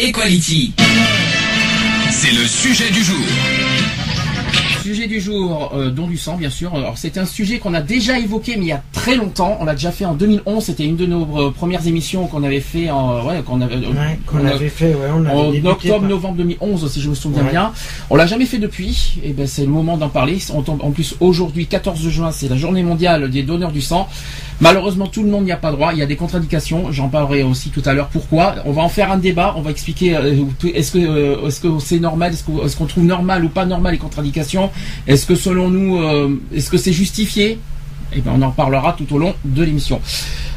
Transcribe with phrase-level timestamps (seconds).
[0.00, 0.72] Equality.
[2.12, 3.26] C'est le sujet du jour.
[4.88, 6.74] Sujet du jour, euh, don du sang, bien sûr.
[6.74, 9.58] Alors, c'est un sujet qu'on a déjà évoqué, mais il y a très longtemps.
[9.60, 10.64] On l'a déjà fait en 2011.
[10.64, 13.80] C'était une de nos euh, premières émissions qu'on avait fait en, ouais, qu'on avait, euh,
[13.90, 16.90] Ouais, qu'on on a- avait fait, ouais, on avait en débuté octobre, par- novembre 2011,
[16.90, 17.50] si je me souviens Ouais.
[17.50, 17.72] bien.
[18.08, 19.18] On l'a jamais fait depuis.
[19.22, 20.38] Et ben, c'est le moment d'en parler.
[20.54, 24.08] On tombe- en plus, aujourd'hui, 14 juin, c'est la journée mondiale des donneurs du sang.
[24.60, 25.92] Malheureusement, tout le monde n'y a pas droit.
[25.92, 26.90] Il y a des contre-indications.
[26.92, 28.08] J'en parlerai aussi tout à l'heure.
[28.08, 28.54] Pourquoi?
[28.64, 29.54] On va en faire un débat.
[29.58, 30.16] On va expliquer.
[30.16, 30.34] euh,
[30.74, 32.32] est-ce que est-ce que c'est normal?
[32.32, 34.70] Est-ce qu'on trouve normal ou pas normal les contre-indications?
[35.06, 37.58] Est-ce que selon nous, euh, est-ce que c'est justifié?
[38.14, 40.00] Eh ben, on en parlera tout au long de l'émission.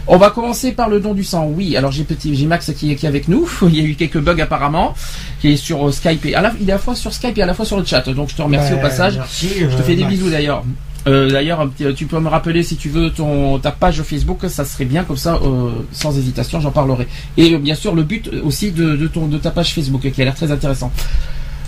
[0.08, 1.48] On va commencer par le don du sang.
[1.54, 3.48] Oui, alors j'ai petit, j'ai Max qui est, qui est avec nous.
[3.64, 4.94] Il y a eu quelques bugs apparemment,
[5.42, 7.38] qui est sur euh, Skype et à la, il est à la fois sur Skype
[7.38, 8.08] et à la fois sur le chat.
[8.10, 9.16] Donc je te remercie Ouais, au passage.
[9.18, 10.16] merci, je te euh, fais des Max.
[10.16, 10.64] bisous d'ailleurs.
[11.08, 14.86] Euh, d'ailleurs, tu peux me rappeler si tu veux ton ta page Facebook, ça serait
[14.86, 17.08] bien comme ça, euh, sans hésitation, j'en parlerai.
[17.38, 20.22] Et euh, bien sûr le but aussi de, de ton de ta page Facebook qui
[20.22, 20.92] a l'air très intéressant.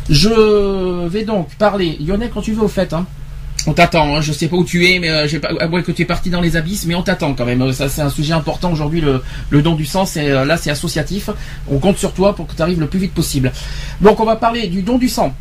[0.09, 1.97] Je vais donc parler.
[1.99, 3.05] Lionel, quand tu veux au fait, hein.
[3.65, 4.21] On t'attend, hein.
[4.21, 6.41] je sais pas où tu es, mais euh, j'ai pas, que tu es parti dans
[6.41, 7.61] les abysses, mais on t'attend quand même.
[7.61, 9.01] Euh, Ça, c'est un sujet important aujourd'hui.
[9.01, 11.29] Le, don du sang, c'est euh, là, c'est associatif.
[11.69, 13.53] On compte sur toi pour que tu arrives le plus vite possible.
[14.01, 15.33] Donc, on va parler du don du sang.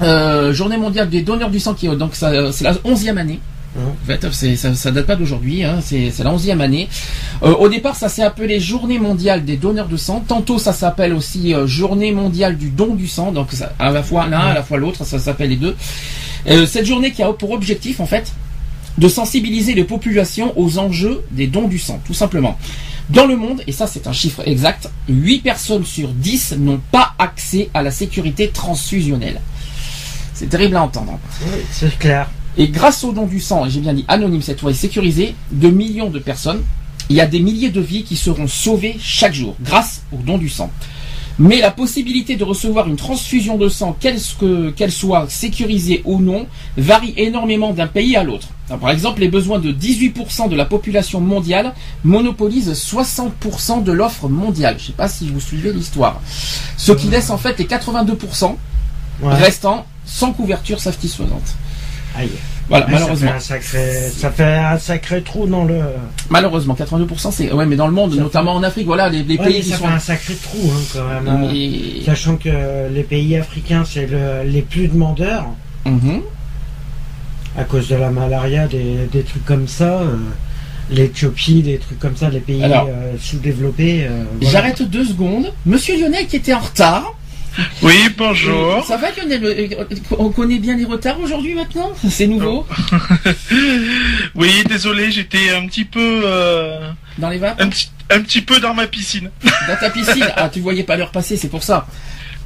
[0.00, 3.38] Euh, journée mondiale des donneurs du sang qui est donc ça, c'est la onzième année.
[4.32, 6.88] C'est- ça, ça date pas d'aujourd'hui, hein, c'est la onzième année.
[7.42, 10.22] Euh, au départ, ça s'est appelé Journée mondiale des donneurs de sang.
[10.26, 13.32] Tantôt, ça s'appelle aussi euh, Journée mondiale du don du sang.
[13.32, 15.74] Donc, à la fois l'un, à la fois l'autre, ça s'appelle les deux.
[16.48, 18.32] Euh, cette journée qui a pour objectif, en fait,
[18.98, 22.58] de sensibiliser les populations aux enjeux des dons du sang, tout simplement.
[23.08, 27.14] Dans le monde, et ça c'est un chiffre exact, 8 personnes sur 10 n'ont pas
[27.18, 29.40] accès à la sécurité transfusionnelle.
[30.34, 31.18] C'est terrible à entendre.
[31.46, 32.28] Oui, c'est clair.
[32.58, 35.34] Et grâce au don du sang, et j'ai bien dit anonyme cette fois et sécurisé,
[35.52, 36.62] de millions de personnes,
[37.08, 40.38] il y a des milliers de vies qui seront sauvées chaque jour grâce au don
[40.38, 40.70] du sang.
[41.38, 46.20] Mais la possibilité de recevoir une transfusion de sang, qu'elle que- qu'elle soit sécurisée ou
[46.20, 46.46] non,
[46.76, 48.48] varie énormément d'un pays à l'autre.
[48.68, 51.72] Par exemple, les besoins de 18% de la population mondiale
[52.04, 54.76] monopolisent 60% de l'offre mondiale.
[54.78, 56.20] Je ne sais pas si vous suivez l'histoire.
[56.76, 58.58] Ce qui laisse en fait les 82%
[59.22, 59.34] Ouais.
[59.34, 61.54] restants sans couverture satisfaisante.
[62.16, 62.28] Aïe.
[62.68, 63.30] Voilà, Ouais, malheureusement.
[63.38, 65.80] Ça fait, un sacré, ça fait un sacré trou dans le.
[66.30, 69.44] Malheureusement, 82%, c'est ouais, mais dans le monde, notamment en Afrique, voilà, les, les Ouais,
[69.46, 69.86] pays qui ça sont.
[69.86, 71.28] fait un sacré trou hein, quand même.
[71.28, 72.02] hein.
[72.04, 72.48] Sachant que
[72.92, 75.46] les pays africains, c'est le- les plus demandeurs.
[75.84, 76.20] Mhm.
[77.58, 80.00] À cause de la malaria, des, des trucs comme ça.
[80.00, 80.16] euh,
[80.90, 84.04] L'Éthiopie, des trucs comme ça, les pays Alors, euh, sous-développés.
[84.04, 84.50] euh, voilà.
[84.52, 85.52] J'arrête deux secondes.
[85.64, 87.14] Monsieur Lionel qui était en retard.
[87.82, 88.84] Oui, bonjour.
[88.86, 89.84] Ça va Lionel Euh,
[90.18, 92.66] On connaît bien les retards aujourd'hui maintenant C'est nouveau
[94.34, 96.22] Oui, désolé, j'étais un petit peu.
[96.24, 99.30] euh, Dans les vapes un, petit, un petit peu dans ma piscine.
[99.68, 101.86] Dans ta piscine Ah, tu voyais pas l'heure passer, c'est pour ça.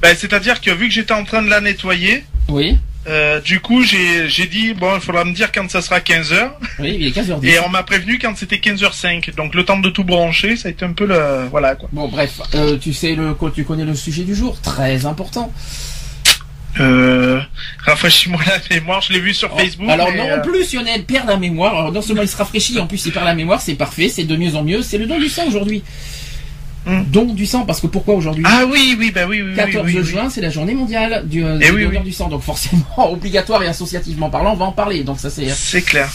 [0.03, 2.77] Ben, C'est-à-dire que vu que j'étais en train de la nettoyer, Oui.
[3.09, 6.51] Euh, du coup, j'ai dit, bon, il faudra me dire quand ça sera 15h.
[6.81, 7.47] Oui, il est 15h10.
[7.47, 9.35] Et on m'a prévenu quand c'était 15h05.
[9.35, 11.47] Donc le temps de tout brancher, ça a été un peu le.
[11.51, 11.89] Voilà quoi.
[11.93, 15.53] Bon, bref, euh, tu sais le, tu connais le sujet du jour, très important.
[16.79, 17.41] Euh,
[17.85, 19.87] rafraîchis-moi la mémoire, je l'ai vu sur Facebook.
[19.89, 21.75] Oh, Alors mais, non euh, plus Lionel perd la mémoire.
[21.75, 24.25] Alors non seulement il se rafraîchit, en plus il perd la mémoire, c'est parfait, c'est
[24.25, 24.83] de mieux en mieux.
[24.83, 25.83] C'est le don du sang aujourd'hui.
[27.11, 28.45] Don du sang, parce que pourquoi aujourd'hui.
[28.47, 29.49] Ah oui, oui, bah oui, oui.
[29.51, 30.05] oui, 14 oui, oui.
[30.05, 32.29] juin, c'est la journée mondiale du, euh, Eh du donneur sang.
[32.29, 35.03] Donc forcément, obligatoire et associativement parlant, on va en parler.
[35.03, 35.49] Donc ça c'est.
[35.49, 36.09] C'est clair.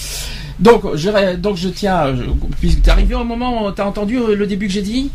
[0.60, 2.24] Donc je, donc je tiens, je-
[2.60, 5.10] puisque t'es arrivé au moment, où t'as entendu euh, le début que j'ai dit?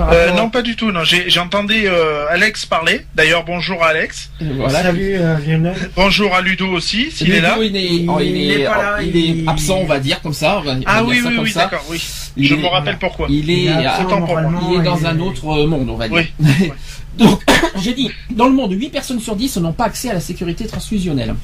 [0.00, 0.92] Euh, non, pas du tout.
[0.92, 3.04] Non, j'ai j'entendais euh, Alex parler.
[3.14, 4.30] D'ailleurs, bonjour à Alex.
[4.40, 4.82] Voilà.
[4.82, 5.74] Salut euh, Lionel.
[5.96, 7.56] Bonjour à Ludo aussi, s'il est là.
[7.58, 10.20] Ludo, il est, oh, il est, pas là, il est il- absent, on va dire
[10.22, 10.60] comme ça.
[10.64, 12.02] va- Ah oui, oui, oui, d'accord, oui.
[12.36, 13.26] Il Je est- me rappelle pourquoi.
[13.30, 14.42] Il est, Il est absent Autant pour moi.
[14.42, 16.24] moralement, il est dans et- un autre monde, on va dire.
[16.40, 16.72] Oui.
[17.18, 17.42] Donc,
[17.82, 20.66] j'ai dit, dans le monde, 8 personnes sur 10 n'ont pas accès à la sécurité
[20.66, 21.34] transfusionnelle.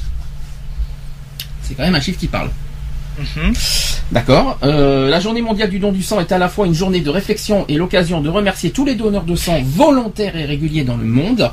[1.63, 2.51] C'est quand même un chiffre qui parle.
[3.19, 3.53] Mhm.
[4.13, 4.59] D'accord.
[4.63, 7.11] Euh, la journée mondiale du don du sang est à la fois une journée de
[7.11, 11.05] réflexion et l'occasion de remercier tous les donneurs de sang volontaires et réguliers dans le
[11.05, 11.51] monde.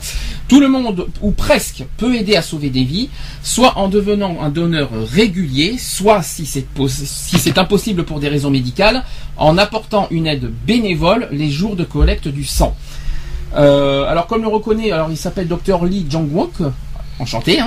[0.48, 3.10] Tout le monde, ou presque, peut aider à sauver des vies,
[3.42, 8.28] soit en devenant un donneur régulier, soit si c'est pos- si c'est impossible pour des
[8.28, 9.04] raisons médicales,
[9.38, 12.76] en apportant une aide bénévole les jours de collecte du sang.
[13.56, 16.54] Euh, alors comme le reconnaît, alors il s'appelle Dr Lee Jong-wook,
[17.20, 17.66] enchanté, hein,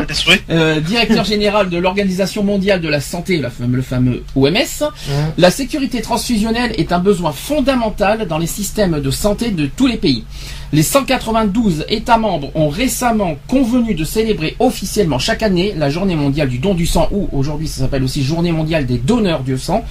[0.51, 4.91] euh, directeur général de l'Organisation mondiale de la santé, la fame- le fameux OMS.
[5.39, 9.97] La sécurité transfusionnelle est un besoin fondamental dans les systèmes de santé de tous les
[9.97, 10.25] pays.
[10.73, 16.49] Les 192 États membres ont récemment convenu de célébrer officiellement chaque année la journée mondiale
[16.49, 19.85] du don du sang, ou aujourd'hui ça s'appelle aussi journée mondiale des donneurs de sang.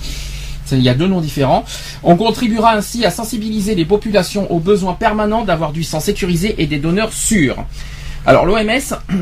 [0.71, 1.65] Il y a deux noms différents.
[2.03, 6.65] On contribuera ainsi à sensibiliser les populations aux besoins permanents d'avoir du sang sécurisé et
[6.65, 7.57] des donneurs sûrs.
[8.25, 8.69] Alors l'OMS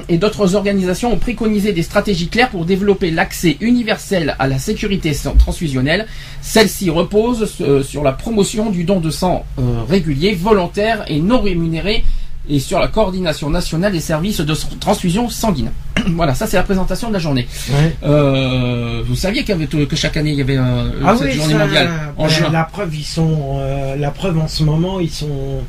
[0.09, 5.11] et d'autres organisations ont préconisé des stratégies claires pour développer l'accès universel à la sécurité
[5.39, 6.05] transfusionnelle.
[6.41, 11.41] Celle-ci repose euh, sur la promotion du don de sang euh, régulier, volontaire et non
[11.41, 12.03] rémunéré
[12.49, 15.71] et sur la coordination nationale des services de transfusion sanguine.
[16.07, 17.47] voilà, ça c'est la présentation de la journée.
[17.69, 17.95] Ouais.
[18.03, 21.53] Euh, vous saviez avait que chaque année il y avait euh, Ah cette oui, journée
[21.53, 22.49] ça, mondiale en ben, juin.
[22.51, 23.59] La preuve, ils sont.
[23.59, 25.59] euh, la preuve en ce moment, ils sont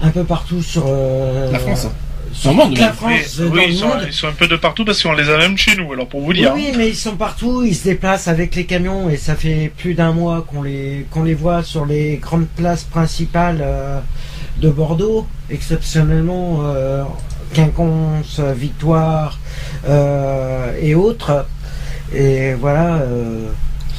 [0.00, 0.84] un peu partout sur.
[1.52, 1.88] La France.
[2.38, 2.94] Sur Dans le monde, toute la même.
[2.94, 4.02] France, Oui, dans oui, le ils, sont, monde.
[4.06, 6.20] ils sont un peu de partout parce qu'on les a même chez nous, alors pour
[6.20, 6.52] vous Oui, dire.
[6.54, 9.94] oui, mais ils sont partout, ils se déplacent avec les camions et ça fait plus
[9.94, 14.00] d'un mois qu'on les, qu'on les voit sur les grandes places principales euh,
[14.60, 17.04] de Bordeaux, exceptionnellement euh,
[17.54, 19.38] Quinconce, Victoire
[19.88, 21.46] euh, et autres.
[22.14, 23.48] Et voilà, euh,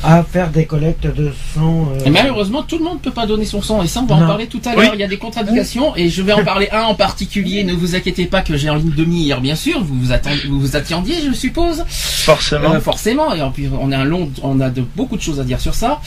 [0.04, 1.90] à faire des collectes de sang.
[1.92, 3.82] euh, Et malheureusement, tout le monde ne peut pas donner son sang.
[3.84, 4.80] Et ça, on va en parler tout à l'heure.
[4.80, 4.90] Oui.
[4.94, 5.96] Il y a des contradictions.
[5.96, 7.64] Et je vais en parler un en particulier.
[7.64, 9.84] Ne vous inquiétez pas que j'ai en ligne de mire, bien sûr.
[9.84, 11.84] Vous vous, attend- vous vous attendiez, je suppose.
[11.90, 12.74] Forcément.
[12.74, 13.34] Euh, forcément.
[13.34, 15.60] Et en plus, on a un long, on a de, beaucoup de choses à dire
[15.60, 16.00] sur ça.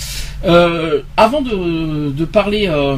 [0.44, 2.96] Euh, avant de, de parler euh,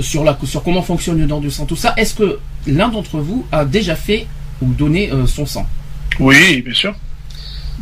[0.00, 3.18] sur, la, sur comment fonctionne le don du sang, tout ça, est-ce que l'un d'entre
[3.18, 4.26] vous a déjà fait
[4.60, 5.66] ou donné euh, son sang?
[6.20, 6.94] Oui, bien sûr.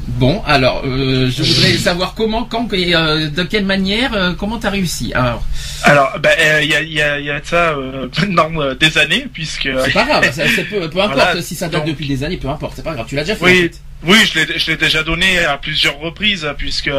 [0.09, 4.57] Bon, alors, euh, je voudrais savoir comment, quand et euh, de quelle manière, euh, comment
[4.59, 5.13] t'as réussi.
[5.15, 5.43] Alors,
[5.83, 8.75] Alors, ben, euh, il y, a, y, a, y a de ça euh, maintenant euh,
[8.77, 9.69] des années, puisque...
[9.85, 12.23] c'est pas grave, ça- c'est peu, peu importe Voilà, si ça date donc- depuis des
[12.23, 13.43] années, peu importe, c'est pas grave, tu l'as déjà fait.
[13.43, 13.81] en Oui, fait.
[14.05, 16.91] oui, je l'ai, je l'ai déjà donné à plusieurs reprises, puisque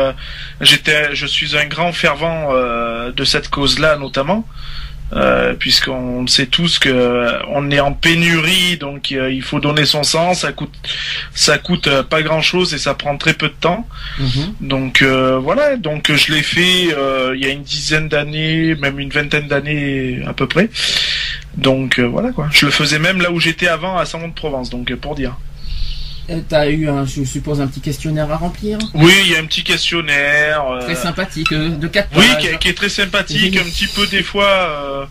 [0.60, 4.46] j'étais, je suis un grand fervent euh, de cette cause-là, notamment,
[5.14, 9.86] euh, puisqu'on sait tous que euh, on est en pénurie, donc euh, il faut donner
[9.86, 10.74] son sang, ça coûte,
[11.34, 13.88] ça coûte euh, pas grand-chose et ça prend très peu de temps.
[14.20, 14.54] Mhm.
[14.62, 19.00] Donc euh, voilà, donc je l'ai fait euh, il y a une dizaine d'années, même
[19.00, 20.70] une vingtaine d'années à peu près.
[21.56, 22.48] Donc euh, voilà quoi.
[22.52, 25.36] Je le faisais même là où j'étais avant à Saint-Mont-de-Provence, donc pour dire.
[26.30, 29.40] Euh, T'as eu, un, je suppose, un petit questionnaire à remplir, Oui, il y a
[29.40, 30.64] un petit questionnaire.
[30.70, 32.38] euh, très sympathique, euh, de 4 oui, pages.
[32.40, 33.60] qui, est- qui est très sympathique, Oui.
[33.60, 35.10] un petit peu des fois,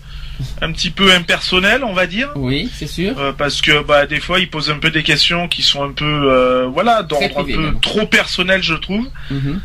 [0.60, 2.30] un petit peu impersonnel, on va dire.
[2.36, 3.18] Oui, c'est sûr.
[3.18, 5.92] Euh, parce que bah des fois il pose un peu des questions qui sont un
[5.92, 7.80] peu euh, voilà d'ordre un peu même.
[7.80, 9.60] trop personnel je trouve Mhm.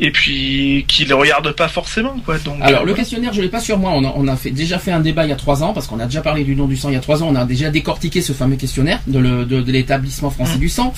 [0.00, 3.48] Et puis qui les regarde pas forcément quoi donc Alors, euh, le questionnaire, je l'ai
[3.48, 3.92] pas sur moi.
[3.94, 5.86] On a, on a fait, déjà fait un débat il y a trois ans, parce
[5.86, 7.28] qu'on a déjà parlé du don du sang il y a trois ans.
[7.30, 10.92] On a déjà décortiqué ce fameux questionnaire de, le- de, de l'établissement français du sang.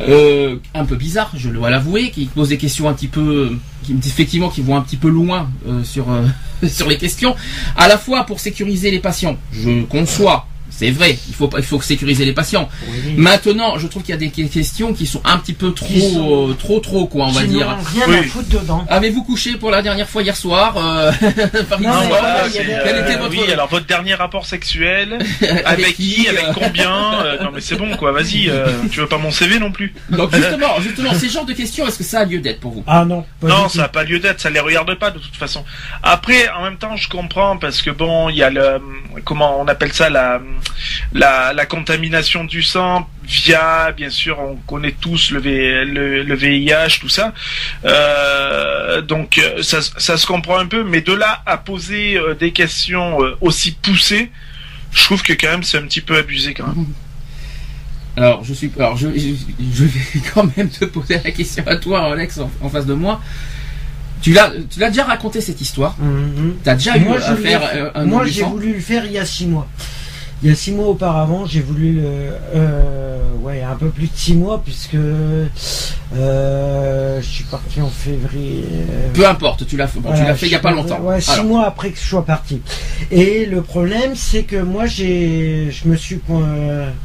[0.00, 3.94] Euh, un peu bizarre, je dois l'avouer, qui pose des questions un petit peu, qui,
[4.04, 6.26] effectivement, qui vont un petit peu loin euh, sur euh,
[6.68, 7.36] sur les questions.
[7.76, 10.46] À la fois pour sécuriser les patients, je conçois.
[10.76, 12.68] C'est vrai, il faut pas- il faut sécuriser les patients.
[12.88, 13.14] oui.
[13.16, 16.48] Maintenant, je trouve qu'il y a des que- questions qui sont un petit peu trop,
[16.50, 17.68] euh, trop, trop, quoi, on va dire.
[17.68, 18.16] n'ont rien Oui.
[18.18, 18.84] à foutre dedans.
[18.88, 21.12] Avez-vous couché pour la dernière fois hier soir euh,
[21.70, 22.48] par Non, voilà, euh,
[22.84, 27.22] Quel était votre- oui alors votre dernier rapport sexuel Avec avec qui, avec euh combien
[27.24, 29.94] euh, non mais c'est bon quoi vas-y euh, tu veux pas mon CV non plus
[30.10, 32.84] Donc justement, justement, ces genres de questions, est-ce que ça a lieu d'être pour vous?
[32.86, 35.64] Ah non, non ça a pas lieu d'être ça les regarde pas de toute façon
[36.02, 38.80] après en même temps je comprends parce que bon il y a le
[39.24, 40.40] comment on appelle ça la
[41.12, 46.34] la, la contamination du sang via bien sûr on connaît tous le, V- le, le
[46.34, 47.32] VIH tout ça
[47.84, 52.34] Euh, donc euh, ça, ça se comprend un peu mais de là à poser euh,
[52.34, 54.30] des questions euh, aussi poussées
[54.92, 56.86] je trouve que quand même c'est un petit peu abusé quand même
[58.16, 59.34] Alors, je suis, alors je, je,
[59.78, 62.94] je vais quand même te poser la question à toi, Alex, en, en face de
[62.94, 63.20] moi.
[64.22, 65.96] Tu l'as, tu l'as déjà raconté cette histoire.
[65.98, 66.54] Mhm.
[66.62, 69.18] T'as déjà Moi, eu à faire euh, un Moi, j'ai voulu le faire il y
[69.18, 69.66] a six mois.
[70.44, 72.02] Il y a six mois auparavant, j'ai voulu le.
[72.54, 74.94] Euh, ouais, un peu plus de six mois, puisque.
[76.16, 78.64] Euh, je suis parti en février.
[78.70, 79.98] euh, Peu importe, tu l'as fait.
[80.00, 81.00] Bon, tu voilà, l'as fait il y a pas longtemps.
[81.00, 82.60] Ouais, six Alors, mois après que je sois parti.
[83.10, 86.20] Et le problème, c'est que moi, j'ai, je me suis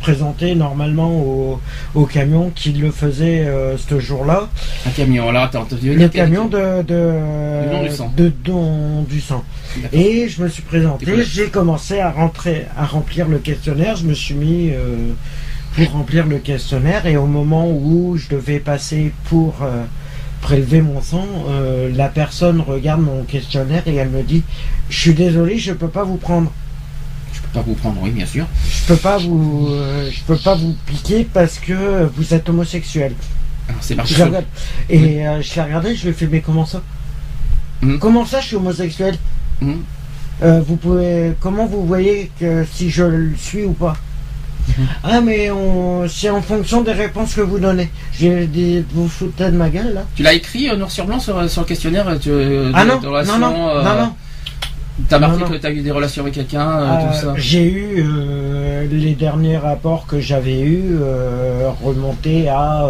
[0.01, 1.59] présenté normalement au,
[1.95, 4.49] au camion qui le faisait euh, ce jour-là.
[4.85, 5.31] un camion.
[5.31, 8.13] Là, attends, tu veux Le camion de, de, Du don du sang.
[8.15, 9.43] de don du sang.
[9.93, 13.95] Et je me suis présenté, j'ai commencé à rentrer, à remplir le questionnaire.
[13.95, 15.13] Je me suis mis euh,
[15.75, 19.83] pour remplir le questionnaire et au moment où je devais passer pour euh,
[20.41, 24.43] prélever mon sang, euh, la personne regarde mon questionnaire et elle me dit
[24.89, 26.51] "Je suis désolé, je peux pas vous prendre."
[27.53, 28.45] Pas vous prendre, oui, bien sûr.
[28.69, 29.69] Je peux pas vous,
[30.11, 33.13] je peux pas vous piquer parce que vous êtes homosexuel.
[33.67, 34.13] Alors, c'est marqué.
[34.15, 34.45] Je regarde-
[34.89, 36.83] Et je l'ai regardé, je lui ai fait, mais comment ça?
[37.81, 37.97] Mhm.
[37.97, 39.15] Comment ça, je suis homosexuel?
[39.61, 39.83] Mhm.
[40.43, 43.95] Euh, Vous pouvez, comment vous voyez que si je le suis ou pas
[44.77, 44.87] Mhm.
[45.03, 47.89] Ah, mais on, c'est en fonction des réponses que vous donnez.
[48.13, 51.49] J'ai vous foutez de ma gueule là Tu l'as écrit euh, noir sur blanc sur,
[51.49, 52.29] sur le questionnaire euh, tu,
[52.75, 54.13] Ah non, de non, relation, non, euh, non, non.
[55.07, 57.33] T'as marqué Non, que t'as eu des relations avec quelqu'un, tout ça.
[57.37, 58.03] J'ai eu
[58.91, 62.83] les derniers rapports que j'avais eus euh, remontés à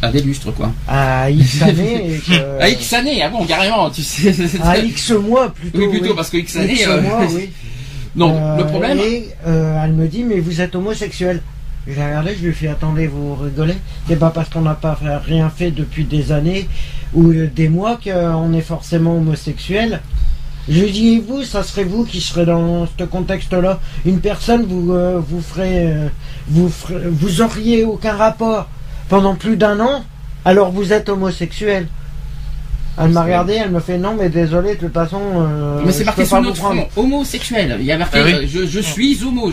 [0.00, 0.70] À des lustres, quoi.
[0.86, 2.20] à X années.
[2.26, 4.32] que- À X années, ah bon, carrément, tu sais.
[4.62, 5.78] à X mois plutôt.
[5.78, 6.12] Oui, plutôt, oui.
[6.16, 6.72] parce que X années.
[6.74, 7.50] X euh, mois, oui.
[8.16, 8.98] Non, Euh, le problème.
[8.98, 11.42] Et euh, elle me dit, mais vous êtes homosexuel.
[11.86, 13.74] J'ai regardé, je lui ai fait, attendez, vous rigolez
[14.08, 16.68] C'est pas parce qu'on n'a pas rien fait depuis des années
[17.14, 20.00] ou euh, des mois qu'on est forcément homosexuel.
[20.68, 23.80] Je lui dis, vous, ça serait vous qui serez dans ce contexte-là.
[24.04, 26.08] Une personne, vous, euh, vous ferez, euh,
[26.48, 28.68] vous ferez- vous auriez aucun rapport
[29.08, 30.04] pendant plus d'un an,
[30.44, 31.86] alors vous êtes homosexuel.
[33.00, 35.20] Elle m'a regardé, elle me fait non, mais désolé, de toute façon.
[35.36, 37.76] euh, Mais c'est je marqué sur notre front, homosexuel.
[37.78, 38.32] Il y a marqué, Ah oui.
[38.34, 39.52] euh, je, je suis homo.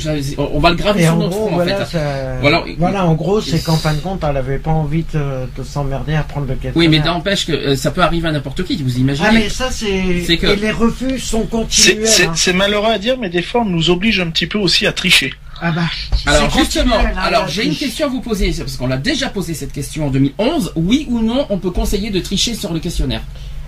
[0.52, 1.98] On va le graver Et sur en notre gros, front, en voilà, fait.
[2.00, 2.64] ça- Voilà.
[2.80, 5.20] voilà, en gros, c'est qu'en fin de compte, elle avait pas envie de,
[5.56, 6.76] de s'emmerder à prendre le questionnaire.
[6.76, 9.28] Oui, mais n'empêche que euh, ça peut arriver à n'importe qui, vous imaginez.
[9.30, 10.24] Ah, mais ça, c'est.
[10.26, 12.08] C'est que- Et les refus sont continuels.
[12.08, 12.32] C'est hein.
[12.34, 14.92] c'est malheureux à dire, mais des fois on nous oblige un petit peu aussi à
[14.92, 15.32] tricher.
[15.62, 15.82] Ah bah.
[16.26, 19.30] Alors c'est justement, hein, alors j'ai une question à vous poser, parce qu'on l'a déjà
[19.30, 20.74] posé cette question en 2011.
[20.76, 23.22] Oui ou non, on peut conseiller de tricher sur le questionnaire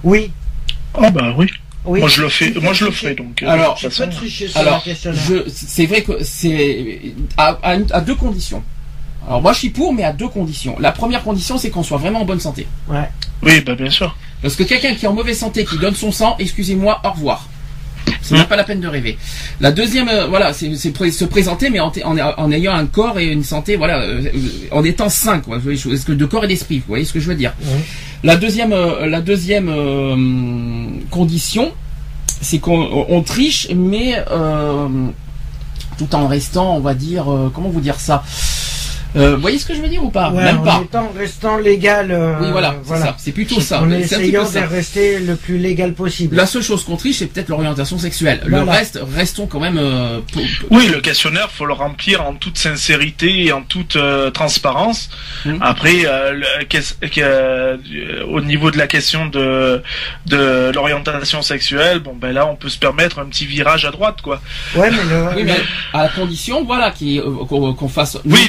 [0.03, 0.31] Oui.
[0.93, 1.47] Ah bah oui.
[1.85, 1.99] oui.
[2.01, 3.41] Moi je le fais, moi je le fais donc.
[3.41, 5.21] euh, Alors, toute peux tricher sur Alors, le questionnaire.
[5.27, 8.63] je, c'est vrai que c'est à, à une- à deux conditions.
[9.25, 10.75] Alors moi je suis pour, mais à deux conditions.
[10.79, 12.67] La première condition, c'est qu'on soit vraiment en bonne santé.
[12.89, 13.09] Ouais.
[13.43, 14.15] Oui, bah bien sûr.
[14.41, 17.47] Parce que quelqu'un qui est en mauvaise santé, qui donne son sang, excusez-moi, au revoir.
[18.21, 19.17] C'est même pas la peine de rêver.
[19.61, 23.19] La deuxième, euh, voilà, c'est se présenter, mais en, t- en, en ayant un corps
[23.19, 24.29] et une santé, voilà, euh, euh,
[24.71, 25.57] en étant sain, quoi.
[25.57, 27.53] Est-ce que de corps et d'esprit, vous voyez ce que je veux dire?
[27.61, 27.79] Ouais.
[28.23, 31.71] La deuxième, euh, la deuxième euh, condition,
[32.41, 34.87] c'est qu'on on triche, mais euh,
[35.97, 38.23] tout en restant, on va dire, euh, comment vous dire ça?
[39.15, 40.81] Euh, Vous voyez ce que je veux dire ou pas Ouais, Même en pas.
[40.83, 42.11] étant restant légal.
[42.11, 43.15] euh, Oui, voilà, c'est ça.
[43.17, 43.81] C'est plutôt ça.
[43.81, 44.65] En C'est un petit peu essayant de ça.
[44.67, 46.35] rester le plus légal possible.
[46.35, 48.41] La seule chose qu'on triche, c'est peut-être l'orientation sexuelle.
[48.45, 49.77] Le reste, restons quand même.
[49.79, 54.29] euh, pour- Oui, le questionnaire, faut le remplir en toute sincérité et en toute euh,
[54.31, 55.09] transparence.
[55.45, 55.59] Mhm.
[55.61, 59.81] Après, le- au niveau de la question de
[60.25, 64.21] de l'orientation sexuelle, bon ben là, on peut se permettre un petit virage à droite,
[64.21, 64.41] quoi.
[64.75, 65.35] Ouais, mais le.
[65.37, 65.55] Oui, mais
[65.93, 68.47] à la condition, voilà, euh, qu'on fasse Oui.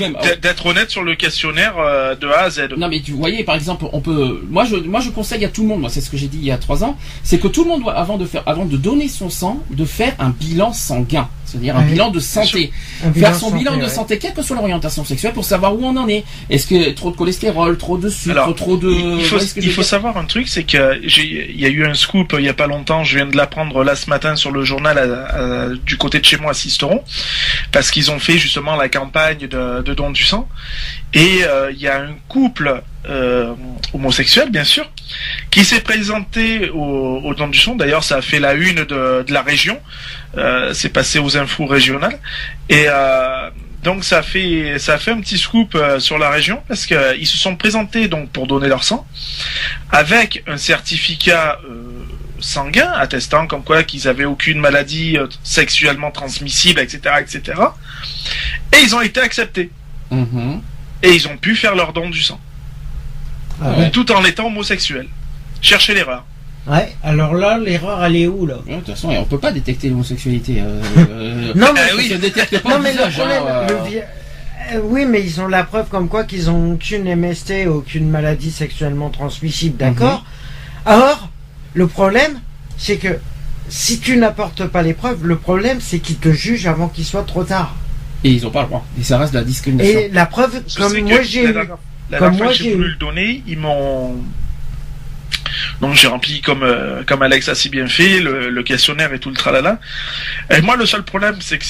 [0.48, 2.70] D'être honnête sur le questionnaire euh, de A à Z.
[2.78, 5.60] Non mais tu voyez par exemple on peut moi je moi je conseille à tout
[5.60, 7.48] le monde moi c'est ce que j'ai dit il y a trois ans c'est que
[7.48, 10.30] tout le monde doit avant de faire avant de donner son sang de faire un
[10.30, 12.72] bilan sanguin c'est-à-dire un Oui, bilan de santé
[13.14, 13.88] faire son santé, bilan de ouais.
[13.88, 17.10] santé quelle que soit l'orientation sexuelle pour savoir où on en est est-ce que trop
[17.10, 20.64] de cholestérol trop de sucre Alors, trop de Il faut, il savoir un truc, c'est
[20.64, 23.04] que j'ai, il y a eu un scoop euh, il y a pas longtemps.
[23.04, 26.24] Je viens de l'apprendre là ce matin sur le journal à- à- du côté de
[26.24, 27.02] chez moi à Sisteron,
[27.72, 30.48] parce qu'ils ont fait justement la campagne de, de don du sang.
[31.14, 33.54] Et euh, il y a un couple euh,
[33.94, 34.84] homosexuel, bien sûr,
[35.50, 37.74] qui s'est présenté au, au don du sang.
[37.74, 39.78] D'ailleurs, ça a fait la une de, de la région.
[40.36, 42.18] Euh, c'est passé aux infos régionales.
[42.68, 43.48] Et euh,
[43.82, 46.94] donc ça a fait ça fait un petit scoop euh, sur la région parce que
[46.94, 49.06] euh, se sont présentés donc pour donner leur sang
[49.90, 52.04] avec un certificat euh,
[52.40, 57.60] sanguin attestant comme quoi qu'ils avaient aucune maladie sexuellement transmissible etc etc
[58.72, 59.70] et ils ont été acceptés
[60.10, 60.60] Mhm.
[61.02, 62.40] et ils ont pu faire leur don du sang
[63.62, 63.90] Ah Ouais.
[63.90, 65.08] tout en étant homosexuels
[65.62, 66.24] cherchez l'erreur
[66.70, 69.88] Ouais, alors là, l'erreur, elle est où, là de toute façon on peut pas détecter
[69.88, 72.12] l'homosexualité euh, euh, Non, mais, Ah oui.
[72.20, 73.68] détecte pas non, mais le problème, hein, euh.
[73.68, 74.02] le vi-
[74.74, 78.50] euh, oui, mais ils ont la preuve comme quoi qu'ils ont aucune MST, aucune maladie
[78.50, 80.24] sexuellement transmissible, d'accord?
[80.86, 80.92] Mhm.
[80.92, 81.28] Or,
[81.72, 82.38] le problème,
[82.76, 83.18] c'est que
[83.70, 87.24] si tu n'apportes pas les preuves, le problème, c'est qu'ils te jugent avant qu'il soit
[87.24, 87.76] trop tard.
[88.24, 90.62] et ils ont pas le droit et ça reste de la discrimination Et la preuve,
[90.68, 91.54] Je comme moi j'ai eu,
[92.10, 92.88] la comme moi, j'ai voulu eu.
[92.90, 94.16] le donner, ils m'ont
[95.80, 99.18] donc j'ai rempli comme euh, comme Alex a si bien fait le, le questionnaire et
[99.18, 99.78] tout le tralala.
[100.50, 101.64] Et moi le seul problème c'est que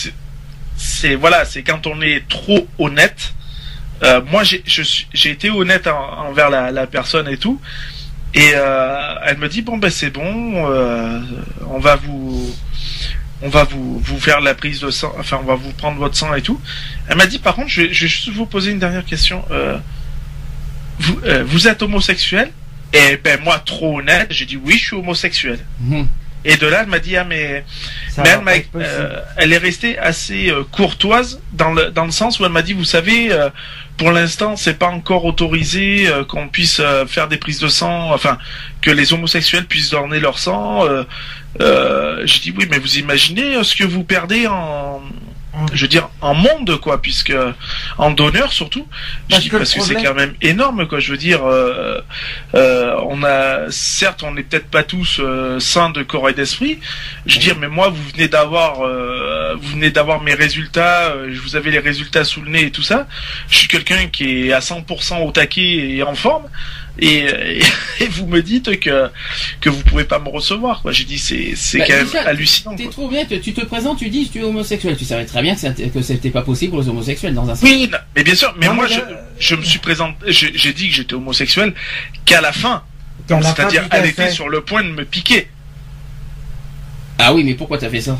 [0.76, 3.34] c'est- voilà c'est quand on est trop honnête.
[4.04, 7.60] Euh, moi j'ai été honnête en- envers la, personne et tout.
[8.34, 10.64] Et euh, elle me dit bon ben c'est bon,
[11.66, 12.54] on va vous
[13.40, 16.16] on va vous, vous faire la prise de sang, enfin on va vous prendre votre
[16.16, 16.60] sang et tout.
[17.08, 19.44] Elle m'a dit par contre je vais, juste vous poser une dernière question.
[20.98, 22.50] Vous êtes homosexuel?
[22.92, 25.58] Et ben moi trop honnête, j'ai dit oui je suis homosexuel.
[25.80, 26.06] Mhm.
[26.44, 27.64] Et de là, elle m'a dit ah mais,
[28.18, 32.38] mais elle, m'a- euh, elle est restée assez euh, courtoise dans le dans le sens
[32.40, 33.50] où elle m'a dit vous savez euh,
[33.98, 38.38] pour l'instant c'est pas encore autorisé qu'on puisse faire des prises de sang, enfin
[38.80, 40.86] que les homosexuels puissent donner leur sang.
[40.86, 41.02] Euh,
[41.60, 45.02] euh, J'ai dit oui mais vous imaginez ce que vous perdez en
[45.72, 47.32] je veux dire en monde quoi puisque
[47.96, 48.86] en donneur surtout.
[49.28, 51.00] Je Parce dis que parce que c'est quand même énorme quoi.
[51.00, 52.00] Je veux dire euh,
[52.54, 56.78] euh, on a certes on n'est peut-être pas tous euh, sains de corps et d'esprit.
[57.26, 61.30] Je veux dire mais moi vous venez d'avoir euh, vous venez d'avoir mes résultats euh,
[61.32, 63.06] je vous avais les résultats sous le nez et tout ça.
[63.50, 66.44] Je suis quelqu'un qui est à 100% au taquet et en forme
[66.98, 67.60] et, et,
[68.00, 69.08] et vous me dites que
[69.60, 72.74] que vous pouvez pas me recevoir quoi j'ai dit c'est c'est Bah, quand même hallucinant
[72.76, 72.92] T'es quoi.
[72.92, 74.96] trop bien, tu te présentes, tu dis tu es homosexuel.
[74.96, 77.54] Tu savais très bien que c'était- que c'était pas possible pour les homosexuels dans un
[77.54, 77.62] sens.
[77.62, 79.06] Oui, non, mais bien sûr, mais Non, moi mais je, là,
[79.38, 81.74] je me suis présenté, j'ai j'ai dit que j'étais homosexuel
[82.24, 82.82] qu'à la fin.
[83.28, 85.48] C'est-à-dire, elle était sur le point de me piquer.
[87.18, 88.18] Ah oui, mais pourquoi t'as fait ça?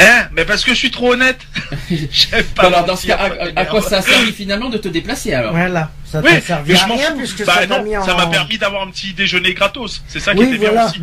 [0.00, 1.38] Hein Mais parce que je suis trop honnête.
[1.90, 3.18] J'aime pas Alors dans ce cas,
[3.56, 6.72] à, quoi ça a servi finalement de te déplacer alors Voilà, ça Oui, t'a servi
[6.72, 7.18] mais à je m'en rien fous.
[7.18, 8.04] puisque Bah ça t'a non, mis en...
[8.04, 10.02] ça m'a permis d'avoir un petit déjeuner gratos.
[10.08, 11.00] C'est ça qui Oui, était bien aussi.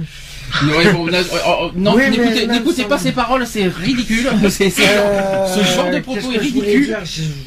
[0.64, 2.04] Ouais, bon, là, oh, oh, Non, Oui,
[2.48, 4.30] n'écoutez pas ces paroles, c'est ridicule.
[4.50, 6.86] C'est- c'est- Euh, ce genre de propos est ridicule.
[6.88, 7.00] dire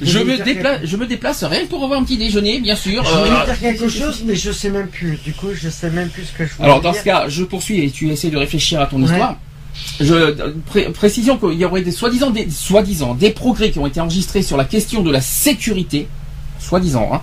[0.02, 3.02] Je me, déplace, je me déplace rien que pour avoir un petit déjeuner, bien sûr.
[3.02, 5.18] Je voulais Euh, dire quelque chose, mais je sais même plus.
[5.24, 7.00] Du coup, je sais même plus ce que je voulais Alors dans dire.
[7.00, 9.08] ce cas, je poursuis et tu essaies de réfléchir à ton Ouais.
[9.10, 9.36] histoire.
[10.00, 10.34] Je
[10.66, 14.64] pré- précision qu'il y aurait des soi-disant des progrès qui ont été enregistrés sur la
[14.64, 16.08] question de la sécurité,
[16.58, 17.20] soi-disant, hein,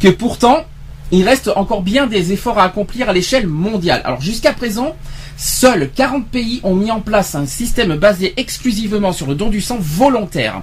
[0.00, 0.64] que pourtant
[1.12, 4.00] il reste encore bien des efforts à accomplir à l'échelle mondiale.
[4.04, 4.94] Alors jusqu'à présent,
[5.36, 9.60] seuls 40 pays ont mis en place un système basé exclusivement sur le don du
[9.60, 10.62] sang volontaire.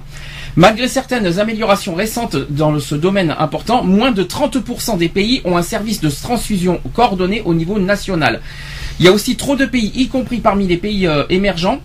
[0.56, 5.62] Malgré certaines améliorations récentes dans ce domaine important, moins de 30% des pays ont un
[5.62, 8.40] service de transfusion coordonné au niveau national.
[8.98, 11.80] Il y a aussi trop de pays, y compris parmi les pays euh, émergents,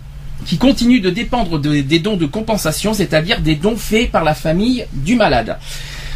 [0.46, 4.34] qui continuent de dépendre de- des dons de compensation, c'est-à-dire des dons faits par la
[4.34, 5.58] famille du malade.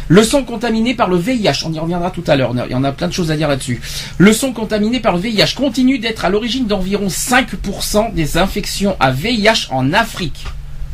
[0.07, 2.83] Le sang contaminé par le VIH, on y reviendra tout à l'heure, il y en
[2.83, 3.79] a plein de choses à dire là-dessus.
[4.17, 9.11] Le sang contaminé par le VIH continue d'être à l'origine d'environ 5% des infections à
[9.11, 10.45] VIH en Afrique.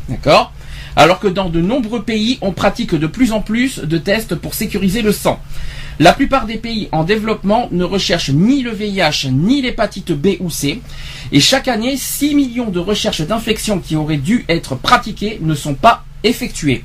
[0.08, 0.52] D'accord?
[0.96, 4.54] Alors que dans de nombreux pays, on pratique de plus en plus de tests pour
[4.54, 5.40] sécuriser le sang.
[5.98, 10.50] La plupart des pays en développement ne recherchent ni le VIH ni l'hépatite B ou
[10.50, 10.82] C.
[11.32, 15.72] Et chaque année, 6 millions de recherches d'infections qui auraient dû être pratiquées ne sont
[15.74, 16.84] pas effectuées.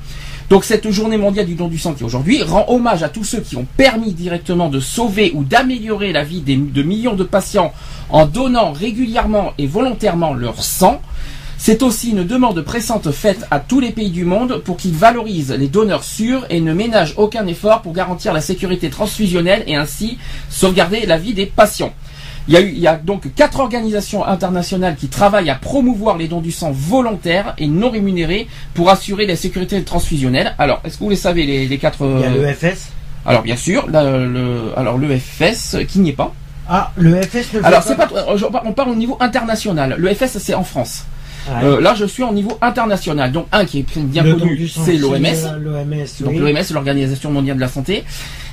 [0.50, 3.42] Donc cette journée mondiale du don du sang qui aujourd'hui rend hommage à tous ceux
[3.42, 7.74] qui ont permis directement de sauver ou d'améliorer la vie de millions de patients
[8.10, 11.02] en donnant régulièrement et volontairement leur sang.
[11.64, 15.52] C'est aussi une demande pressante faite à tous les pays du monde pour qu'ils valorisent
[15.52, 20.18] les donneurs sûrs et ne ménagent aucun effort pour garantir la sécurité transfusionnelle et ainsi
[20.50, 21.94] sauvegarder la vie des patients.
[22.48, 26.18] Il y, a eu, il y a donc quatre organisations internationales qui travaillent à promouvoir
[26.18, 30.56] les dons du sang volontaires et non rémunérés pour assurer la sécurité transfusionnelle.
[30.58, 32.90] Alors, est-ce que vous les savez les, les quatre Il y a euh, le FS.
[33.24, 36.34] Alors bien sûr, la- le, alors le FS qui n'y est pas.
[36.68, 39.94] Ah, le FS ne fait Alors c'est pas, euh, on parle au niveau international.
[40.00, 41.06] Le FS c'est en France.
[41.50, 43.32] Euh, là je suis au niveau international.
[43.32, 45.26] Donc un qui est bien Le connu, c'est l'OMS.
[45.26, 46.40] euh, L'OMS, Donc oui.
[46.40, 48.04] l'OMS, l'Organisation mondiale de la santé.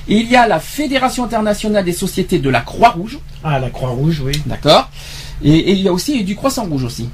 [0.07, 4.31] Il y a la Fédération internationale des sociétés de la Croix-Rouge, Ah, la Croix-Rouge, oui.
[4.47, 4.89] d'accord.
[5.43, 7.09] Et, et il y a aussi du Croissant Rouge aussi.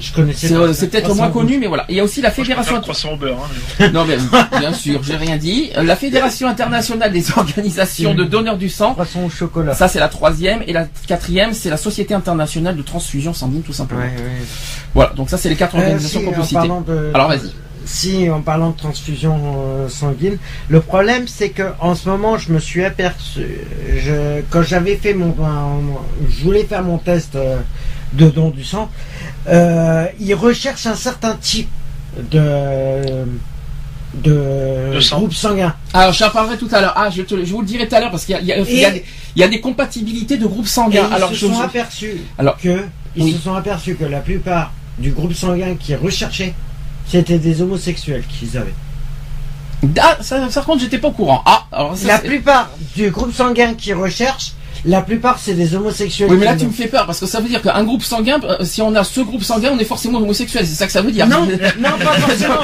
[0.00, 1.84] Je connaissais C'est pas euh, peut-être moins connu, mais voilà.
[1.88, 2.80] Il y a aussi la Moi, je Fédération.
[3.12, 3.38] au beurre.
[3.42, 3.48] hein,
[3.80, 3.92] mais bon.
[3.98, 4.16] Non mais
[4.60, 5.70] bien sûr, j'ai rien dit.
[5.76, 8.92] La Fédération internationale des organisations de donneurs du sang.
[8.92, 9.74] Croissant au chocolat.
[9.74, 13.72] Ça c'est la troisième et la quatrième c'est la Société internationale de transfusion sanguine tout
[13.72, 14.00] simplement.
[14.02, 14.42] Ouais, ouais.
[14.94, 16.68] Voilà, donc ça c'est les quatre Euh, organisations si, qu'on peut citer.
[16.86, 17.50] de- Alors vas-y.
[17.84, 20.36] Si, en parlant de transfusion euh, sanguine,
[20.68, 23.46] le problème c'est que en ce moment, je me suis aperçu,
[23.96, 25.34] je, quand j'avais fait mon,
[26.28, 27.56] je voulais faire mon test euh,
[28.14, 28.90] de don du sang,
[29.48, 31.68] euh, ils recherchent un certain type
[32.30, 33.24] de
[34.14, 35.18] de, De sang.
[35.18, 35.74] groupe sanguin.
[35.92, 36.94] Alors j'en parlerai tout à l'heure.
[36.96, 38.46] Ah je, te- je vous le dirai tout à l'heure parce qu'il y a, il
[38.48, 38.52] y
[38.84, 39.04] a- y des-
[39.36, 41.06] il y a des compatibilités de groupes Et sanguins.
[41.10, 42.84] ils Alors se je sont vous- aperçus Alors, que
[43.16, 43.32] ils oui.
[43.32, 46.54] se sont aperçus que la plupart du groupe sanguin qui est recherché,
[47.06, 48.74] c'était des homosexuels qu'ils avaient.
[50.00, 51.42] Ah, ça, ça, par contre j'étais pas au courant.
[51.44, 54.52] Ah alors ça, La plupart du groupe sanguin qui recherche,
[54.84, 56.28] la plupart c'est des homosexuels.
[56.30, 58.38] Oui mais là tu me fais peur parce que ça veut dire qu'un groupe sanguin,
[58.44, 60.66] euh, si on a ce groupe sanguin, on est forcément homosexuel.
[60.66, 61.26] C'est ça que ça veut dire.
[61.26, 61.46] Non,
[61.78, 62.54] non, pas forcément.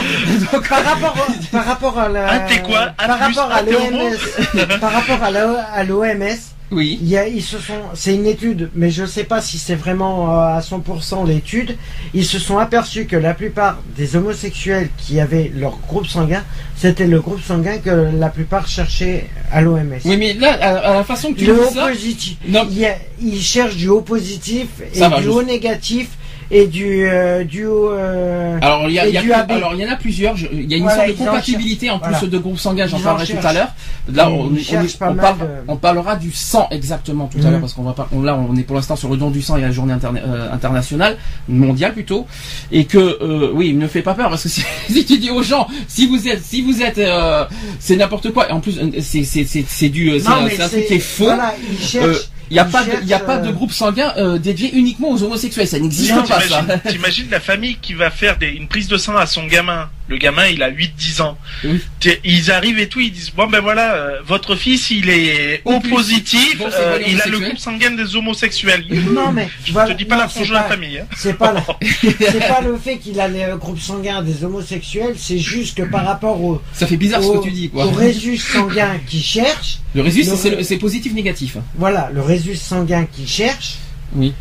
[0.68, 2.92] par rapport, par rapport à la, Un t'es quoi?
[2.98, 6.38] Un par rapport à un l'OMS, par rapport à la- à l'OMS,
[6.74, 6.98] Oui.
[7.00, 9.58] Il y a, ils se sont, c'est une étude, mais je ne sais pas si
[9.58, 11.76] c'est vraiment euh, à 100% l'étude.
[12.12, 16.42] Ils se sont aperçus que la plupart des homosexuels qui avaient leur groupe sanguin,
[16.76, 19.98] c'était le groupe sanguin que la plupart cherchaient à l'OMS.
[20.04, 22.36] Oui, mais là, à, à la façon que tu le dis haut ça, positif.
[22.48, 22.66] Non.
[22.70, 26.08] Il a- ils cherchent du haut positif et Ça va, du je- haut négatif
[26.50, 27.90] et du euh, du haut.
[27.90, 29.50] euh, Alors il y a, y a AB.
[29.52, 30.36] alors il y en a plusieurs.
[30.52, 32.86] Il y a une Voilà, sorte de en compatibilité en plus de groupes sanguins.
[32.86, 33.68] J'en parlerai tout à l'heure.
[34.12, 37.50] Là, on, on- on parle- de- on parlera du sang exactement tout à Mhm.
[37.52, 38.08] l'heure parce qu'on va pas.
[38.12, 40.20] on- là, on est pour l'instant sur le don du sang et la journée interna-
[40.26, 41.16] euh, internationale
[41.48, 42.26] mondiale plutôt.
[42.72, 45.42] Et que euh, oui, ne fait pas peur parce que si, si tu dis aux
[45.42, 47.44] gens, si vous êtes, si vous êtes, euh,
[47.80, 48.48] c'est n'importe quoi.
[48.48, 51.24] Et en plus, c'est c'est c'est c'est du, c'est un, truc qui est faux.
[51.24, 52.28] Voilà, ils cherchent.
[52.50, 54.38] Il n'y a, pas de, il y a cherchent, pas de euh, groupe sanguin euh,
[54.38, 55.66] dédié uniquement aux homosexuels.
[55.68, 56.60] Ça n'existe pas ça.
[56.62, 59.88] t'imagines- T'imagines la famille qui va faire des, une prise de sang à son gamin.
[60.06, 61.38] Le gamin, il a 8-10 ans.
[61.64, 61.80] Oui.
[62.24, 65.76] Ils arrivent et tout, ils disent bon ben voilà, euh, votre fils, il est Au
[65.76, 68.84] O positif, Bon, euh, il a le groupe sanguin des homosexuels.
[69.14, 70.98] Non mais Je voilà, te dis pas non, la frange de la pas- famille.
[70.98, 71.06] Hein.
[71.16, 71.64] C'est pas, la-
[72.18, 76.04] c'est pas le fait qu'il a le groupe sanguin des homosexuels, c'est juste que par
[76.04, 77.86] rapport au, Ça fait bizarre ce que tu dis quoi.
[77.86, 81.56] au résus sanguin qui cherche, Le résus, Le- c'est le- c'est positif négatif.
[81.76, 83.76] voilà, le résus sanguin qui cherche,
[84.14, 84.34] Oui.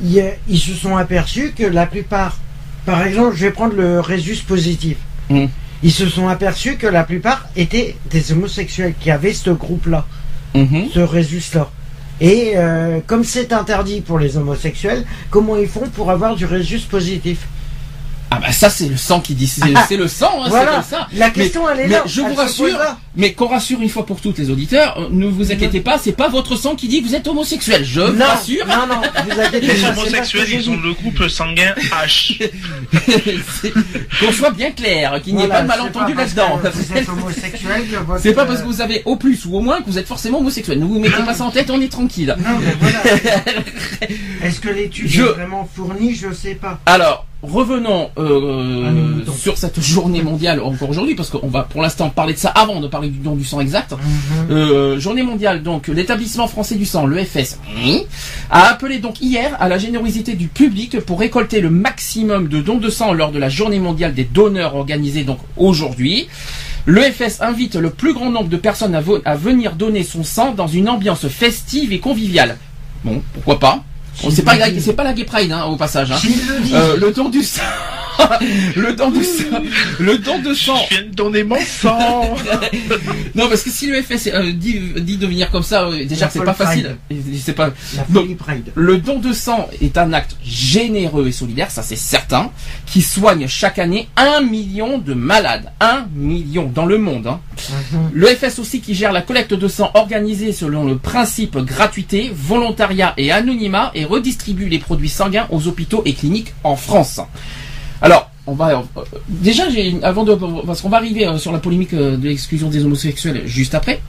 [0.00, 2.38] ils, ils se sont aperçus que la plupart,
[2.84, 4.96] par exemple, je vais prendre le résus positif.
[5.30, 5.46] Mm.
[5.82, 10.06] Ils se sont aperçus que la plupart étaient des homosexuels qui avaient ce groupe-là,
[10.54, 10.88] Mhm.
[10.92, 11.70] ce résus-là.
[12.20, 16.78] Et euh, comme c'est interdit pour les homosexuels, comment ils font pour avoir du résus
[16.80, 17.48] positif?
[18.34, 20.72] Ah bah ça c'est le sang qui dit, c'est le sang, hein, c'est Voilà.
[20.72, 21.06] comme ça.
[21.12, 22.02] La question, elle est mais là.
[22.06, 22.78] je Elle vous rassure,
[23.14, 26.12] mais qu'on rassure une fois pour toutes les auditeurs, euh, ne vous inquiétez pas, c'est
[26.12, 27.84] pas votre sang qui dit que vous êtes homosexuel.
[27.84, 28.66] Je vous rassure.
[28.66, 32.50] non, non, vous inquiétez Les pas, ce homosexuels, ils ont le groupe sanguin H.
[34.20, 36.58] Qu'on soit bien clair, qu'il n'y ait Voilà, pas de malentendu c'est pas parce là-dedans.
[36.62, 39.56] que Vous êtes homosexuel que votre- C'est pas parce que vous avez au plus ou
[39.56, 40.78] au moins que vous êtes forcément homosexuel.
[40.78, 42.34] Ne vous mettez pas ça en tête, on est tranquille.
[42.38, 43.02] Non, mais voilà.
[44.42, 46.14] Est-ce que l'étude Je- est vraiment fournie?
[46.14, 46.80] Je sais pas.
[46.86, 49.32] Alors, revenons euh, moutons.
[49.32, 52.80] sur cette journée mondiale encore aujourd'hui, parce qu'on va pour l'instant parler de ça avant
[52.80, 53.94] de parler du don du sang exact.
[54.50, 57.58] Euh, journée mondiale, donc l'établissement français du sang, le FS,
[58.50, 62.78] a appelé donc hier à la générosité du public pour récolter le maximum de dons
[62.78, 66.28] de sang lors de la journée mondiale des donneurs organisée donc aujourd'hui.
[66.84, 70.52] Le FS invite le plus grand nombre de personnes à, à venir donner son sang
[70.52, 72.56] dans une ambiance festive et conviviale.
[73.04, 73.84] Bon, pourquoi pas?
[74.22, 76.10] Bon, C'est pas, la- c'est pas la Gay Pride hein, au passage.
[76.12, 76.18] Hein.
[76.72, 77.62] Euh, le don du sang,
[78.76, 79.62] le don du sang,
[79.98, 80.76] le don de sang.
[80.90, 82.34] Je viens de donner mon sang.
[83.34, 86.28] Non, parce que si le FS euh, dit, dit de venir comme ça, euh, déjà
[86.28, 86.96] c'est pas facile.
[87.42, 87.70] C'est pas.
[87.96, 88.28] La Donc,
[88.74, 92.50] le don de sang est un acte généreux et solidaire, ça c'est certain,
[92.84, 95.72] qui soigne chaque année un million de malades.
[95.80, 97.26] Un million dans le monde.
[97.26, 97.40] hein.
[97.92, 98.10] Mhm.
[98.12, 103.14] Le FS aussi qui gère la collecte de sang organisée selon le principe gratuité, volontariat
[103.16, 107.20] et anonymat et redistribue les produits sanguins aux hôpitaux et cliniques en France.
[108.00, 109.64] Alors, on va euh, déjà
[110.02, 110.34] avant de
[110.66, 114.00] parce qu'on va arriver euh, sur la polémique euh, de l'exclusion des homosexuels juste après.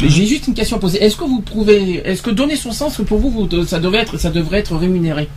[0.00, 1.02] J'ai juste une question à poser.
[1.02, 4.18] Est-ce que vous prouvez, est-ce que donner son que pour vous, vous- ça devrait être,
[4.18, 5.28] ça devrait être rémunéré?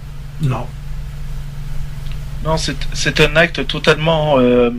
[0.41, 0.65] Non.
[2.45, 4.69] Non, c'est c'est un acte totalement, euh,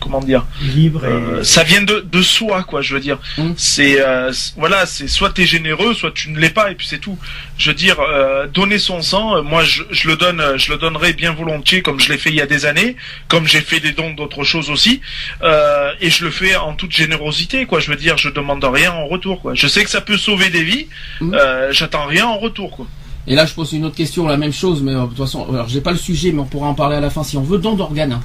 [0.00, 1.08] comment dire, Libre et.
[1.08, 2.80] euh, ça vient de, de soi, quoi.
[2.80, 3.52] Je veux dire, Mm.
[3.56, 6.98] c'est euh, voilà, c'est soit t'es généreux, soit tu ne l'es pas, et puis c'est
[7.00, 7.18] tout.
[7.58, 10.78] Je veux dire, euh, donner son sang, euh, moi je, je le donne, je le
[10.78, 13.80] donnerai bien volontiers, comme je l'ai fait il y a des années, comme j'ai fait
[13.80, 15.00] des dons d'autres choses aussi,
[15.42, 17.80] euh, et je le fais en toute générosité, quoi.
[17.80, 19.54] Je veux dire, je demande rien en retour, quoi.
[19.54, 20.86] Je sais que ça peut sauver des vies,
[21.20, 21.34] Mm.
[21.34, 22.86] euh, j'attends rien en retour, quoi.
[23.30, 25.46] Et là, je pose une autre question, la même chose, mais euh, de toute façon,
[25.50, 27.42] alors j'ai pas le sujet, mais on pourra en parler à la fin si on
[27.42, 27.58] veut.
[27.58, 28.18] Don d'organes.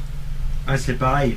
[0.68, 1.36] Ah, c'est pareil.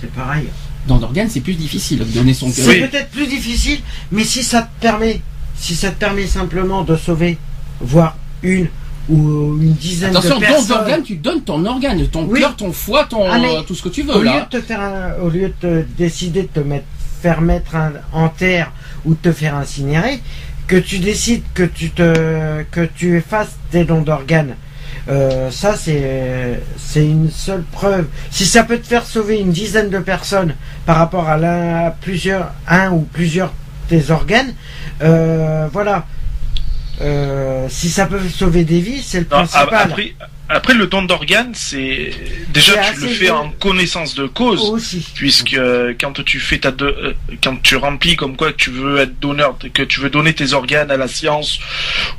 [0.00, 0.46] C'est pareil.
[0.86, 2.80] Don d'organes, c'est plus difficile de donner son C'est Oui.
[2.88, 3.80] peut-être plus difficile,
[4.12, 5.20] mais si ça te permet,
[5.56, 7.36] si ça te permet simplement de sauver,
[7.80, 8.68] voire une
[9.08, 10.68] ou une dizaine Attention, de don personnes.
[10.68, 12.40] d'organes, tu donnes ton organe, ton Oui.
[12.40, 14.60] cœur, ton foie, ton Ah, euh, tout ce que tu veux Au lieu de te
[14.64, 16.86] faire, un- au lieu de te décider de te mettre,
[17.20, 18.70] faire mettre un, en terre
[19.04, 20.20] ou de te faire incinérer,
[20.66, 24.56] que tu décides que tu te, que tu effaces tes dons d'organes.
[25.06, 28.06] Euh, ça c'est c'est une seule preuve.
[28.30, 30.54] Si ça peut te faire sauver une dizaine de personnes
[30.86, 33.52] par rapport à à plusieurs un ou plusieurs
[33.88, 34.54] tes organes,
[35.02, 36.06] euh, voilà.
[37.00, 39.68] Euh, si ça peut sauver des vies, c'est le Non, principal.
[39.90, 40.14] après,
[40.48, 42.10] après, le don d'organes, c'est
[42.50, 43.34] déjà tu le fais bien.
[43.36, 44.60] en connaissance de cause.
[44.70, 45.06] aussi.
[45.14, 48.98] puisque euh, quand tu fais ta de- euh, quand tu remplis comme quoi tu veux
[48.98, 51.58] être donneur que tu veux donner tes organes à la science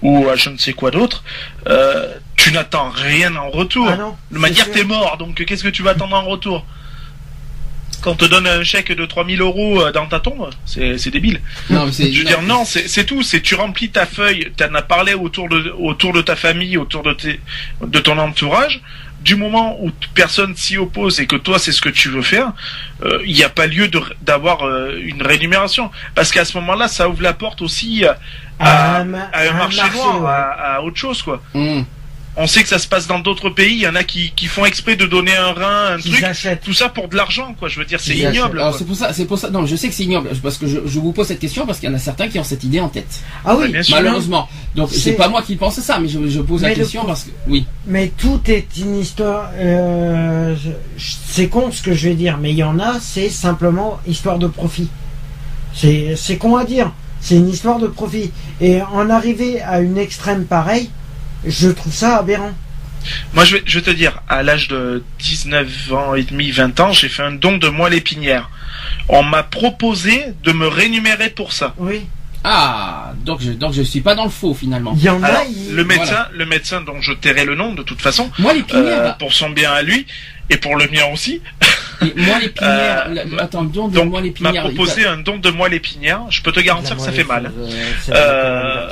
[0.02, 1.24] ou à je ne sais quoi d'autre
[1.68, 5.70] euh, tu n'attends rien en retour Ah non, de manière t'es mort donc qu'est-ce que
[5.70, 6.66] tu vas attendre en retour?
[8.06, 11.10] Quand on te donne un chèque de 3000 euros euh, dans ta tombe, c'est c'est
[11.10, 11.42] débile.
[11.72, 12.14] Non, mais c'est.
[12.14, 13.24] Je veux dire, non, c'est c'est tout.
[13.24, 16.78] C'est tu remplis ta feuille, tu en as parlé autour de autour de ta famille,
[16.78, 17.40] autour de tes
[17.82, 18.82] de ton entourage.
[19.22, 22.52] Du moment où personne s'y oppose et que toi c'est ce que tu veux faire,
[23.04, 23.90] euh, il n'y a pas lieu
[24.22, 25.90] d'avoir euh, une rémunération.
[26.14, 28.20] Parce qu'à ce moment-là, ça ouvre la porte aussi à,
[28.60, 30.30] à, À un à un marché, marché, noir, ouais.
[30.30, 31.42] à, à autre chose quoi.
[31.56, 31.84] Hum.
[32.38, 33.76] On sait que ça se passe dans d'autres pays.
[33.76, 36.22] Il y en a qui, qui font exprès de donner un rein, un truc.
[36.22, 36.62] achètent.
[36.62, 37.70] Tout ça pour de l'argent, quoi.
[37.70, 38.60] Je veux dire, c'est ignoble.
[38.60, 39.50] Alors c'est pour ça, c'est pour ça.
[39.50, 41.80] Non, je sais que c'est ignoble parce que je, je vous pose cette question parce
[41.80, 43.22] qu'il y en a certains qui ont cette idée en tête.
[43.46, 43.96] Ah oui, bien sûr.
[43.96, 44.50] Malheureusement.
[44.76, 47.24] Donc C'est- pas moi qui pense ça, mais je, je pose la Mais question parce
[47.24, 47.66] que oui.
[47.88, 49.52] Mais tout est une histoire.
[49.56, 50.56] euh,
[50.98, 54.40] c'est con ce que je vais dire, mais il y en a, c'est simplement histoire
[54.40, 54.90] de profit.
[55.74, 56.92] C'est c'est con à dire.
[57.22, 58.32] C'est une histoire de profit.
[58.62, 60.90] Et en arriver à une extrême pareille,
[61.48, 62.52] je trouve ça aberrant.
[63.34, 66.80] Moi, je vais, je vais te dire, à l'âge de 19 ans et demi, 20
[66.80, 68.50] ans, j'ai fait un don de moelle épinière.
[69.10, 71.76] On m'a proposé de me rémunérer pour ça.
[71.78, 72.02] Oui.
[72.48, 74.94] Ah, donc je donc je suis pas dans le faux finalement.
[74.96, 75.46] Il y en Alors, a.
[75.46, 76.30] ils- le médecin, voilà.
[76.32, 79.50] le médecin dont je tairai le nom de toute façon, Moi euh, l'épinière, pour son
[79.50, 80.06] bien à lui
[80.52, 81.42] et pour le mien aussi,
[82.04, 84.62] et moi l'épinière, euh, attends, don de moi m'a l'épinière.
[84.64, 86.22] proposé un don de moelle épinière.
[86.30, 87.52] Je peux te garantir que ça fait mal.
[88.10, 88.90] Euh,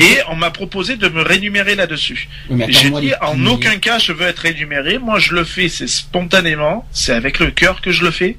[0.00, 0.02] Euh.
[0.02, 2.28] Et on m'a proposé de me rémunérer là-dessus.
[2.68, 4.98] J'ai dit en aucun cas je veux être rémunéré.
[4.98, 8.36] Moi je le fais, c'est spontanément, c'est avec le cœur que je le fais,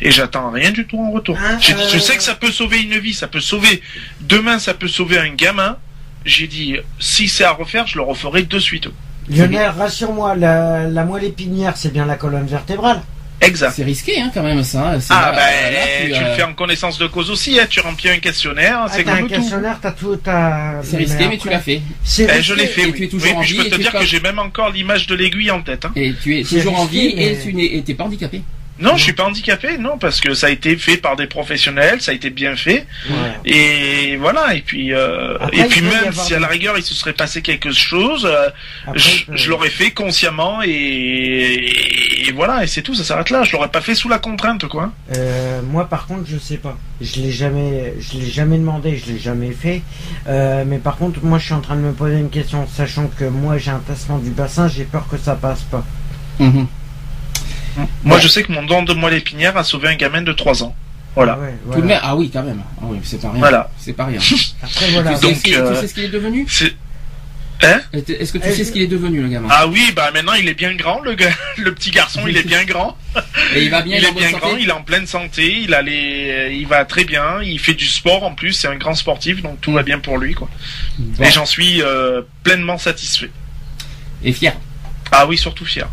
[0.00, 1.38] et j'attends rien du tout en retour.
[1.60, 3.82] J'ai dit, je euh, sais que ça peut sauver une vie, ça peut sauver
[4.20, 5.76] demain, ça peut sauver un gamin.
[6.24, 8.88] J'ai dit si c'est à refaire, je le referai de suite.
[9.30, 13.02] Lionel, rassure-moi, la, la moelle épinière, c'est bien la colonne vertébrale.
[13.40, 13.72] Exact.
[13.76, 14.94] C'est risqué hein, quand même ça.
[14.94, 14.98] hein.
[15.10, 17.58] Ah là- ben là, tu, euh, le fais en connaissance de cause aussi.
[17.60, 17.66] Hein.
[17.70, 19.28] Tu remplis un questionnaire, Ah, c'est un tout.
[19.28, 20.16] questionnaire, t'as tout.
[20.16, 21.80] t'as- C'est risqué, mais tu l'as fait.
[21.80, 22.42] Eh, risqué.
[22.42, 22.82] je l'ai fait.
[22.82, 22.92] Et oui.
[22.96, 24.70] tu es toujours Oui, en puis je vie peux te dire que j'ai même encore
[24.70, 25.84] l'image de l'aiguille en tête.
[25.84, 25.92] Hein.
[25.94, 28.42] Et tu es toujours en vie mais- et tu n'es pas handicapé.
[28.80, 32.00] Non, je suis pas handicapé, non, parce que ça a été fait par des professionnels,
[32.00, 32.86] ça a été bien fait.
[33.10, 33.14] Ouais.
[33.52, 36.94] Et voilà, et puis euh, Après, et puis même si à la rigueur il se
[36.94, 38.48] serait passé quelque chose, euh,
[38.86, 41.72] Après, je, il peut- je l'aurais fait consciemment et,
[42.28, 43.42] et voilà, et c'est tout, ça s'arrête là.
[43.42, 44.92] Je l'aurais pas fait sous la contrainte, quoi.
[45.16, 46.76] Euh, moi, par contre, je sais pas.
[47.00, 49.82] Je l'ai jamais, je l'ai jamais demandé, je l'ai jamais fait.
[50.28, 53.08] Euh, mais par contre, moi, je suis en train de me poser une question, sachant
[53.18, 55.84] que moi, j'ai un tassement du bassin, j'ai peur que ça passe pas.
[56.40, 56.66] Mhm.
[58.04, 58.22] Moi, Ouais.
[58.22, 60.74] je sais que mon don de moelle épinière a sauvé un gamin de 3 ans.
[61.14, 61.38] Voilà.
[61.38, 61.82] Ouais, Tout voilà.
[61.82, 62.62] de même- ah oui, quand même.
[62.80, 63.38] Ah oui, c'est pas rien.
[63.38, 63.70] Voilà.
[63.78, 64.18] C'est pas rien.
[64.62, 65.14] Après, voilà.
[65.14, 66.74] tu, Donc, sais, ce qu'il- euh, tu sais ce qu'il est devenu C'est
[67.60, 70.34] Hein Est-ce que tu sais ce qu'il est devenu, le gamin Ah oui, bah maintenant
[70.34, 72.96] il est bien grand, le, gars, le petit garçon, il est bien grand.
[73.56, 75.62] Et il va bien, il est est bien santé grand, il est en pleine santé,
[75.62, 78.76] il a les, il va très bien, il fait du sport en plus, c'est un
[78.76, 80.48] grand sportif, donc tout va bien pour lui, quoi.
[81.00, 81.24] Bon.
[81.24, 83.30] Et j'en suis euh, pleinement satisfait.
[84.22, 84.54] Et fier.
[85.10, 85.88] Ah oui, surtout fier.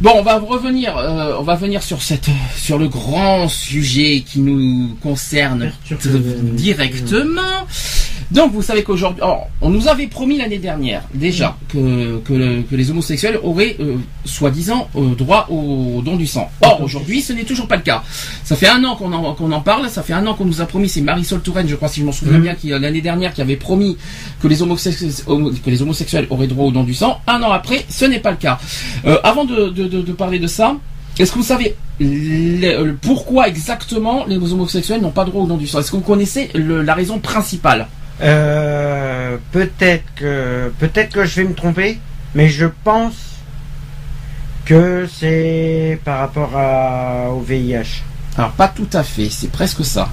[0.00, 4.40] Bon, on va revenir, euh, on va venir sur cette, sur le grand sujet qui
[4.40, 7.66] nous concerne Perturbe- directement.
[8.30, 9.22] Donc, vous savez qu'aujourd'hui,
[9.60, 13.96] on nous avait promis l'année dernière déjà que que, le- que les homosexuels auraient euh,
[14.24, 16.48] soi-disant euh, droit au don du sang.
[16.62, 18.04] Or, aujourd'hui, ce n'est toujours pas le cas.
[18.44, 19.88] Ça fait un an qu'on en parle.
[19.90, 20.88] Ça fait un an qu'on nous a promis.
[20.88, 22.42] C'est Marisol Touraine, je crois, si je m'en souviens Mhm.
[22.42, 23.96] bien, qui euh, l'année dernière qui avait promis
[24.40, 27.20] que les homosexuels homo- que les homosexuels auraient droit au don du sang.
[27.26, 28.60] Un an après, ce n'est pas le cas.
[29.06, 30.76] Euh, avant de, de, de, de parler de ça,
[31.18, 35.66] est-ce que vous savez le- pourquoi exactement les homosexuels n'ont pas droit au don du
[35.66, 35.80] sang?
[35.80, 37.88] Est-ce que vous connaissez le- la raison principale?
[38.22, 41.98] Euh, peut-être que peut-être que je vais me tromper,
[42.34, 43.14] mais je pense
[44.64, 48.02] que c'est par rapport à, au VIH.
[48.36, 50.08] Alors pas tout à fait, c'est presque ça.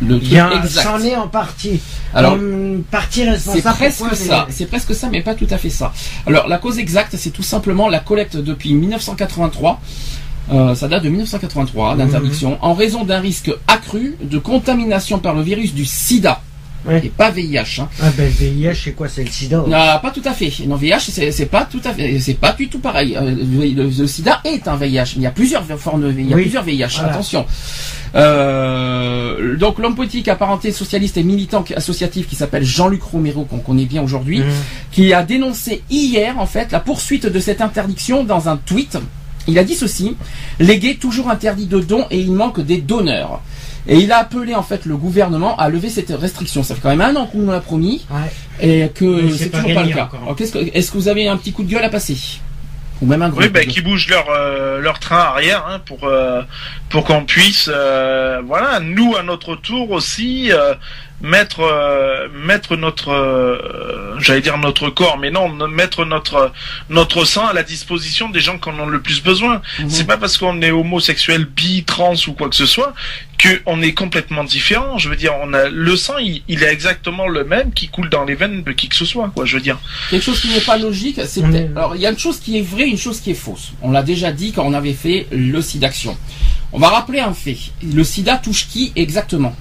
[0.00, 0.82] Le truc Il y a exact.
[0.82, 1.80] c'en est en partie.
[2.12, 2.36] Alors
[2.90, 5.92] partie c'est presque ça, c'est presque ça, mais pas tout à fait ça.
[6.26, 9.80] Alors la cause exacte, c'est tout simplement la collecte depuis 1983.
[10.52, 15.40] Euh, ça date de 1983 d'interdiction en raison d'un risque accru de contamination par le
[15.40, 16.42] virus du SIDA
[16.86, 17.00] Ouais.
[17.04, 17.80] et pas VIH.
[17.80, 17.88] Hein.
[18.02, 19.58] Ah ben VIH c'est quoi C'est le sida.
[19.58, 20.52] Non, pas tout à fait.
[20.66, 23.16] Non, VIH, c'est pas tout à fait, c'est pas du tout pareil.
[23.16, 25.14] Euh, le, le- le SIDA est un VIH.
[25.16, 26.42] Il y a plusieurs formes de, il y a Oui.
[26.42, 26.86] plusieurs VIH.
[26.98, 27.12] Voilà.
[27.12, 27.46] Attention.
[28.16, 33.84] Euh, donc l'homme politique apparenté socialiste et militant associatif qui s'appelle Jean-Luc Romero qu'on connaît
[33.86, 34.46] bien aujourd'hui, Mhm.
[34.92, 38.98] qui a dénoncé hier en fait la poursuite de cette interdiction dans un tweet.
[39.46, 40.16] Il a dit ceci
[40.58, 43.42] les gays toujours interdits de dons et il manque des donneurs.
[43.86, 46.62] Et il a appelé en fait le gouvernement à lever cette restriction.
[46.62, 48.30] Ça fait quand même un an qu'on nous l'a promis Ouais.
[48.60, 50.08] et que c'est toujours pas le cas.
[50.36, 52.16] que- Est-ce que vous avez un petit coup de gueule à passer?
[53.02, 55.80] Ou même un gros Oui, ben de qui bougent leur euh, leur train arrière hein,
[55.84, 56.42] pour euh,
[56.94, 60.74] pour qu'on puisse, euh, voilà, nous à notre tour aussi, euh,
[61.20, 66.52] mettre euh, mettre notre euh, j'allais dire notre corps mais non mettre notre
[66.90, 69.88] notre sang à la disposition des gens qui en ont le plus besoin Mhm.
[69.90, 72.92] c'est pas parce qu'on est homosexuel bi trans ou quoi que ce soit
[73.38, 76.72] que on est complètement différent je veux dire on a le sang il, il est
[76.72, 79.54] exactement le même qui coule dans les veines de qui que ce soit quoi je
[79.56, 79.78] veux dire
[80.10, 82.58] Quelque chose qui n'est pas logique, c'est est- alors il y a une chose qui
[82.58, 83.72] est vraie, une chose qui est fausse.
[83.82, 86.16] On l'a déjà dit quand on avait fait le SIDAction.
[86.74, 87.56] On va rappeler un fait.
[87.94, 89.54] Le SIDA touche qui exactement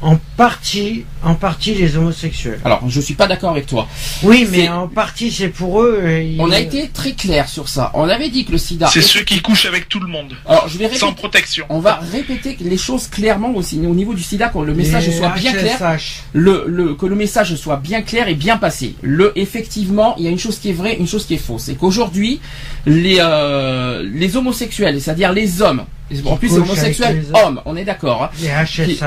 [0.00, 2.60] En partie, en partie les homosexuels.
[2.64, 3.88] Alors, je suis pas d'accord avec toi.
[4.22, 5.98] Oui, mais en partie c'est pour eux.
[6.04, 7.90] euh, ils- On a été très clair sur ça.
[7.94, 8.86] On avait dit que le SIDA.
[8.86, 11.00] c'est ceux qui couchent avec tout le monde Alors, je vais répéter.
[11.00, 14.72] sans protection On va répéter les choses clairement aussi au niveau du SIDA, que le
[14.74, 15.98] message les soit bien clair.
[16.32, 18.94] Le, le, que le message soit bien clair et bien passé.
[19.02, 21.62] Le, effectivement, il y a une chose qui est vraie, une chose qui est fausse.
[21.64, 22.40] C'est qu'aujourd'hui,
[22.84, 25.84] les, euh, les homosexuels, c'est-à-dire les hommes,
[26.24, 28.30] en plus c'est les hommes, on est d'accord, hein,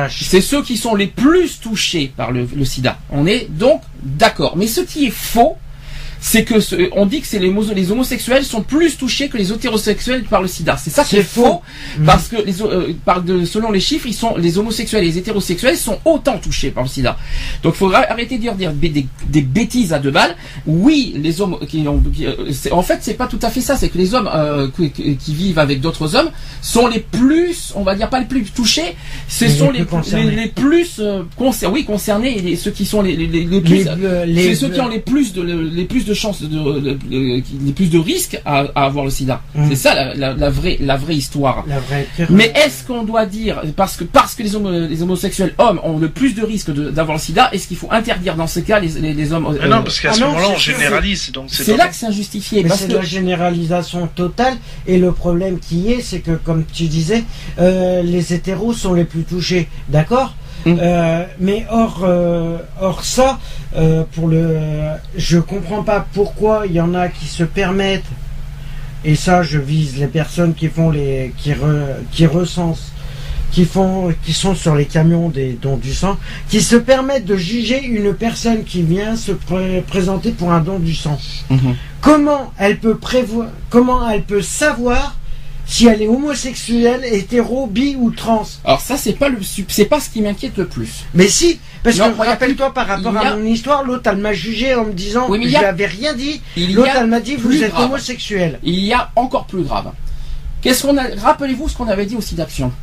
[0.09, 2.97] c'est ceux qui sont les plus touchés par le, le sida.
[3.11, 4.57] On est donc d'accord.
[4.57, 5.57] Mais ce qui est faux,
[6.21, 9.37] c'est que ce- on dit que c'est les, homo- les homosexuels sont plus touchés que
[9.37, 10.75] les hétérosexuels par le sida.
[10.77, 11.61] C'est ça qui C'est est faux,
[12.05, 15.17] parce que les, euh, par de- selon les chiffres, ils sont les homosexuels et les
[15.17, 17.17] hétérosexuels sont autant touchés par le sida.
[17.63, 20.35] Donc, il faudra arrêter de dire des, des- des bêtises à deux balles.
[20.67, 22.35] Oui, les hommes qui ont, qui, euh,
[22.71, 23.77] en fait, c'est pas tout à fait ça.
[23.77, 26.29] C'est que les hommes euh, qui, vivent avec d'autres hommes
[26.61, 28.95] sont les plus, on va dire pas les plus touchés,
[29.27, 30.31] ce Mais sont les plus concernés.
[30.31, 33.61] les, les plus euh, concer- oui concernés et ceux qui sont les, les, les- les
[33.61, 37.71] plus c'est ceux qui ont les plus de les plus de chances de, de- de-
[37.71, 39.41] plus de risques à, à avoir le sida.
[39.55, 39.65] Mm.
[39.69, 41.63] C'est ça la, la, la vraie la vraie histoire.
[41.67, 45.01] La vraie pire- Mais est-ce qu'on doit dire parce que parce que les, homo- les
[45.01, 48.47] homosexuels hommes ont le plus de risques d'avoir le sida, est-ce qu'il faut interdire dans
[48.47, 50.57] ce cas les, les, les hommes Mais euh, non parce qu'à ah ce moment-là on
[50.57, 51.89] généralise donc c'est là bon.
[51.89, 54.55] que c'est injustifié Mais parce c'est que la généralisation totale
[54.87, 57.23] et le problème qui est, c'est que comme tu disais,
[57.59, 60.33] euh, les hétéros sont les plus touchés, d'accord?
[60.65, 60.75] Mm.
[60.81, 63.39] Euh, Mais hors, euh, hors ça,
[63.75, 64.57] euh, pour le,
[65.15, 68.03] je comprends pas pourquoi il y en a qui se permettent,
[69.05, 72.91] et ça je vise les personnes qui font les, qui, re- qui recensent,
[73.51, 76.17] qui font, qui sont sur les camions des dons du sang,
[76.49, 80.77] qui se permettent de juger une personne qui vient se pré- présenter pour un don
[80.79, 81.17] du sang
[81.49, 81.75] Mhm.
[82.01, 85.15] comment elle peut prévoir, comment elle peut savoir
[85.71, 88.43] si elle est homosexuelle, hétéro, bi ou trans.
[88.65, 91.05] alors ça c'est pas le c'est pas ce qui m'inquiète le plus.
[91.13, 94.33] Mais si, parce Non, que rappelle-toi par rapport a- à mon histoire, l'autre elle m'a
[94.33, 96.41] jugé en me disant Oui, je a- n'avais rien dit.
[96.73, 97.85] L'autre elle m'a dit vous êtes grave.
[97.85, 98.59] homosexuel.
[98.63, 99.91] Il y a encore plus grave.
[100.61, 102.73] Qu'est-ce qu'on a Rappelez-vous ce qu'on avait dit au SIDAction.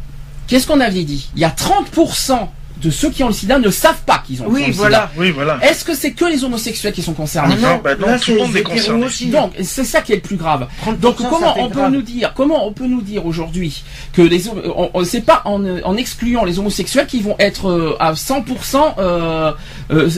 [0.46, 1.28] Qu'est-ce qu'on avait dit?
[1.34, 2.48] Il y a 30%
[2.82, 5.10] de ceux qui ont le SIDA ne savent pas qu'ils ont, Oui, ont le voilà.
[5.16, 5.70] oui voilà SIDA.
[5.70, 8.24] Est-ce que c'est que les homosexuels qui sont concernés Ah non, bah non, là tout
[8.26, 9.04] c'est le monde est concerné.
[9.06, 9.26] aussi.
[9.28, 10.66] Donc c'est ça qui est le plus grave.
[10.84, 11.92] 30%, Donc comment on peut grave.
[11.92, 15.42] nous dire comment on peut nous dire aujourd'hui que les hom- on, on- c'est pas
[15.46, 19.52] en, euh, en excluant les homosexuels qui vont être euh, à 100% euh,
[19.90, 20.08] euh,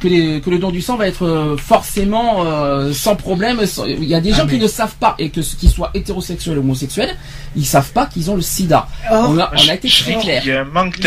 [0.00, 3.64] que, les- que le don du sang va être euh, forcément euh, sans problème.
[3.66, 5.70] sans- Il y a des Ah, gens qui ne savent pas et que ce qu'ils
[5.70, 7.16] soient hétérosexuels ou homosexuels,
[7.56, 8.86] ils savent pas qu'ils ont le SIDA.
[9.10, 10.42] Or, On a, on a été très clair.
[10.44, 10.98] Il y a un manque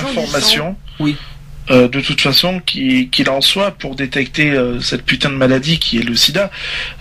[0.00, 0.76] D'informations.
[0.98, 1.16] Oui.
[1.70, 5.78] Euh, de toute façon, qui- qu'il en soit, pour détecter euh, cette putain de maladie
[5.78, 6.50] qui est le sida,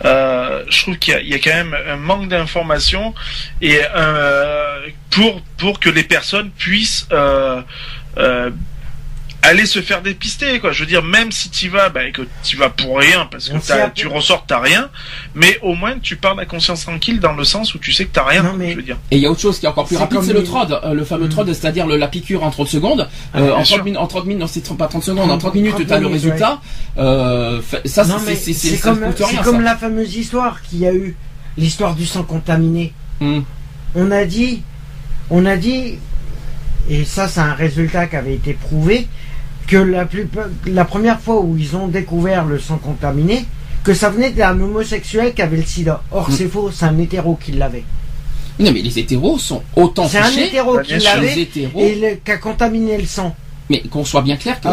[0.05, 3.15] euh, je trouve qu'il y, a- il y a quand même un manque d'informations
[3.61, 3.79] et
[5.09, 7.07] pour pour que les personnes puissent
[9.43, 12.57] aller se faire dépister quoi je veux dire même si tu vas bah, que tu
[12.57, 14.89] vas pour rien parce que t'as- tu ressors t'as rien
[15.33, 18.11] mais au moins tu pars la conscience tranquille dans le sens où tu sais que
[18.13, 19.69] t'as rien Non, mais- je veux dire Et il y a autre chose qui est
[19.69, 21.29] encore plus C'est rapide, c'est le TROD, euh, le fameux Mm.
[21.29, 23.09] TROD, c'est-à-dire le- la piqûre en 30 secondes.
[23.33, 23.77] Ah, Euh, en, sûr.
[23.77, 25.93] 30 minutes, en 30 minutes, non, c'est pas 30 secondes, en 30 minutes, 30 tu
[25.93, 26.61] as le résultat.
[26.99, 29.61] Euh, ça, non, c'est mais c'est- c'est c'est- ça comme, coûte c'est rien, comme ça.
[29.63, 31.15] la fameuse histoire qu'il y a eu,
[31.57, 32.93] l'histoire du sang contaminé.
[33.19, 33.39] Mm.
[33.95, 34.61] on a dit,
[35.29, 35.97] on a dit,
[36.89, 39.07] et ça c'est un résultat qui avait été prouvé,
[39.71, 39.77] que
[40.67, 43.45] la, première fois où ils ont découvert le sang contaminé,
[43.85, 46.03] que ça venait d'un homosexuel qui avait le sida.
[46.11, 46.33] Or Mm.
[46.33, 47.85] c'est faux, c'est un hétéro qui l'avait.
[48.59, 52.37] Non, mais les hétéros sont autant C'est un hétéro qui l'avait et le- qui a
[52.37, 53.33] contaminé le sang.
[53.71, 54.67] Mais qu'on soit bien clair que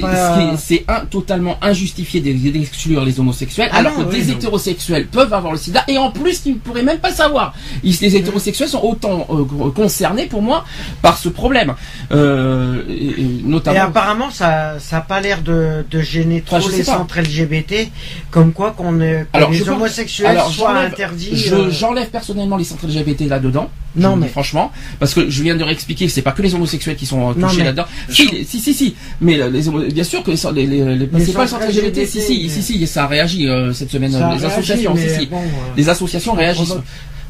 [0.00, 4.38] pas- c'est totalement injustifié d'ex- d'exclure les homosexuels, Ah alors non, que oui, des non.
[4.38, 7.52] hétérosexuels peuvent avoir le sida, et en plus, ils ne pourraient même pas savoir.
[7.82, 10.64] Ils- les hétérosexuels sont autant euh, concernés, pour moi,
[11.02, 11.74] par ce problème.
[12.12, 13.80] Euh, et- et Et notamment.
[13.82, 16.92] apparemment ça ça a pas l'air de, de gêner trop Enfin, les pas.
[16.96, 17.90] centres LGBT,
[18.30, 21.36] comme quoi qu'on que Alors, les homosexuels soient j'enlève- interdits.
[21.36, 23.68] Je- euh, J'enlève personnellement les centres LGBT là-dedans.
[23.96, 26.96] Non, mais- franchement, parce que je viens de réexpliquer que c'est pas que les homosexuels
[26.96, 27.86] qui sont euh, touchés mais- là-dedans.
[28.08, 28.94] Si, si, si, si.
[29.20, 32.06] Mais euh, les, bien sûr que les, les, les, c'est pas le centre LGBT.
[32.06, 34.12] Si, si, mais- si, si, ça a réagi euh, cette semaine.
[34.12, 35.26] ça les réagi, associations, si, si.
[35.26, 35.46] bon, euh,
[35.76, 36.74] Les associations réagissent.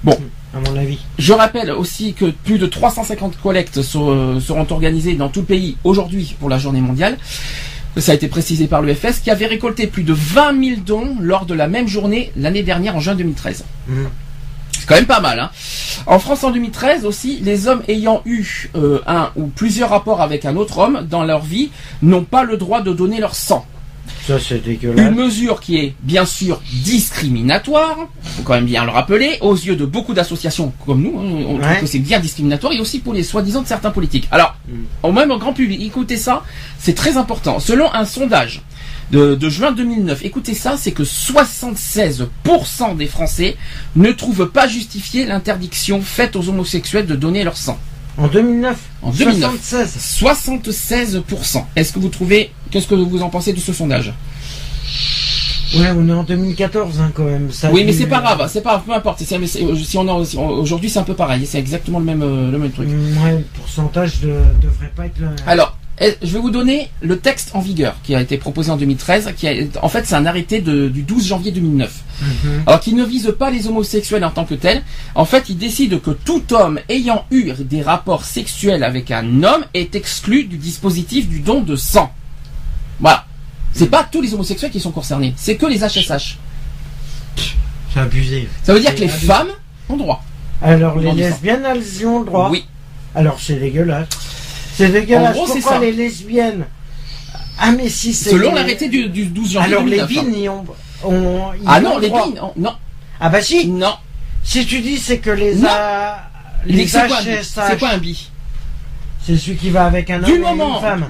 [0.05, 0.17] Bon,
[0.55, 0.99] à mon avis.
[1.19, 5.77] Je rappelle aussi que plus de 350 collectes seront, seront organisées dans tout le pays
[5.85, 7.17] aujourd'hui pour la journée mondiale.
[7.97, 11.47] Ça a été précisé par l'UFS qui avait récolté plus de 20 000 dons lors
[11.47, 13.65] de la même journée l'année dernière en juin 2013.
[14.87, 15.41] C'est quand même pas mal.
[15.41, 15.51] Hein.
[16.07, 20.45] En France en 2013 aussi, les hommes ayant eu euh, un ou plusieurs rapports avec
[20.45, 21.71] un autre homme dans leur vie
[22.03, 23.67] n'ont pas le droit de donner leur sang.
[24.29, 25.05] Ça, c'est dégueulasse.
[25.05, 29.75] Une mesure qui est bien sûr discriminatoire, faut quand même bien le rappeler, aux yeux
[29.75, 31.81] de beaucoup d'associations comme nous, hein, on trouve Ouais.
[31.81, 34.29] que c'est bien discriminatoire et aussi pour les soi-disant de certains politiques.
[34.31, 34.55] Alors,
[35.03, 36.45] au même au grand public, écoutez ça,
[36.79, 37.59] c'est très important.
[37.59, 38.63] Selon un sondage
[39.13, 43.57] de, de juin 2009, écoutez ça, c'est que 76% des Français
[43.95, 47.79] ne trouvent pas justifiée l'interdiction faite aux homosexuels de donner leur sang.
[48.19, 49.51] En 2009 En 2009.
[49.61, 50.23] 76
[51.23, 51.65] 76%.
[51.77, 54.13] Est-ce que vous trouvez, qu'est-ce que vous en pensez de ce sondage?
[55.75, 57.51] Ouais, on est en 2014 hein, quand même.
[57.51, 59.21] Ça Oui, mais c'est pas grave, c'est pas, peu importe.
[59.23, 59.35] si
[59.99, 61.45] on si on- aujourd'hui, c'est un peu pareil.
[61.45, 62.89] C'est exactement le même, euh, le même truc.
[62.89, 64.33] Ouais, le pourcentage de,
[64.63, 65.29] devrait pas être le.
[65.47, 69.33] Alors, je vais vous donner le texte en vigueur qui a été proposé en 2013.
[69.37, 71.93] Qui a, en fait, c'est un arrêté de- du 12 janvier 2009.
[72.21, 72.63] Mhm.
[72.67, 74.83] Alors, qui ne vise pas les homosexuels en tant que tels.
[75.15, 79.65] En fait, il décide que tout homme ayant eu des rapports sexuels avec un homme
[79.73, 82.13] est exclu du dispositif du don de sang.
[83.01, 83.25] Voilà.
[83.73, 85.35] C'est pas tous les homosexuels qui sont concernés.
[85.37, 86.37] C'est que les HSH.
[87.93, 88.49] C'est abusé.
[88.63, 89.27] Ça veut dire que les abusé.
[89.27, 89.49] femmes
[89.89, 90.23] ont droit.
[90.63, 92.49] Alors, les lesbiennes, elles y ont le droit.
[92.51, 92.65] Oui.
[93.15, 94.09] Alors, c'est dégueulasse.
[94.77, 95.31] C'est dégueulasse.
[95.31, 95.81] En gros, c'est Pourquoi ça.
[95.81, 96.67] les lesbiennes
[97.59, 98.31] Ah, mais si c'est.
[98.31, 100.49] Selon l'arrêté du, du 12 janvier Alors, les 2009.
[100.49, 100.65] hein.
[101.05, 101.09] ont.
[101.11, 102.73] ont- ils Ah ont non, le les bines, non,
[103.21, 103.95] Ah, bah si non.
[104.45, 105.55] Si tu dis, c'est que les.
[105.57, 105.69] Non.
[105.71, 106.19] A...
[106.67, 108.29] Les- C'est quoi, un bi c'est quoi un bi
[109.25, 111.07] c'est celui qui va avec un homme Du et moment, une femme.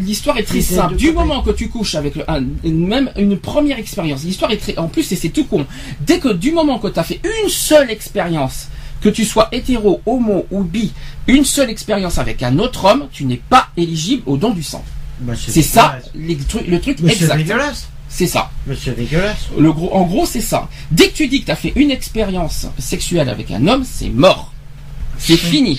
[0.00, 0.96] l'histoire est très simple.
[0.96, 4.76] Du moment que tu couches avec le, un- même une première expérience, l'histoire est très,
[4.76, 5.64] en plus, et c'est tout con.
[6.00, 8.68] Dès que du moment que tu as fait une seule expérience,
[9.00, 10.92] que tu sois hétéro, homo ou bi,
[11.26, 14.84] une seule expérience avec un autre homme, tu n'es pas éligible au don du sang.
[15.20, 17.44] Bah, C'est ça, les le truc exact.
[18.08, 18.50] C'est ça.
[18.66, 19.48] Mais c'est dégueulasse.
[19.58, 20.68] Le gros, en gros, c'est ça.
[20.90, 24.08] Dès que tu dis que tu as fait une expérience sexuelle avec un homme, c'est
[24.08, 24.52] mort.
[25.18, 25.78] C'est fini.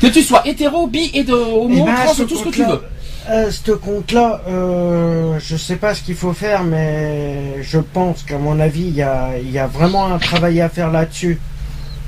[0.00, 2.64] Que tu sois hétéro, bi et de homo, Eh ben, trans, tout ce que tu
[2.64, 2.82] veux.
[3.30, 8.38] euh, ce compte-là, euh, je sais pas ce qu'il faut faire, mais je pense qu'à
[8.38, 11.40] mon avis, il y a, il y a vraiment un travail à faire là-dessus.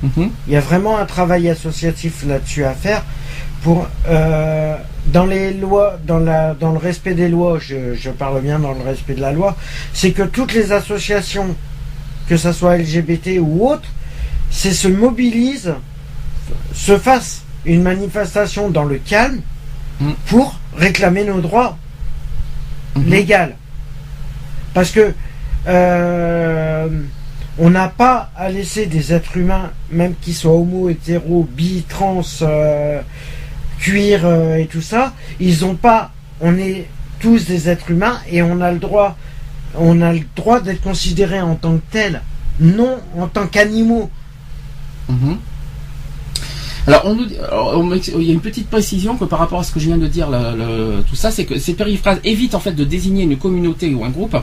[0.03, 3.03] Il y a vraiment un travail associatif là-dessus à faire
[3.63, 4.75] pour euh,
[5.07, 7.59] dans les lois, dans la, dans le respect des lois.
[7.59, 9.57] Je, je parle bien dans le respect de la loi.
[9.93, 11.55] C'est que toutes les associations,
[12.29, 13.89] que ça soit LGBT ou autre,
[14.49, 15.75] c'est se mobilisent,
[16.73, 19.41] se fassent une manifestation dans le calme
[19.99, 20.11] Mm.
[20.27, 21.77] pour réclamer nos droits
[22.95, 23.09] Mhm.
[23.09, 23.53] légaux.
[24.73, 25.13] Parce que
[25.67, 26.87] euh,
[27.59, 32.21] on n'a pas à laisser des êtres humains, même qu'ils soient homo, hétéro, bi, trans,
[32.41, 33.01] euh,
[33.79, 36.11] cuir euh, et tout ça, ils ont pas.
[36.39, 36.87] On est
[37.19, 39.17] tous des êtres humains et on a le droit,
[39.75, 42.21] on a le droit d'être considérés en tant que tels,
[42.61, 44.09] non en tant qu'animaux.
[45.09, 45.37] Mhm.
[46.87, 49.97] Alors, il y a une petite précision que par rapport à ce que je viens
[49.97, 50.29] de dire,
[51.07, 54.09] tout ça, c'est que ces périphrases évitent en fait de désigner une communauté ou un
[54.09, 54.37] groupe.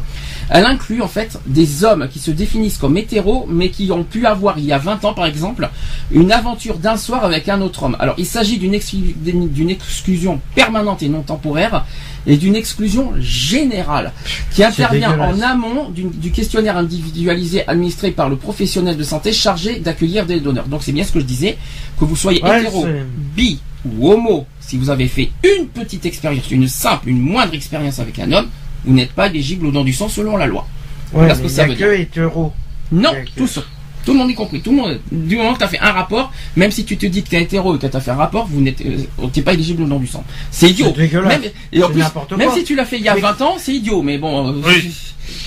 [0.48, 4.26] Elle inclut en fait des hommes qui se définissent comme hétéros, mais qui ont pu
[4.26, 5.68] avoir il y a 20 ans, par exemple,
[6.12, 7.96] une aventure d'un soir avec un autre homme.
[7.98, 11.84] Alors, il s'agit d'une exclusion permanente et non temporaire,
[12.26, 14.12] et d'une exclusion générale
[14.50, 20.26] qui intervient en amont du questionnaire individualisé administré par le professionnel de santé chargé d'accueillir
[20.26, 20.66] des donneurs.
[20.66, 21.56] Donc c'est bien ce que je disais,
[21.98, 22.86] que vous soyez Ouais, hétéro,
[23.34, 27.98] bi ou homo, si vous avez fait une petite expérience, une simple, une moindre expérience
[27.98, 28.48] avec un homme,
[28.84, 30.66] vous n'êtes pas éligible au don du sang selon la loi.
[31.12, 32.52] Ouais, Voilà ce que ça veut que hétéro.
[32.92, 33.60] Non, tous.
[34.06, 34.60] Tout le monde y compris.
[34.62, 37.04] Tout le monde, du moment que tu as fait un rapport, même si tu te
[37.04, 39.42] dis que tu es hétéro et que tu as fait un rapport, vous n'êtes euh,
[39.44, 40.24] pas éligible au don du sang.
[40.50, 40.92] C'est idiot.
[40.94, 41.40] C'est dégueulasse.
[41.40, 42.02] Même, et en plus,
[42.38, 44.00] même si tu l'as fait il y a Mais- 20 ans, c'est idiot.
[44.02, 44.48] Mais bon.
[44.48, 44.90] euh, Oui.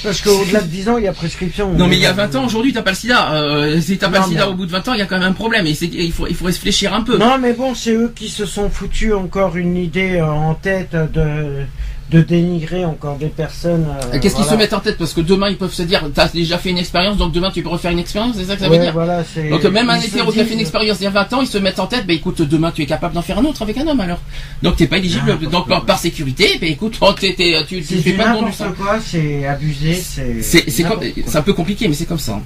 [0.03, 1.71] Parce qu'au-delà de 10 ans, il y a prescription.
[1.73, 3.31] Non mais il y a 20 ans, aujourd'hui t'as pas le sida.
[3.33, 5.01] Euh, si t'as pas Non, le sida mais- au bout de 20 ans, il y
[5.01, 5.65] a quand même un problème.
[5.67, 7.17] Et il faut, il faut réfléchir un peu.
[7.17, 11.63] Non, mais bon, c'est eux qui se sont foutus encore une idée en tête de,
[12.11, 13.85] de dénigrer encore des personnes.
[14.13, 16.27] euh, Qu'est-ce qu'ils se mettent en tête Parce que demain ils peuvent se dire, t'as
[16.29, 18.67] déjà fait une expérience, donc demain tu peux refaire une expérience, c'est ça que ça
[18.67, 21.07] veut Ouais, dire voilà, Donc même un hétéro qui a fait une expérience il y
[21.07, 23.21] a 20 ans, ils se mettent en tête, bah écoute, demain tu es capable d'en
[23.21, 24.19] faire un autre avec un homme alors.
[24.63, 28.41] Donc t'es pas éligible, N'importe donc par, sécurité, bah écoute, oh, tu, fais pas de
[28.41, 32.39] n'importe quoi, c'est abusé, c'est un peu compliqué, mais c'est comme ça.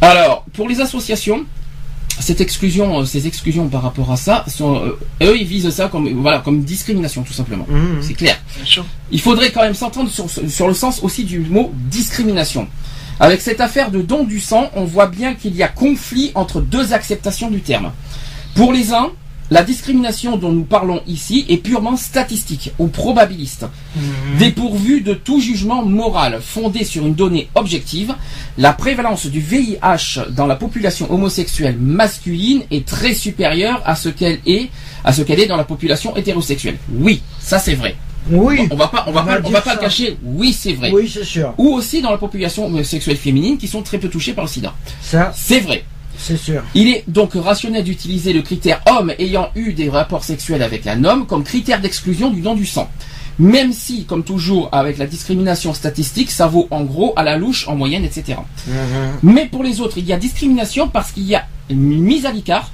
[0.00, 1.44] Alors, pour les associations,
[2.20, 5.88] cette exclusion, euh, ces exclusions par rapport à ça, sont, euh, eux, ils visent ça
[5.88, 7.66] comme, voilà, comme discrimination, tout simplement.
[7.68, 7.98] Mhm.
[8.02, 8.38] C'est clair.
[8.56, 8.84] Bien sûr.
[9.10, 12.68] Il faudrait quand même s'entendre sur, sur le sens aussi du mot discrimination.
[13.20, 16.60] Avec cette affaire de don du sang, on voit bien qu'il y a conflit entre
[16.60, 17.92] deux acceptations du terme.
[18.54, 19.10] Pour les uns,
[19.50, 23.66] la discrimination dont nous parlons ici est purement statistique ou probabiliste,
[24.38, 28.14] dépourvue de tout jugement moral fondé sur une donnée objective.
[28.58, 34.40] La prévalence du VIH dans la population homosexuelle masculine est très supérieure à ce qu'elle
[34.46, 34.68] est,
[35.04, 36.76] à ce qu'elle est dans la population hétérosexuelle.
[36.92, 37.96] Oui, ça c'est vrai.
[38.30, 38.68] Oui.
[38.70, 39.76] On va pas, on va On pas, va on dire va pas ça.
[39.76, 40.18] le cacher.
[40.22, 40.90] Oui, c'est vrai.
[40.92, 41.54] Oui, c'est sûr.
[41.56, 44.74] Ou aussi dans la population homosexuelle féminine qui sont très peu touchées par le sida.
[45.00, 45.84] Ça, C'est vrai.
[46.18, 46.62] C'est sûr.
[46.74, 51.04] Il est donc rationnel d'utiliser le critère homme ayant eu des rapports sexuels avec un
[51.04, 52.90] homme comme critère d'exclusion du don du sang.
[53.38, 57.68] Même si, comme toujours avec la discrimination statistique, ça vaut en gros à la louche,
[57.68, 58.38] en moyenne, etc.
[59.22, 62.32] Mais pour les autres, il y a discrimination parce qu'il y a une mise à
[62.32, 62.72] l'écart,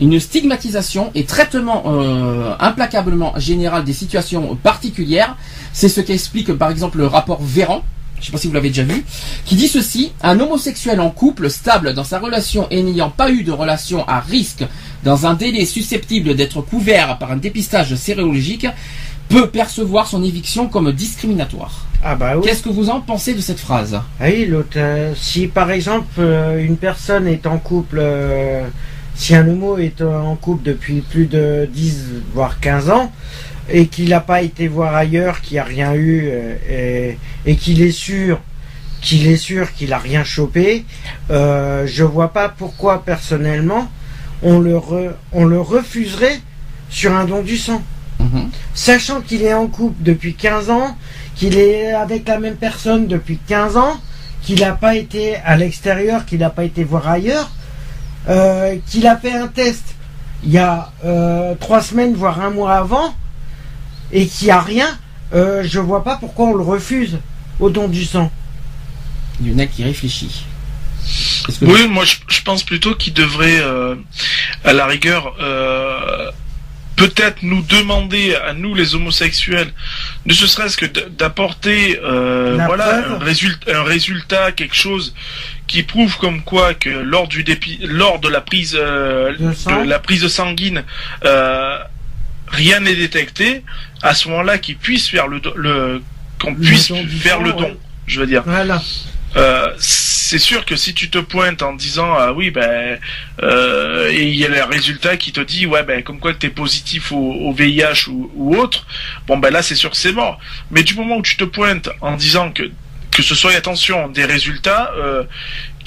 [0.00, 5.36] une stigmatisation et traitement euh, implacablement général des situations particulières.
[5.74, 7.82] C'est ce qu'explique par exemple le rapport Véran,
[8.20, 9.04] je ne sais pas si vous l'avez déjà vu,
[9.44, 13.42] qui dit ceci, un homosexuel en couple stable dans sa relation et n'ayant pas eu
[13.44, 14.64] de relation à risque
[15.04, 18.66] dans un délai susceptible d'être couvert par un dépistage sérologique
[19.28, 21.86] peut percevoir son éviction comme discriminatoire.
[22.02, 22.42] Ah bah oui.
[22.44, 24.00] Qu'est-ce que vous en pensez de cette phrase?
[24.20, 24.76] Ah oui, l'autre.
[24.76, 28.66] euh, si par exemple euh, une personne est en couple, euh,
[29.14, 31.96] si un homo est en couple depuis plus de 10
[32.34, 33.12] voire 15 ans
[33.70, 37.18] et qu'il n'a pas été voir ailleurs, qu'il n'y a rien eu euh, et,
[37.50, 38.40] et qu'il est sûr
[39.00, 40.84] qu'il est sûr qu'il a rien chopé,
[41.30, 43.88] euh, je vois pas pourquoi personnellement
[44.42, 46.40] on le re- on le refuserait
[46.90, 47.80] sur un don du sang.
[48.18, 48.50] Mhm.
[48.74, 50.96] Sachant qu'il est en couple depuis 15 ans,
[51.36, 54.00] qu'il est avec la même personne depuis 15 ans,
[54.42, 57.50] qu'il n'a pas été à l'extérieur, qu'il n'a pas été voir ailleurs,
[58.28, 59.84] euh, qu'il a fait un test
[60.42, 63.14] il y a euh, trois semaines, voire un mois avant,
[64.12, 64.98] et qu'il n'y a rien,
[65.34, 67.18] euh, je vois pas pourquoi on le refuse
[67.60, 68.30] au don du sang.
[69.40, 70.44] Il y en a qui réfléchit.
[71.60, 73.94] Que Oui, moi je, je pense plutôt qu'il devrait, euh,
[74.64, 76.30] à la rigueur, euh,
[76.96, 79.72] peut-être nous demander à nous les homosexuels,
[80.26, 85.14] ne serait-ce que d'apporter, euh, voilà, un résultat, un résultat, quelque chose
[85.68, 89.32] qui prouve comme quoi que lors du dépi- lors de la prise, euh,
[89.84, 90.82] De la prise sanguine,
[91.24, 91.78] euh,
[92.50, 93.62] rien n'est détecté.
[94.02, 95.40] À ce moment-là, qu'ils puissent faire le,
[96.40, 97.60] qu'on puisse faire le ouais.
[97.60, 97.76] don.
[98.06, 98.42] Je veux dire.
[98.44, 98.82] Voilà.
[99.36, 102.98] Euh, c'est sûr que si tu te pointes en disant ah oui ben
[103.42, 106.48] euh, et il y a le résultat qui te dit ouais ben comme quoi t'es
[106.48, 108.86] positif au, au VIH ou, ou autre
[109.26, 110.38] bon ben là c'est sûr que c'est mort
[110.70, 112.70] mais du moment où tu te pointes en disant que
[113.10, 115.24] que ce soit attention des résultats euh,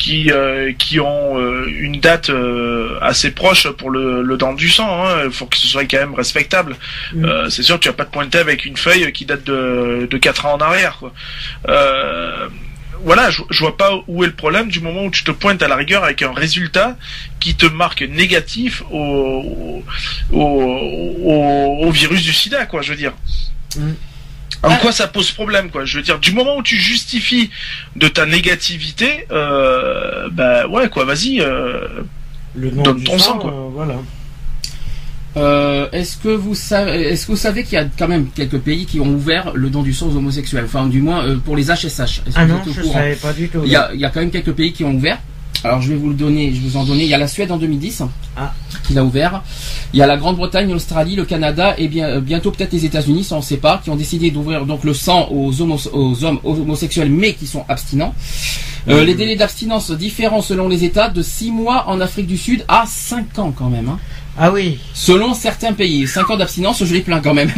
[0.01, 4.67] qui euh, qui ont euh, une date euh, assez proche pour le, le don du
[4.67, 5.25] sang hein.
[5.25, 6.75] il faut que ce soit quand même respectable
[7.13, 7.49] Mm.
[7.49, 10.45] C'est sûr tu vas pas te pointer avec une feuille qui date de de 4
[10.45, 11.13] ans en arrière quoi.
[13.03, 15.61] Voilà, je, je vois pas où est le problème du moment où tu te pointes
[15.63, 16.95] à la rigueur avec un résultat
[17.39, 19.83] qui te marque négatif au,
[20.31, 23.13] au, au, au virus du sida, quoi, je veux dire.
[23.75, 23.93] Mm.
[24.63, 24.77] En Ah.
[24.77, 25.85] quoi ça pose problème, quoi?
[25.85, 27.49] Je veux dire, du moment où tu justifies
[27.95, 31.39] de ta négativité, euh, bah ouais, quoi, vas-y.
[31.41, 31.87] Euh,
[32.55, 33.51] Le don Donne du ton sang, sang, quoi.
[33.51, 33.95] euh, voilà.
[35.37, 38.59] Euh, est-ce que vous savez, est-ce que vous savez qu'il y a quand même quelques
[38.59, 41.55] pays qui ont ouvert le don du sang aux homosexuels, enfin du moins euh, pour
[41.55, 41.87] les HSH.
[42.01, 42.93] Est-ce que Ah non, je courant?
[42.95, 43.61] savais pas du tout.
[43.63, 45.19] Il y, a, il y a quand même quelques pays qui ont ouvert.
[45.63, 47.03] Alors je vais vous le donner, je vais vous en donner.
[47.03, 48.03] Il y a la Suède en 2010
[48.35, 48.53] Ah.
[48.87, 49.43] qui l'a ouvert.
[49.93, 53.23] Il y a la Grande-Bretagne, l'Australie, le Canada et bien euh, bientôt peut-être les États-Unis,
[53.25, 56.39] ça on sait pas, qui ont décidé d'ouvrir donc le sang aux, homos- aux hommes
[56.43, 58.15] homosexuels mais qui sont abstinents.
[58.89, 62.63] Euh, Les délais d'abstinence différents selon les États, de 6 mois en Afrique du Sud
[62.67, 63.89] à 5 ans quand même.
[63.89, 63.99] hein.
[64.43, 64.79] Ah oui.
[64.95, 67.51] Selon certains pays, 5 ans d'abstinence, je les plains quand même.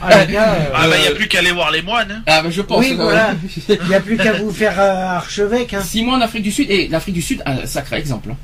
[0.00, 2.12] Ah, les gars, euh, ah bah y a Euh, plus qu'à aller voir les moines.
[2.12, 2.22] hein.
[2.28, 2.78] ah bah je pense.
[2.80, 3.34] Oui, voilà.
[3.68, 5.74] il n'y a plus qu'à vous faire euh, archevêque.
[5.74, 5.82] Hein.
[5.82, 8.30] 6 mois en Afrique du Sud, et l'Afrique du Sud, un sacré exemple.
[8.30, 8.36] hein.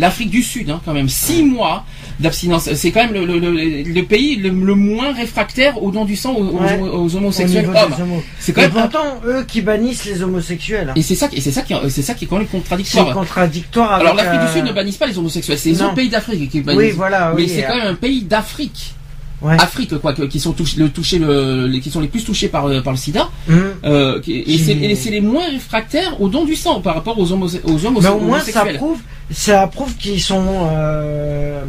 [0.00, 1.84] L'Afrique du Sud, hein, quand même, 6 mois
[2.18, 2.72] d'abstinence.
[2.74, 6.32] C'est quand même le, le- le- le pays le, moins réfractaire au don du sang
[6.34, 6.78] aux, aux- Ouais.
[6.80, 7.94] aux Au homosexuels hommes.
[8.00, 8.22] homos.
[8.38, 10.92] C'est quand même pourtant, eux qui bannissent les homosexuels.
[10.96, 12.56] et c'est ça, qui- et c'est ça qui, c'est ça qui est quand même C'est
[12.58, 13.12] contradictoire.
[13.14, 14.06] contradictoire avec.
[14.06, 16.50] Alors l'Afrique euh, du Sud ne bannissent pas les homosexuels, c'est les autres pays d'Afrique
[16.50, 16.80] qui bannissent.
[16.82, 17.32] Oui, voilà.
[17.36, 18.94] Mais c'est euh, quand même un pays d'Afrique,
[19.42, 19.56] Ouais.
[19.58, 22.48] Afrique quoi, que- qui sont touchés, le, touchés le, les- qui sont les plus touchés
[22.48, 23.28] par, euh, par le SIDA.
[23.48, 23.56] hum.
[23.84, 27.32] Euh, et c'est et c'est les moins réfractaires au don du sang par rapport aux,
[27.32, 28.98] homose- aux hommes Mais au moins, ça prouve,
[29.30, 30.44] ça prouve qu'ils sont.
[30.72, 31.62] euh,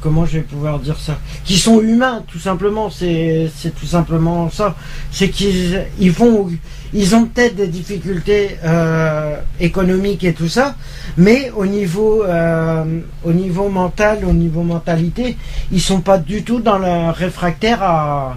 [0.00, 1.18] comment je vais pouvoir dire ça?
[1.44, 2.90] Qu'ils sont humains, tout simplement.
[2.90, 4.74] C'est, tout simplement ça.
[5.10, 6.48] C'est qu'ils ils font,
[6.92, 10.74] ils ont peut-être des difficultés euh, économiques et tout ça,
[11.16, 15.36] mais au niveau, euh, au niveau mental, au niveau mentalité,
[15.72, 18.36] ils sont pas du tout dans le réfractaire à,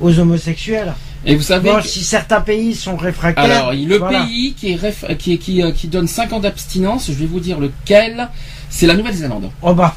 [0.00, 0.92] aux homosexuels.
[1.24, 3.44] Et vous savez, Bon, que- si certains pays sont réfractaires.
[3.44, 4.24] alors le voilà.
[4.24, 7.26] pays qui, est réf- qui, est- qui, euh, qui donne 5 ans d'abstinence, je vais
[7.26, 8.28] vous dire lequel,
[8.68, 9.50] c'est la Nouvelle-Zélande.
[9.62, 9.94] Oh bah.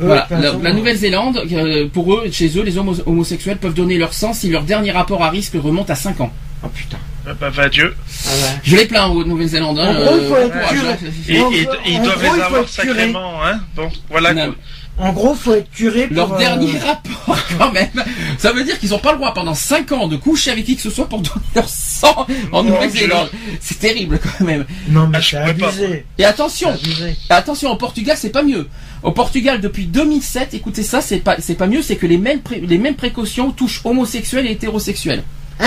[0.00, 3.96] Eux, Voilà, la, la Nouvelle-Zélande, euh, pour eux, chez eux, les homo- homosexuels peuvent donner
[3.98, 6.32] leur sang si leur dernier rapport à risque remonte à 5 ans.
[6.64, 6.98] Oh putain.
[7.24, 7.94] Bah, bah, va Dieu.
[8.26, 8.60] Ah ouais.
[8.62, 9.78] Je les plains aux Nouvelle-Zélande.
[9.80, 10.94] hein, il faut être curé.
[11.38, 11.50] gros-
[11.86, 13.60] ils en doivent les avoir sacrément, hein.
[13.74, 14.32] Bon, voilà.
[14.32, 14.54] Non.
[14.98, 16.16] En gros, faut être curé pour.
[16.16, 17.90] Leur euh, dernier rapport, quand même.
[18.38, 20.76] Ça veut dire qu'ils n'ont pas le droit pendant 5 ans de coucher avec qui
[20.76, 23.30] que ce soit pour donner leur sang en Nouvelle-Zélande.
[23.60, 24.64] C'est terrible quand même.
[24.88, 26.06] Non mais Ah, je c'est abusé.
[26.18, 27.14] Et attention, abusé.
[27.28, 28.68] attention, au Portugal, c'est pas mieux.
[29.02, 32.40] Au Portugal, depuis 2007, écoutez ça, c'est pas, c'est pas mieux, c'est que les mêmes,
[32.40, 35.22] pré- les mêmes précautions touchent homosexuels et hétérosexuels.
[35.60, 35.66] Hein?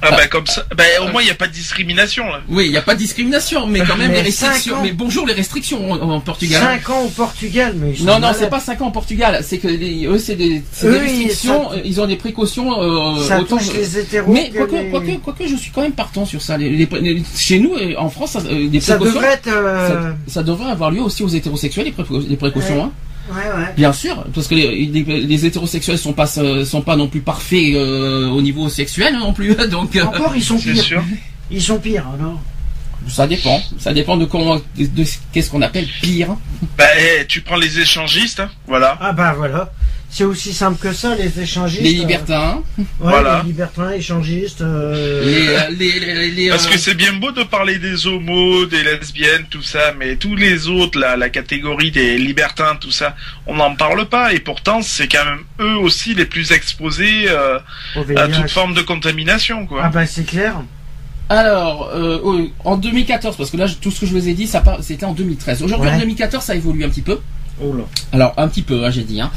[0.00, 2.40] Ah bah comme ça, bah au moins il n'y a pas de discrimination là.
[2.48, 4.76] Oui, il n'y a pas de discrimination, mais quand même Mais les restrictions.
[4.76, 4.80] ans.
[4.82, 6.60] Mais bonjour les restrictions en, en Portugal.
[6.62, 7.94] 5 ans au Portugal, mais.
[8.02, 9.40] Non, non, c'est pas 5 ans au Portugal.
[9.42, 11.70] C'est que les- eux, c'est des, Eux, des restrictions.
[11.70, 12.80] ça- euh, Ils ont des précautions.
[12.82, 14.32] Euh, Ça autant, touche les hétéros.
[14.32, 16.56] mais que quoique, les- quoique, quoique, je suis quand même partant sur ça.
[16.56, 19.20] Les- les- les- chez nous, en France, ça, euh, des Ça précautions.
[19.20, 19.48] devrait être.
[19.48, 19.88] euh,
[20.28, 22.76] ça, ça devrait avoir lieu aussi aux hétérosexuels, les, précau- les précautions.
[22.76, 22.82] Ouais.
[22.82, 22.92] Hein.
[23.30, 23.74] Ouais.
[23.76, 27.20] Bien sûr, parce que les, les- les hétérosexuels sont pas euh, sont pas non plus
[27.20, 29.54] parfaits euh, au niveau sexuel hein, non plus.
[29.70, 30.82] Donc euh, Encore, ils sont pires.
[30.82, 31.04] sûr.
[31.50, 32.40] Ils sont pires, alors.
[33.08, 33.60] ça dépend.
[33.78, 36.36] Ça dépend de comment, de, de- qu'est-ce qu'on appelle pire.
[36.76, 38.96] Bah eh, tu prends les échangistes, hein, voilà.
[39.00, 39.72] Ah bah voilà.
[40.10, 41.82] C'est aussi simple que ça, les échangistes.
[41.82, 43.42] Les euh, libertins, ouais, Voilà.
[43.42, 44.62] les libertins, échangistes.
[44.62, 48.64] euh, les, euh, les, les, les, Parce que c'est bien beau de parler des homos,
[48.66, 53.14] des lesbiennes, tout ça, mais tous les autres, la, la catégorie des libertins, tout ça,
[53.46, 54.32] on n'en parle pas.
[54.32, 57.58] Et pourtant, c'est quand même eux aussi les plus exposés euh,
[58.16, 59.82] à toute forme de contamination, quoi.
[59.84, 60.54] Ah bah c'est clair.
[61.28, 61.92] Alors,
[62.64, 65.04] en 2014, parce que là, tout ce que je vous ai dit, ça part- c'était
[65.04, 65.62] en 2013.
[65.62, 65.94] Aujourd'hui, Ouais.
[65.96, 67.20] en 2014, ça évolue un petit peu.
[67.60, 67.84] Oh là.
[68.12, 69.20] Alors, un petit peu, hein, j'ai dit.
[69.20, 69.30] Hein.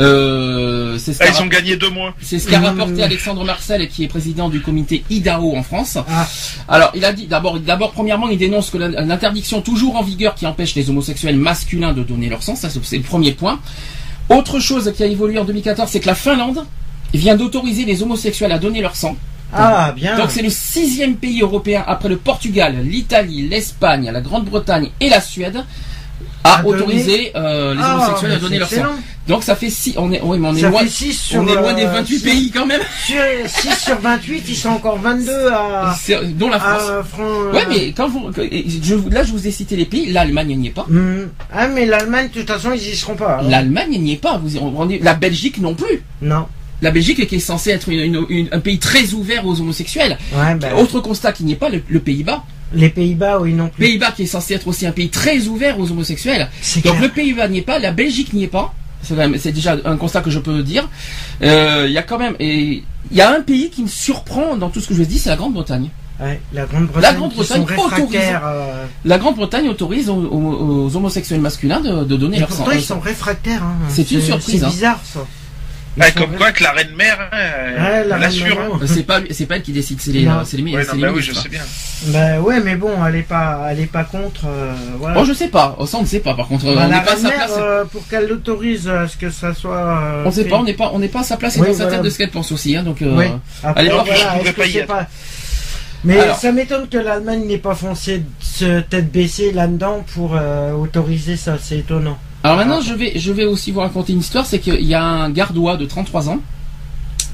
[0.00, 2.14] Euh, c'est ce Ah, qu'a ils ont gagné deux mois.
[2.20, 2.64] c'est ce qu'a Mmh.
[2.64, 5.98] rapporté Alexandre Marcel, qui est président du comité IDAO en France.
[6.08, 6.26] Ah.
[6.68, 10.46] Alors, il a dit d'abord, d'abord, premièrement, il dénonce que l'interdiction toujours en vigueur qui
[10.46, 13.60] empêche les homosexuels masculins de donner leur sang, ça c'est le premier point.
[14.28, 16.64] Autre chose qui a évolué en 2014, c'est que la Finlande
[17.14, 19.16] vient d'autoriser les homosexuels à donner leur sang.
[19.52, 20.18] Ah bien.
[20.18, 25.22] Donc c'est le sixième pays européen après le Portugal, l'Italie, l'Espagne, la Grande-Bretagne et la
[25.22, 25.64] Suède
[26.62, 28.76] donner autoriser euh, les Ah, homosexuels à donner leur sang.
[28.76, 28.94] excellent.
[29.28, 31.46] Donc ça fait six, on est, oui, mais on est Ça loin, 6 sur, on
[31.46, 32.80] est loin des euh, 28 sur- pays quand même.
[33.04, 35.94] Sur, 6 sur 28, ils sont encore 22 à.
[36.34, 36.82] Dont la France.
[36.88, 40.10] à Fran- Ouais, mais quand vous, je, là, je vous ai cité les pays.
[40.12, 40.86] L'Allemagne n'y est pas.
[40.88, 41.26] Hmm.
[41.52, 43.42] Ah, mais l'Allemagne, de toute façon, ils y seront pas.
[43.42, 44.40] L'Allemagne n'y est pas.
[44.42, 46.02] Vous, on- la Belgique non plus.
[46.22, 46.46] Non.
[46.80, 50.16] La Belgique qui est censée être une- une- une- un pays très ouvert aux homosexuels.
[50.32, 52.44] Ouais, bah, Autre constat qui n'y est pas, le, le Pays-Bas.
[52.72, 53.84] Les Pays-Bas, oui, non plus.
[53.84, 56.48] Pays-Bas qui est censé être aussi un pays très ouvert aux homosexuels.
[56.76, 57.00] Donc clair.
[57.00, 58.74] le Pays-Bas n'y est pas, la Belgique n'y est pas.
[59.02, 60.88] C'est déjà un constat que je peux dire.
[61.42, 64.56] Euh, Il y a quand même, et il y a un pays qui me surprend
[64.56, 65.88] dans tout ce que je vous dis, c'est la Grande-Bretagne.
[66.20, 67.16] Ouais, la Grande-Bretagne.
[67.16, 72.40] Sont autorise- euh, La Grande-Bretagne autorise aux, aux- aux homosexuels masculins de, de donner Et
[72.40, 72.56] leur sang.
[72.64, 73.62] pourtant, ils sont réfractaires.
[73.62, 73.76] hein.
[73.88, 74.68] C'est une surprise, C'est hein.
[74.68, 75.20] bizarre, ça.
[76.00, 77.36] Ah, sont comme quoi que la reine mère, hein,
[77.78, 78.46] Ouais, l'assure.
[78.60, 78.78] hein.
[78.82, 80.82] Euh, C'est pas, c'est pas elle qui décide, c'est les, euh, c'est les, mi- Ouais,
[80.84, 81.62] c'est non, les bah oui, je sais bien.
[82.08, 84.46] Bah ouais, mais bon, elle est pas, elle est pas contre.
[84.46, 85.20] euh, voilà.
[85.20, 85.76] Oh, je sais pas.
[85.78, 86.34] Oh, ça, on ne sait pas.
[86.34, 87.50] Par contre, Bah, on la n'est pas à reine sa mère, place.
[87.58, 89.76] euh, pour qu'elle l'autorise à ce que ça soit.
[89.76, 90.48] euh, on sait fait.
[90.50, 90.56] pas.
[90.58, 92.10] On n'est pas, on n'est pas à sa place et Oui, dans sa tête de
[92.10, 92.76] ce qu'elle pense aussi.
[92.76, 93.26] Hein, donc, euh, Oui.
[93.62, 94.84] Après, allez, voir, voilà, je pas y
[96.04, 96.38] Mais Alors.
[96.38, 101.56] ça m'étonne que l'Allemagne n'ait pas foncé se tête baissée là-dedans pour euh, autoriser ça.
[101.60, 102.16] C'est étonnant.
[102.44, 104.46] Alors maintenant, je vais, je vais aussi vous raconter une histoire.
[104.46, 106.38] C'est qu'il y a un gardois de 33 ans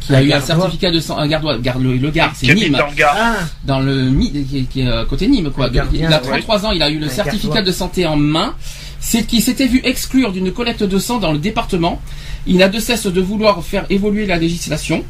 [0.01, 1.17] qui a Un eu un certificat de sang.
[1.19, 3.17] Un gardois, gar- le, le Gard, c'est Nîmes, dans le Gard.
[3.19, 3.35] Ah,
[3.65, 5.69] dans le Mi- qui, est- qui est euh, côté Nîmes, quoi.
[5.71, 6.29] Gardien, il a ouais.
[6.41, 6.71] 33 ans.
[6.73, 7.63] Il a eu le Un certificat gardois.
[7.73, 8.55] de santé en main.
[9.01, 12.01] C'est qu'il s'était vu exclure d'une collecte de sang dans le département.
[12.47, 15.05] Il n'a de cesse de vouloir faire évoluer la législation.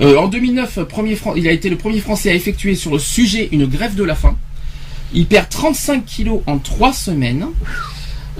[0.00, 2.98] Euh, en 2009, premier Fran- il a été le premier Français à effectuer sur le
[2.98, 4.36] sujet une grève de la faim.
[5.14, 7.46] Il perd 35 kilos en 3 semaines.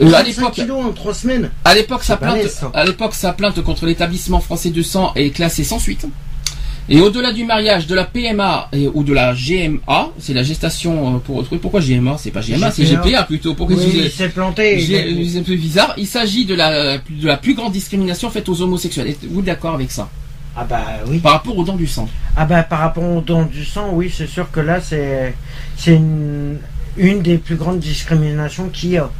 [0.01, 1.51] Euh, à 35 l'époque, en 3 semaines.
[1.65, 2.71] à l'époque, sa plainte, laid, ça.
[2.75, 6.07] à l'époque, sa plainte contre l'établissement français de sang est classée sans suite.
[6.89, 11.17] Et au-delà du mariage, de la PMA et, ou de la GMA, c'est la gestation
[11.17, 11.59] euh, pour autrui.
[11.59, 13.25] Pourquoi GMA C'est pas GMA, c'est GPA.
[13.25, 13.55] Plutôt.
[13.55, 14.81] Pourquoi Oui, je- il s'est planté.
[14.81, 15.95] C'est un peu bizarre.
[15.97, 19.09] Il s'agit de la, de la plus grande discrimination faite aux homosexuels.
[19.09, 20.09] Êtes-vous d'accord avec ça?
[20.57, 21.19] Ah bah oui.
[21.19, 22.09] Par rapport aux dents du sang.
[22.37, 25.35] Ah bah par rapport au don du sang, oui, c'est sûr que là c'est
[25.77, 26.59] c'est une,
[26.97, 29.11] une des plus grandes discriminations qu'il y a.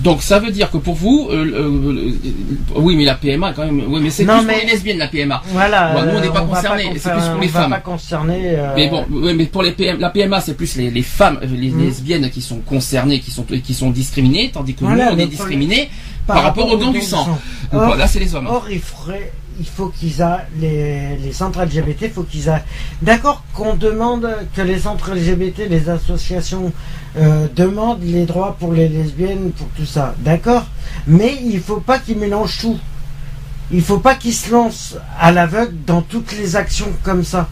[0.00, 2.12] Donc ça veut dire que pour vous, euh, euh,
[2.76, 3.84] oui, mais la PMA quand même.
[3.88, 5.42] Oui, mais c'est plus mais- pour les lesbiennes la PMA.
[5.48, 6.02] Voilà.
[6.04, 7.70] Nous, on n'est euh, pas concernés, con- c'est plus pour les on va femmes.
[7.70, 8.40] pas concerner.
[8.44, 11.38] euh, Mais bon, oui, mais pour les PM, la PMA, c'est plus les, les femmes,
[11.42, 11.84] euh, les Mm.
[11.84, 15.26] lesbiennes qui sont concernées, qui sont qui sont discriminées, tandis que Voilà, nous, on est
[15.26, 15.90] discriminés
[16.26, 17.38] par, rapport au don du sang.
[17.72, 18.46] Or, là, c'est les hommes.
[18.46, 22.62] or, il faudrait, il faut qu'ils aient les, les centres LGBT, il faut qu'ils aient.
[23.00, 26.72] D'accord qu'on demande que les centres LGBT, les associations
[27.16, 30.14] euh, demandent les droits pour les lesbiennes, pour tout ça.
[30.18, 30.64] D'accord
[31.06, 32.78] Mais il faut pas qu'ils mélangent tout.
[33.70, 37.48] Il faut pas qu'ils se lancent à l'aveugle dans toutes les actions comme ça.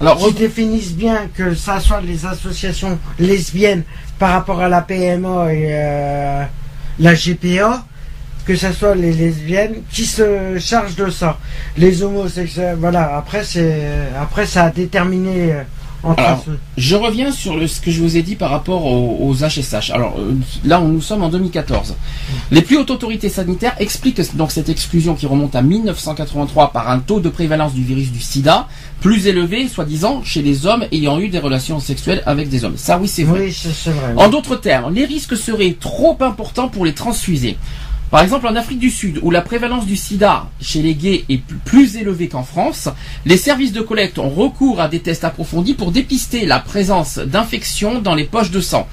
[0.00, 3.82] Alors, Qu'ils définissent bien que ça soit les associations lesbiennes
[4.18, 6.44] par rapport à la PMA et euh,
[7.00, 7.84] la GPA,
[8.48, 11.36] que ce soit les lesbiennes qui se chargent de ça.
[11.76, 13.82] Les homosexuels, voilà, après c'est
[14.18, 15.62] après ça a déterminé euh,
[16.02, 16.58] entre Alors, ceux.
[16.78, 19.90] Je reviens sur le- ce que je vous ai dit par rapport aux, aux HSH.
[19.90, 20.32] Alors euh,
[20.64, 21.94] là, on, nous sommes en 2014.
[22.50, 27.00] Les plus hautes autorités sanitaires expliquent donc cette exclusion qui remonte à 1983 par un
[27.00, 28.66] taux de prévalence du virus du SIDA
[29.02, 32.78] plus élevé, soi-disant, chez les hommes ayant eu des relations sexuelles avec des hommes.
[32.78, 33.40] Ça, oui, c'est vrai.
[33.42, 33.50] Oui,
[33.86, 34.14] vrai.
[34.16, 37.58] En d'autres termes, les risques seraient trop importants pour les transfusés.
[38.10, 41.42] Par exemple, en Afrique du Sud, où la prévalence du sida chez les gays est
[41.66, 42.88] plus élevée qu'en France,
[43.26, 48.00] les services de collecte ont recours à des tests approfondis pour dépister la présence d'infections
[48.00, 48.88] dans les poches de sang.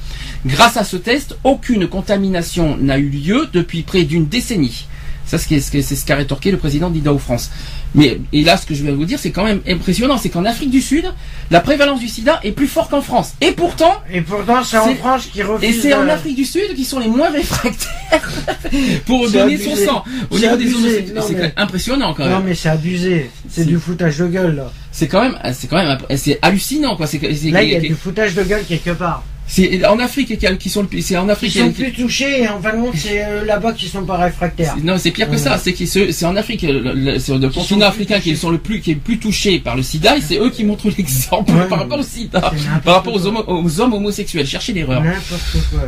[0.45, 4.85] Grâce à ce test, aucune contamination n'a eu lieu depuis près d'une décennie.
[5.25, 7.51] Ça, c'est ce qu'a rétorqué le président d'IDAO France.
[7.95, 10.45] Mais, et là, ce que je vais vous dire, c'est quand même impressionnant, c'est qu'en
[10.45, 11.05] Afrique du Sud,
[11.49, 13.33] la prévalence du sida est plus forte qu'en France.
[13.41, 15.81] Et pourtant, Et pourtant, c'est en France qui et refuse.
[15.81, 18.29] c'est en Afrique du Sud qui sont les moins réfractaires
[19.05, 20.03] pour donner son sang.
[20.29, 21.05] Au C'est niveau des abusé.
[21.15, 23.29] Non, c'est mais- quand même impressionnant quand Non mais c'est abusé.
[23.49, 24.71] C'est du foutage de gueule là.
[24.91, 27.07] C'est quand même, c'est quand même, c'est hallucinant quoi.
[27.07, 29.23] C'est, Là, il y a du foutage de gueule quelque part.
[29.47, 31.51] C'est en Afrique qui, sont le, c'est en Ils Afrique.
[31.53, 34.17] sont qui- plus touchés et en fin de compte, c'est euh, là-bas qui sont pas
[34.17, 34.75] réfractaires.
[34.83, 35.57] non, c'est pire que ça.
[35.57, 37.19] C'est qu'ils c'est en Afrique, le, le-
[37.49, 39.83] continent sont africain plus qui sont le plus, qui est le plus touché par le
[39.83, 42.51] SIDA et c'est eux qui montrent l'exemple par rapport au SIDA,
[42.83, 44.47] par rapport aux, hommes homosexuels.
[44.47, 45.03] Cherchez l'erreur.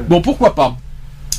[0.08, 0.78] Bon, pourquoi pas?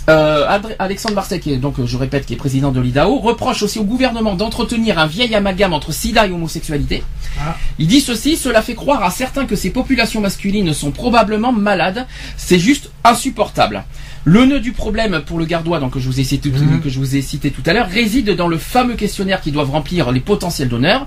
[0.08, 3.62] Euh, Alexandre Marseille, qui est, donc euh, je répète, qui est président de l'IDAO, reproche
[3.62, 7.02] aussi au gouvernement d'entretenir un vieil amalgame entre sida et homosexualité.
[7.38, 7.56] Ah.
[7.78, 12.06] Il dit ceci, cela fait croire à certains que ces populations masculines sont probablement malades.
[12.38, 13.84] C'est juste insupportable.
[14.24, 16.80] Le nœud du problème pour le gardois, donc que je vous ai cité, Mhm.
[16.80, 19.70] que je vous ai cité tout à l'heure, réside dans le fameux questionnaire qui doivent
[19.70, 21.06] remplir les potentiels donneurs.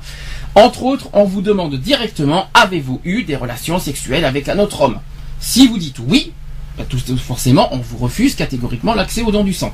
[0.56, 5.00] Entre autres, on vous demande directement avez-vous eu des relations sexuelles avec un autre homme?
[5.40, 6.34] Si vous dites oui,
[6.82, 9.74] bah, tout, forcément, on vous refuse catégoriquement l'accès aux dons du sang.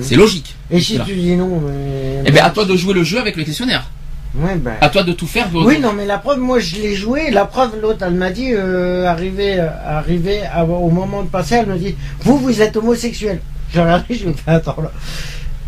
[0.00, 0.54] C'est logique.
[0.70, 2.22] Et si tu dis non, mais...
[2.24, 3.90] Eh bien, à toi de jouer le jeu avec le questionnaire.
[4.36, 4.74] Ouais, ben...
[4.80, 5.48] À toi de tout faire.
[5.54, 7.30] Oui, non, mais la preuve, moi, je l'ai joué.
[7.30, 11.54] La preuve, l'autre, elle m'a dit, euh, arrivé, euh, arrivé à- au moment de passer,
[11.56, 13.40] elle me dit, vous, vous êtes homosexuel.
[13.72, 14.90] J'ai regardé, je me fais, attends, là.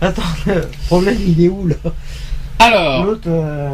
[0.01, 1.77] Attends, le problème, il est où, là?
[2.59, 3.69] Alors, L'autre, euh,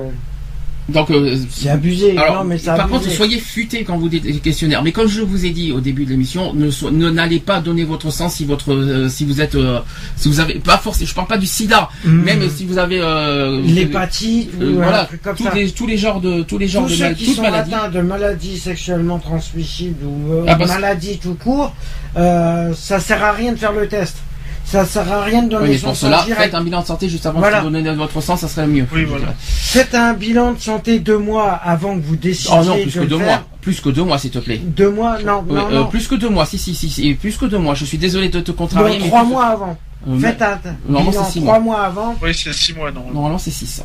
[0.89, 2.17] donc, euh, c'est abusé.
[2.19, 2.89] Alors, non, mais par abusé.
[2.99, 4.83] contre, soyez futés quand vous dites les questionnaires.
[4.83, 7.85] Mais comme je vous ai dit au début de l'émission, ne so- n'allez pas donner
[7.85, 9.79] votre sang si votre euh, si vous êtes euh,
[10.17, 11.09] si vous avez pas forcément.
[11.09, 12.23] Je parle pas du SIDA, Mm.
[12.23, 15.55] même si vous avez euh, L'hépatite, voilà comme tous ça.
[15.55, 17.75] les tous les genres de tous les genres Tous de ceux mal- qui sont maladies.
[17.75, 21.75] atteints de maladies sexuellement transmissibles ou Ah, maladies tout court,
[22.17, 24.17] ça sert à rien de faire le test.
[24.65, 26.43] Ça sert à rien de donner Oui, mais son pour sang cela, direct.
[26.45, 27.61] faites un bilan de santé juste avant Voilà.
[27.61, 28.87] de donner votre sang, ça serait le mieux.
[28.93, 29.35] Oui, voilà.
[29.39, 32.91] Faites un bilan de santé deux mois avant que vous décidiez Oh non, plus de
[32.93, 33.27] que le deux faire.
[33.27, 33.43] mois.
[33.61, 34.59] Plus que deux mois, s'il te plaît.
[34.65, 35.87] Deux mois, non, euh, non.
[35.87, 37.75] plus que deux mois, si, si, si, si, plus que deux mois.
[37.75, 38.99] Je suis désolé de te Non, contrarier.
[38.99, 39.77] mais trois mois avant.
[40.09, 40.59] Euh, Faites un
[40.89, 41.77] bilan c'est six trois mois.
[41.77, 42.17] mois avant.
[42.23, 43.05] Oui, c'est 6 mois, non.
[43.13, 43.83] Normalement, c'est 6.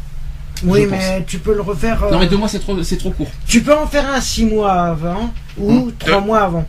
[0.64, 2.04] Oui, Je mais tu peux le refaire.
[2.06, 3.28] euh, Non, mais deux mois, c'est trop, c'est trop court.
[3.48, 5.92] Tu peux en faire un six mois avant ou Hum.
[6.00, 6.66] trois mois avant.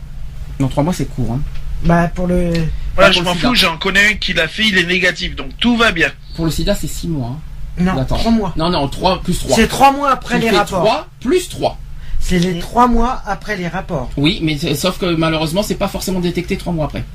[0.59, 1.31] Non, trois mois, c'est court.
[1.33, 1.39] Hein.
[1.83, 2.51] Bah pour le.
[2.95, 5.77] Voilà, je m'en fous, j'en connais un qui l'a fait, il est négatif, donc tout
[5.77, 6.09] va bien.
[6.35, 7.29] Pour le sida, c'est six mois.
[7.29, 7.39] hein.
[7.81, 8.17] Non, Attends.
[8.17, 8.53] trois mois.
[8.57, 9.55] Non, non, 3 plus 3.
[9.55, 10.83] C'est trois mois après tu les fais rapports.
[10.83, 11.77] 3 plus 3.
[12.19, 14.09] C'est les trois mois après les rapports.
[14.17, 17.05] Oui, mais c'est- sauf que malheureusement, c'est pas forcément détecté 3 mois après.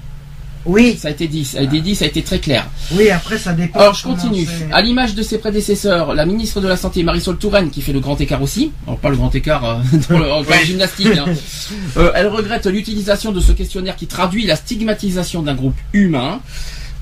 [0.66, 2.66] Oui, Ça a été dit, ça a été dit, ça a été très clair.
[2.92, 3.80] oui, après ça dépend.
[3.80, 4.46] Alors, je continue.
[4.72, 8.00] À l'image de ses prédécesseurs, la ministre de la Santé, Marisol Touraine, qui fait le
[8.00, 8.72] grand écart aussi.
[8.86, 9.74] Alors, pas le grand écart euh,
[10.08, 10.66] dans le, Oui.
[10.66, 11.08] gymnastique.
[11.18, 11.26] hein.
[11.96, 16.40] Euh, elle regrette l'utilisation de ce questionnaire qui traduit la stigmatisation d'un groupe humain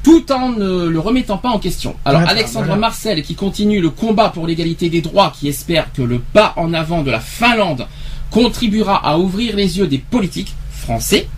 [0.03, 1.95] tout en ne le remettant pas en question.
[2.05, 2.81] Alors Ouais, Alexandre voilà.
[2.81, 6.75] Marcel qui continue le combat pour l'égalité des droits, qui espère que le pas en
[6.75, 7.87] avant de la Finlande
[8.31, 11.29] contribuera à ouvrir les yeux des politiques français.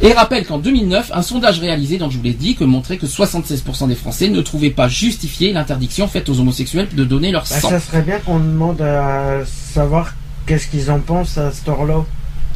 [0.00, 3.06] Et rappelle qu'en 2009, un sondage réalisé, donc je vous l'ai dit, que montrait que
[3.06, 7.58] 76% des Français ne trouvaient pas justifié l'interdiction faite aux homosexuels de donner leur Bah,
[7.60, 7.68] sang.
[7.70, 10.14] ça serait bien qu'on demande à savoir
[10.46, 12.04] qu'est-ce qu'ils en pensent à ce heure-là.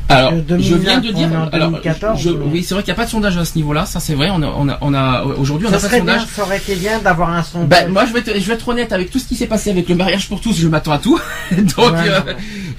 [0.08, 1.28] Alors, que 2009, je viens de dire.
[1.52, 3.54] alors, 2014, je- ou- oui, c'est vrai qu'il n'y a pas de sondage à ce
[3.56, 4.28] niveau-là, ça c'est vrai.
[4.30, 6.16] On a, on a, on a aujourd'hui, on Ça n'a pas de serait sondage.
[6.18, 7.84] bien, ça aurait été bien d'avoir un sondage.
[7.84, 9.70] Ben, moi, je vais, être, je vais être honnête avec tout ce qui s'est passé
[9.70, 10.58] avec le mariage pour tous.
[10.58, 11.18] Je m'attends à tout.
[11.52, 12.20] Donc, Ouais, euh,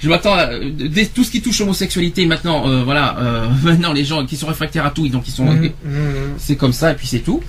[0.00, 2.24] je m'attends à dès- tout ce qui touche l'homosexualité.
[2.26, 5.44] Maintenant, euh, voilà, euh, maintenant les gens qui sont réfractaires à tout, donc ils sont,
[5.46, 6.34] Mhm, mhm.
[6.38, 7.42] c'est comme ça et puis c'est tout.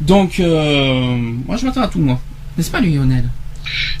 [0.00, 1.16] Donc, euh,
[1.46, 2.18] moi, je m'attends à tout, moi.
[2.56, 3.24] N'est-ce pas, Lionel?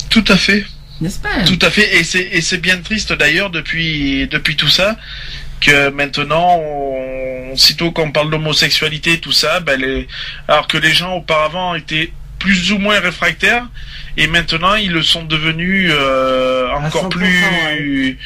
[0.08, 0.64] Tout à fait.
[1.00, 1.98] N'est-ce pas Tout à fait.
[1.98, 4.96] Et c'est et c'est bien triste d'ailleurs depuis depuis tout ça
[5.60, 10.08] que maintenant, on, sitôt qu'on parle d'homosexualité, tout ça, ben les,
[10.48, 13.68] alors que les gens auparavant étaient plus ou moins réfractaires,
[14.16, 18.18] et maintenant ils le sont devenus euh, encore 100%, plus,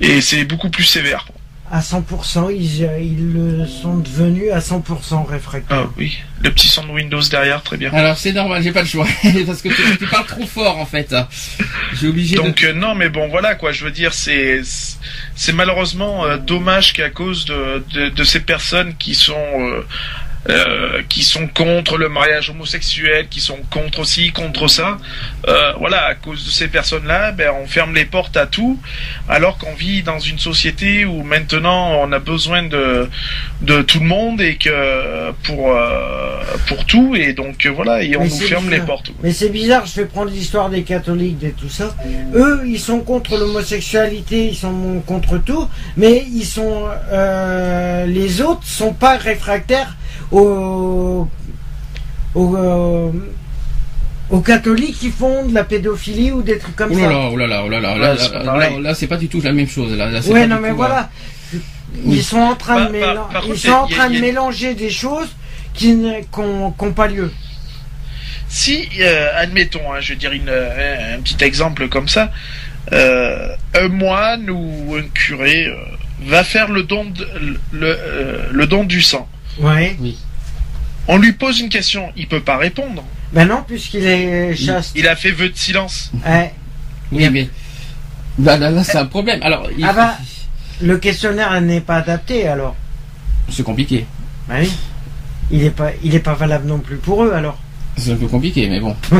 [0.00, 1.26] et c'est beaucoup plus sévère.
[1.70, 5.86] À 100%, ils, euh, ils le sont devenus à 100% réfractaires.
[5.86, 7.92] Ah oui, le petit son de Windows derrière, très bien.
[7.92, 9.06] Alors c'est normal, j'ai pas le choix
[9.46, 11.12] parce que tu, tu parles trop fort en fait.
[11.94, 12.68] J'ai obligé Donc de.
[12.68, 13.72] euh, non, mais bon, voilà quoi.
[13.72, 14.60] Je veux dire, c'est
[15.34, 19.84] c'est malheureusement euh, dommage qu'à cause de, de de ces personnes qui sont euh,
[20.48, 24.98] euh, qui sont contre le mariage homosexuel, qui sont contre aussi, contre ça.
[25.48, 28.78] Euh, voilà, à cause de ces personnes-là, ben, on ferme les portes à tout,
[29.28, 33.08] alors qu'on vit dans une société où maintenant on a besoin de
[33.62, 38.20] de tout le monde et que pour euh, pour tout et donc voilà et on
[38.20, 39.10] Mais nous ferme les portes.
[39.22, 41.94] Mais c'est bizarre, je vais prendre l'histoire des catholiques et tout ça.
[42.34, 48.66] Eux, ils sont contre l'homosexualité, ils sont contre tout, mais ils sont, euh, les autres
[48.66, 49.96] sont pas réfractaires
[50.40, 51.28] aux,
[52.34, 53.10] aux, euh,
[54.30, 57.08] aux catholiques qui font de la pédophilie ou des trucs comme Oh là ça.
[57.10, 59.28] là, oh là là, oh là là, Ouais, là, là, là, là, c'est pas du
[59.28, 59.96] tout la même chose.
[59.96, 61.10] Là, là, Ouais, non, mais tout, euh, voilà.
[61.52, 61.60] Oui.
[62.16, 63.90] Ils sont en train Par- de, par- mélan- par contre, ils sont a- en a-
[63.90, 65.28] train y de a- mélanger des choses
[65.72, 67.30] qui n'ont pas lieu.
[68.48, 72.30] Si, euh, admettons, hein, je veux dire une, un, un petit exemple comme ça,
[72.92, 75.74] euh, un moine ou un curé euh,
[76.26, 77.26] va faire le don, de-
[77.72, 79.28] le, euh, le don du sang.
[79.58, 79.96] Ouais.
[81.08, 83.04] On lui pose une question, il peut pas répondre.
[83.32, 84.92] Ben non, puisqu'il est chaste.
[84.96, 86.10] Il a fait vœu de silence.
[86.26, 86.52] Ouais.
[87.12, 87.48] Oui, mais
[88.42, 89.40] là, là, là, c'est un problème.
[89.42, 90.16] Alors, il- Ah bah.
[90.82, 92.76] Le questionnaire n'est pas adapté alors.
[93.48, 94.04] c'est compliqué.
[94.48, 94.70] Bah oui.
[95.50, 97.58] Il est pas, il est pas valable non plus pour eux alors.
[97.96, 98.94] C'est un peu compliqué, mais bon.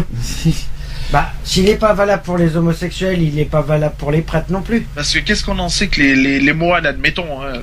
[1.12, 4.50] Bah, s'il n'est pas valable pour les homosexuels, il n'est pas valable pour les prêtres
[4.50, 4.80] non plus.
[4.96, 7.60] Parce que qu'est-ce qu'on en sait que les, les, les moines, admettons, hein, euh,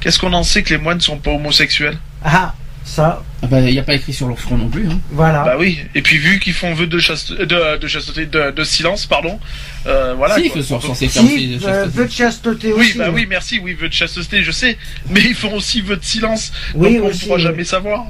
[0.00, 1.96] qu'est-ce qu'on en sait que les moines sont pas homosexuels?
[2.22, 2.54] Ah,
[2.90, 4.88] ça, Ah bah, il n'y a pas écrit sur leur front non plus.
[4.88, 4.98] Hein.
[5.12, 5.44] voilà.
[5.44, 5.78] Bah oui.
[5.94, 9.38] Et puis vu qu'ils font vœu de, chaste, de, de chasteté, de, de silence, pardon.
[9.86, 10.34] Euh, voilà.
[10.36, 10.60] si, quoi.
[10.60, 12.98] ils sont censés faire si, aussi des euh, peu de chasteté Oui, aussi.
[12.98, 13.12] bah hein.
[13.14, 14.76] oui, merci, oui, vœu de chasteté, je sais.
[15.08, 16.52] Mais ils font aussi vœu de silence.
[16.74, 17.42] Oui, donc on ne pourra oui.
[17.42, 18.06] jamais savoir.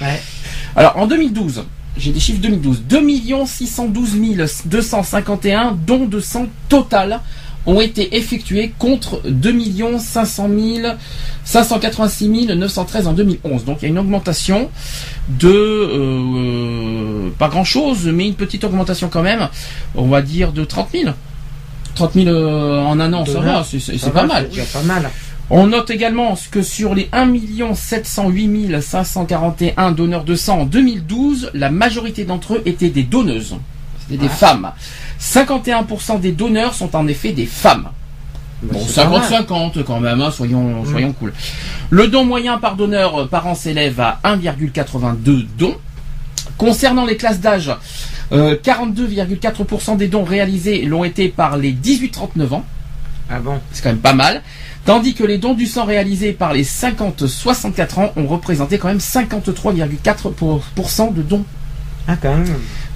[0.00, 0.20] Ouais.
[0.76, 1.64] Alors, en 2012,
[1.96, 2.82] j'ai des chiffres 2012.
[2.84, 3.00] 2
[3.46, 4.16] 612
[4.64, 7.20] 251 dons de sang total
[7.66, 10.88] ont été effectués contre 2 500 000
[11.44, 13.64] 586 913 en 2011.
[13.64, 14.70] Donc il y a une augmentation
[15.28, 19.48] de euh, pas grand chose, mais une petite augmentation quand même.
[19.94, 21.10] On va dire de 30 000.
[21.94, 24.48] 30 000 euh, en un an, ça va, c'est- pas mal.
[24.72, 25.10] Pas mal.
[25.52, 27.34] On note également que sur les 1
[27.74, 33.56] 708 541 donneurs de sang en 2012, la majorité d'entre eux étaient des donneuses.
[34.10, 34.34] C'était des Ouais.
[34.34, 34.72] femmes.
[35.18, 37.88] 51% des donneurs sont en effet des femmes.
[38.62, 39.22] Bah, Bon, c'est pas mal.
[39.22, 40.90] 50-50 quand même, hein, soyons, Mm.
[40.90, 41.32] soyons cool.
[41.90, 45.76] Le don moyen par donneur euh, par an s'élève à 1,82 dons.
[46.58, 47.70] Concernant les classes d'âge,
[48.32, 52.64] euh, 42,4% des dons réalisés l'ont été par les 18-39 ans
[53.30, 53.58] Ah bon?
[53.72, 54.42] C'est quand même pas mal.
[54.84, 58.98] Tandis que les dons du sang réalisés par les 50-64 ans ont représenté quand même
[59.00, 61.44] 53,4% de dons.
[62.08, 62.46] Ah, quand même.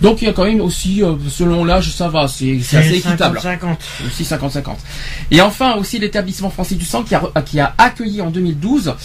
[0.05, 2.97] Donc il y a quand même aussi, euh, selon l'âge, ça va, c'est c'est assez
[2.97, 3.39] équitable.
[3.39, 3.77] 50-50.
[4.07, 4.77] Aussi 50-50.
[5.31, 8.97] Et enfin aussi l'établissement français du sang qui a, qui a accueilli en 2012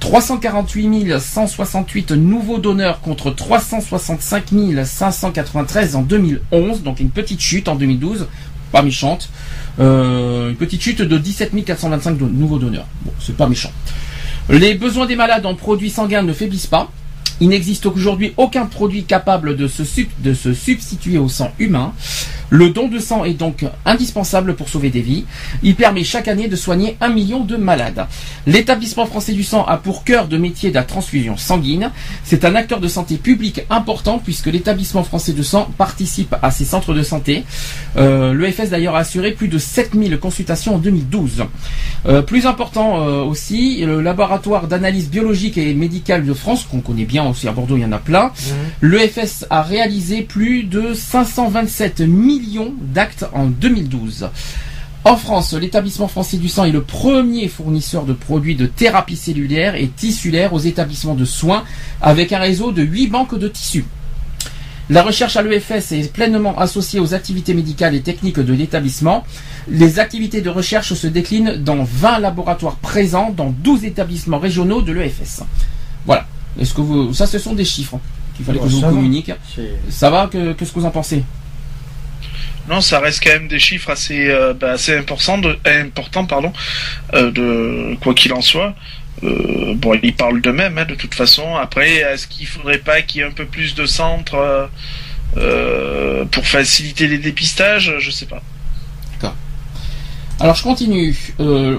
[0.00, 4.46] 348 168 nouveaux donneurs contre 365
[4.84, 6.82] 593 en 2011.
[6.82, 8.26] Donc une petite chute en 2012,
[8.72, 9.30] pas méchante.
[9.78, 12.86] Euh, une petite chute de 17 425 de nouveaux donneurs.
[13.02, 13.70] Bon, c'est pas méchant.
[14.48, 16.90] Les besoins des malades en produits sanguins ne faiblissent pas.
[17.40, 19.84] Il n'existe aujourd'hui aucun produit capable de se,
[20.54, 21.92] substituer au sang humain.
[22.50, 25.24] Le don de sang est donc indispensable pour sauver des vies.
[25.62, 28.06] Il permet chaque année de soigner un million de malades.
[28.46, 31.90] L'établissement français du sang a pour cœur de métier de la transfusion sanguine.
[32.24, 36.64] C'est un acteur de santé publique important puisque l'établissement français de sang participe à ces
[36.64, 37.44] centres de santé.
[37.96, 41.44] Euh, L'EFS d'ailleurs a assuré plus de 7000 consultations en 2012.
[42.06, 47.04] Euh, plus important euh, aussi, le laboratoire d'analyse biologique et médicale de France, qu'on connaît
[47.04, 48.32] bien aussi à Bordeaux, il y en a plein.
[48.80, 52.37] L'EFS a réalisé plus de 527 millions
[52.80, 54.28] d'actes en 2012.
[55.04, 59.74] En France, l'établissement français du sang est le premier fournisseur de produits de thérapie cellulaire
[59.74, 61.64] et tissulaire aux établissements de soins
[62.00, 63.86] avec un réseau de 8 banques de tissus.
[64.90, 69.24] La recherche à l'EFS est pleinement associée aux activités médicales et techniques de l'établissement.
[69.68, 74.92] Les activités de recherche se déclinent dans 20 laboratoires présents dans 12 établissements régionaux de
[74.92, 75.42] l'EFS.
[76.06, 76.26] Voilà.
[76.58, 77.98] Est-ce que vous, ça, ce sont des chiffres
[78.34, 78.88] qu'il fallait Bon, que je vous va.
[78.88, 79.30] communique.
[79.90, 81.22] Ça va que, Qu'est-ce que vous en pensez?
[82.68, 86.52] Non, ça reste quand même des chiffres assez, euh, bah, assez importants, de, importants pardon,
[87.14, 88.74] euh, de quoi qu'il en soit.
[89.24, 91.56] Euh, bon, ils parlent d'eux-mêmes, hein, de toute façon.
[91.56, 94.68] Après, est-ce qu'il faudrait pas qu'il y ait un peu plus de centres
[95.38, 97.94] euh, pour faciliter les dépistages?
[97.98, 98.42] Je sais pas.
[100.40, 101.16] Alors je continue.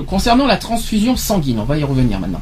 [0.05, 2.41] Concernant la transfusion sanguine, on va y revenir maintenant.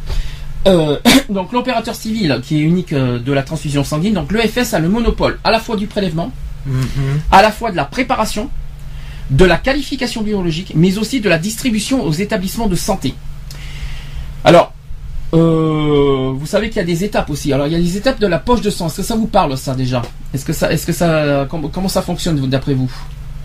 [1.30, 5.39] Donc l'opérateur civil qui est unique de la transfusion sanguine, donc l'EFS a le monopole
[5.43, 6.32] à la fois du prélèvement,
[6.68, 7.20] Mhm.
[7.32, 8.49] à la fois de la préparation,
[9.30, 13.13] de la qualification biologique, mais aussi de la distribution aux établissements de santé.
[14.43, 14.74] Alors,
[15.34, 17.51] euh, vous savez qu'il y a des étapes aussi.
[17.51, 18.88] Alors il y a les étapes de la poche de sang.
[18.88, 20.01] Est-ce que ça vous parle ça déjà?
[20.34, 22.91] Est-ce que ça, est-ce que ça, comment, ça fonctionne d'après vous?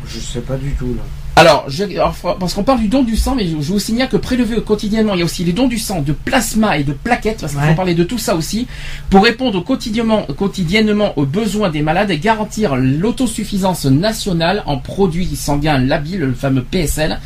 [0.07, 1.03] Je sais pas du tout là.
[1.35, 3.79] Alors, je- alors, faut- parce qu'on parle du don du sang, mais je, je vous
[3.79, 6.85] signale que prélevé quotidiennement, il y a aussi les dons du sang, de plasma et
[6.85, 7.69] de plaquettes, parce qu'il Ouais.
[7.71, 8.67] faut parler de tout ça aussi,
[9.11, 15.79] pour répondre quotidiennement, quotidiennement aux besoins des malades et garantir l'autosuffisance nationale en produits sanguins
[15.79, 17.19] labiles, le fameux PSL.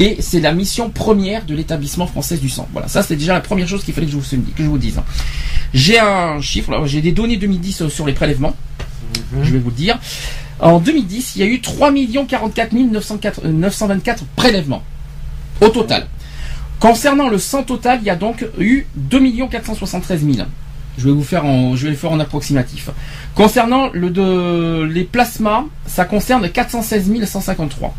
[0.00, 2.68] Et c'est la mission première de l'établissement français du sang.
[2.72, 4.24] Voilà, ça c'est déjà la première chose qu'il fallait que je vous,
[4.56, 5.00] que je vous dise.
[5.72, 8.56] J'ai un chiffre, j'ai des données 2010 sur les prélèvements.
[9.42, 9.98] Je vais vous le dire.
[10.64, 11.92] En 2010, il y a eu 3
[12.26, 14.82] 44 904 924 prélèvements
[15.60, 16.06] au total.
[16.80, 20.48] Concernant le sang total, il y a donc eu 2 473 000.
[20.96, 22.88] Je vais vous faire en, je vais le faire en approximatif.
[23.34, 27.94] Concernant le de, les plasmas, ça concerne 416 153.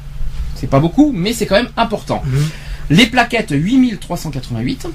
[0.55, 2.23] C'est pas beaucoup, mais c'est quand même important.
[2.89, 4.87] Les plaquettes, 8 388.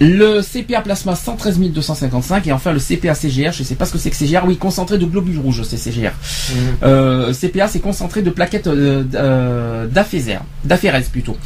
[0.00, 3.98] Le CPA plasma 113 255 et enfin le CPA CGR, je sais pas ce que
[3.98, 6.10] c'est que CGR, oui concentré de globules rouges, c'est CGR.
[6.82, 11.36] Euh, CPA c'est concentré de plaquettes euh, euh, d'aphérèse plutôt,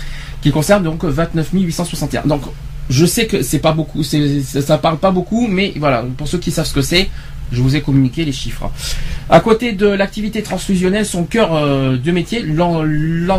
[0.41, 2.23] qui concerne donc 29 861.
[2.23, 2.43] Donc
[2.89, 6.51] je sais que c'est pas beaucoup, ça parle pas beaucoup, mais voilà pour ceux qui
[6.51, 7.11] savent ce que c'est,
[7.53, 8.71] je vous ai communiqué les chiffres.
[9.31, 12.43] À côté de l'activité transfusionnelle, son cœur euh, de métier,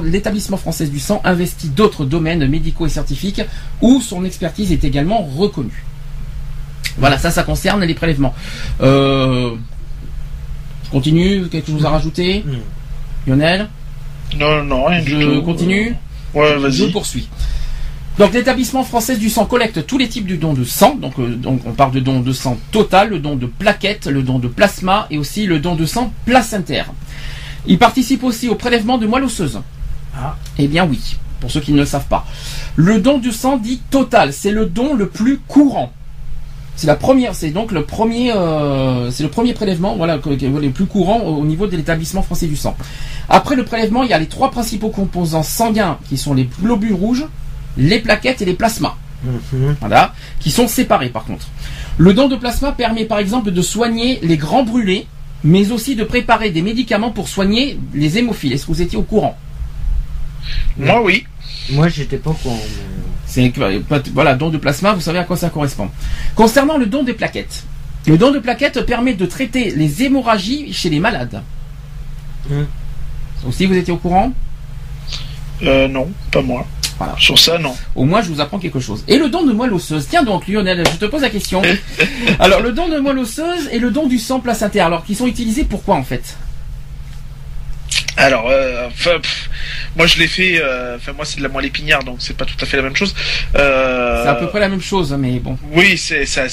[0.04, 3.42] l'établissement français du sang investit d'autres domaines médicaux et scientifiques
[3.82, 5.84] où son expertise est également reconnue.
[6.98, 8.34] Voilà, ça, ça concerne les prélèvements.
[8.82, 9.52] Euh,
[10.86, 12.44] je continue, quelque chose à rajouter?
[12.46, 12.58] Non.
[13.28, 13.70] Lionel?
[14.38, 15.42] Non, non, rien du Je tout.
[15.44, 15.96] continue?
[16.34, 16.92] Ouais, Je vas-y.
[16.92, 17.30] poursuis.
[18.20, 20.96] Donc l'établissement français du sang collecte tous les types de dons de sang.
[20.96, 24.24] Donc, euh, donc on parle de dons de sang total, le don de plaquettes, le
[24.24, 26.92] don de plasma et aussi le don de sang placentaire.
[27.66, 29.62] Il participe aussi au prélèvement de moelle osseuse.
[30.18, 30.36] Ah.
[30.58, 32.26] Eh bien oui, pour ceux qui ne le savent pas.
[32.76, 35.94] Le don du sang dit total, c'est le don le plus courant.
[36.76, 40.86] C'est la première, c'est donc le premier, euh, c'est le premier prélèvement, voilà, le plus
[40.88, 42.76] courant au niveau de l'établissement français du sang.
[43.30, 46.94] Après le prélèvement, il y a les trois principaux composants sanguins qui sont les globules
[46.94, 47.26] rouges,
[47.80, 48.96] les plaquettes et les plasmas.
[49.24, 49.76] Mhm.
[49.80, 51.48] Voilà, qui sont séparés par contre.
[51.98, 55.08] Le don de plasma permet par exemple de soigner les grands brûlés,
[55.44, 58.54] mais aussi de préparer des médicaments pour soigner les hémophiles.
[58.54, 59.38] Est-ce que vous étiez au courant?
[60.78, 61.26] Moi, oui.
[61.72, 62.60] Moi j'étais pas au courant.
[62.64, 62.86] mais-
[63.26, 63.54] C'est
[64.14, 65.90] voilà, don de plasma, vous savez à quoi ça correspond.
[66.36, 67.64] Concernant le don des plaquettes,
[68.08, 71.42] le don de plaquettes permet de traiter les hémorragies chez les malades.
[72.50, 72.64] Hmm.
[73.48, 74.32] Aussi, vous étiez au courant?
[75.62, 76.66] Euh, non, pas moi.
[77.00, 77.16] Voilà.
[77.18, 77.74] Sur ça, non.
[77.96, 79.06] Au moins, je vous apprends quelque chose.
[79.08, 80.06] Et le don de moelle osseuse.
[80.10, 81.62] Tiens donc, Lionel, je te pose la question.
[82.40, 85.26] Alors, le don de moelle osseuse et le don du sang placentaire, alors, qui sont
[85.26, 86.36] utilisés pourquoi en fait?
[88.20, 89.50] Alors, euh, enfin, pff,
[89.96, 90.60] moi je l'ai fait.
[90.62, 92.84] euh, Enfin, moi c'est de la moelle épinière, donc c'est pas tout à fait la
[92.84, 93.16] même chose.
[93.56, 95.58] Euh, C'est à peu près la même chose, mais bon.
[95.72, 96.44] Oui, c'est ça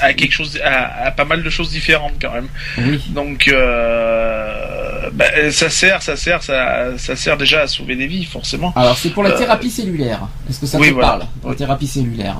[0.00, 2.48] a quelque chose, a, a pas mal de choses différentes quand même.
[2.78, 3.00] Oui.
[3.08, 8.24] Donc, euh, bah, ça sert, ça sert, ça, ça sert déjà à sauver des vies,
[8.24, 8.72] forcément.
[8.76, 10.28] Alors, c'est pour la Euh, thérapie cellulaire.
[10.48, 11.08] Est-ce que ça oui, te voilà.
[11.08, 12.36] parle Pour la thérapie cellulaire?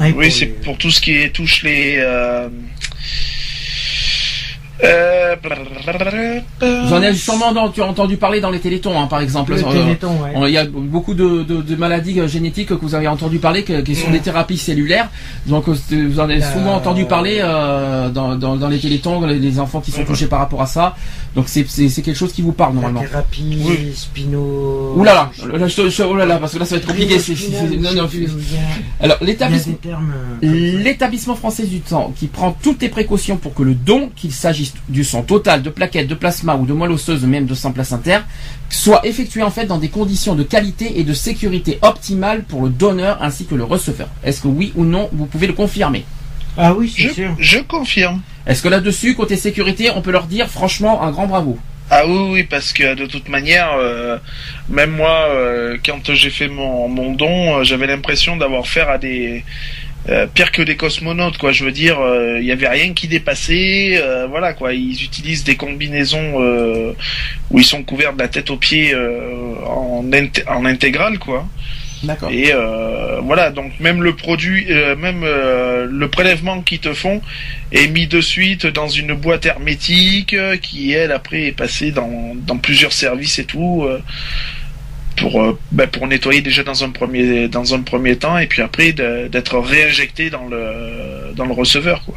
[0.00, 1.98] Ah, Oui, c'est pour tout ce qui touche les.
[4.84, 5.34] Euh,
[6.62, 9.20] euh, Vous en avez sûrement dans- tu as entendu parler dans les télétons, hein, par
[9.20, 9.54] exemple.
[9.54, 10.32] Le Euh, Téléthon, ouais.
[10.34, 13.38] on- Il y a beaucoup de, de- de maladies euh, génétiques que vous avez entendu
[13.38, 15.08] parler, que- qui sont des thérapies cellulaires.
[15.46, 19.38] Donc vous en avez souvent Euh, entendu parler euh, dans, dans, dans les télétons, les,
[19.38, 20.94] les enfants qui sont touchés par rapport à ça.
[21.34, 23.08] Donc c'est quelque chose qui vous parle La normalement.
[23.08, 23.92] thérapie, Oui.
[23.94, 24.94] Spino.
[24.96, 26.86] Ouh là là, là, je je- oh là là, parce que là ça va être
[26.86, 27.16] compliqué.
[27.80, 29.74] non, non, a- alors l'établissement.
[31.36, 35.04] français du sang qui prend toutes les précautions pour que le don, qu'il s'agisse du
[35.04, 38.24] sang total, de plaquettes, de plasma ou de moelle osseuse, même de sang placentaire,
[38.70, 42.70] soit effectué en fait dans des conditions de qualité et de sécurité optimales pour le
[42.70, 44.08] donneur ainsi que le receveur.
[44.24, 46.04] Est-ce que oui ou non, vous pouvez le confirmer?
[46.56, 47.36] Ah oui, je, sûr.
[47.38, 48.22] je confirme.
[48.46, 51.58] Est-ce que là-dessus, côté sécurité, on peut leur dire franchement un grand bravo?
[51.90, 54.18] Ah oui, oui, parce que de toute manière, euh,
[54.68, 58.98] même moi, euh, quand j'ai fait mon, mon don, euh, j'avais l'impression d'avoir affaire à
[58.98, 59.44] des
[60.08, 61.52] euh, pire que des cosmonautes, quoi.
[61.52, 61.98] Je veux dire,
[62.38, 64.00] il y avait rien qui dépassait.
[64.28, 64.72] voilà, quoi.
[64.72, 66.94] Ils utilisent des combinaisons
[67.50, 70.04] où ils sont couverts de la tête aux pieds en,
[70.48, 71.48] en intégrale, quoi.
[72.02, 72.30] D'accord.
[72.30, 77.22] Et euh, voilà, donc même le produit, euh, même euh, le prélèvement qu'ils te font
[77.72, 82.58] est mis de suite dans une boîte hermétique qui elle après est passée dans, dans
[82.58, 83.86] plusieurs services et tout
[85.16, 88.92] pour ben, pour nettoyer déjà dans un premier dans un premier temps et puis après
[88.92, 92.14] d'être réinjecté dans le dans le receveur quoi.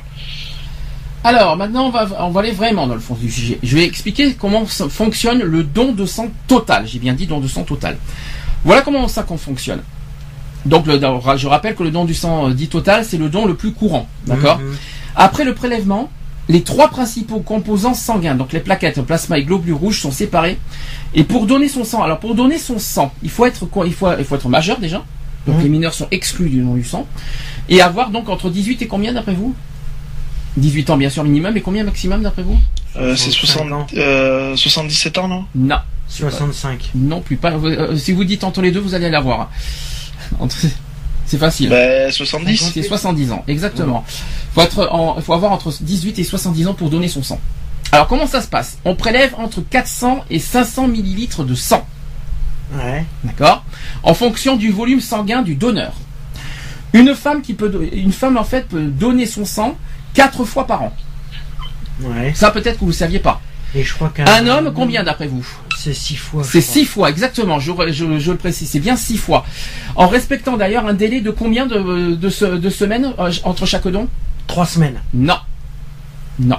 [1.23, 3.59] Alors maintenant on va on va aller vraiment dans le fond du sujet.
[3.63, 6.87] Je vais expliquer comment fonctionne le don de sang total.
[6.87, 7.97] J'ai bien dit don de sang total.
[8.63, 9.81] Voilà comment ça qu'on fonctionne.
[10.65, 13.55] Donc je rappelle que le don du sang euh, dit total, c'est le don le
[13.55, 14.07] plus courant.
[14.27, 14.75] D'accord mhm.
[15.15, 16.09] Après le prélèvement,
[16.49, 20.57] les trois principaux composants sanguins, donc les plaquettes, plasma et globules rouges, sont séparés.
[21.13, 23.93] Et pour donner son sang, alors pour donner son sang, il faut être quoi il
[23.93, 25.05] faut, il faut être majeur déjà.
[25.45, 25.63] Donc mhm.
[25.63, 27.07] les mineurs sont exclus du don du sang.
[27.69, 29.53] Et avoir donc entre 18 et combien d'après vous?
[30.57, 32.57] 18 ans bien sûr minimum et combien maximum d'après vous?
[32.95, 35.45] Euh, C'est 77 ans non?
[35.53, 35.77] Non.
[36.07, 36.91] 65.
[36.95, 37.51] Non plus pas.
[37.51, 39.51] Euh, si vous dites entre les deux, vous allez l'avoir.
[41.29, 41.69] C'est facile.
[41.69, 42.71] Bah, 70.
[42.73, 44.03] C'est 70 ans, exactement.
[44.55, 47.39] Faut être il faut avoir entre 18 et 70 ans pour donner son sang.
[47.91, 48.79] Alors comment ça se passe?
[48.83, 51.87] On prélève entre 400 et 500 millilitres de sang.
[52.73, 53.05] Ouais.
[53.23, 53.63] D'accord?
[54.01, 55.93] En fonction du volume sanguin du donneur.
[56.93, 59.77] Une femme qui peut, une femme en fait peut donner son sang
[60.15, 60.93] quatre fois par an.
[62.01, 62.33] Ouais.
[62.33, 63.39] Ça peut-être que vous ne saviez pas.
[63.75, 65.45] Et je crois qu'un un homme, combien d'après vous?
[65.79, 66.43] C'est six fois.
[66.43, 67.57] C'est six fois, exactement.
[67.57, 69.45] Je, le précise, c'est bien six fois.
[69.95, 74.09] En respectant d'ailleurs un délai de combien de, de, semaines euh, entre chaque don?
[74.45, 74.99] Trois semaines.
[75.13, 75.37] Non,
[76.37, 76.57] non,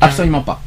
[0.00, 0.60] absolument pas.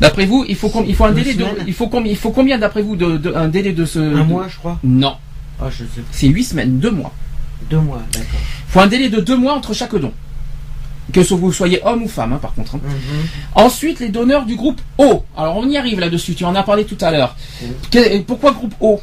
[0.00, 2.58] D'après vous, il faut, il faut un délai de, il faut combien, il faut combien
[2.58, 4.80] d'après vous de, un délai de ce un mois, je crois.
[4.82, 5.14] Non.
[5.60, 6.02] Ah, je sais.
[6.10, 7.12] C'est huit semaines, deux mois.
[7.70, 8.26] Deux mois, d'accord.
[8.32, 10.12] Il faut un délai de deux mois entre chaque don
[11.12, 12.74] que vous soyez homme ou femme, hein, par contre.
[12.76, 12.80] Hein.
[12.84, 13.26] Mhm.
[13.54, 15.24] Ensuite, les donneurs du groupe O.
[15.38, 16.34] Alors, on y arrive là-dessus.
[16.34, 17.36] Tu en as parlé tout à l'heure.
[18.26, 19.00] Pourquoi groupe O?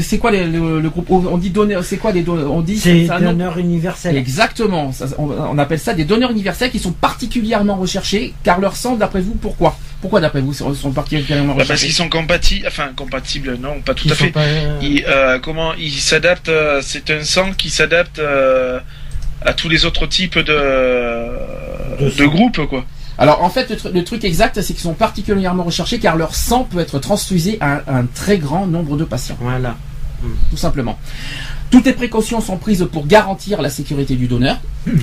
[0.00, 1.24] C'est quoi le, groupe O?
[1.30, 1.84] On dit donneur.
[1.84, 4.16] C'est quoi des donneurs On dit c'est donneurs universels.
[4.16, 4.90] Exactement.
[5.18, 8.34] on, appelle ça des donneurs universels qui sont particulièrement recherchés.
[8.42, 9.78] Car leur sang, d'après vous, pourquoi?
[10.00, 11.68] Pourquoi d'après vous sont particulièrement bah, recherchés?
[11.68, 12.66] Parce qu'ils sont compatibles.
[12.66, 14.32] Enfin, compatibles, non, pas tout à fait.
[14.36, 18.18] Euh, comment ils s'adaptent euh, C'est un sang qui s'adapte.
[18.18, 18.80] Euh,
[19.42, 21.28] à tous les autres types de,
[22.00, 22.84] de, groupes, quoi.
[23.18, 26.80] Alors en fait, le, truc exact, c'est qu'ils sont particulièrement recherchés car leur sang peut
[26.80, 29.36] être transfusé à un, très grand nombre de patients.
[29.40, 29.76] Voilà.
[30.50, 30.98] Tout simplement.
[31.70, 34.58] Toutes les précautions sont prises pour garantir la sécurité du donneur.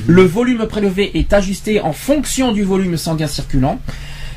[0.08, 3.80] Le volume prélevé est ajusté en fonction du volume sanguin circulant.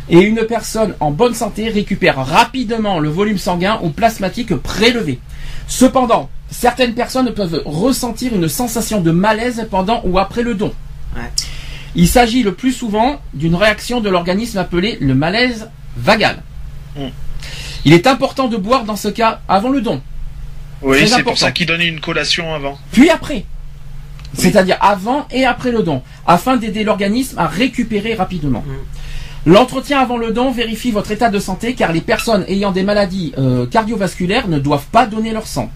[0.08, 5.18] Et une personne en bonne santé récupère rapidement le volume sanguin ou plasmatique prélevé.
[5.66, 10.72] Cependant, certaines personnes peuvent ressentir une sensation de malaise pendant ou après le don.
[11.96, 16.42] Il s'agit le plus souvent d'une réaction de l'organisme appelée le malaise vagal.
[16.94, 17.08] Hmm.
[17.86, 20.02] Il est important de boire dans ce cas avant le don.
[20.82, 22.78] Oui, c'est pour ça qu'il donne une collation avant.
[22.92, 23.46] Puis après.
[24.34, 28.62] C'est-à-dire avant et après le don, afin d'aider l'organisme à récupérer rapidement.
[28.66, 29.50] Hmm.
[29.50, 33.32] L'entretien avant le don vérifie votre état de santé car les personnes ayant des maladies
[33.38, 35.70] euh, cardiovasculaires ne doivent pas donner leur sang.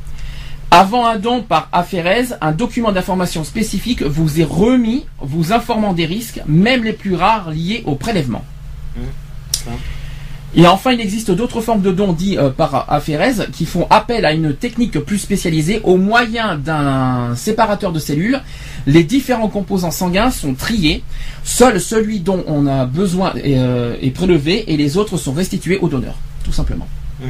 [0.72, 6.06] Avant un don par aphérèse, un document d'information spécifique vous est remis, vous informant des
[6.06, 8.44] risques, même les plus rares liés au prélèvement.
[8.96, 9.70] Mmh.
[10.54, 14.24] Et enfin, il existe d'autres formes de dons dits euh, par aphérèse qui font appel
[14.24, 18.40] à une technique plus spécialisée au moyen d'un séparateur de cellules.
[18.86, 21.02] Les différents composants sanguins sont triés.
[21.44, 25.88] Seul celui dont on a besoin est, euh, prélevé et les autres sont restitués au
[25.88, 26.14] donneur,
[26.44, 26.86] tout simplement.
[27.20, 27.24] Mmh.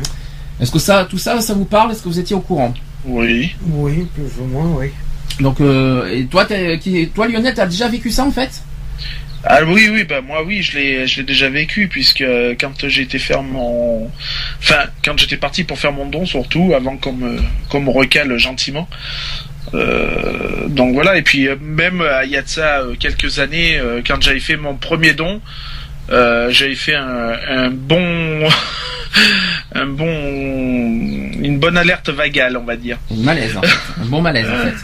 [0.61, 1.93] Est-ce que ça, tout ça, ça vous parle?
[1.93, 2.74] Est-ce que vous étiez au courant?
[3.05, 3.55] Oui.
[3.66, 4.90] Oui, plus ou moins, oui.
[5.40, 6.46] Donc, euh, et toi,
[6.80, 8.62] qui, toi, Lionel, t'as déjà vécu ça en fait?
[9.42, 12.22] Ah oui oui bah moi oui je l'ai je l'ai déjà vécu puisque
[12.61, 14.11] quand j'ai été faire mon
[14.59, 17.38] enfin quand j'étais parti pour faire mon don surtout avant qu'on me
[17.70, 18.86] qu'on me recale gentiment
[19.72, 24.20] euh, donc voilà et puis même euh, il y a de ça quelques années quand
[24.20, 25.41] j'avais fait mon premier don
[26.09, 28.49] j'avais fait un, un bon
[29.75, 32.99] un bon, une bonne alerte vagale, on va dire.
[33.11, 34.03] Un malaise, en fait.
[34.03, 34.75] un bon malaise, en fait.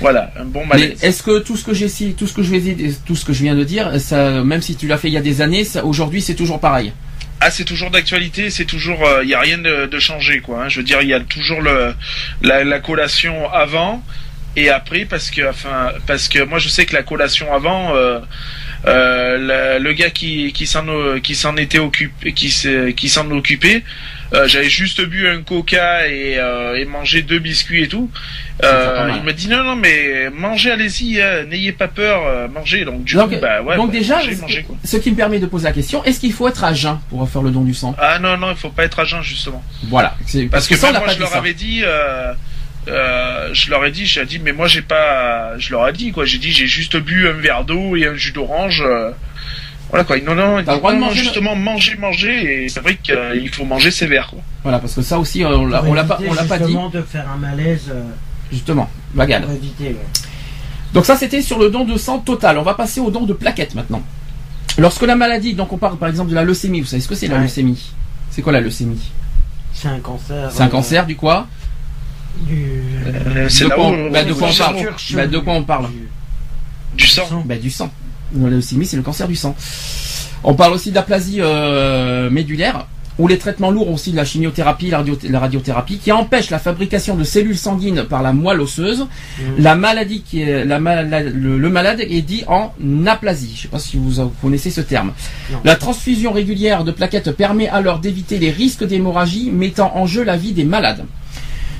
[0.00, 1.02] Voilà, un bon malaise.
[1.02, 2.76] est-ce que tout ce que j'ai tout ce que je vais,
[3.06, 5.18] tout ce que je viens de dire, ça, même si tu l'as fait il y
[5.18, 6.92] a des années, aujourd'hui c'est toujours pareil?
[7.40, 10.64] Ah, c'est toujours d'actualité, c'est toujours, il euh, n'y a rien de, changé, quoi.
[10.64, 10.68] Hein.
[10.68, 11.94] Je veux dire, il y a toujours le,
[12.42, 14.02] la, collation avant
[14.56, 17.94] et après, parce que, enfin, parce que moi je sais que la collation avant.
[17.94, 18.20] Euh,
[18.86, 20.84] euh, le, gars qui, qui s'en
[21.22, 22.54] qui s'en était occupé qui
[22.96, 23.82] qui s'en occupait
[24.32, 28.10] euh, j'avais juste bu un coca et, euh, et mangé deux biscuits et tout.
[28.64, 32.84] Euh, il m'a dit non non mais mangez allez-y, hein, n'ayez pas peur, euh, mangez.
[32.84, 33.76] Donc du Donc, coup bah ouais.
[33.76, 36.32] donc bah, déjà, mangez, mangez, ce qui me permet de poser la question, est-ce qu'il
[36.32, 37.94] faut être à jeun pour faire le don du sang?
[37.98, 39.62] Ah non non il faut pas être à jeun justement.
[39.84, 40.16] Voilà.
[40.26, 41.38] C'est- Parce, que, ça, même l'a moi je leur ça.
[41.38, 41.82] avais dit.
[42.88, 45.92] Euh, euh, je leur ai dit, j'ai dit, mais moi j'ai pas, je leur ai
[45.92, 48.82] dit quoi, j'ai dit, j'ai juste bu un verre d'eau et un jus d'orange.
[48.86, 49.10] euh,
[49.90, 50.18] voilà quoi.
[50.20, 52.96] Non non, ils T'as le droit de non, manger justement manger manger et c'est vrai
[53.02, 54.40] qu'il faut manger ses verres quoi.
[54.62, 56.64] Voilà, parce que ça aussi, euh, on l'a on l'a pas, on l'a pas dit.
[56.64, 57.90] justement de faire un malaise.
[57.90, 58.02] euh,
[58.52, 59.44] Justement, Bagad.
[59.44, 59.84] pour éviter.
[59.88, 59.96] ouais.
[60.92, 62.58] Donc ça, c'était sur le don de sang total.
[62.58, 64.02] On va passer au don de plaquettes maintenant.
[64.78, 67.14] Lorsque la maladie, donc on parle par exemple de la leucémie, vous savez ce que
[67.14, 67.42] c'est la Ouais.
[67.42, 67.92] leucémie?
[68.30, 69.00] C'est quoi la leucémie?
[69.72, 70.50] C'est un cancer.
[70.52, 71.46] C'est un euh, cancer du quoi?
[72.42, 72.62] Du.
[73.06, 75.26] Euh, c'est de, là quoi où on, bah, de quoi on du parle sang, Bah,
[75.26, 75.88] De quoi on parle
[76.96, 77.42] du sang.
[77.44, 77.90] Bah, du sang.
[78.36, 79.54] La leucémie, c'est le cancer du sang.
[80.42, 82.86] On parle aussi d'aplasie euh, médulaire,
[83.18, 86.58] ou les traitements lourds aussi de la chimiothérapie, la, radio- la radiothérapie, qui empêchent la
[86.58, 89.06] fabrication de cellules sanguines par la moelle osseuse.
[89.58, 92.72] La maladie qui est, la, ma- la- le, le malade est dit en
[93.06, 93.52] aplasie.
[93.54, 95.12] Je ne sais pas si vous, vous connaissez ce terme.
[95.52, 95.58] Non.
[95.64, 100.36] La transfusion régulière de plaquettes permet alors d'éviter les risques d'hémorragie mettant en jeu la
[100.36, 101.04] vie des malades.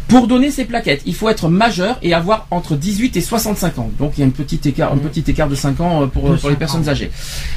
[0.09, 3.91] Pour donner ces plaquettes, il faut être majeur et avoir entre 18 et 65 ans.
[3.99, 6.31] Donc il y a une petite écart, un petit écart de 5 ans euh, pour,
[6.33, 7.11] les 5 personnes âgées.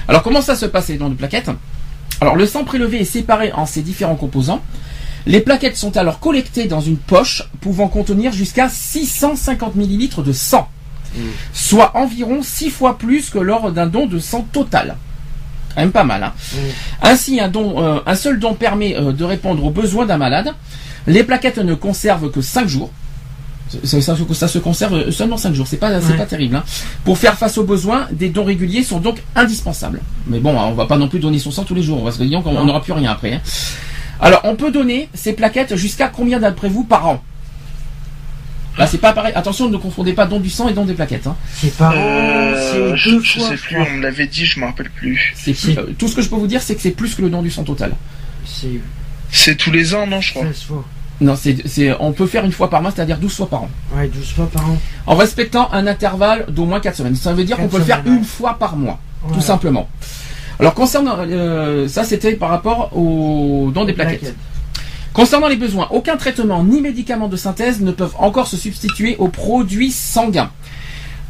[0.08, 1.52] Alors comment ça se passe les dons de plaquettes?
[2.22, 4.62] Alors le sang prélevé est séparé en ses différents composants.
[5.26, 10.70] Les plaquettes sont alors collectées dans une poche pouvant contenir jusqu'à 650 millilitres de sang,
[11.54, 14.96] soit environ 6 fois plus que lors d'un don de sang total.
[15.76, 16.24] Quand même pas mal.
[16.24, 16.34] Hein
[17.04, 20.56] Ainsi, un, don, euh, un seul don permet euh, de répondre aux besoins d'un malade.
[21.08, 22.92] Les plaquettes ne conservent que 5 jours.
[23.84, 26.16] Ça, ça- ça se conserve seulement 5 jours, c'est pas, Ouais.
[26.18, 26.56] pas terrible.
[26.56, 26.64] hein.
[27.04, 30.02] Pour faire face aux besoins, des dons réguliers sont donc indispensables.
[30.28, 32.24] Mais bon, on va pas non plus donner son sang tous les jours, parce que
[32.24, 32.66] disons qu'on Non.
[32.66, 33.34] n'aura plus rien après.
[33.34, 33.42] hein.
[34.22, 37.24] Alors, on peut donner ces plaquettes jusqu'à combien d'après vous par an?
[38.78, 39.34] Là, c'est pas pareil.
[39.36, 41.26] Attention, ne confondez pas don du sang et don des plaquettes.
[41.28, 41.36] hein.
[41.56, 43.50] C'est an, Euh, c'est je, fois.
[43.50, 43.88] sais plus, crois.
[43.92, 45.34] on me l'avait dit, je me rappelle plus.
[45.36, 47.30] C'est euh, tout ce que je peux vous dire, c'est que c'est plus que le
[47.30, 47.94] don du sang total.
[48.46, 48.80] C'est
[49.32, 50.46] C'est tous les ans, non, je crois.
[51.20, 51.64] 16 fois.
[51.66, 53.70] Non, c'est, on peut faire une fois par mois, c'est-à-dire 12 fois par an.
[53.96, 54.78] Ouais, 12 fois par an.
[55.06, 57.16] En respectant un intervalle d'au moins 4 semaines.
[57.16, 58.12] Ça veut dire qu'on peut le faire ouais.
[58.12, 59.00] une fois par mois,
[59.34, 59.90] tout simplement.
[60.60, 64.36] Alors concernant euh, ça, c'était par rapport au don des plaquettes.
[65.14, 69.30] Concernant les besoins, aucun traitement ni médicament de synthèse ne peuvent encore se substituer aux
[69.30, 70.52] produits sanguins.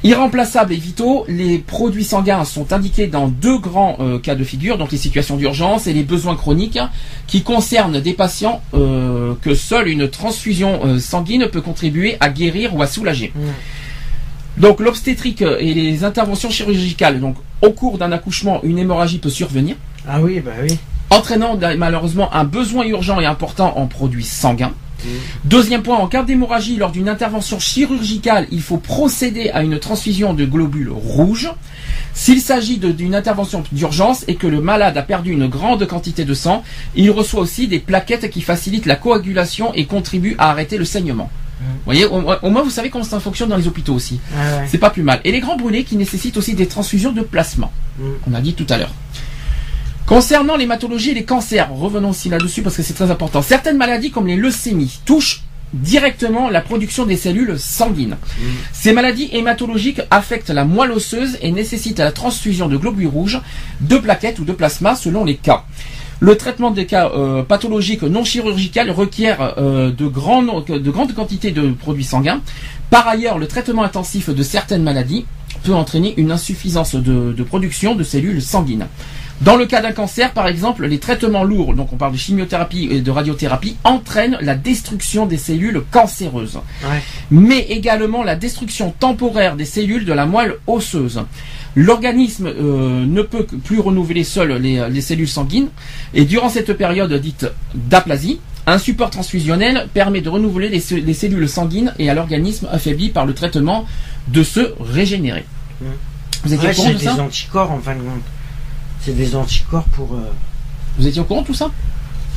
[0.03, 4.77] Irremplaçables et vitaux, les produits sanguins sont indiqués dans deux grands euh, cas de figure,
[4.77, 6.79] donc les situations d'urgence et les besoins chroniques,
[7.25, 12.75] qui concernent des patients euh, que seule une transfusion euh, sanguine peut contribuer à guérir
[12.75, 13.33] ou à soulager.
[14.57, 19.75] Donc l'obstétrique et les interventions chirurgicales, donc au cours d'un accouchement, une hémorragie peut survenir
[20.07, 20.77] Ah oui, bah oui.
[21.09, 24.73] entraînant malheureusement un besoin urgent et important en produits sanguins.
[25.43, 30.33] Deuxième point, en cas d'hémorragie lors d'une intervention chirurgicale, il faut procéder à une transfusion
[30.33, 31.49] de globules rouges.
[32.13, 36.33] S'il s'agit d'une intervention d'urgence et que le malade a perdu une grande quantité de
[36.33, 36.63] sang,
[36.95, 41.29] il reçoit aussi des plaquettes qui facilitent la coagulation et contribuent à arrêter le saignement.
[41.59, 44.19] Vous voyez, au, au moins vous savez comment ça fonctionne dans les hôpitaux aussi.
[44.35, 44.67] Ah ouais.
[44.67, 45.19] C'est pas plus mal.
[45.23, 47.71] Et les grands brûlés qui nécessitent aussi des transfusions de plasma.
[47.97, 48.03] Mm.
[48.29, 48.93] On a dit tout à l'heure.
[50.07, 53.41] Concernant les pathologies et les cancers, revenons aussi là-dessus parce que c'est très important.
[53.41, 55.41] Certaines maladies comme les leucémies touchent
[55.73, 58.15] directement la production des cellules sanguines.
[58.71, 63.41] Ces maladies hématologiques affectent la moelle osseuse et nécessitent la transfusion de globules rouges,
[63.81, 65.65] de plaquettes ou de plasma selon les cas.
[66.21, 72.05] Le traitement des cas euh, pathologiques non chirurgicaux requiert euh, de, grandes quantités de produits
[72.05, 72.39] sanguins.
[72.89, 75.25] Par ailleurs, le traitement intensif de certaines maladies
[75.63, 78.87] peut entraîner une insuffisance de, de production de cellules sanguines.
[79.41, 82.87] Dans le cas d'un cancer, par exemple, les traitements lourds, donc on parle de chimiothérapie
[82.91, 87.01] et de radiothérapie, entraînent la destruction des cellules cancéreuses, Ouais.
[87.29, 91.21] mais également la destruction temporaire des cellules de la moelle osseuse.
[91.75, 95.67] L'organisme euh, ne peut plus renouveler seul les, les cellules sanguines,
[96.15, 97.45] et durant cette période dite
[97.75, 102.67] d'aplasie, un support transfusionnel permet de renouveler les, ce- les cellules sanguines et à l'organisme
[102.71, 103.85] affaibli par le traitement
[104.29, 105.45] de se régénérer.
[105.79, 105.85] Mm.
[106.43, 108.23] Vous étiez Ouais, des anticorps en fin de compte.
[109.07, 110.15] C'est des anticorps pour.
[110.15, 110.17] euh,
[110.99, 111.71] Vous étiez au courant de tout ça?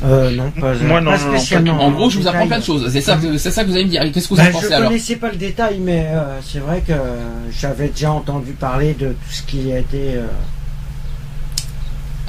[0.04, 1.82] Euh, non, pas, Moi, non, pas non, non, pas spécialement.
[1.84, 2.48] En gros, je vous apprends détail.
[2.48, 2.90] plein de choses.
[2.92, 4.02] C'est ça, que- c'est ça que vous allez me dire.
[4.12, 6.80] Qu'est-ce que vous en pensez je alors connaissais pas le détail, mais euh, c'est vrai
[6.86, 6.92] que
[7.58, 10.14] j'avais déjà entendu parler de tout ce qui a été.
[10.14, 10.26] euh,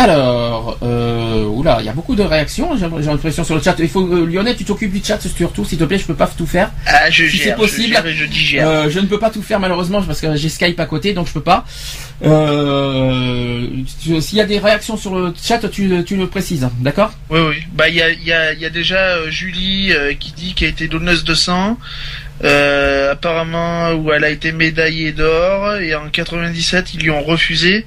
[0.04, 2.76] Alors, euh, oula, il y a beaucoup de réactions.
[2.76, 3.76] J'ai l'impression sur le chat.
[3.78, 6.00] Il faut euh, Lionel, tu t'occupes du chat surtout, s'il te plaît.
[6.00, 6.72] Je peux pas tout faire.
[6.88, 8.68] Ah, je Si c'est possible, je gère et je digère.
[8.68, 11.28] Euh, je ne peux pas tout faire malheureusement parce que j'ai Skype à côté, donc
[11.28, 11.66] je peux pas.
[12.24, 13.68] Euh,
[14.20, 17.14] S'il y a des réactions sur le chat, tu, tu le précises, d'accord?
[17.30, 17.56] Oui, oui.
[17.72, 20.70] Bah, il y a, il y, a, il y a déjà Julie qui dit qu'elle
[20.70, 21.78] a été donneuse de sang.
[22.44, 25.76] Euh, apparemment, où elle a été médaillée d'or.
[25.76, 27.86] Et en 97, ils lui ont refusé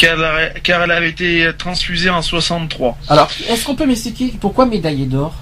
[0.00, 2.96] car elle, avait été transfusée en 63.
[3.08, 5.34] Alors, est-ce qu'on peut m'expliquer pourquoi médaillé d'or?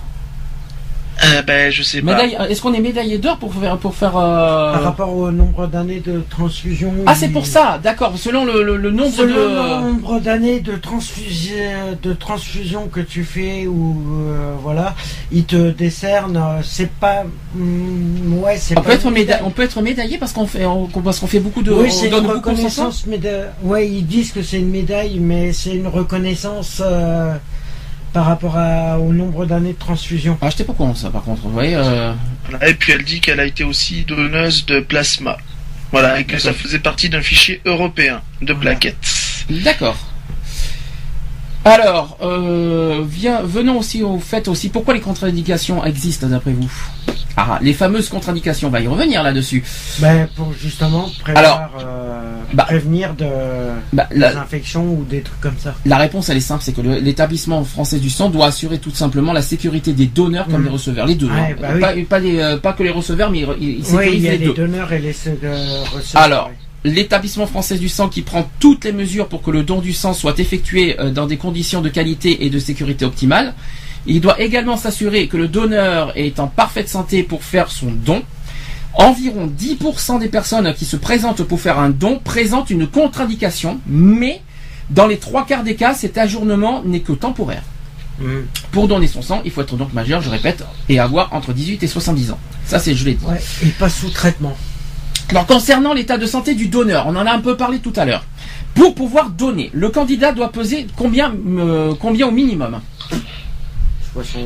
[1.24, 2.12] Euh, ben, je sais pas.
[2.12, 5.66] Médaille, est-ce qu'on est médaillé d'or pour faire pour faire euh, Par rapport au nombre
[5.66, 6.92] d'années de transfusion.
[7.06, 8.16] Ah, c'est pour ça, d'accord.
[8.16, 9.40] Selon le, le, le nombre Selon de.
[9.40, 11.54] le nombre d'années de transfusion,
[12.02, 13.96] de transfusion que tu fais ou
[14.30, 14.94] euh, voilà,
[15.32, 16.36] il te décerne.
[16.36, 17.24] euh, C'est pas,
[17.54, 18.90] mm, ouais, c'est On pas.
[18.90, 19.40] peut, être méda- médaille.
[19.44, 21.72] on peut être médaillé parce qu'on fait on- parce qu'on fait beaucoup de.
[21.72, 23.46] Oui, c'est une reconnaissance médaille.
[23.62, 27.34] Ouais, ils disent que c'est une médaille, mais c'est une reconnaissance euh,
[28.18, 30.36] par rapport à- au nombre d'années de transfusion.
[30.42, 31.42] Ah, j'étais pas con ça par contre.
[31.42, 31.76] Vous voyez.
[31.76, 32.12] euh,
[32.50, 32.68] Voilà.
[32.68, 35.36] Et puis elle dit qu'elle a été aussi donneuse de plasma.
[35.92, 38.70] Voilà, et que ça faisait partie d'un fichier européen de Voilà.
[38.72, 38.96] plaquettes.
[39.48, 39.96] D'accord.
[41.64, 46.72] Alors, euh, viens, venons aussi au fait aussi pourquoi les contre-indications existent d'après vous?
[47.40, 49.62] Ah, les fameuses contre-indications, on va y revenir là-dessus.
[50.00, 53.26] Ben, pour justement prévoir, Alors, euh, bah, prévenir de
[53.92, 55.76] Bah, des infections ou des trucs comme ça.
[55.86, 59.32] la réponse elle est simple, c'est que l'établissement français du sang doit assurer tout simplement
[59.32, 61.30] la sécurité des donneurs comme des receveurs, les deux.
[61.30, 61.54] Hein.
[61.60, 62.02] bah oui.
[62.02, 64.52] pas, les, euh, pas que les receveurs, mais il, il Oui, il y a les
[64.52, 66.22] donneurs et les euh, receveurs.
[66.22, 66.50] Alors.
[66.84, 70.12] L'établissement français du sang qui prend toutes les mesures pour que le don du sang
[70.14, 73.52] soit effectué dans des conditions de qualité et de sécurité optimales.
[74.06, 78.22] Il doit également s'assurer que le donneur est en parfaite santé pour faire son don.
[78.94, 84.42] Environ 10% des personnes qui se présentent pour faire un don présentent une contre-indication, mais
[84.90, 87.62] dans les trois quarts des cas, cet ajournement n'est que temporaire.
[88.20, 88.46] Mhm.
[88.72, 91.82] Pour donner son sang, il faut être donc majeur, je répète, et avoir entre 18
[91.82, 92.38] et 70 ans.
[92.64, 93.24] Ça, c'est je l'ai dit.
[93.24, 94.56] Ouais, et pas sous traitement.
[95.30, 98.04] Alors concernant l'état de santé du donneur, on en a un peu parlé tout à
[98.04, 98.24] l'heure.
[98.74, 102.80] Pour pouvoir donner, le candidat doit peser combien, euh, combien au minimum?
[104.22, 104.42] 60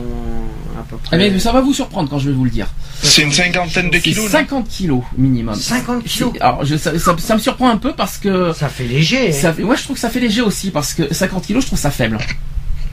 [0.79, 1.31] à peu Eh près.
[1.31, 2.69] bien, Ça va vous surprendre quand je vais vous le dire.
[3.03, 5.55] C'est une cinquantaine de kilos, non 50 kilos minimum.
[5.55, 6.33] 50 kilos.
[6.41, 9.29] Alors je- ça, ça- ça me surprend un peu parce que Ça fait léger.
[9.29, 9.33] hein.
[9.33, 11.69] ça fait, moi je trouve que ça fait léger aussi parce que 50 kilos je
[11.69, 12.19] trouve ça faible.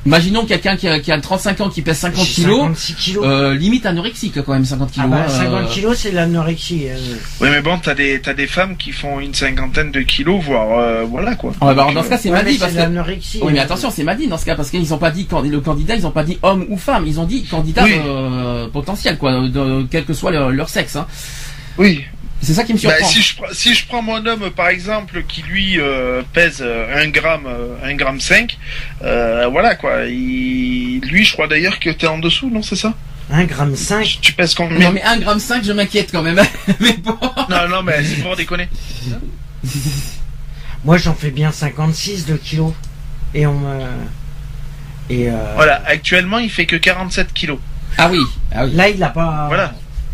[0.06, 3.26] Imaginons quelqu'un qui a, qui a 35 ans qui pèse 50 J'ai kilos, 56 kilos.
[3.28, 5.10] euh, limite anorexique quand même 50 ah kilos.
[5.10, 6.88] bah, hein, 50 euh, kilos, c'est l'anorexie.
[6.90, 6.98] hein.
[7.42, 10.80] Oui, mais bon, t'as des, t'as des femmes qui font une cinquantaine de kilos, voire
[10.80, 11.52] euh, voilà quoi.
[11.60, 13.40] ah, bah, dans ce cas c'est Ouais, dit parce c'est que l'anorexie.
[13.44, 13.64] Oui, mais hein.
[13.64, 16.04] attention, c'est mal dit dans ce cas parce qu'ils n'ont pas dit le candidat, ils
[16.04, 17.96] n'ont pas dit homme ou femme, ils ont dit candidat Oui.
[18.06, 20.96] euh, potentiel, quoi, de- quel que soit leur, leur sexe.
[20.96, 21.08] hein.
[21.78, 22.04] Oui.
[22.42, 23.08] C'est ça qui me Bah, surprend.
[23.10, 27.04] si je prends- si je prends mon homme par exemple qui lui euh, pèse euh,
[27.04, 28.58] 1 gramme euh, 1 gramme 5
[29.04, 31.02] euh, voilà quoi il...
[31.02, 32.94] lui je crois d'ailleurs que t'es en dessous non c'est ça?
[33.32, 34.20] 1 gramme 5.
[34.22, 34.80] tu pèses combien?
[34.80, 36.42] Non mais 1 gramme 5, je m'inquiète quand même.
[36.80, 37.18] mais bon.
[37.50, 38.68] non non mais c'est pour déconner
[40.86, 42.72] Moi, j'en fais bien 56 de kilos.
[43.34, 43.82] Et on me.
[45.10, 47.60] Et euh, voilà actuellement il fait que 47 kilos
[47.98, 48.20] Ah oui,
[48.52, 48.72] ah oui.
[48.76, 49.46] là, il a pas.
[49.48, 49.74] voilà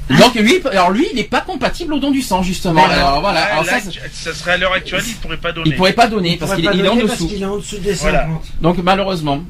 [0.10, 2.86] Donc lui, alors lui, il n'est pas compatible au don du sang justement.
[2.86, 3.80] Alors voilà, Ah, alors là,
[4.14, 6.52] ça, serait à l'heure actuelle il pourrait pas donner il pourrait pas donner il parce
[6.52, 7.28] pourrait qu'il est en donner parce dessous.
[7.28, 8.22] qu'il est en dessous des Voilà.
[8.26, 8.44] 50.
[8.62, 9.42] Donc malheureusement.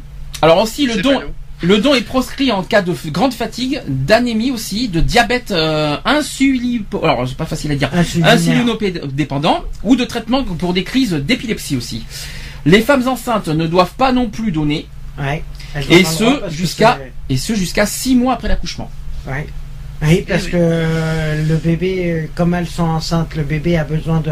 [0.41, 1.21] Alors aussi le don,
[1.61, 7.03] le don est proscrit en cas de grande fatigue, d'anémie aussi, de diabète euh, insulipo,
[7.03, 8.33] alors c'est pas facile à dire, Insulinaire.
[8.33, 12.05] insulinodépendant ou de traitement pour des crises d'épilepsie aussi.
[12.65, 14.87] Les femmes enceintes ne doivent pas non plus donner,
[15.19, 15.43] Ouais.
[15.89, 16.99] Et ce, jusqu'à-
[17.29, 18.89] et ce jusqu'à 6 mois après l'accouchement.
[19.27, 19.45] Ouais.
[20.01, 20.51] Oui, parce oui.
[20.51, 24.31] que euh, le bébé, comme elles sont enceintes, le bébé a besoin de,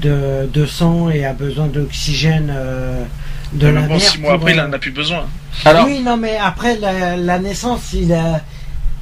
[0.00, 3.04] de, de sang et a besoin d'oxygène euh,
[3.52, 4.00] de Mais la bon mère.
[4.00, 5.26] 6 mois pour, après il euh, en a plus besoin
[5.64, 8.40] Alors, Oui, non, mais après la, la naissance, il a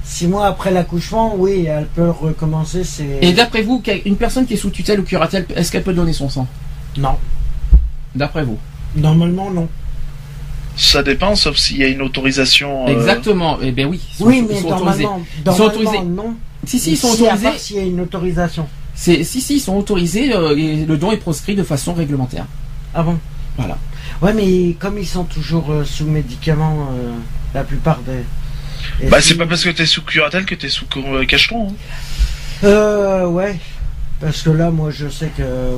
[0.04, 2.82] six mois après l'accouchement, oui, elle peut recommencer.
[2.84, 5.94] C'est et d'après vous, une personne qui est sous tutelle ou curatelle, est-ce qu'elle peut
[5.94, 6.46] donner son sang?
[6.98, 7.16] Non,
[8.14, 8.58] D'après vous?
[8.96, 9.68] Normalement non.
[10.76, 13.58] Ça dépend sauf s'il y a une autorisation euh, Exactement.
[13.62, 14.00] Eh bien oui.
[14.12, 15.02] ils sont- oui, ils mais sont autorisés.
[15.04, 16.04] normalement, sont normalement, autorisés.
[16.04, 16.34] non.
[16.66, 17.58] Si si, ils sont Si, autorisés.
[17.58, 18.66] s'il y a une autorisation.
[18.94, 20.34] C'est si si, ils sont autorisés.
[20.34, 22.46] euh, et le don est proscrit de façon réglementaire.
[22.94, 23.18] Ah bon?
[23.56, 23.76] Voilà.
[24.22, 27.12] Ouais, mais comme ils sont toujours euh, sous médicaments, euh,
[27.54, 29.08] la plupart des.
[29.08, 30.86] bah si- c'est pas parce que t'es sous curatelle que t'es sous
[31.28, 31.74] cacheton hein.
[32.64, 33.58] Euh, ouais.
[34.20, 35.76] Parce que là, moi, je sais que euh,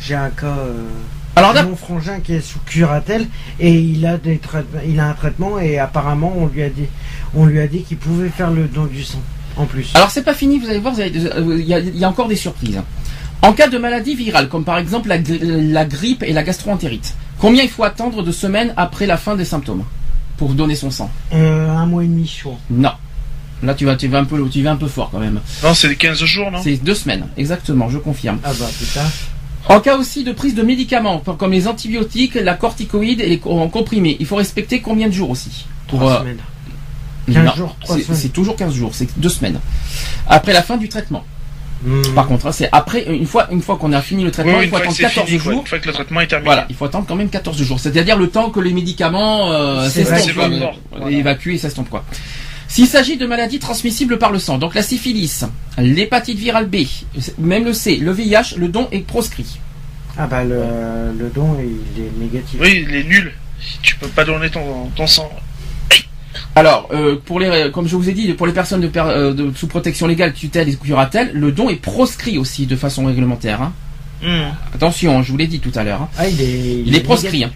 [0.00, 0.56] j'ai un cas.
[1.36, 3.26] Alors mon frangin qui est sous curatelle
[3.58, 4.40] et il a des
[4.86, 6.84] il a un traitement et apparemment on lui a dit,
[7.34, 9.22] on lui a dit qu'il pouvait faire le don du sang
[9.56, 9.90] en plus.
[9.94, 12.28] Alors c'est pas fini, vous allez voir, euh, il y, a, il y a encore
[12.28, 12.80] des surprises.
[13.40, 17.64] En cas de maladie virale, comme par exemple la, la grippe et la gastroentérite, Combien
[17.64, 19.82] il faut attendre de semaines après la fin des symptômes
[20.36, 21.10] pour donner son sang?
[21.32, 22.56] Euh, un mois et demi chaud.
[22.70, 22.92] Non.
[23.64, 25.40] Là, tu vas, tu vas un peu, tu vas un peu fort quand même.
[25.64, 26.60] Non, c'est 15 jours, non?
[26.62, 28.38] C'est deux semaines, exactement, je confirme.
[28.44, 29.02] Ah bah putain.
[29.68, 34.16] En cas aussi de prise de médicaments, comme les antibiotiques, la corticoïde et les comprimés,
[34.20, 36.38] il faut respecter combien de jours aussi Pour, Trois euh, semaines.
[37.32, 38.04] 15 non, jours, semaines.
[38.14, 39.60] C'est toujours 15 jours, c'est deux semaines.
[40.26, 41.24] Après la fin du traitement.
[41.84, 42.02] Hmm.
[42.14, 44.64] Par contre, hein, c'est après, une fois, une fois qu'on a fini le traitement, oui,
[44.64, 45.52] il faut attendre c'est 14 fini, quoi.
[45.52, 45.60] jours.
[45.62, 46.46] Une fois que le traitement est terminé.
[46.46, 47.80] Voilà, il faut attendre quand même 14 jours.
[47.80, 50.66] C'est-à-dire le temps que les médicaments euh, s'estompent, euh.
[50.92, 51.10] Voilà.
[51.10, 52.04] évacuent et s'estompent quoi.
[52.72, 55.44] S'il s'agit de maladies transmissibles par le sang, donc la syphilis,
[55.76, 56.76] l'hépatite virale B,
[57.38, 59.58] même le C, le VIH, le don est proscrit.
[60.16, 60.56] Ah bah le,
[61.18, 62.58] le don il est négatif.
[62.62, 63.32] Oui, il est nul.
[63.82, 65.30] Tu peux pas donner ton, ton sang.
[66.54, 69.34] Alors, euh, pour les, comme je vous ai dit, pour les personnes de, per- euh,
[69.34, 73.60] de- sous protection légale, tutelle et curatelle, le don est proscrit aussi de façon réglementaire.
[73.60, 73.72] hein.
[74.22, 74.50] Hmm.
[74.74, 76.02] Attention, je vous l'ai dit tout à l'heure.
[76.02, 76.08] hein.
[76.16, 76.82] Ah il est.
[76.86, 77.44] Il est proscrit.
[77.44, 77.50] hein.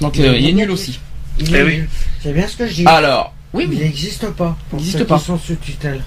[0.00, 0.98] Donc Il est euh, il est nul aussi.
[1.40, 1.82] Eh oui.
[2.22, 2.86] C'est bien ce que je dis.
[2.86, 4.56] Alors, oui, Il n'existe pas.
[4.70, 5.18] Pour Il n'existe pas.
[5.18, 6.02] Sont sous tutelle.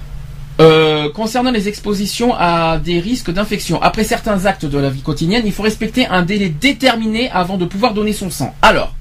[0.60, 5.42] Euh, concernant les expositions à des risques d'infection, après certains actes de la vie quotidienne,
[5.46, 8.54] il faut respecter un délai déterminé avant de pouvoir donner son sang.
[8.60, 8.94] Alors,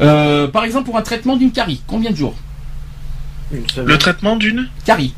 [0.00, 2.34] euh, par exemple pour un traitement d'une carie, combien de jours?
[3.52, 3.88] Une semaine.
[3.88, 4.68] Le traitement d'une?
[4.84, 5.14] Carie.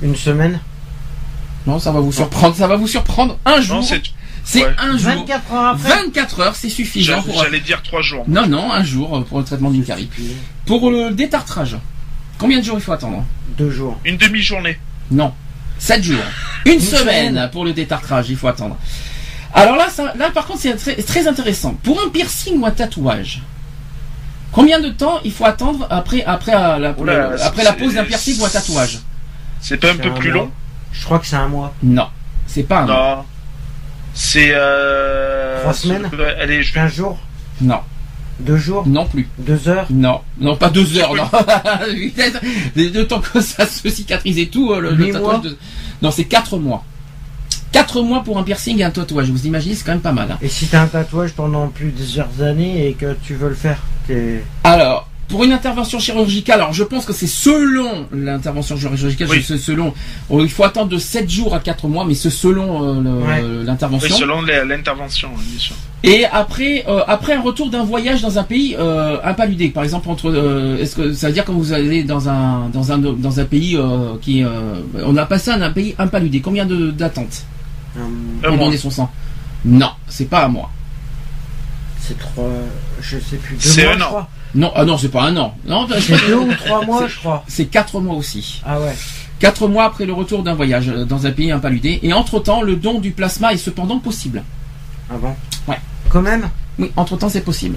[0.00, 0.58] Une semaine.
[1.66, 3.38] Non, ça va vous surprendre, ça va vous surprendre.
[3.44, 3.98] Un jour, Non,
[4.48, 4.64] c'est.
[4.64, 4.74] ouais.
[4.78, 5.10] un jour.
[5.10, 5.88] 24 heures après.
[5.88, 7.42] 24 heures, c'est suffisant J'allais pour...
[7.42, 8.24] j'allais dire 3 jours.
[8.28, 10.08] Non, non, un jour euh, pour le traitement d'une carie.
[10.66, 11.76] Pour le détartrage,
[12.38, 13.24] combien de jours il faut attendre
[13.58, 13.98] Deux jours.
[14.04, 14.78] Une demi-journée.
[15.10, 15.34] Non.
[15.78, 16.20] 7 jours.
[16.64, 17.50] Une, semaine, semaine.
[17.50, 18.76] pour le détartrage, il faut attendre.
[19.52, 21.74] Alors là, ça, là par contre, c'est très, très intéressant.
[21.82, 23.42] Pour un piercing ou un tatouage,
[24.52, 27.72] combien de temps il faut attendre après, après, euh, la, Oula, le- c'est- après la
[27.72, 29.00] pose d'un piercing ou un tatouage
[29.60, 30.42] C'est pas un peu plus mois.
[30.44, 30.50] long
[30.92, 31.74] Je crois que c'est un mois.
[31.82, 32.08] Non.
[32.46, 32.86] C'est pas un.
[32.86, 33.24] Non.
[34.16, 34.50] C'est.
[34.52, 35.60] Euh...
[35.60, 36.10] Trois semaines
[36.40, 36.80] Allez, je vais.
[36.80, 37.18] 15 jours.
[37.60, 37.80] Non.
[38.40, 38.86] Deux jours.
[38.86, 39.28] Non plus.
[39.38, 39.86] Deux heures.
[39.90, 40.20] Non.
[40.40, 41.24] Non, pas deux heures, non.
[42.76, 45.22] de temps que ça se cicatrise et tout, euh, le, tatouage.
[45.22, 45.38] mois.
[45.38, 45.56] de-
[46.02, 46.84] Non, c'est 4 mois.
[47.72, 49.30] 4 mois pour un piercing et un tatouage.
[49.30, 50.30] Vous imaginez, c'est quand même pas mal.
[50.32, 50.38] hein.
[50.42, 54.42] Et si t'as un tatouage pendant plusieurs années et que tu veux le faire, t'es.
[54.64, 59.42] Alors, pour une intervention chirurgicale, alors je pense que c'est selon l'intervention chirurgicale, Oui.
[59.46, 59.92] c'est selon.
[60.30, 63.42] oh, il faut attendre de 7 jours à 4 mois, mais c'est selon euh, Ouais.
[63.42, 64.14] Oui, l'intervention.
[64.16, 65.74] selon l'intervention, oui, bien sûr.
[66.04, 70.08] Et après, euh, après un retour d'un voyage dans un pays euh, impaludé, par exemple
[70.10, 73.40] entre, euh, est-ce que ça veut dire quand vous allez dans un dans un dans
[73.40, 77.44] un pays euh, qui, euh, on a passé un, un pays impaludé, combien de d'attente
[77.98, 78.00] Un
[78.42, 78.66] pour mois.
[78.66, 79.10] donner son sang?
[79.64, 80.70] Non, c'est pas un mois.
[82.00, 82.48] c'est trois.
[83.00, 83.56] Je sais plus.
[83.56, 84.28] Deux C'est mois, un an.
[84.56, 85.54] Non, ah non, c'est pas un an.
[85.66, 87.44] Non, C'est deux ou trois mois, je crois.
[87.46, 88.62] c'est 4 mois aussi.
[88.64, 88.94] Ah ouais.
[89.38, 92.00] Quatre mois après le retour d'un voyage euh, dans un pays impaludé.
[92.02, 94.42] Et entre-temps, le don du plasma est cependant possible.
[95.10, 95.34] Ah bon
[95.68, 95.78] Ouais.
[96.08, 97.76] Quand même Oui, entre-temps, c'est possible.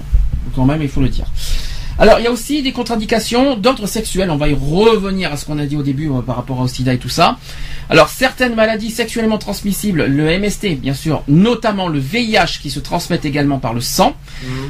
[0.56, 1.26] Quand même, il faut le dire.
[2.00, 4.30] Alors, il y a aussi des contre-indications d'ordre sexuel.
[4.30, 6.66] On va y revenir à ce qu'on a dit au début euh, par rapport au
[6.66, 7.36] sida et tout ça.
[7.90, 13.26] Alors, certaines maladies sexuellement transmissibles, le MST, bien sûr, notamment le VIH qui se transmettent
[13.26, 14.16] également par le sang.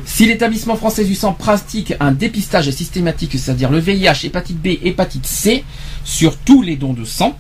[0.05, 5.25] Si l'établissement français du sang pratique un dépistage systématique, c'est-à-dire le VIH, hépatite B, hépatite
[5.27, 5.63] C,
[6.05, 7.39] sur tous les dons de sang,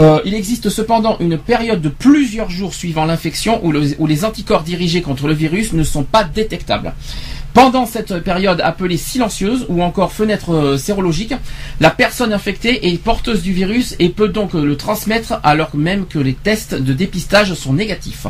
[0.00, 4.24] euh, il existe cependant une période de plusieurs jours suivant l'infection où, le- où les
[4.24, 6.94] anticorps dirigés contre le virus ne sont pas détectables.
[7.52, 11.34] Pendant cette période appelée silencieuse ou encore fenêtre euh, sérologique,
[11.80, 16.06] la personne infectée est porteuse du virus et peut donc euh, le transmettre alors même
[16.06, 18.26] que les tests de dépistage sont négatifs.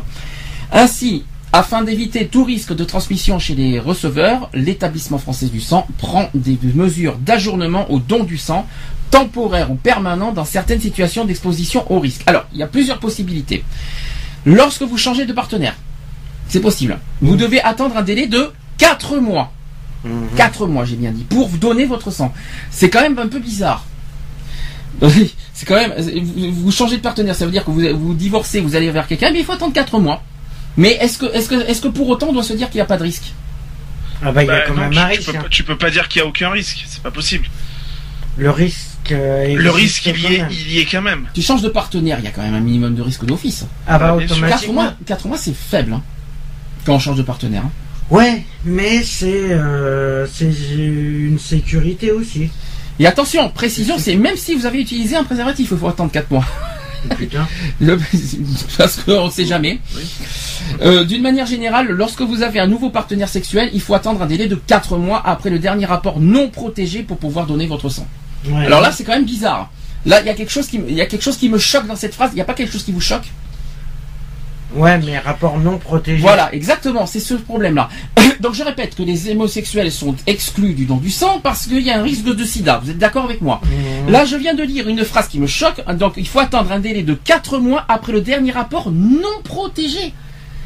[0.72, 6.30] Ainsi, afin d'éviter tout risque de transmission chez les receveurs, l'établissement français du sang prend
[6.32, 8.66] des mesures d'ajournement au don du sang,
[9.10, 12.22] temporaire ou permanent dans certaines situations d'exposition au risque.
[12.26, 13.64] Alors, il y a plusieurs possibilités.
[14.46, 15.74] Lorsque vous changez de partenaire,
[16.48, 16.98] c'est possible.
[17.20, 18.50] Vous devez attendre un délai de
[18.80, 19.52] 4 mois.
[20.04, 20.28] Mhm.
[20.36, 22.32] 4 mois, j'ai bien dit, pour vous donner votre sang.
[22.70, 23.84] C'est quand même un peu bizarre.
[25.54, 25.92] C'est quand même.
[26.52, 29.30] Vous, changez de partenaire, ça veut dire que vous, vous divorcez, vous allez vers quelqu'un,
[29.30, 30.22] mais il faut attendre 4 mois.
[30.76, 32.82] Mais est-ce que, est-ce que, est-ce que pour autant on doit se dire qu'il n'y
[32.82, 33.32] a pas de risque?
[34.22, 35.30] Ah bah il y a Bah, quand non, même tu, un tu risque.
[35.32, 35.42] peux, hein.
[35.42, 37.46] pas- tu peux pas dire qu'il y a aucun risque, c'est pas possible.
[38.36, 39.12] Le risque.
[39.12, 41.26] euh, Le risque, il quand y, est, il y est quand même.
[41.34, 43.66] Tu changes de partenaire, il y a quand même un minimum de risque d'office.
[43.86, 44.36] Ah bah Ah, bien sûr.
[44.36, 44.82] 4 automatiquement.
[44.82, 46.02] mois, quatre mois c'est faible hein,
[46.86, 47.62] quand on change de partenaire.
[47.66, 47.70] hein.
[48.10, 52.50] Ouais, mais c'est euh, c'est une sécurité aussi.
[52.98, 56.30] Et attention, précision, c'est même si vous avez utilisé un préservatif, il faut attendre 4
[56.30, 56.44] mois.
[57.16, 57.48] Putain.
[57.80, 57.98] Le-
[58.76, 59.78] parce qu'on ne sait jamais.
[60.82, 64.26] Euh, D'une manière générale, lorsque vous avez un nouveau partenaire sexuel, il faut attendre un
[64.26, 68.06] délai de 4 mois après le dernier rapport non protégé pour pouvoir donner votre sang.
[68.46, 68.66] Ouais.
[68.66, 69.70] Alors là, c'est quand même bizarre.
[70.04, 71.86] Là, il y a quelque chose qui, il y a quelque chose qui me choque
[71.86, 72.30] dans cette phrase.
[72.32, 73.30] Il n'y a pas quelque chose qui vous choque
[74.74, 76.20] Ouais, mais rapport non protégé.
[76.22, 77.88] Voilà, exactement, c'est ce problème-là.
[78.40, 81.90] Donc je répète que les homosexuels sont exclus du don du sang parce qu'il y
[81.90, 82.80] a un risque de sida.
[82.82, 83.60] Vous êtes d'accord avec moi?
[83.64, 84.10] Mhm.
[84.12, 85.82] Là, je viens de lire une phrase qui me choque.
[85.94, 90.14] Donc il faut attendre un délai de 4 mois après le dernier rapport non protégé.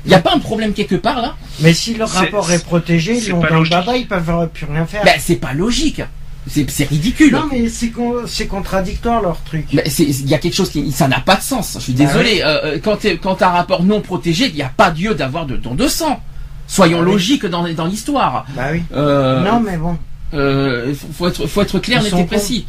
[0.04, 1.34] Il n'y a pas un problème quelque part là?
[1.60, 4.84] Mais si leur C'est- rapport est protégé, ils l'ont pas le ils peuvent plus rien
[4.84, 5.02] faire.
[5.04, 6.02] Ben c'est pas logique.
[6.46, 7.32] C'est ridicule.
[7.32, 9.66] non, mais c'est con- c'est contradictoire leur truc.
[9.72, 11.74] Mais c'est- il y a quelque chose qui, ça n'a pas de sens.
[11.78, 12.42] Je suis Bah désolé.
[12.44, 15.14] Euh, euh, quand t'es- quand t'as un rapport non protégé, il n'y a pas lieu
[15.14, 16.20] d'avoir de don de sang.
[16.66, 17.12] Soyons Ah oui.
[17.12, 18.44] logiques dans, dans l'histoire.
[18.56, 18.82] Bah oui.
[18.94, 19.96] Euh, Non, mais bon.
[20.34, 22.66] euh, faut, être, faut être clair, précis.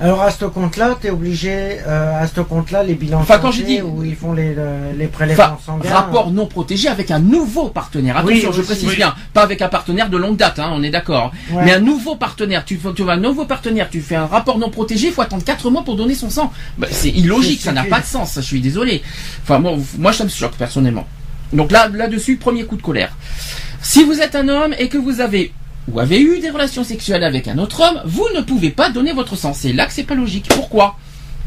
[0.00, 3.62] Alors à ce compte-là, t'es obligé, euh, à ce compte-là, les bilans Enfin, quand je
[3.62, 5.90] dis- où ils font les, le- les prélèvements sanguins.
[5.92, 8.16] rapport non protégé avec un nouveau partenaire.
[8.16, 8.96] Attention, Oui, je précise Oui.
[8.96, 11.32] bien, pas avec un partenaire de longue date, hein, on est d'accord.
[11.52, 11.64] Ouais.
[11.66, 14.70] Mais un nouveau partenaire, tu, tu vas un nouveau partenaire, tu fais un rapport non
[14.70, 16.50] protégé, il faut attendre 4 mois pour donner son sang.
[16.78, 19.02] Bah, c'est illogique, ça n'a pas de sens, je suis désolé.
[19.42, 21.06] Enfin, moi, moi ça me choque personnellement.
[21.52, 23.12] Donc là, là-dessus, premier coup de colère.
[23.82, 25.52] Si vous êtes un homme et que vous avez
[25.88, 29.12] ou avez eu des relations sexuelles avec un autre homme, vous ne pouvez pas donner
[29.12, 29.52] votre sang.
[29.54, 30.48] C'est là que c'est pas logique.
[30.54, 30.96] Pourquoi?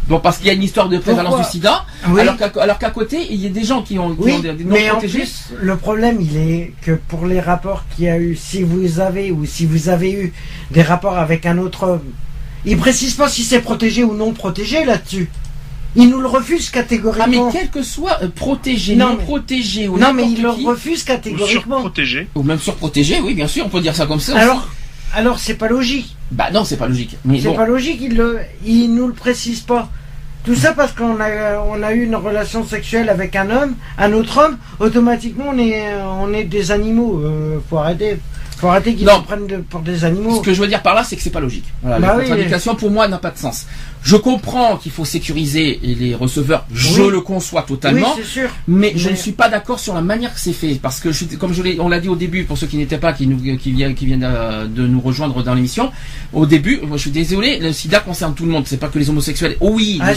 [0.10, 2.20] Bon, parce qu'il y a une histoire de prévalence Pourquoi du sida, Oui.
[2.60, 4.66] alors qu'à côté, il y a des gens qui ont, qui Oui, ont des, des
[4.66, 5.20] non mais en protégés.
[5.20, 9.00] plus, le problème, il est que pour les rapports qu'il y a eu, si vous
[9.00, 10.34] avez ou si vous avez eu
[10.72, 12.04] des rapports avec un autre homme,
[12.66, 15.30] ils précisent pas si c'est protégé ou non protégé là-dessus.
[15.96, 17.52] Ils nous le refusent Ah mais catégoriquement.
[17.52, 20.66] quel que soit euh, protégé, Non, non, mais- protégé ou non, mais ils le qui,
[20.66, 21.76] refusent Ou catégoriquement.
[21.78, 22.28] surprotégé.
[22.36, 24.34] ou même surprotégé, oui bien sûr, on peut dire ça comme ça.
[24.34, 24.42] aussi.
[24.42, 24.68] Alors,
[25.14, 26.16] alors c'est pas logique.
[26.32, 27.18] bah non, c'est pas logique.
[27.24, 29.90] C'est bon, pas logique, ils le, ils nous le précisent pas.
[30.46, 34.12] Tout ça parce qu'on a, on a eu une relation sexuelle avec un homme, un
[34.12, 35.86] autre homme, automatiquement on est,
[36.20, 37.22] on est des animaux.
[37.24, 38.18] Euh, faut arrêter,
[38.58, 40.42] faut arrêter qu'ils nous prennent de- pour des ce animaux.
[40.42, 41.64] que je veux dire par là, c'est que c'est pas logique.
[41.82, 42.28] Voilà, Bah la oui.
[42.28, 43.68] contradiction pour moi n'a pas de sens.
[44.04, 47.10] Je comprends qu'il faut sécuriser les receveurs, je Oui.
[47.12, 48.16] le conçois totalement.
[48.24, 48.50] sûr.
[48.68, 51.24] Mais je ne suis pas d'accord sur la manière que c'est fait parce que je
[51.40, 53.72] comme je on l'a dit au début pour ceux qui n'étaient pas, qui nous, qui
[53.72, 55.92] viennent, qui viennent euh, de nous rejoindre dans l'émission.
[56.34, 58.64] Au début, moi, je suis désolé, le SIDA concerne tout le monde.
[58.68, 59.56] C'est pas que les homosexuels.
[59.62, 60.14] Oh oui, Ah,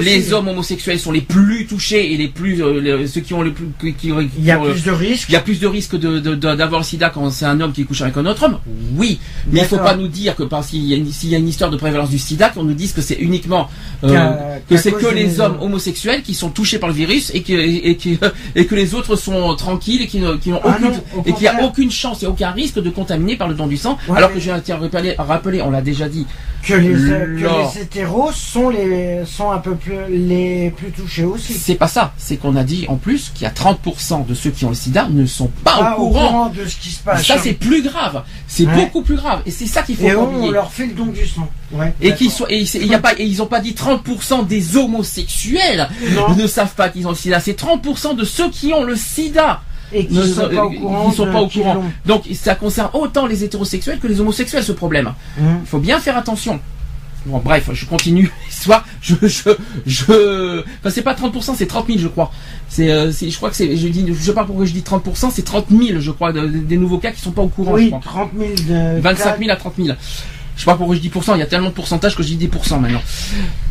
[0.00, 3.42] les, hommes homosexuels sont les plus touchés et les plus, euh, les- ceux qui ont
[3.42, 5.28] le plus, qui, qui- Il y a plus de risques.
[5.28, 7.60] il y a plus de risques de, de- de- d'avoir le sida quand c'est un
[7.60, 8.58] homme qui couche avec un autre homme
[8.96, 9.18] Oui.
[9.52, 12.10] Mais il faut pas nous dire que parce qu'il y a une histoire de prévalence
[12.10, 13.68] du sida, qu'on nous dise que c'est uniquement
[14.02, 17.52] euh, que c'est que les hommes homosexuels qui sont touchés par le virus et que,
[17.52, 21.20] et, que- et que les autres sont tranquilles et qui, n'ont Ah aucune, non, au
[21.24, 23.76] et qu'il n'y a aucune chance et aucun risque de contaminer par le don du
[23.76, 23.98] sang.
[24.08, 26.26] Ouais, alors mais- que je tiens à rappeler, à rappeler, on l'a déjà dit,
[26.66, 31.52] Que les, que les hétéros sont les, sont un peu plus, les plus touchés aussi.
[31.54, 32.12] c'est pas ça.
[32.18, 34.74] C'est qu'on a dit en plus qu'il y a 30% de ceux qui ont le
[34.74, 36.48] sida ne sont pas Pas au courant.
[36.48, 37.24] de ce qui se passe.
[37.24, 38.24] Ça c'est plus grave.
[38.48, 38.74] C'est Ouais.
[38.74, 39.42] beaucoup plus grave.
[39.46, 41.48] Et c'est ça qu'il faut Et on, leur fait le don du sang.
[41.72, 44.76] Ouais, Et qu'ils soient, et y a pas, et ils ont pas dit 30% des
[44.76, 46.34] homosexuels Non.
[46.34, 47.38] ne savent pas qu'ils ont le sida.
[47.40, 49.60] C'est 30% de ceux qui ont le sida.
[49.92, 51.12] Et qui ne- sont pas au courant.
[51.12, 51.74] sont de- pas au qu'ils courant.
[51.74, 51.84] l'ont.
[52.06, 55.12] Donc ça concerne autant les hétérosexuels que les homosexuels ce problème.
[55.38, 55.58] Hum.
[55.62, 56.60] Il faut bien faire attention.
[57.26, 58.84] Bon bref, je continue l'histoire.
[59.00, 59.50] Je je
[59.84, 60.60] je.
[60.80, 62.30] Enfin c'est pas 30%, c'est 30 000 je crois.
[62.68, 65.30] C'est euh, je crois que c'est je dis je sais pas pourquoi je dis 30%,
[65.32, 67.72] c'est 30 000 je crois de- de- des nouveaux cas qui sont pas au courant.
[67.74, 68.00] Oui, crois.
[68.04, 69.88] 30 000 de 25 000 à 30 000.
[70.56, 72.28] Je sais pas pourquoi je dis pourcent, il y a tellement de pourcentage que je
[72.28, 73.02] dis des pourcents maintenant.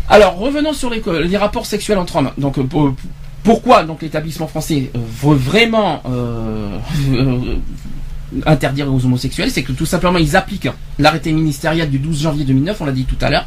[0.08, 2.30] Alors, revenons sur les, les rapports sexuels entre hommes.
[2.38, 2.94] Donc, euh, pour-
[3.46, 6.78] pourquoi donc l'établissement français euh, veut vraiment euh,
[7.14, 7.56] euh,
[8.46, 10.70] interdire aux homosexuels C'est que tout simplement, ils appliquent
[11.00, 13.46] l'arrêté ministériel du 12 janvier 2009, on l'a dit tout à l'heure.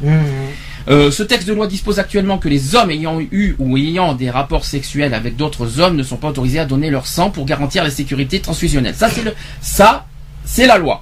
[0.87, 4.29] Euh, ce texte de loi dispose actuellement que les hommes ayant eu ou ayant des
[4.29, 7.83] rapports sexuels avec d'autres hommes ne sont pas autorisés à donner leur sang pour garantir
[7.83, 8.95] la sécurité transfusionnelle.
[8.95, 10.05] Ça, c'est le, ça,
[10.45, 11.01] c'est la loi.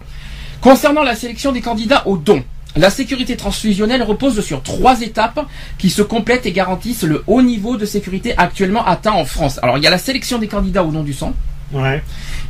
[0.59, 2.43] Concernant la sélection des candidats au don,
[2.77, 5.39] la sécurité transfusionnelle repose sur trois étapes
[5.77, 9.59] qui se complètent et garantissent le haut niveau de sécurité actuellement atteint en France.
[9.63, 11.33] Alors, il y a la sélection des candidats au don du sang,
[11.73, 12.01] Ouais.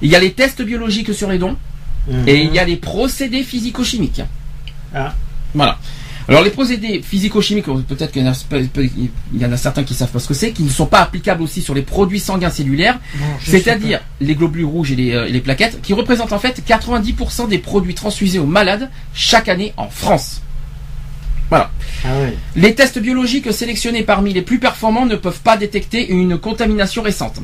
[0.01, 1.55] il y a les tests biologiques sur les dons,
[2.09, 4.21] Hum, et il y a les procédés physico-chimiques.
[4.95, 5.13] Ah.
[5.53, 5.77] Voilà.
[6.29, 10.27] Alors les procédés physico-chimiques, peut-être qu'il y y en a certains qui savent pas ce
[10.27, 12.99] que c'est, qui ne sont pas applicables aussi sur les produits sanguins cellulaires,
[13.43, 17.47] c'est-à-dire les globules rouges et les, euh, et les plaquettes, qui représentent en fait 90%
[17.47, 20.41] des produits transfusés aux malades chaque année en France.
[21.49, 21.71] Voilà.
[22.03, 22.09] Ah.
[22.57, 27.39] Les tests biologiques sélectionnés parmi les plus performants ne peuvent pas détecter une contamination récente.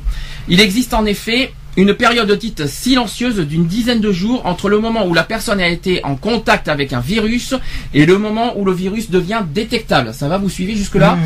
[0.50, 5.06] Il existe en effet une période dite silencieuse d'une dizaine de jours entre le moment
[5.08, 7.56] où la personne a été en contact avec un virus
[7.94, 10.14] et le moment où le virus devient détectable.
[10.14, 11.18] Ça va, vous suivez jusque-là.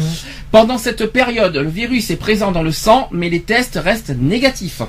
[0.52, 4.82] Pendant cette période, le virus est présent dans le sang, mais les tests restent négatifs.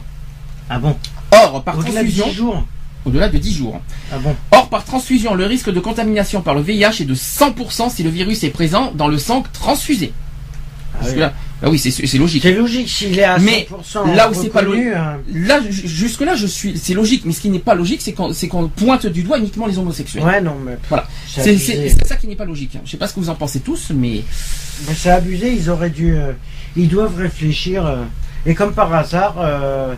[0.71, 0.97] Ah bon
[1.33, 2.65] Or, par Au-delà de transfusion, 10 jours
[3.05, 3.81] au-delà de 10 jours.
[4.13, 7.91] Ah bon Or, par transfusion, le risque de contamination par le VIH est de 100%
[7.91, 10.13] si le virus est présent dans le sang transfusé.
[10.13, 11.07] Ah oui.
[11.07, 12.43] Jusque-là, Ah oui, c'est logique.
[12.45, 13.41] C'est logique s'il est à 100%
[14.07, 15.19] Mais là où c'est pas logique, hein.
[15.35, 17.23] là jusque là je suis, c'est logique.
[17.25, 19.77] Mais ce qui n'est pas logique, c'est qu'on c'est qu'on pointe du doigt uniquement les
[19.77, 20.23] homosexuels.
[20.23, 21.09] Ouais, non, mais Voilà.
[21.27, 21.59] c'est
[22.07, 22.77] ça qui n'est pas logique.
[22.77, 22.81] hein.
[22.85, 24.23] Je sais pas ce que vous en pensez tous, mais
[24.87, 26.15] Mais c'est abusé, ils auraient dû.
[26.15, 26.33] euh,
[26.77, 27.85] ils doivent réfléchir.
[27.85, 28.05] euh,
[28.47, 29.35] et comme par hasard.
[29.41, 29.95] euh,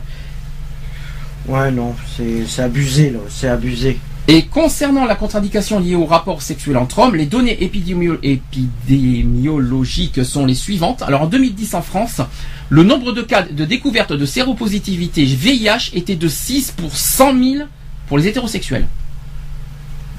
[1.47, 3.19] ouais, non, c'est abusé, là.
[3.29, 3.99] C'est abusé.
[4.33, 10.47] Et concernant la contre-indication liée au rapport sexuel entre hommes, les données épidémio- épidémiologiques sont
[10.47, 11.03] les suivantes.
[11.03, 12.21] Alors en 2010 en France,
[12.69, 17.65] le nombre de cas de découverte de séropositivité VIH était de 6 pour 100 000
[18.07, 18.87] pour les hétérosexuels.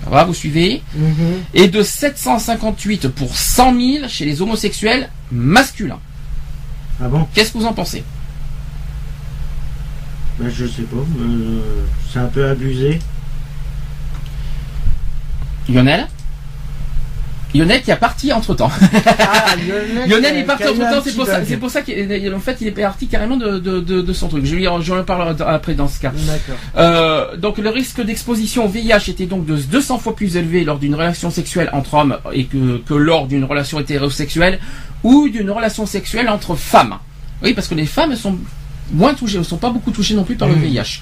[0.05, 0.81] Voilà, vous suivez?
[0.93, 1.15] Mhm.
[1.53, 5.99] Et de 758 pour 100 000 chez les homosexuels masculins.
[7.01, 7.25] Ah bon?
[7.33, 8.03] Qu'est-ce que vous en pensez?
[10.37, 10.97] Ben, Je sais pas.
[10.97, 11.61] euh,
[12.11, 12.99] c'est un peu abusé.
[15.71, 16.07] Lionel
[17.53, 18.71] Lionel qui a parti entre temps.
[19.19, 21.45] Ah, Lionel, Lionel est parti qui a en eu tout un temps, c'est pour ça,
[21.45, 24.45] c'est pour ça qu'en fait il est parti carrément de, de, de, de son truc.
[24.45, 26.13] Je lui en, je lui en parle après dans ce cas.
[26.77, 30.79] Euh, donc le risque d'exposition au VIH était donc de 200 fois plus élevé lors
[30.79, 34.59] d'une relation sexuelle entre hommes et que, que lors d'une relation hétérosexuelle
[35.03, 36.99] ou d'une relation sexuelle entre femmes.
[37.43, 38.37] Oui, parce que les femmes sont
[38.93, 40.53] moins touchées, ne sont pas beaucoup touchées non plus par le.
[40.55, 41.01] VIH.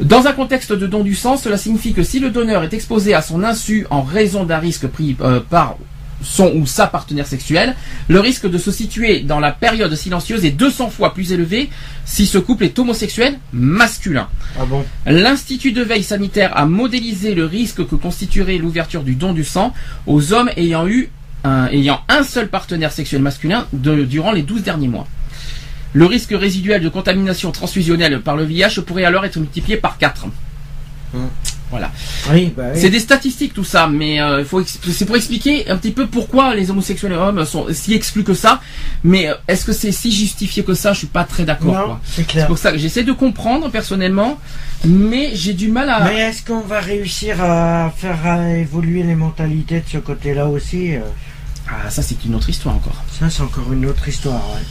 [0.00, 3.14] Dans un contexte de don du sang, cela signifie que si le donneur est exposé
[3.14, 5.76] à son insu en raison d'un risque pris euh, par
[6.22, 7.74] son ou sa partenaire sexuelle,
[8.08, 11.68] le risque de se situer dans la période silencieuse est 200 fois plus élevé
[12.04, 14.28] si ce couple est homosexuel masculin.
[14.58, 14.84] Ah bon?
[15.06, 19.72] L'Institut de veille sanitaire a modélisé le risque que constituerait l'ouverture du don du sang
[20.06, 21.08] aux hommes ayant eu
[21.44, 25.06] un, ayant un seul partenaire sexuel masculin de- durant les 12 derniers mois.
[25.94, 30.26] Le risque résiduel de contamination transfusionnelle par le VIH pourrait alors être multiplié par 4.
[31.70, 31.90] Voilà.
[32.30, 32.80] Oui, bah oui.
[32.80, 36.54] C'est des statistiques tout ça, mais euh, faut c'est pour expliquer un petit peu pourquoi
[36.54, 38.60] les homosexuels hommes sont si exclus que ça.
[39.04, 40.94] Mais euh, est-ce que c'est si justifié que ça?
[40.94, 42.00] Je suis pas très d'accord.
[42.04, 44.38] C'est pour ça que j'essaie de comprendre personnellement,
[44.84, 46.04] mais j'ai du mal à.
[46.04, 51.00] Mais est-ce qu'on va réussir à faire évoluer les mentalités de ce côté-là aussi euh,
[51.68, 53.04] Ah, ça c'est une autre histoire encore.
[53.18, 54.62] Ça, c'est encore une autre histoire, ouais.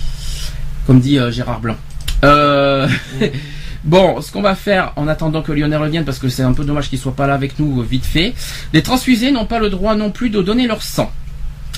[0.87, 1.75] Comme dit euh, Gérard Blanc.
[2.23, 2.87] Euh,
[3.83, 6.63] bon, ce qu'on va faire en attendant que Lionel revienne, parce que c'est un peu
[6.63, 8.33] dommage qu'il soit pas là avec nous euh, vite fait.
[8.73, 11.11] Les transfusés n'ont pas le droit non plus de donner leur sang.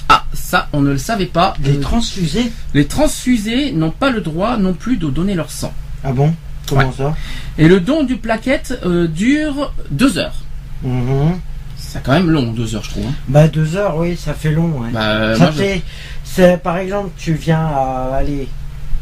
[0.09, 1.53] Ah, ça, on ne le savait pas.
[1.63, 5.73] Les transfusés les transfusés n'ont pas le droit non plus de donner leur sang.
[6.03, 6.33] Ah bon?
[6.67, 6.93] Comment Ouais.
[6.95, 7.15] ça?
[7.57, 10.35] Et le don du plaquette euh, dure deux heures.
[10.83, 11.39] Mhm.
[11.77, 13.05] C'est quand même long, deux heures, je trouve.
[13.07, 13.13] hein.
[13.27, 14.89] Bah, deux heures, oui, ça fait long, ouais.
[14.93, 16.57] Bah, ça moi, fait.
[16.63, 18.11] Par exemple, tu viens à.
[18.17, 18.47] Allez,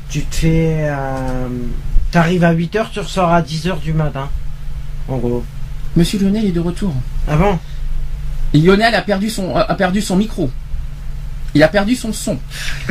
[0.10, 0.88] tu te fais.
[0.90, 1.48] euh,
[2.12, 4.30] T'arrives à 8 heures, tu ressors à 10 heures du matin.
[5.10, 5.44] En gros.
[5.96, 6.94] Monsieur Lionel est de retour.
[7.28, 7.60] Ah bon?
[8.54, 10.50] Lionel a perdu son, a perdu son micro.
[11.56, 12.38] Il a perdu son son.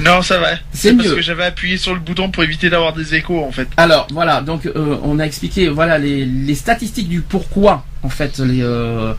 [0.02, 0.48] Non, ça va.
[0.72, 3.68] C'est parce que j'avais appuyé sur le bouton pour éviter d'avoir des échos en fait.
[3.76, 8.38] Alors voilà, donc euh, on a expliqué voilà les, les statistiques du pourquoi en fait
[8.38, 9.12] les euh,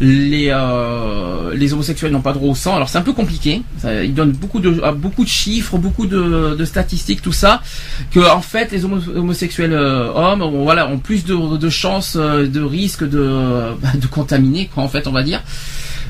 [0.00, 2.76] les euh, les homosexuels n'ont pas droit au sang.
[2.76, 3.62] Alors c'est un peu compliqué.
[3.78, 7.62] Ça, il donne beaucoup de ah, beaucoup de chiffres, beaucoup de, de statistiques, tout ça.
[8.12, 12.16] Que en fait les homo- homosexuels euh, hommes ont, voilà ont plus de, de chances,
[12.18, 15.42] euh, de risques de de contaminer quoi en fait on va dire.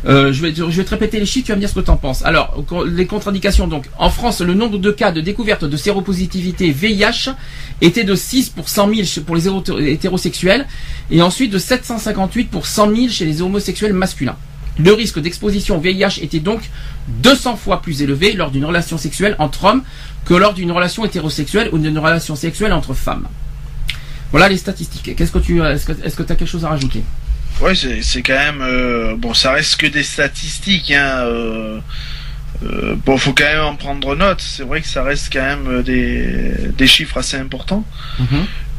[0.06, 1.97] Euh, je, vais, te répéter les chiffres, tu vas me dire ce que tu en
[1.97, 2.24] penses.
[2.24, 7.31] Alors, les contre-indications, donc, en France, le nombre de cas de découverte de séropositivité VIH
[7.82, 9.47] était de 6 pour 100 000 chez- pour les
[9.93, 10.66] hétérosexuels,
[11.10, 14.36] et ensuite de 758 pour 100 000 chez les homosexuels masculins.
[14.78, 16.70] Le risque d'exposition au VIH était donc
[17.22, 19.82] 200 fois plus élevé lors d'une relation sexuelle entre hommes
[20.24, 23.27] que lors d'une relation hétérosexuelle ou d'une relation sexuelle entre femmes.
[24.31, 25.14] Voilà les statistiques.
[25.16, 25.85] Qu'est-ce que tu, est-ce
[26.16, 27.02] que tu as quelque chose à rajouter?
[27.60, 30.90] Ouais, c'est c'est quand même euh, bon, ça reste que des statistiques.
[30.93, 31.81] Hein, euh,
[32.62, 34.40] euh, bon, faut quand même en prendre note.
[34.40, 37.85] C'est vrai que ça reste quand même euh, des, des chiffres assez importants.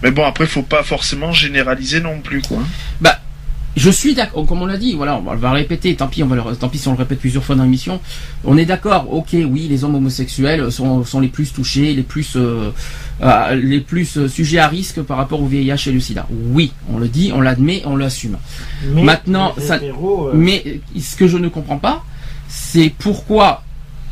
[0.04, 2.60] Mais bon, après, faut pas forcément généraliser non plus, quoi.
[3.02, 3.20] Bah,
[3.78, 6.28] je suis d'accord, comme on l'a dit, voilà, on va- le répéter, tant pis, on
[6.28, 8.00] va le, tant pis si on le répète plusieurs fois dans l'émission.
[8.44, 12.34] On est d'accord, ok, oui, les hommes homosexuels sont, sont les plus touchés, les plus,
[12.36, 12.72] euh,
[13.22, 16.28] euh, les plus euh, sujets à risque par rapport au VIH et le sida.
[16.52, 18.38] Oui, on le dit, on l'admet, on l'assume.
[18.94, 22.04] Maintenant, les ça- hétéros, euh, Mais ce que je ne comprends pas,
[22.50, 23.64] c'est pourquoi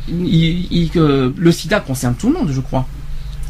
[0.08, 2.86] il- il- que le sida concerne tout le monde, je crois.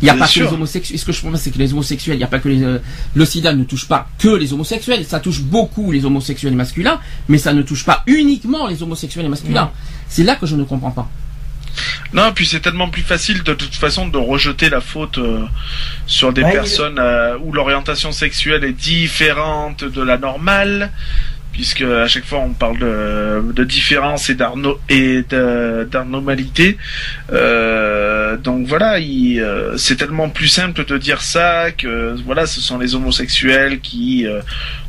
[0.03, 0.47] Il n'y a Bien pas sûr.
[0.47, 0.99] que les homosexuels.
[0.99, 2.63] Ce que je pense, c'est que les homosexuels, il n'y a pas que les.
[2.63, 2.79] euh,
[3.15, 5.05] le sida ne touche pas que les homosexuels.
[5.05, 6.99] Ça touche beaucoup les homosexuels masculins,
[7.29, 9.71] mais ça ne touche pas uniquement les homosexuels masculins.
[10.09, 11.09] C'est là que je ne comprends pas.
[12.13, 15.45] Non, puis c'est tellement plus facile de toute façon de rejeter la faute euh,
[16.07, 20.91] sur des Ouais, personnes euh, où l'orientation sexuelle est différente de la normale.
[21.53, 26.77] Puisque à chaque fois on parle de, de différence et d'arno et d'anormalité.
[27.33, 32.61] Euh, donc voilà, il, euh, c'est tellement plus simple de dire ça que voilà, ce
[32.61, 34.41] sont les homosexuels qui euh,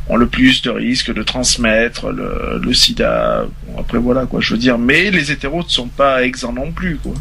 [0.09, 3.45] ont le plus de risques de transmettre le, sida.
[3.77, 6.97] Après voilà quoi, je veux dire, mais les hétéros ne sont pas exempts non plus
[6.97, 7.13] quoi.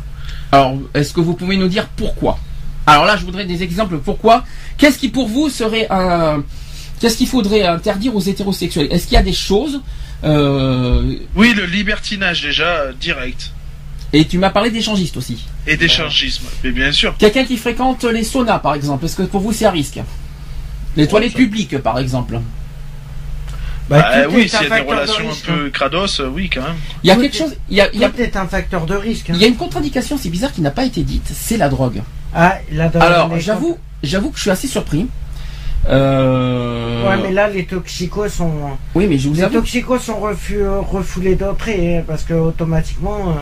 [0.53, 2.39] Alors, est-ce que vous pouvez nous dire pourquoi?
[2.87, 3.99] Alors là, je voudrais des exemples.
[3.99, 4.45] Pourquoi?
[4.79, 6.43] Qu'est-ce qui pour vous serait un
[7.01, 8.89] Qu'est-ce qu'il faudrait interdire aux hétérosexuels?
[8.91, 9.81] Est-ce qu'il y a des choses
[10.23, 13.51] euh, Oui, le libertinage déjà euh, direct
[14.13, 15.47] Et tu m'as parlé d'échangistes aussi.
[15.67, 17.17] et d'échangisme, mais bien sûr.
[17.19, 19.07] Quelqu'un qui fréquente les saunas, par exemple.
[19.07, 19.99] Est-ce que pour vous c'est à risque?
[20.97, 22.39] Les toilettes ça- publiques, par exemple.
[23.89, 26.29] Bah, Ah tout oui, s'il un y a des de relations un peu crados, euh,
[26.33, 26.77] oui quand même.
[27.03, 27.57] Il y a Tout quelque est- chose.
[27.71, 29.31] Il y a, il y a- Tout est un facteur de risque.
[29.31, 29.33] hein.
[29.37, 31.29] il y a une contradiction, c'est bizarre, qui n'a pas été dite.
[31.33, 32.03] C'est la drogue.
[32.35, 35.07] Ah, là, dans Alors, j'avoue que je suis assez surpris.
[35.89, 37.09] Euh...
[37.09, 38.53] Ouais, mais là, les toxicos sont.
[38.95, 39.55] Oui, mais je vous Les avoue.
[39.59, 43.19] toxicos sont refu- refoulés d'entrée, hein, parce que automatiquement.
[43.31, 43.33] euh,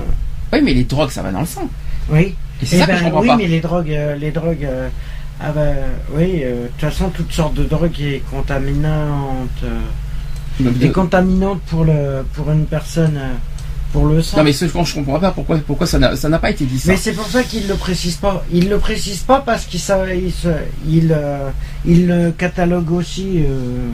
[0.52, 1.69] Oui, mais les drogues, ça va dans le sang.
[2.10, 2.35] Oui.
[2.62, 3.36] Et c'est Eh ça ben, que je comprends oui, pas.
[3.36, 4.65] mais les drogues, euh, les drogues.
[4.65, 4.89] euh,
[5.40, 5.60] ah bah,
[6.15, 9.48] oui, euh, de toute façon, toutes sortes de drogues est contaminantes.
[9.65, 9.78] euh,
[10.60, 13.32] De- est contaminante pour le, pour une personne, euh,
[13.93, 14.39] pour le sang.
[14.39, 16.65] Non, mais ce que je comprends pas pourquoi, pourquoi ça n'a ça n'a pas été
[16.65, 16.93] dit ça.
[16.93, 18.44] Mais c'est pour ça qu'il le précise pas.
[18.52, 19.81] Il le précise pas parce qu'il
[20.86, 21.51] il, euh,
[21.86, 23.89] il le catalogue aussi euh,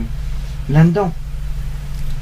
[0.69, 1.13] là-dedans.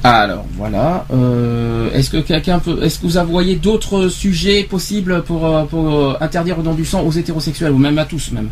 [0.03, 1.05] Alors voilà.
[1.13, 5.93] Euh, est-ce que quelqu'un peut, est-ce que vous voyez d'autres sujets possibles pour, euh, pour
[5.93, 8.49] euh, interdire le don du sang aux hétérosexuels ou même à tous même?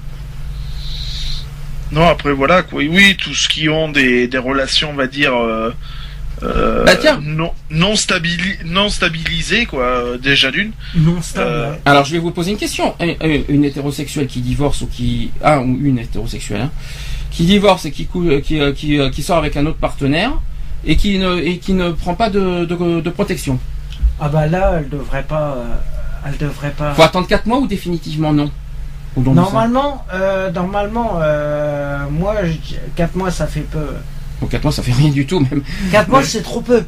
[1.92, 2.80] Non, après voilà quoi.
[2.80, 5.74] Oui, tous ceux qui ont des, des relations, on va dire, euh,
[6.44, 7.20] euh, Bah, tiens.
[7.24, 10.18] non non, stabili- non stabilisées quoi.
[10.22, 10.72] déjà d'une.
[10.96, 11.50] Non stable.
[11.50, 11.74] Euh.
[11.86, 12.94] Alors je vais vous poser une question.
[13.00, 16.72] Un- un- Une hétérosexuelle qui divorce ou qui un ou une hétérosexuelle hein,
[17.32, 20.32] qui divorce et qui cou- euh, qui, qui, qui sort avec un autre partenaire
[20.86, 23.60] et qui ne et qui ne prend pas de, de, de protection.
[24.20, 25.58] Ah bah là, elle devrait pas.
[26.26, 26.94] elle devrait pas.
[26.94, 28.50] Faut attendre 4 mois ou définitivement non?
[29.18, 32.36] Normalement, euh, normalement, euh, moi,
[32.96, 33.80] 4 mois, ça fait peu.
[34.42, 35.62] Bon, 4 mois ça fait rien du tout même.
[35.92, 36.26] 4 mois, Ouais.
[36.26, 36.84] c'est trop peu.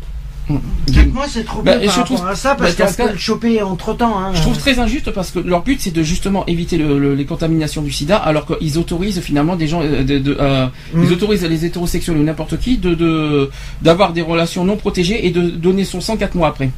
[0.49, 0.57] Mm.
[0.93, 2.97] 4 mois, c'est trop Bah, peu et par je trouve- à ça, bah, parce ce
[2.97, 4.19] cas- peut le choper entre temps.
[4.19, 4.31] Hein.
[4.33, 7.25] Je trouve très injuste parce que leur but c'est de justement éviter le- le- les
[7.25, 11.03] contaminations du sida alors qu'ils autorisent finalement des gens euh, de, de, euh, Mm.
[11.05, 13.49] ils autorisent les hétérosexuels ou n'importe qui de de-
[13.81, 16.71] d'avoir des relations non protégées et de donner son sang 4 mois après.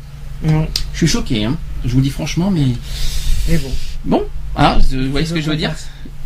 [0.44, 0.50] Mm.
[0.94, 1.56] Je suis choqué hein.
[1.86, 2.68] Je vous dis franchement mais
[3.50, 3.72] Mais bon.
[4.06, 4.24] bon
[4.58, 5.74] hein, vous voyez ce que je veux dire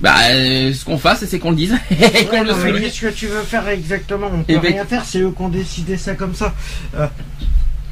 [0.02, 2.82] Bah euh, ce qu'on fasse c'est qu'on le dise et qu'on Ouais, le souligne.
[2.84, 4.28] qu'est-ce que tu veux faire exactement?
[4.34, 6.54] On Eh peut ben- rien faire, c'est eux qui ont décidé ça comme ça.
[6.98, 7.08] Euh,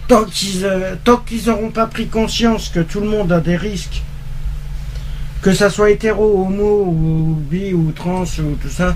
[0.08, 3.58] tant qu'ils euh, tant qu'ils auront pas pris conscience que tout le monde a des
[3.58, 4.02] risques,
[5.42, 8.96] que ça soit hétéro, homo ou bi ou trans ou tout ça,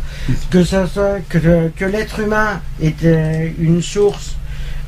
[0.49, 4.35] que ça soit que, que l'être humain est euh, une source.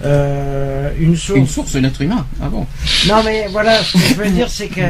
[0.05, 1.37] euh, une source.
[1.39, 2.25] Une source l'être humain.
[2.41, 2.65] Ah bon?
[3.07, 4.81] Non mais voilà, ce que je veux dire c'est que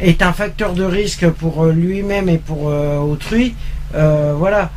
[0.00, 3.54] est un facteur de risque pour euh, lui-même et pour euh, autrui.
[3.94, 4.70] Euh, voilà.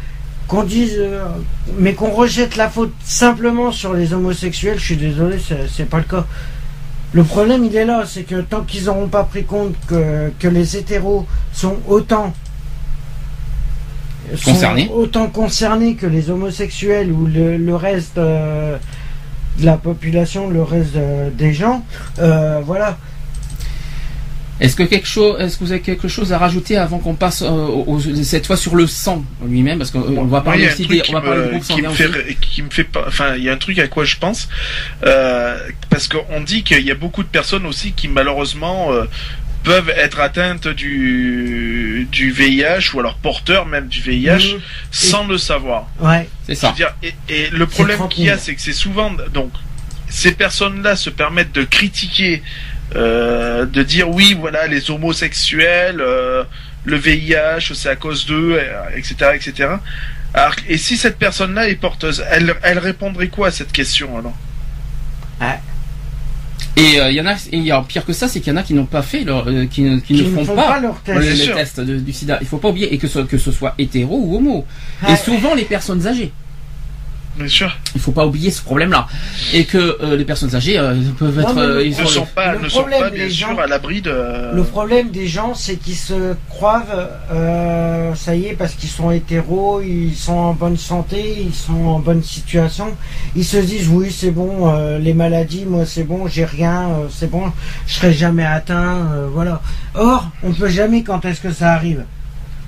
[0.48, 1.00] Qu'on dise,
[1.78, 6.00] mais qu'on rejette la faute simplement sur les homosexuels, je suis désolé, c'est c'est pas
[6.00, 6.26] le cas.
[7.14, 10.50] Le problème, il est là, c'est que tant qu'ils n'auront pas pris compte que, que
[10.50, 12.34] les hétéros sont autant
[14.36, 14.90] sont Concernés.
[14.94, 18.78] autant concernés que les homosexuels ou le, le reste euh,
[19.60, 21.84] de la population, le reste euh, des gens,
[22.20, 22.98] euh, voilà.
[24.62, 27.42] Est-ce que quelque chose, est-ce que vous avez quelque chose à rajouter avant qu'on passe
[27.46, 29.80] euh, cette fois sur le sang lui-même?
[29.80, 31.78] Parce qu'on on va parler aussi des, on va parler me- des groupes qui me
[31.84, 32.18] sanguins fait, aussi.
[32.20, 34.48] ré- qui me fait pas, enfin, il y a un truc à quoi je pense,
[35.04, 35.58] euh,
[35.90, 39.06] parce qu'on dit qu'il y a beaucoup de personnes aussi qui malheureusement euh,
[39.64, 44.62] peuvent être atteintes du du VIH ou alors porteurs même du VIH Mhm.
[44.92, 45.88] sans le savoir.
[46.00, 46.28] Ouais.
[46.46, 46.72] C'est ça.
[46.72, 48.44] dire, et, et le problème 30 qu'il y a, 000.
[48.44, 49.52] c'est que c'est souvent donc
[50.10, 52.44] ces personnes-là se permettent de critiquer,
[52.96, 56.44] euh, de dire oui, voilà, les homosexuels, euh,
[56.86, 59.70] le VIH, c'est à cause d'eux, euh, etc., etc.
[60.34, 64.36] Alors, et si cette personne-là est porteuse, elle, elle répondrait quoi à cette question alors?
[66.78, 68.52] Et euh, il y en a, et il y a pire que ça, c'est qu'il
[68.54, 70.46] y en a qui n'ont pas fait leur, euh, qui, ne- qui Qui ne font,
[70.46, 71.20] font pas, pas leur test.
[71.48, 72.38] le, test de- du sida.
[72.42, 74.66] Il faut pas oublier et que ce, que ce soit hétéro ou homo.
[75.10, 76.32] Et souvent les personnes âgées.
[77.38, 79.08] Bien sûr, Il faut pas oublier ce problème-là.
[79.54, 81.96] Et que euh, les personnes âgées euh, peuvent Non, être, mais le- euh, ils ne
[81.96, 84.12] sont- sont pas, le ne sont problème, pas bien les sûr gens- à l'abri de.
[84.54, 86.84] Le problème des gens, c'est qu'ils se croient,
[87.32, 91.74] euh, ça y est, parce qu'ils sont hétéros, ils sont en bonne santé, ils sont
[91.86, 92.88] en bonne situation.
[93.36, 97.08] Ils se disent, oui, c'est bon, euh, les maladies, moi, c'est bon, j'ai rien, euh,
[97.10, 97.52] c'est bon,
[97.88, 99.62] je serai jamais atteint, euh, voilà.
[99.96, 102.04] Or, on peut jamais quand est-ce que ça arrive.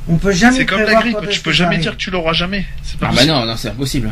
[0.10, 1.82] On peut jamais C'est comme la grippe, tu peux jamais arrive.
[1.82, 2.66] dire que tu l'auras jamais.
[3.00, 4.10] Pas Ah bah non, non, c'est impossible.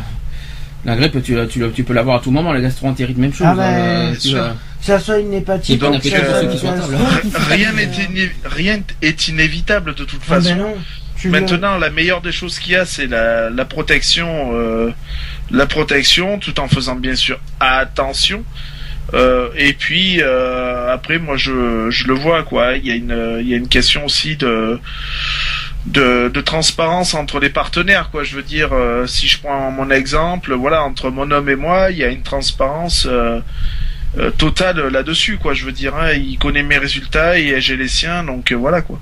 [0.85, 2.51] La grippe, tu, tu, tu peux l'avoir à tout moment.
[2.53, 3.45] La gastroentérite, même chose.
[3.49, 4.37] Ah ben, euh, tu sûr.
[4.39, 4.49] vas-
[4.79, 6.75] Que ça soit une hépatite, bon que appétit ça pour soit ceux qui sont à
[6.75, 6.93] une table.
[7.23, 10.55] gastro, Rien euh, n'est iné- rien est inévitable de toute ah ben façon.
[10.55, 10.73] non.
[11.25, 14.89] Maintenant, la meilleure des choses qu'il y a, c'est la, la protection, euh,
[15.51, 18.43] la protection, tout en faisant bien sûr attention.
[19.13, 22.75] Euh, et puis euh, après, moi, je, je le vois quoi.
[22.77, 24.79] Il y a une, il y a une question aussi de
[25.85, 28.23] de, transparence entre les partenaires quoi.
[28.23, 31.91] Je veux dire, euh, si je prends mon exemple, voilà, entre mon homme et moi,
[31.91, 33.05] il y a une transparence.
[33.09, 33.39] euh,
[34.17, 36.11] euh, totale là-dessus quoi je veux dire hein.
[36.11, 38.99] il connaît mes résultats et j'ai les siens donc voilà quoi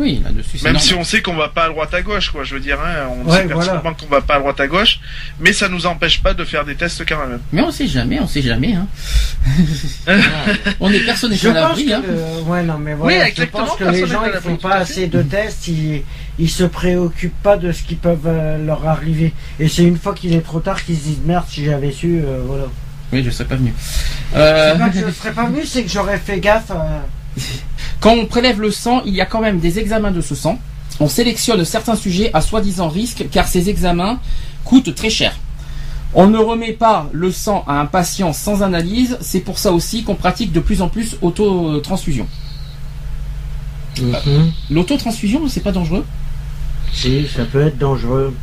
[0.00, 0.82] Oui, là-dessus, c'est même normal.
[0.88, 2.42] si on sait qu'on va pas à droite à gauche, quoi.
[2.44, 3.82] Je veux dire, hein, on Ouais, sait voilà.
[3.98, 4.98] qu'on va pas à droite à gauche,
[5.38, 7.38] mais ça nous empêche pas de faire des tests quand même.
[7.52, 8.74] Mais on sait jamais, on sait jamais.
[8.74, 8.86] Hein.
[10.80, 11.86] on est personne n'est Je à pense l'abri.
[11.86, 12.02] que, Hein.
[12.08, 15.06] euh, ouais, non, mais voilà, Oui, je pense que les gens l'abri, font pas assez
[15.06, 16.02] de tests, ils,
[16.38, 19.32] ils se préoccupent pas de ce qui peut euh, leur arriver.
[19.58, 22.20] Et c'est une fois qu'il est trop tard qu'ils se disent merde, si j'avais su,
[22.24, 22.64] euh, voilà.
[23.12, 23.74] Oui, je serais pas venu.
[24.36, 26.70] Euh, C'est pas que je serais pas venu, c'est que j'aurais fait gaffe.
[26.70, 27.00] euh,
[28.00, 30.58] Quand on prélève le sang, il y a quand même des examens de ce sang.
[31.00, 34.18] On sélectionne certains sujets à soi-disant risque car ces examens
[34.64, 35.36] coûtent très cher.
[36.12, 40.02] On ne remet pas le sang à un patient sans analyse, c'est pour ça aussi
[40.02, 42.26] qu'on pratique de plus en plus autotransfusion.
[44.70, 46.04] L'autotransfusion, c'est pas dangereux?
[46.92, 48.34] Si, ça peut être dangereux.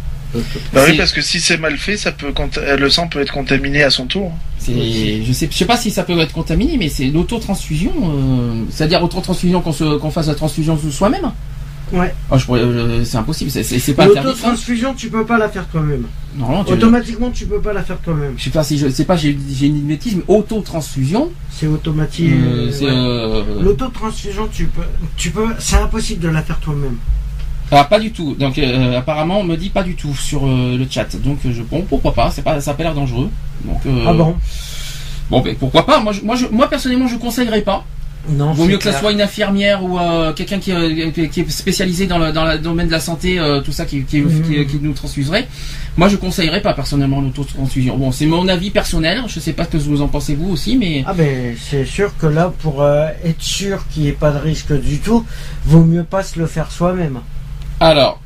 [0.74, 3.34] Bah oui, parce que si c'est mal fait, ça peut euh, le sang peut être
[3.34, 4.32] contaminé à son tour.
[4.60, 9.02] Je sais, je sais pas si ça peut être contaminé, mais c'est l'autotransfusion, euh, c'est-à-dire
[9.04, 11.32] autotransfusion qu'on se, qu'on fasse la transfusion soi-même.
[11.94, 12.14] Ouais.
[12.30, 14.06] Ah, euh, c'est impossible, c'est, pas.
[14.08, 16.04] L'autotransfusion, tu peux pas la faire toi-même.
[16.36, 18.34] Normalement, tu- Automatiquement, tu peux pas la faire toi-même.
[18.38, 22.30] je sais pas si je sais pas, j'ai, une bêtise, mais autotransfusion, C'est automatique.
[22.30, 22.78] euh, ouais.
[22.84, 24.82] euh, L'autotransfusion, tu peux,
[25.16, 26.98] tu peux, c'est impossible de la faire toi-même.
[27.72, 28.36] Ah, pas du tout.
[28.36, 31.16] Donc, euh, apparemment, on me dit pas du tout sur euh, le chat.
[31.18, 33.30] Donc, je, bon, pourquoi pas, c'est pas, ça a pas l'air dangereux.
[33.66, 34.36] Donc, euh, Ah bon?
[35.30, 36.00] Bon, ben, pourquoi pas.
[36.00, 37.84] Moi, je, moi, je, moi, personnellement, je conseillerais pas.
[38.30, 38.52] Non.
[38.52, 39.98] Vaut mieux que ça soit une infirmière ou
[40.36, 40.72] quelqu'un qui,
[41.30, 44.20] qui- est spécialisé dans le, dans le domaine de la santé, tout ça, qui, qui,
[44.20, 44.42] Mhm.
[44.42, 45.48] qui- qui nous transfuserait.
[45.96, 47.98] Moi, je conseillerais pas personnellement l'autotransfusion.
[47.98, 49.22] Bon, c'est mon avis personnel.
[49.28, 52.18] Je sais pas ce que vous en pensez vous aussi, mais Ah ben c'est sûr
[52.18, 55.26] que là pour euh, être sûr qu'il n'y ait pas de risque du tout,
[55.66, 57.20] vaut mieux pas se le faire soi-même.
[57.80, 58.20] Alors.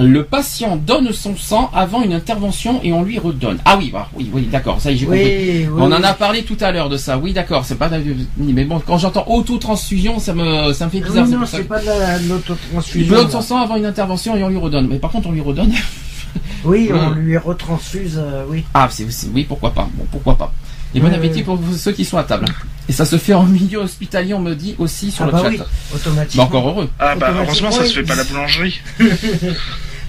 [0.00, 3.58] Le patient donne son sang avant une intervention et on lui redonne.
[3.66, 5.22] Ah oui, bah, oui, oui, d'accord, ça y est, j'ai compris.
[5.22, 5.78] Oui, oui.
[5.78, 7.18] On en a parlé tout à l'heure de ça.
[7.18, 7.90] Oui, d'accord, c'est pas.
[8.38, 11.26] Mais bon, quand j'entends autotransfusion, ça me, ça me fait Ah bizarre.
[11.26, 13.14] non, c'est que- pas de la- de Il l'autotransfusion.
[13.14, 14.88] donne son sang avant une intervention et on lui redonne.
[14.88, 15.72] Mais par contre, on lui redonne.
[16.64, 17.14] Oui, on Ouais.
[17.16, 18.64] lui retransfuse, euh, oui.
[18.72, 19.86] Ah, c'est, oui, pourquoi pas.
[19.94, 20.54] Bon, pourquoi pas.
[20.94, 22.46] Et bon appétit pour ceux qui sont à table.
[22.88, 25.42] Et ça se fait en milieu hospitalier, on me dit aussi sur ah le bah
[25.42, 25.48] chat.
[25.50, 25.58] oui,
[26.34, 26.90] Bah, encore heureux.
[26.98, 28.80] Ah bah heureusement, ça se fait pas à la boulangerie.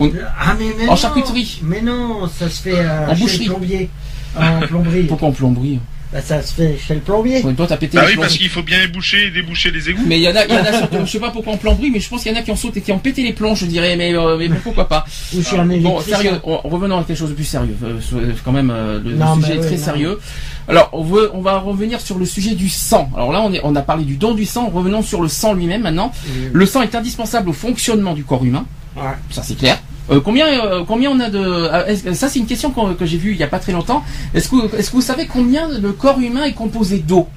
[0.02, 1.60] Ah mais, mais En non, charcuterie.
[1.62, 3.90] Mais non, ça se fait euh, En chez le plombier.
[4.36, 5.04] En plomberie.
[5.04, 5.80] Pourquoi en plomberie?
[6.14, 7.42] Bah, ça se fait chez le plombier.
[7.42, 8.22] Ouais, Toi, t'as pété Bah les oui, plombs.
[8.24, 10.04] parce qu'il faut bien éboucher et déboucher les égouts.
[10.06, 11.90] Mais il y en a, y en a surtout, je sais pas pourquoi en plomberie,
[11.90, 13.56] mais je pense qu'il y en a qui ont sauté, qui ont pété les plombs,
[13.56, 15.06] je dirais, mais, euh, mais pourquoi pas.
[15.36, 17.76] Ou chez un Bon, sérieux, on- revenons à quelque chose de plus sérieux.
[17.84, 19.84] Euh, euh, quand même, le, le Non, sujet mais est oui, très non.
[19.84, 20.20] sérieux.
[20.68, 23.10] Alors, on, veut, on va revenir sur le sujet du sang.
[23.16, 24.70] Alors là, on, est, on a parlé du don du sang.
[24.74, 26.12] Revenons sur le sang lui-même maintenant.
[26.28, 26.50] Oui.
[26.54, 28.66] Le sang est indispensable au fonctionnement du corps humain.
[28.96, 29.02] Ouais.
[29.32, 29.80] Ça, c'est clair.
[30.12, 33.18] Euh, combien, euh, combien on a de euh, est-ce- Ça, c'est une question que j'ai
[33.18, 34.04] vue il y a pas très longtemps.
[34.34, 37.28] Est-ce que, est-ce que vous savez combien le corps humain est composé d'eau?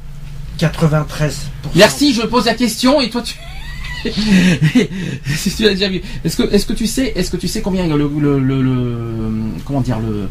[0.58, 1.36] 93.
[1.74, 3.34] Merci, je pose la question et toi tu.
[5.36, 6.00] si tu l'as déjà vu.
[6.24, 9.32] Est-ce que, est-ce que tu sais, est-ce que tu sais combien le, le, le, le-
[9.64, 10.28] comment dire le,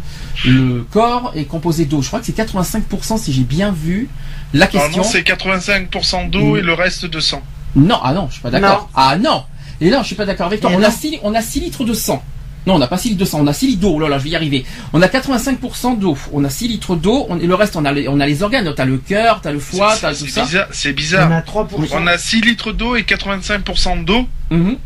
[0.49, 2.01] le corps est composé d'eau?
[2.01, 4.07] Je crois que c'est 85% si j'ai bien vu
[4.53, 4.89] la question.
[4.89, 7.41] Normalement, c'est 85% d'eau et le reste de sang.
[7.75, 8.89] Non, ah non, je suis pas d'accord.
[8.95, 9.43] Ah non.
[9.81, 10.71] Et là, je suis pas d'accord avec toi.
[10.73, 12.23] On a 6, on a 6 litres de sang.
[12.67, 13.93] Non, on n'a pas 6 litres de sang, on a 6 litres d'eau.
[13.95, 14.65] Oh là là, je vais y arriver.
[14.93, 16.17] On a 85% d'eau.
[16.33, 17.27] On a 6 litres d'eau.
[17.29, 18.73] On- Et le reste, on a les, on a les organes.
[18.75, 20.43] T'as le cœur, t'as le foie, t'as tout C'est ça.
[20.45, 20.67] bizarre.
[20.71, 21.31] C'est On bizarre.
[21.31, 21.67] a 3%.
[21.93, 24.27] On a 6 litres d'eau et 85% d'eau.
[24.49, 24.77] Mhm.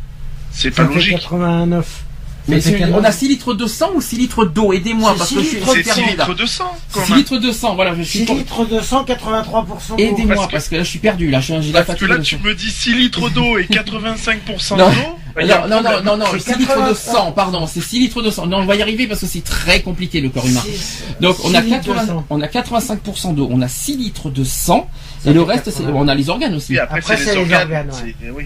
[0.51, 1.13] C'est Ça pas fait logique.
[1.19, 2.03] 89.
[2.49, 3.03] Mais on 80.
[3.03, 4.73] a 6 litres de sang ou 6 litres d'eau?
[4.73, 6.09] Aidez-moi parce que je suis litres C'est 6 perdu là.
[6.25, 7.19] litres de sang, quand 6 même.
[7.19, 10.03] litres de sang, voilà, je suis 6 pour- litres de sang, 83% d'eau.
[10.03, 12.37] Aidez-moi Parce parce, que- là je suis perdu là, j'ai la Parce que là, tu
[12.39, 14.89] me dis 6 litres d'eau et 85% Non.
[14.89, 14.95] d'eau.
[15.35, 16.95] bah, Non, non, non, non, non, C'est 6 litres de 83.
[16.95, 18.47] sang, pardon, c'est 6 litres de sang.
[18.47, 20.61] Non, on va y arriver parce que c'est très compliqué le corps humain.
[20.65, 22.25] Six- Donc on a, litres de 80 sang.
[22.29, 24.89] on a 85% d'eau, on a 6 litres de sang,
[25.23, 25.91] Ça et le reste, c'est, 80.
[25.95, 26.75] on a les organes aussi.
[26.75, 27.61] Et après, Après, c'est les organes.
[27.63, 28.15] organes, ouais.
[28.21, 28.45] C'est- oui.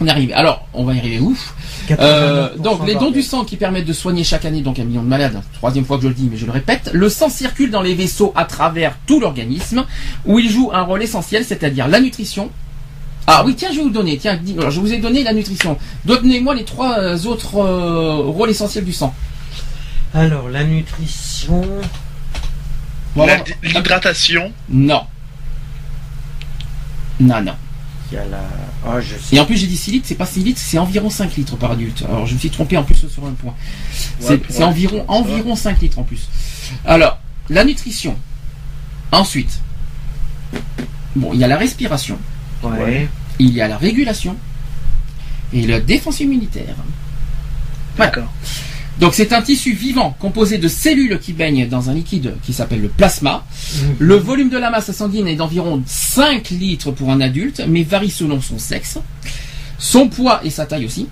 [0.00, 0.32] On y arrive.
[0.34, 1.54] Alors, on va y arriver ouf.
[1.90, 4.84] Euh, 89% donc les dons du sang qui permettent de soigner chaque année donc un
[4.84, 5.40] million de malades.
[5.54, 6.90] Troisième fois que je le dis, mais je le répète.
[6.92, 9.84] Le sang circule dans les vaisseaux à travers tout l'organisme,
[10.26, 12.50] où il joue un rôle essentiel, c'est-à-dire la nutrition.
[13.26, 14.16] Ah oui, tiens, je vais vous le donner.
[14.16, 15.76] Tiens, alors, je vous ai donné la nutrition.
[16.06, 19.14] Donnez-moi les trois euh, autres euh, rôles essentiels du sang.
[20.14, 21.62] Alors, la nutrition.
[23.62, 25.02] L'hydratation Non.
[27.20, 27.54] Non, non.
[28.10, 28.40] Il y a la...
[28.86, 29.36] Oh, je sais.
[29.36, 31.56] Et en plus, j'ai dit 6 litres, c'est pas 6 litres, c'est environ 5 litres
[31.56, 32.02] par adulte.
[32.08, 33.54] Alors, je me suis trompé en plus sur un point.
[34.18, 36.28] C'est Ouais, c'est ouais, environ, environ 5 litres en plus.
[36.86, 37.18] Alors,
[37.50, 38.16] la nutrition.
[39.12, 39.60] Ensuite,
[41.16, 42.18] bon, il y a la respiration,
[42.62, 43.08] Ouais.
[43.38, 44.36] il y a la régulation
[45.52, 46.74] et la défense immunitaire.
[47.96, 48.30] D'accord.
[49.00, 52.80] Donc, c'est un tissu vivant composé de cellules qui baignent dans un liquide qui s'appelle
[52.82, 53.44] le plasma.
[53.76, 53.94] Mhm.
[54.00, 58.10] Le volume de la masse sanguine est d'environ 5 litres pour un adulte, mais varie
[58.10, 58.98] selon son sexe,
[59.78, 61.08] son poids et sa taille aussi.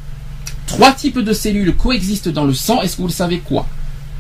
[0.67, 2.83] Trois types de cellules coexistent dans le sang.
[2.83, 3.67] Est-ce que vous le savez quoi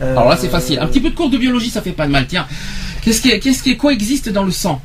[0.00, 0.78] Euh, Alors là, c'est facile.
[0.78, 2.26] Un petit peu de cours de biologie, ça fait pas de mal.
[2.28, 2.46] Tiens,
[3.02, 4.80] qu'est-ce qui, qu'est-ce qui coexiste dans le sang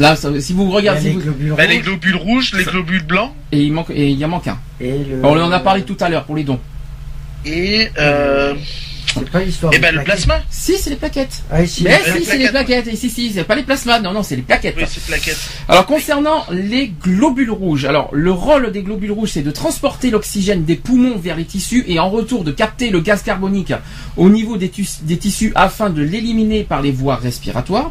[0.00, 2.64] Là, ça- si vous regardez, les si vous- globules Bah, les rouges globules rouges, les
[2.64, 4.58] globules blancs et il manque, et il y en manque un.
[4.80, 5.20] et le...
[5.22, 6.58] On en a parlé tout à l'heure pour les dons.
[7.44, 8.54] Et euh,
[9.06, 10.40] C'est pas l'histoire et des ben le plasma.
[10.50, 11.42] Si, c'est les plaquettes.
[11.50, 12.86] Ah, ici, Mais les si, c'est les plaquettes.
[12.86, 14.00] Et si, si, c'est pas les plasmas.
[14.00, 14.74] Non, non, c'est les plaquettes.
[14.76, 15.38] Oui, c'est plaquettes.
[15.68, 20.64] Alors concernant les globules rouges, alors le rôle des globules rouges c'est de transporter l'oxygène
[20.64, 23.72] des poumons vers les tissus et en retour de capter le gaz carbonique
[24.16, 27.90] au niveau des, tissus afin de l'éliminer par les voies respiratoires.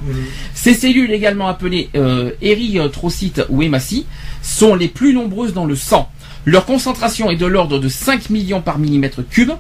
[0.53, 4.05] Ces cellules également appelées euh, érythrocytes ou hématies
[4.41, 6.09] sont les plus nombreuses dans le sang.
[6.45, 9.51] Leur concentration est de l'ordre de 5 millions par millimètre cube.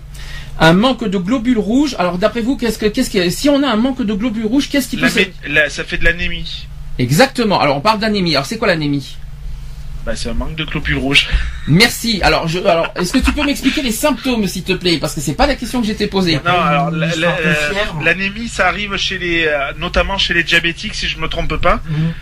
[0.59, 1.95] Un manque de globules rouges.
[1.99, 4.69] Alors d'après vous, qu'est-ce que, qu'est-ce que, si on a un manque de globules rouges,
[4.69, 5.19] qu'est-ce qui peut se...
[5.47, 6.67] la- ça fait de l'anémie.
[6.97, 7.59] Exactement.
[7.61, 8.35] Alors on parle d'anémie.
[8.35, 9.15] Alors c'est quoi l'anémie?
[10.05, 11.27] Bah, c'est un manque de globules rouges.
[11.67, 12.21] Merci.
[12.23, 15.19] Alors, je, alors, est-ce que tu peux m'expliquer les symptômes, s'il te plaît, parce que
[15.21, 16.39] c'est pas la question que j'ai t'ai posée.
[16.45, 17.99] Non, alors la- la- euh, fièvre.
[18.03, 21.81] l'anémie, ça arrive chez les, euh, notamment chez les diabétiques, si je me trompe pas.
[21.89, 22.13] Mhm.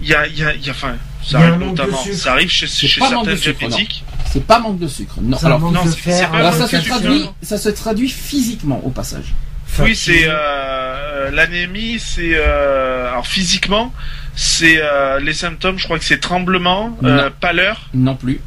[0.00, 1.96] Il y a, il y a, il y a, enfin, Il y ça arrive notamment,
[2.02, 2.16] sucre.
[2.16, 3.68] ça arrive chez, C'est chez pas manque certains de sucre, non.
[3.68, 4.04] diabétiques.
[4.30, 5.14] C'est pas manque de sucre.
[5.22, 5.36] Non.
[5.38, 6.30] Ça Alors, non, de fer.
[6.30, 6.88] pas alors ça se sucre.
[6.98, 9.34] traduit, ça se traduit physiquement au passage.
[9.80, 13.92] Oui, c'est euh, l'anémie, c'est euh, alors physiquement,
[14.34, 15.78] c'est euh, les symptômes.
[15.78, 17.30] Je crois que c'est tremblement, euh, Non.
[17.40, 17.88] pâleur.
[17.94, 18.40] Non plus.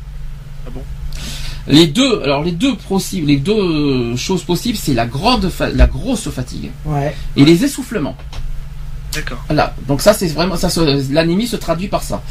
[0.66, 0.84] Ah bon?
[1.68, 5.86] Les deux, alors les deux possibles, les deux choses possibles, c'est la grande, fa- la
[5.86, 7.16] grosse fatigue Ouais.
[7.38, 8.18] et les essoufflements.
[9.14, 9.44] D'accord.
[9.48, 9.76] Voilà.
[9.88, 10.70] Donc ça, c'est vraiment ça.
[11.12, 12.22] L'anémie se traduit par ça.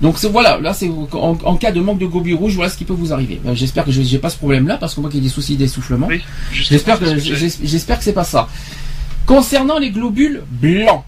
[0.00, 2.84] Donc voilà, là c'est en, en cas de manque de globules rouges, voilà ce qui
[2.84, 3.40] peut vous arriver.
[3.46, 5.32] Euh, J'espère que je j'ai pas ce problème-là parce qu'on voit qu'il y a des
[5.34, 6.06] soucis d'essoufflement.
[6.06, 6.22] Oui.
[6.52, 7.34] J'espère que ce
[7.64, 8.48] j'espère que c'est pas ça.
[9.26, 11.02] Concernant les globules blancs,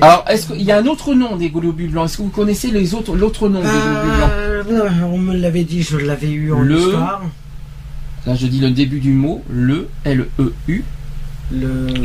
[0.00, 2.06] alors est-ce qu'il y a un autre nom des globules blancs?
[2.06, 4.30] Est-ce que vous connaissez les autres l'autre nom des globules blancs?
[4.32, 7.22] Euh, on me l'avait dit, je l'avais eu en Le- histoire.
[8.26, 10.82] Là, je dis le début du mot, le L E U.
[11.52, 12.04] Le, le,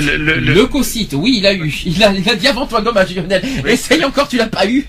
[0.00, 1.72] le, le, le- Leucocyte, oui, il a eu.
[1.86, 3.40] Il a, il a dit avant toi, dommage, Lionel.
[3.64, 3.70] Oui.
[3.70, 4.84] Essaye encore, tu l'as pas eu.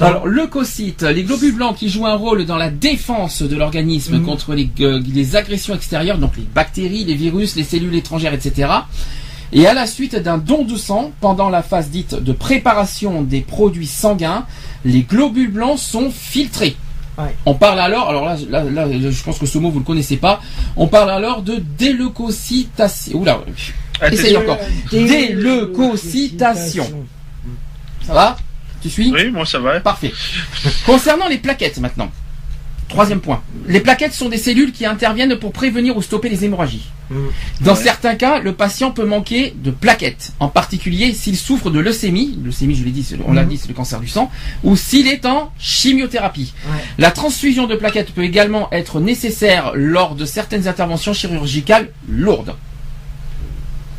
[0.00, 4.24] Alors, leucocyte, les globules blancs qui jouent un rôle dans la défense de l'organisme Mhm.
[4.24, 8.68] contre les, euh, les agressions extérieures, donc les bactéries, les virus, les cellules étrangères, etc.
[9.52, 13.40] Et à la suite d'un don de sang, pendant la phase dite de préparation des
[13.40, 14.46] produits sanguins,
[14.84, 16.76] les globules blancs sont filtrés.
[17.24, 17.34] Ouais.
[17.46, 20.16] On parle alors, alors là, là, là, je pense que ce mot vous le connaissez
[20.16, 20.40] pas.
[20.76, 23.18] On parle alors de déleucocytation.
[23.18, 23.74] Oula, Attention.
[24.24, 24.58] Essaye encore.
[24.90, 27.06] Déleucocytation.
[28.06, 28.36] Ça va
[28.82, 29.80] Tu suis Oui, moi ça va.
[29.80, 30.12] Parfait.
[30.86, 32.10] Concernant les plaquettes maintenant.
[32.90, 33.40] Troisième point.
[33.68, 36.90] Les plaquettes sont des cellules qui interviennent pour prévenir ou stopper les hémorragies.
[37.08, 37.14] Mm.
[37.60, 37.82] Dans Ouais.
[37.82, 42.74] certains cas, le patient peut manquer de plaquettes, en particulier s'il souffre de leucémie, leucémie
[42.74, 43.48] je l'ai dit, c'est- on l'a Mhm.
[43.48, 44.28] dit, c'est le cancer du sang,
[44.64, 46.52] ou s'il est en chimiothérapie.
[46.66, 46.78] Ouais.
[46.98, 52.54] La transfusion de plaquettes peut également être nécessaire lors de certaines interventions chirurgicales lourdes.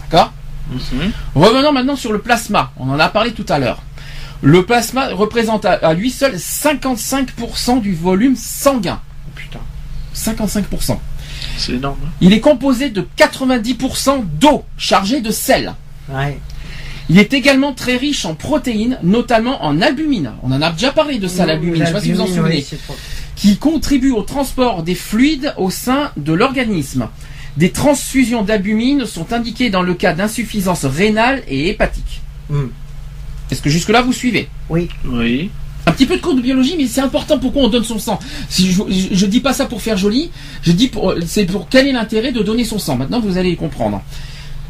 [0.01, 0.33] D'accord
[0.69, 1.11] Mhm.
[1.35, 2.71] Revenons maintenant sur le plasma.
[2.77, 3.81] On en a parlé tout à l'heure.
[4.41, 8.99] Le plasma représente à, lui seul 55% du volume sanguin.
[9.35, 9.59] Putain.
[10.15, 10.97] 55%.
[11.57, 11.97] C'est énorme.
[12.05, 12.09] hein.
[12.21, 15.73] Il est composé de 90% d'eau chargée de sel.
[16.09, 16.39] Ouais.
[17.09, 20.33] Il est également très riche en protéines, notamment en albumine.
[20.43, 21.75] On en a déjà parlé de ça, l'albumine.
[21.75, 22.65] Je ne sais pas si vous en souvenez.
[22.71, 22.95] oui,
[23.35, 27.09] qui contribue au transport des fluides au sein de l'organisme.
[27.57, 32.21] Des transfusions d'albumine sont indiquées dans le cas d'insuffisance rénale et hépatique.
[32.49, 32.65] Mm.
[33.51, 34.87] Est-ce que jusque-là vous suivez Oui.
[35.05, 35.49] Oui.
[35.87, 38.19] Un petit peu de cours de biologie, mais c'est important pourquoi on donne son sang.
[38.49, 40.31] Si je, je, je dis pas ça pour faire joli,
[40.63, 42.97] je dis pour, c'est pour quel est l'intérêt de donner son sang.
[42.97, 44.01] Maintenant, vous allez comprendre.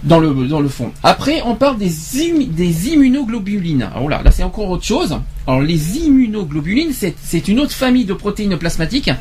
[0.03, 0.91] Dans le, dans le fond.
[1.03, 3.87] Après, on parle des, immu- des immunoglobulines.
[3.93, 5.15] Alors là, là c'est encore autre chose.
[5.45, 9.11] Alors les immunoglobulines, c'est c'est une autre famille de protéines plasmatiques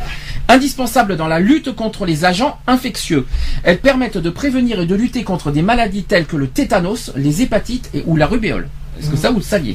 [0.49, 3.27] indispensables dans la lutte contre les agents infectieux.
[3.63, 7.43] Elles permettent de prévenir et de lutter contre des maladies telles que le tétanos, les
[7.43, 8.71] hépatites et, ou la rubéole.
[8.99, 9.75] Est-ce que ça vous le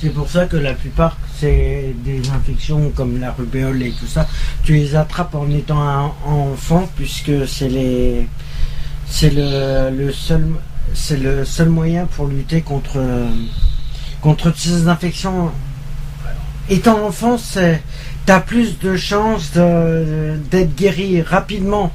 [0.00, 4.26] C'est pour ça que la plupart, c'est des infections comme la rubéole et tout ça.
[4.62, 8.24] Tu les attrapes en étant enfant, puisque c'est le,
[10.12, 12.98] seul, moyen pour lutter contre
[14.20, 15.52] contre ces infections.
[16.68, 21.92] Étant enfant, tu as plus de chances d'être guéri rapidement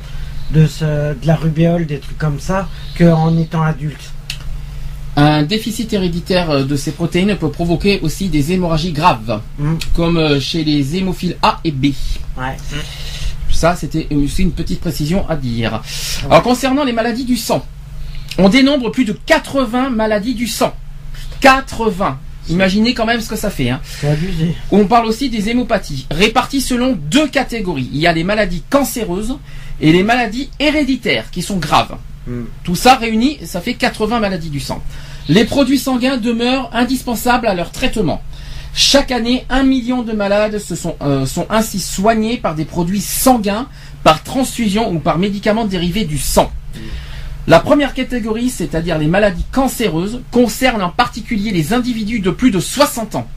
[0.51, 4.10] de, de la rubéole, des trucs comme ça, qu'en étant adulte.
[5.15, 9.75] Un déficit héréditaire de ces protéines peut provoquer aussi des hémorragies graves, mm.
[9.93, 11.88] comme euh, chez les hémophiles A et B.
[12.38, 12.55] Ouais.
[13.51, 15.81] Ça, c'était aussi une petite précision à dire.
[16.25, 17.65] Alors, concernant les maladies du sang,
[18.38, 20.73] on dénombre plus de 80 maladies du sang.
[21.41, 22.17] 80.
[22.49, 23.69] Imaginez quand même ce que ça fait.
[23.69, 23.81] Hein.
[24.03, 24.55] Abusé.
[24.71, 27.89] On parle aussi des hémopathies, réparties selon deux catégories.
[27.93, 29.38] Il y a les maladies cancéreuses
[29.79, 31.97] et les maladies héréditaires qui sont graves.
[32.27, 32.43] Hmm.
[32.64, 34.81] Tout ça réuni, ça fait 80 maladies du sang.
[35.27, 38.22] Les produits sanguins demeurent indispensables à leur traitement.
[38.73, 40.60] Chaque année, un million de malades
[41.02, 43.68] euh, sont ainsi soignés par des produits sanguins,
[44.03, 46.52] par transfusion ou par médicaments dérivés du sang.
[47.48, 52.60] La première catégorie, c'est-à-dire les maladies cancéreuses, concerne en particulier les individus de plus de
[52.60, 53.27] 60 ans.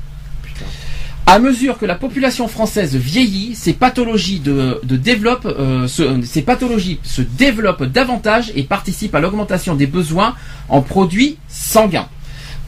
[1.26, 7.22] À mesure que la population française vieillit, ces pathologies, de, développent, euh, ces pathologies se
[7.22, 10.34] développent davantage et participent à l'augmentation des besoins
[10.68, 12.08] en produits sanguins.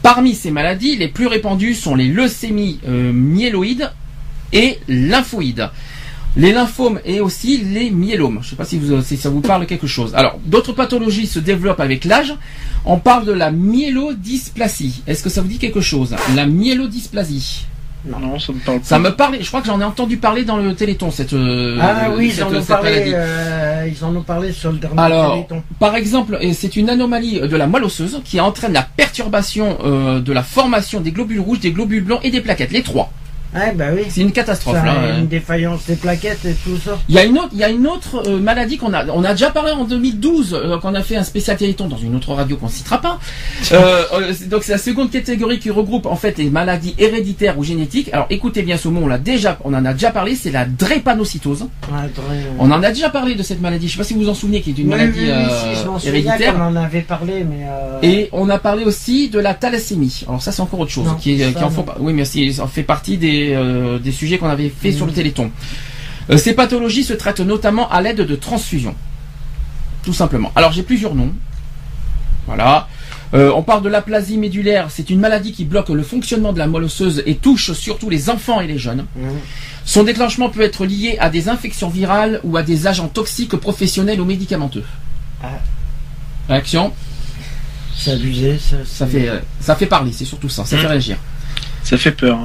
[0.01, 3.91] Parmi ces maladies, les plus répandues sont les leucémies euh, myéloïdes
[4.53, 5.69] et lymphoïdes.
[6.35, 8.39] Les lymphomes et aussi les myélomes.
[8.41, 10.15] Je ne sais pas si, si, ça vous parle quelque chose.
[10.15, 12.33] Alors, d'autres pathologies se développent avec l'âge.
[12.85, 15.03] On parle de la myélodysplasie.
[15.05, 16.15] Est-ce que ça vous dit quelque chose?
[16.35, 17.65] La myélodysplasie.
[18.07, 18.79] Non, ça me parle.
[18.83, 19.37] Ça me parle.
[19.41, 21.33] Je crois que j'en ai entendu parler dans le Téléthon cette.
[21.33, 23.11] Euh, ah oui, ils en ont parlé.
[23.13, 25.45] Euh, ils en ont parlé sur le dernier Alors,
[25.79, 30.33] par exemple, c'est une anomalie de la moelle osseuse qui entraîne la perturbation euh, de
[30.33, 33.11] la formation des globules rouges, des globules blancs et des plaquettes, les trois.
[33.75, 34.03] Bah oui.
[34.09, 35.17] C'est une catastrophe là.
[35.17, 36.97] Une défaillance des plaquettes et tout ça.
[37.09, 39.23] Il y a une autre, il y a une autre euh, maladie qu'on a, on
[39.23, 42.15] a déjà parlé en 2012 euh, quand on a fait un spécial téléthon dans une
[42.15, 43.19] autre radio qu'on citera pas.
[43.73, 48.09] Euh, donc c'est la seconde catégorie qui regroupe en fait les maladies héréditaires ou génétiques.
[48.13, 50.65] Alors écoutez bien ce mot, on l'a déjà, on en a déjà parlé, c'est la
[50.65, 51.67] drépanocytose.
[52.59, 53.87] on en a déjà parlé de cette maladie.
[53.87, 55.29] Je sais pas si vous vous en souvenez, qui est une maladie
[56.05, 56.55] héréditaire.
[56.57, 57.65] On en avait parlé, mais.
[58.07, 60.23] Et on a parlé aussi de la thalassémie.
[60.27, 63.17] Alors ça c'est encore autre chose, qui, est, qui en oui, mais ça fait partie
[63.17, 65.15] des euh, des, sujets qu'on avait fait sur le mmh.
[65.15, 65.51] Téléthon.
[66.29, 68.95] Euh, ces pathologies se traitent notamment à l'aide de transfusions.
[70.03, 70.51] Tout simplement.
[70.55, 71.33] Alors j'ai plusieurs noms.
[72.45, 72.87] Voilà.
[73.33, 76.67] Euh, on parle de l'aplasie médulaire, c'est une maladie qui bloque le fonctionnement de la
[76.67, 79.05] moelle osseuse et touche surtout les enfants et les jeunes.
[79.17, 79.27] Mmh.
[79.83, 84.21] Son déclenchement peut être lié à des infections virales ou à des agents toxiques professionnels
[84.21, 84.83] ou médicamenteux.
[85.43, 85.59] Ah.
[86.47, 86.93] Réaction?
[87.97, 89.29] C'est abusé, ça, fait,
[89.59, 90.79] ça fait parler, c'est surtout ça, ça mmh.
[90.79, 91.17] fait réagir.
[91.83, 92.37] Ça fait peur.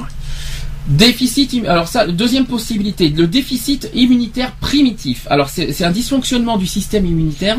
[0.85, 5.25] Déficit, alors ça, deuxième possibilité, le déficit immunitaire primitif.
[5.29, 7.57] Alors c'est un dysfonctionnement du système immunitaire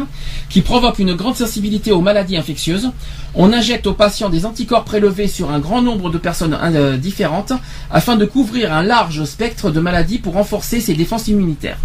[0.50, 2.90] qui provoque une grande sensibilité aux maladies infectieuses.
[3.34, 7.54] On injecte aux patients des anticorps prélevés sur un grand nombre de personnes euh, différentes
[7.90, 11.78] afin de couvrir un large spectre de maladies pour renforcer ses défenses immunitaires.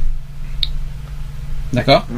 [1.71, 2.15] D'accord mmh.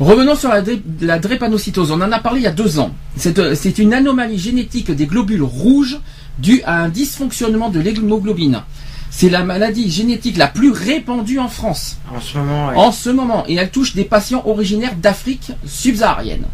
[0.00, 0.62] Revenons sur la,
[1.02, 1.90] la, drépanocytose.
[1.90, 2.94] On en a parlé il y a deux ans.
[3.16, 5.98] C'est euh, une anomalie génétique des globules rouges
[6.40, 8.62] dû à un dysfonctionnement de l'hémoglobine.
[9.10, 11.98] C'est la maladie génétique la plus répandue en France.
[12.14, 13.44] En ce moment, En ce moment.
[13.48, 16.44] Et elle touche des patients originaires d'Afrique subsaharienne.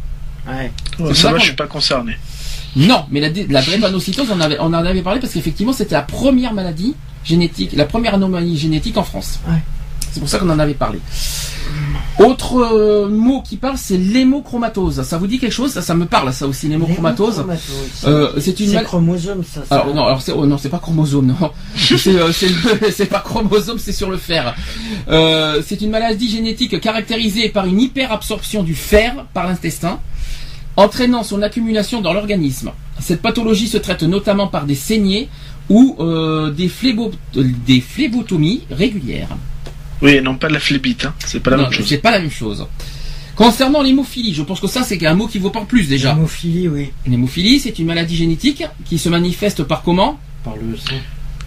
[0.48, 0.72] Ouais.
[1.14, 2.16] ça va, je suis pas concerné.
[2.76, 6.02] Non, mais la, la drépanocytose, on, avait, on en avait parlé parce qu'effectivement, c'était la
[6.02, 6.94] première maladie
[7.24, 9.40] génétique, la première anomalie génétique en France.
[9.48, 9.54] Ouais.
[10.16, 10.98] C'est pour ça qu'on en avait parlé.
[12.18, 15.02] Autre euh, mot qui parle, c'est l'hémochromatose.
[15.02, 15.72] Ça vous dit quelque chose?
[15.72, 17.44] Ça, ça me parle, ça aussi, l'hémochromatose.
[18.06, 19.62] Euh, c'est une chromosome, ça.
[19.68, 21.34] Alors non, alors c'est oh, non, c'est pas chromosome, non.
[22.06, 22.32] Euh,
[22.92, 24.54] c'est pas chromosome, c'est sur le fer.
[25.06, 30.00] c'est une maladie génétique caractérisée par une hyperabsorption du fer par l'intestin,
[30.76, 32.70] entraînant son accumulation dans l'organisme.
[33.00, 35.28] Cette pathologie se traite notamment par des saignées
[35.68, 35.98] ou
[36.56, 36.70] des,
[37.66, 39.36] des phlébotomies régulières.
[40.02, 41.14] Oui, non pas la phlébite, hein.
[41.24, 41.86] c'est pas la même chose.
[41.88, 42.66] C'est pas la même chose.
[43.34, 46.14] Concernant l'hémophilie, je pense que ça c'est un mot qui vous parle plus déjà.
[46.14, 46.90] L'hémophilie, oui.
[47.06, 50.18] L'hémophilie, c'est une maladie génétique qui se manifeste par comment?
[50.42, 50.96] Par le sang.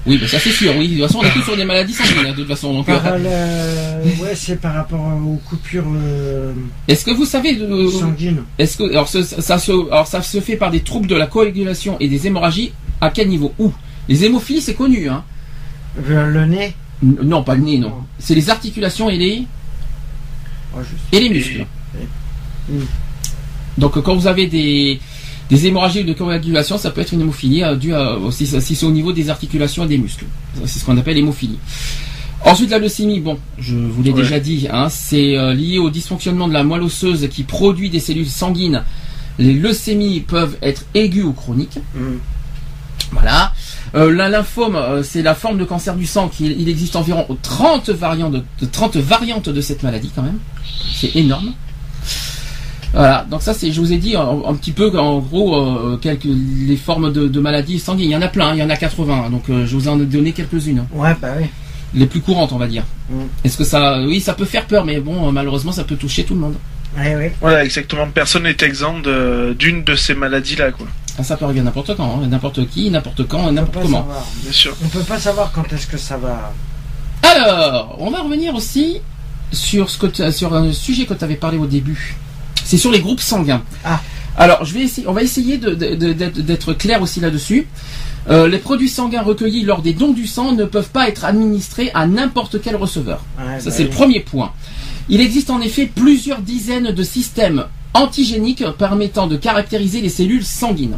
[0.06, 0.88] Oui, bah ça c'est sûr, oui.
[0.88, 2.74] De toute façon, on est tous sur des maladies sanguines, hein, de toute façon.
[2.74, 5.88] Donc, par euh, Ouais, c'est par rapport aux coupures.
[5.88, 6.54] Euh,
[6.88, 7.58] est-ce que vous savez.
[7.60, 8.44] Euh, sanguines.
[8.58, 8.90] Est-ce que.
[8.92, 12.28] Alors ça, se, alors, ça se fait par des troubles de la coagulation et des
[12.28, 12.72] hémorragies.
[13.02, 13.54] À quel niveau?
[13.60, 13.74] Où?
[14.08, 15.24] Les hémophilies, c'est connu, hein.
[16.08, 17.94] Le nez non, pas le nez, non.
[18.18, 19.44] C'est les articulations et les.
[21.12, 21.66] et les muscles.
[23.78, 25.00] Donc quand vous avez des,
[25.50, 28.86] des hémorragies de coagulation, ça peut être une hémophilie euh, due à, aussi si c'est
[28.86, 30.26] au niveau des articulations et des muscles.
[30.66, 31.60] C'est ce qu'on appelle l'hémophilie.
[32.46, 36.48] Ensuite, la leucémie, bon, je vous l'ai déjà dit, hein, c'est euh, lié au dysfonctionnement
[36.48, 38.84] de la moelle osseuse qui produit des cellules sanguines
[39.40, 41.80] Les leucémies peuvent être aiguës ou chroniques.
[41.96, 42.18] Mm.
[43.12, 43.54] Voilà.
[43.96, 47.26] Euh, la lymphome, euh, c'est la forme de cancer du sang qui il existe environ
[47.42, 50.38] 30 variantes de, de 30 variantes de cette maladie quand même.
[50.94, 51.54] C'est énorme.
[52.94, 55.98] Voilà, donc ça c'est, je vous ai dit un, un petit peu en gros euh,
[55.98, 58.10] quelques les formes de, de maladies sanguines.
[58.10, 59.88] Il y en a plein, hein, il y en a 80, donc euh, je vous
[59.88, 61.46] en ai donné quelques-unes, Ouais, bah oui.
[61.94, 62.84] les plus courantes on va dire.
[63.12, 63.16] Mm.
[63.44, 66.34] Est-ce que ça, oui, ça peut faire peur, mais bon, malheureusement ça peut toucher tout
[66.34, 66.56] le monde.
[66.98, 67.36] Ouais, ouais.
[67.42, 68.08] Voilà, exactement.
[68.12, 70.88] Personne n'est exempt de- d'une de ces maladies-là, quoi.
[71.24, 73.98] Ça peut arriver n'importe quand, hein, n'importe qui, n'importe quand, On peut n'importe pas comment.
[74.00, 74.26] savoir.
[74.44, 74.76] Bien sûr.
[74.84, 76.52] On peut pas savoir quand est-ce que ça va.
[77.24, 79.02] Alors, on va revenir aussi
[79.52, 82.16] sur ce que tu- sur un sujet que tu avais parlé au début.
[82.64, 83.64] C'est sur les groupes sanguins.
[83.84, 84.00] Ah.
[84.38, 87.68] Alors, je vais essayer, on va essayer de- de- de- d'être clair aussi là-dessus.
[88.30, 91.90] Euh, les produits sanguins recueillis lors des dons du sang ne peuvent pas être administrés
[91.94, 93.24] à n'importe quel receveur.
[93.40, 94.52] Ouais, Ça, bah c'est le premier point.
[95.10, 100.98] Il existe en effet plusieurs dizaines de systèmes antigéniques permettant de caractériser les cellules sanguines.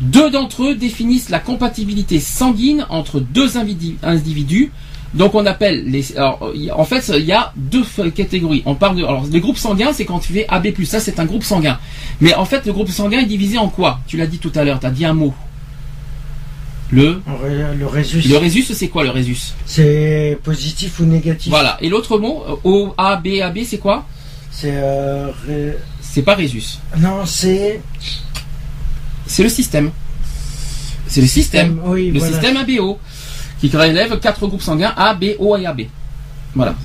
[0.00, 4.70] Deux d'entre eux définissent la compatibilité sanguine entre deux individus.
[5.14, 6.16] Donc on appelle les.
[6.16, 7.84] alors, a- en fait, il y a deux
[8.14, 8.62] catégories.
[8.66, 9.04] On parle de.
[9.04, 10.68] Alors les groupes sanguins, c'est quand tu fais AB+.
[10.84, 11.78] Ça, c'est un groupe sanguin.
[12.20, 14.00] Mais en fait, le groupe sanguin est divisé en quoi?
[14.08, 14.80] Tu l'as dit tout à l'heure.
[14.80, 15.32] Tu as dit un mot.
[16.90, 17.20] Le.
[17.44, 21.50] Le, le résus, Le résus, c'est quoi le résus c'est positif ou négatif.
[21.50, 21.76] Voilà.
[21.80, 24.06] Et l'autre mot, euh, O, A, B, AB, c'est quoi?
[24.50, 25.76] C'est euh, ré-
[26.14, 26.62] C'est pas résus.
[26.98, 27.80] non, c'est
[29.26, 29.90] C'est le système.
[31.08, 31.80] C'est le système.
[31.86, 32.32] Oui, Le voilà.
[32.32, 33.00] système ABO.
[33.58, 35.80] Qui relève quatre groupes sanguins A, B, O et AB.
[36.54, 36.76] Voilà.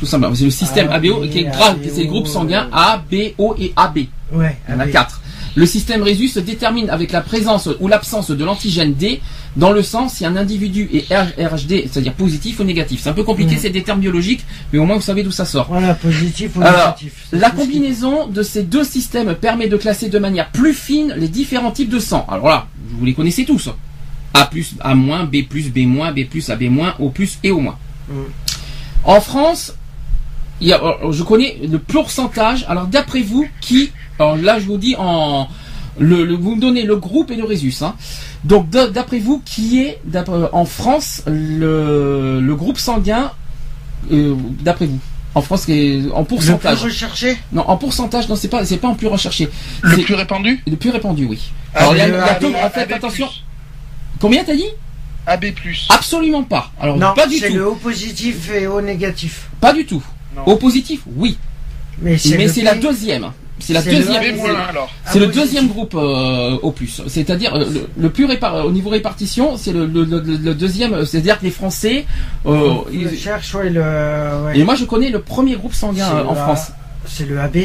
[0.00, 0.34] Tout simplement.
[0.34, 1.76] C'est le système ABO qui est grave.
[1.84, 2.70] C'est les groupes sanguins.
[2.72, 3.98] A, B, O et AB.
[4.32, 4.56] Ouais.
[4.66, 5.20] Il y en a quatre.
[5.58, 9.20] Le système Résus se détermine avec la présence ou l'absence de l'antigène D
[9.56, 13.00] dans le sang si un individu est RHD, c'est-à-dire positif ou négatif.
[13.02, 13.60] C'est un peu compliqué, Mhm.
[13.62, 15.66] c'est des termes biologiques, mais au moins vous savez d'où ça sort.
[15.68, 17.26] Voilà, positif ou Alors, négatif.
[17.32, 21.72] La combinaison de ces deux systèmes permet de classer de manière plus fine les différents
[21.72, 22.24] types de sang.
[22.30, 23.68] Alors là, vous les connaissez tous.
[24.34, 27.50] A plus, A moins, B plus, B moins, B plus, AB moins, O plus et
[27.50, 27.78] O moins.
[28.08, 28.12] Mm.
[29.02, 29.74] En France,
[30.60, 32.64] il y a, alors, je connais le pourcentage.
[32.68, 35.48] Alors d'après vous, qui Alors là, je vous dis en
[35.98, 37.74] le, le- vous me donnez le groupe et le résus.
[37.82, 37.94] Hein.
[38.44, 43.32] Donc d'après vous, qui est d'après- en France le, le groupe sanguin
[44.12, 44.98] euh, d'après vous?
[45.34, 47.36] En France qui est en Le plus pourcentage recherché?
[47.52, 49.48] Non, en pourcentage, non, c'est pas, c'est pas en plus recherché.
[49.82, 50.62] Le C'est plus répandu?
[50.66, 51.38] Le plus répandu, oui.
[51.74, 53.28] Ah, Alors, il y a, attention.
[54.20, 54.64] Combien t'as dit?
[55.26, 55.52] AB+.
[55.90, 56.70] Absolument pas.
[56.80, 57.54] Alors, Non, pas du c'est tout.
[57.56, 59.48] le O positif et O négatif.
[59.60, 60.02] Pas du tout.
[60.34, 60.44] Non.
[60.46, 61.36] Au positif, oui.
[62.00, 63.30] Mais c'est la deuxième.
[63.60, 64.22] C'est la le deuxième.
[65.06, 65.26] C'est- le
[65.68, 67.02] groupe euh, au plus.
[67.08, 71.04] C'est-à-dire euh, le, le plus répar- au niveau répartition, c'est le, le- le- le deuxième.
[71.04, 72.06] C'est-à-dire que les Français.
[72.46, 73.80] euh, ils- cherche, ouais, le.
[73.80, 74.58] ouais.
[74.58, 76.72] et moi, je connais le premier groupe sanguin C'est euh, en France.
[77.06, 77.56] C'est le AB,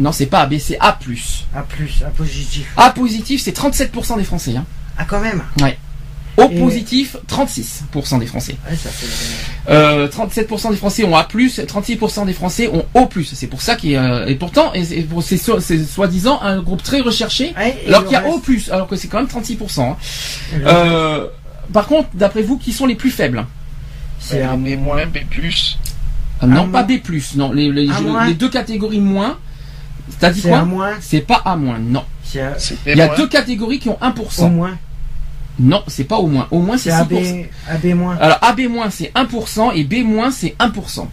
[0.00, 0.88] Non, c'est pas AB, c'est A+.
[1.54, 1.62] A+, A
[2.10, 2.72] positif.
[2.76, 4.56] A positif, c'est 37% des Français.
[4.56, 4.64] Hein.
[4.96, 5.42] Ah, quand même
[6.38, 8.56] O Et- positif, 36% des Français.
[8.70, 9.06] Ouais, ça fait...
[9.72, 13.08] Euh, 37% des Français ont A+, 36% des Français ont O+.
[13.34, 16.40] C'est pour ça qu'il y a- et pourtant, et c'est pour- c'est so- c'est soi-disant
[16.40, 19.18] un groupe très recherché, Ouais, alors qu'il y a reste- O+, alors que c'est quand
[19.18, 19.90] même 36%.
[19.90, 19.96] hein.
[20.64, 21.26] Euh,
[21.72, 23.44] par contre, d'après vous, qui sont les plus faibles?
[24.20, 24.56] C'est un...
[24.56, 24.76] B-,
[25.12, 25.18] B+.
[26.40, 26.98] Ah, Non, pas moins.
[26.98, 27.00] B+,
[27.36, 28.26] non, les, les, moins.
[28.26, 29.38] les deux catégories moins.
[30.20, 30.62] T'as dit C'est quoi?
[30.64, 32.04] moins C'est pas A moins, non.
[32.24, 34.46] C'est un- C'est Il y a deux catégories qui ont 1%.
[34.46, 34.78] au moins
[35.60, 36.46] Non, c'est pas au moins.
[36.50, 37.40] Au moins, c'est C'est 6%.
[37.68, 38.16] AB, AB moins.
[38.16, 38.60] Alors AB
[38.90, 41.08] c'est 1% et B moins c'est 1%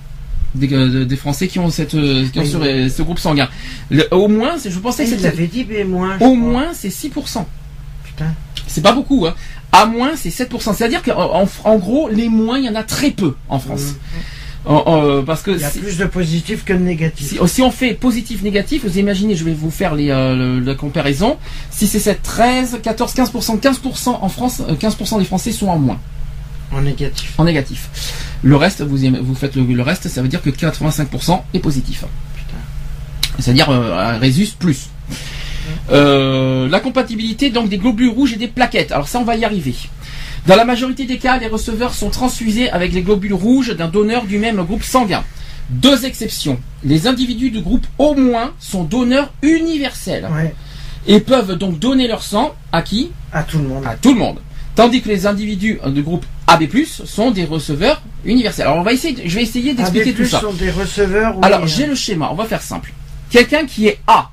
[0.54, 2.50] des, euh, des Français qui ont cette euh, qui ont Oui.
[2.50, 3.50] ce, euh, ce groupe sanguin.
[3.90, 6.28] Le, au moins, c'est- je pensais que c'était dit B au crois.
[6.36, 7.46] moins c'est 6%.
[8.04, 8.34] Putain.
[8.68, 9.34] C'est pas beaucoup hein.
[9.72, 10.74] A moins c'est 7%.
[10.74, 13.96] C'est-à-dire qu'en en, en gros les moins il y en a très peu en France.
[14.68, 17.28] En- en- parce que Il y a si, plus de positifs que de négatifs.
[17.30, 20.60] si- si on fait positif négatif, vous imaginez, je vais vous faire les, euh, le-
[20.60, 21.38] la comparaison.
[21.70, 25.78] Si c'est 7, 13, 14, 15%, 15% en France, euh, 15% des Français sont en
[25.78, 26.00] moins.
[26.72, 27.34] En négatif.
[27.38, 27.90] en négatif.
[28.42, 32.04] Le reste, vous, faites le, le reste, ça veut dire que 85% est positif.
[33.40, 34.88] C'est-à-dire euh, un résus plus.
[35.92, 38.92] Euh, la compatibilité donc des globules rouges et des plaquettes.
[38.92, 39.76] Alors ça, on va y arriver.
[40.46, 44.26] Dans la majorité des cas, les receveurs sont transfusés avec les globules rouges d'un donneur
[44.26, 45.24] du même groupe sanguin.
[45.72, 46.60] Deux exceptions.
[46.84, 50.54] Les individus du groupe au moins sont donneurs universels Ouais.
[51.08, 53.12] et peuvent donc donner leur sang à qui?
[53.34, 53.86] À tout le monde.
[53.88, 54.38] à tout le monde.
[54.76, 56.66] Tandis que les individus du groupe AB+,
[57.06, 58.68] sont des receveurs universels.
[58.68, 60.42] Alors on va essayer, je vais essayer d'expliquer tout ça.
[60.42, 61.34] sont des receveurs.
[61.38, 62.94] oui, Alors j'ai le schéma, on va faire simple.
[63.32, 64.30] Quelqu'un qui est A.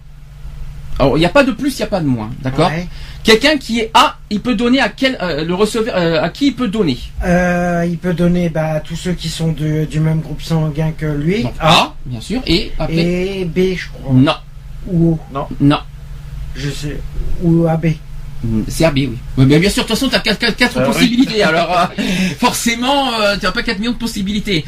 [0.99, 2.69] Alors il n'y a pas de plus, il n'y a pas de moins, d'accord?
[2.69, 2.87] Ouais.
[3.25, 6.49] Quelqu'un qui est A, il peut donner à quel euh, le receveur euh, à qui
[6.49, 10.01] il peut donner Euh, il peut donner bah, à tous ceux qui sont de- du
[10.01, 11.43] même groupe sanguin que lui.
[11.45, 14.13] Donc A, bien sûr, et après Et B, je crois.
[14.13, 14.35] non,
[14.89, 15.47] Ou O.
[15.61, 15.79] non.
[16.57, 17.01] Je sais.
[17.43, 17.87] Ou AB.
[18.45, 19.19] Mm, C'est AB, oui.
[19.39, 20.45] Mais bien sûr, de toute façon, tu as 4,
[20.77, 20.85] Ah oui.
[20.87, 21.43] possibilités.
[21.45, 22.03] Alors, euh,
[22.41, 24.65] forcément, tu n'as pas 4 millions de possibilités.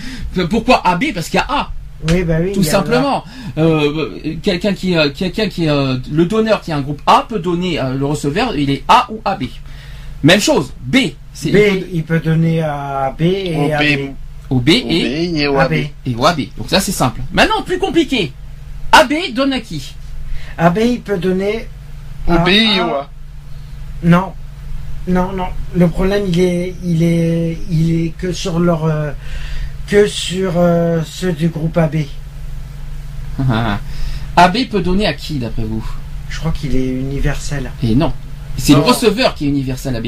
[0.48, 1.72] Pourquoi AB Parce qu'il y a A.
[2.10, 2.52] Oui, bah oui.
[2.52, 3.24] Tout simplement.
[3.56, 7.38] Euh, quelqu'un qui, euh, quelqu'un qui, euh, le donneur qui a un groupe A peut
[7.38, 9.44] donner euh, le receveur, il est A ou AB.
[10.22, 10.72] Même chose.
[10.80, 10.96] B.
[11.32, 13.82] C'est B, il peut donner à B et à B.
[13.82, 14.10] B.
[14.50, 15.72] au B et, et au AB.
[15.72, 16.40] Et au AB.
[16.56, 17.20] Donc ça, c'est simple.
[17.32, 18.32] Maintenant, plus compliqué.
[18.92, 19.94] AB donne à qui?
[20.58, 21.68] AB, il peut donner.
[22.28, 23.10] Au à B et au A.
[24.02, 24.32] Non.
[25.06, 25.48] Non, non.
[25.76, 29.10] Le problème, il est, il est, il est que sur leur, euh,
[29.86, 31.96] que sur euh, ceux du groupe AB.
[34.36, 35.84] AB peut donner à qui, d'après vous?
[36.28, 37.70] Je crois qu'il est universel.
[37.82, 38.12] Et non.
[38.56, 40.06] C'est le receveur qui est universel AB.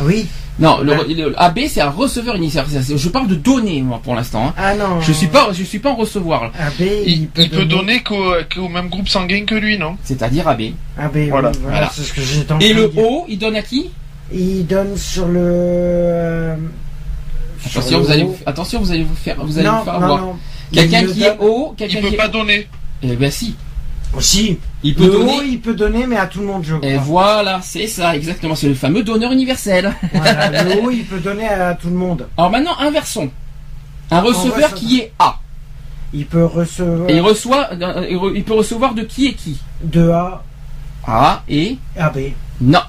[0.00, 0.26] Oui.
[0.60, 2.82] Non, le, le- AB c'est un receveur universel.
[2.96, 4.46] Je parle de données moi pour l'instant.
[4.48, 4.54] hein.
[4.56, 5.00] Ah non.
[5.00, 6.44] Je suis pas, je suis pas en recevoir.
[6.58, 9.96] AB, il, Il, peut, il peut donner qu'au même groupe sanguin que lui, non?
[10.02, 10.62] C'est-à-dire AB.
[10.98, 11.52] AB, oui, Voilà.
[11.62, 11.90] voilà.
[11.92, 12.90] Ce que Et le.
[12.96, 13.90] O, il donne à qui?
[14.32, 16.54] Il donne sur le.
[17.66, 18.28] Attention, vous allez, haut.
[18.28, 20.20] vous, attention, vous allez vous faire, vous allez non, vous faire non, avoir.
[20.20, 20.36] non.
[20.72, 22.30] Quelqu'un qui est haut, Il quelqu'un peut qui pas est.
[22.30, 22.66] donner.
[23.02, 23.56] Eh ben si,
[24.20, 24.58] Si.
[24.82, 25.48] il peut le haut, donner.
[25.48, 27.02] il peut donner, mais à tout le monde, je Et crois.
[27.04, 28.54] voilà, c'est ça, exactement.
[28.54, 29.94] C'est le fameux donneur universel.
[30.12, 32.26] Voilà, le haut, il peut donner à tout le monde.
[32.36, 33.30] Alors maintenant, inversons.
[34.10, 35.38] Un receveur qui est A.
[36.14, 39.58] Il peut recevoir Et il reçoit, euh, il peut recevoir de qui et qui?
[39.84, 40.42] De A
[41.06, 42.18] A et à B.
[42.60, 42.80] non.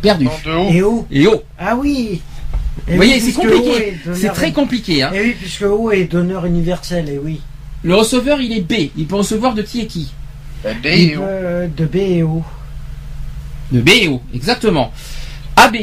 [0.00, 0.24] Perdu.
[0.26, 0.70] Non, de haut.
[0.70, 1.06] Et O.
[1.10, 1.42] Et O.
[1.58, 2.22] Ah oui.
[2.88, 3.94] Et Vous voyez, oui, c'est compliqué.
[4.14, 5.02] C'est très compliqué.
[5.02, 5.10] Hein.
[5.14, 7.40] Et oui, puisque O est donneur universel, et oui.
[7.82, 8.90] Le receveur, il est B.
[8.96, 10.12] Il peut recevoir de qui et qui?
[10.84, 11.22] Et peut, O.
[11.22, 12.42] euh, de B et O.
[13.72, 14.92] De B et O, exactement.
[15.56, 15.76] AB.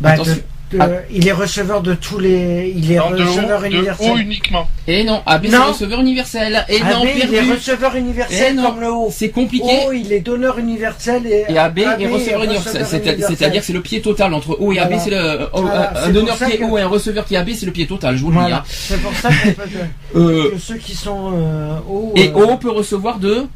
[0.00, 0.34] Bah, Attention.
[0.34, 0.88] de- de- Ah.
[1.10, 2.72] Il est receveur de tous les.
[2.76, 4.10] Il est Non, de receveur haut, de universel.
[4.12, 4.68] haut uniquement.
[4.86, 5.64] Et non, AB c'est Non.
[5.72, 6.64] receveur universel.
[6.68, 7.52] Et non, AB, il est perdu.
[7.52, 8.62] receveur universel Eh non.
[8.70, 9.08] comme le O.
[9.12, 9.78] C'est compliqué.
[9.88, 12.86] O, il est donneur universel et, Et AB est receveur universel.
[12.86, 13.36] C'est- universel.
[13.36, 14.88] C'est-à-dire que c'est le pied total entre O et AB.
[14.90, 15.02] Voilà.
[15.04, 17.38] C'est le euh, Voilà, un c'est donneur qui est O et un receveur qui est
[17.38, 18.16] AB, c'est le pied total.
[18.16, 18.40] Je vous le dis.
[18.42, 18.56] Voilà.
[18.58, 18.64] hein.
[18.68, 19.62] C'est pour ça qu'on peut
[20.14, 22.12] de- Euh, que ceux qui sont euh, O.
[22.16, 23.46] et euh, O peut recevoir de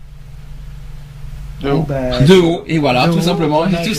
[1.62, 1.86] De haut.
[1.88, 2.64] bah, de O.
[2.66, 3.98] Et voilà, de tout haut, simplement, voilà, tout je-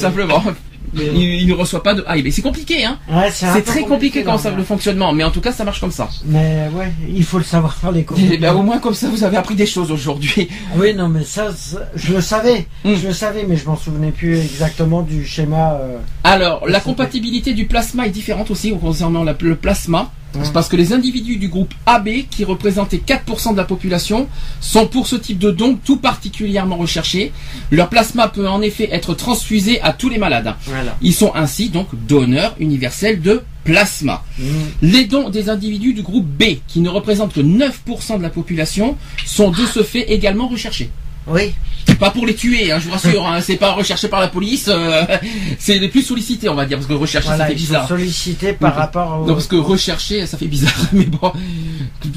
[0.97, 2.27] Il, il ne reçoit pas de A et B.
[2.31, 2.97] C'est compliqué, hein.
[3.11, 5.79] Ouais, c'est très compliqué quand ça mais- le fonctionnement, mais en tout cas, ça marche
[5.79, 6.09] comme ça.
[6.25, 8.17] Mais ouais, il faut le savoir faire les cours.
[8.19, 10.47] Et ben, au moins comme ça, vous avez appris des choses aujourd'hui.
[10.77, 12.67] Oui, non, mais ça, ça, je le savais.
[12.83, 12.95] Mm.
[12.95, 15.73] Je le savais, mais je m'en souvenais plus exactement du schéma.
[15.79, 20.11] euh, Alors, la compatibilité du plasma est différente aussi concernant la- le plasma.
[20.43, 24.27] C'est parce que les individus du groupe AB, qui représentaient 4% de la population,
[24.61, 27.31] sont pour ce type de don tout particulièrement recherchés.
[27.71, 30.53] Leur plasma peut en effet être transfusé à tous les malades.
[30.65, 30.97] Voilà.
[31.01, 34.23] Ils sont ainsi donc donneurs universels de plasma.
[34.37, 34.43] Mm.
[34.81, 38.97] Les dons des individus du groupe B, qui ne représentent que 9% de la population,
[39.25, 40.89] sont de ce fait également recherchés.
[41.27, 41.53] Oui.
[41.99, 44.65] Pas pour les tuer, hein, je vous rassure, hein, c'est pas recherché par la police,
[44.69, 45.03] euh,
[45.59, 47.87] c'est les plus sollicités, on va dire, parce que rechercher Voilà, ça fait bizarre.
[47.87, 49.25] sollicités par Donc, rapport au.
[49.27, 51.31] Non, parce que rechercher, ça fait bizarre, mais bon,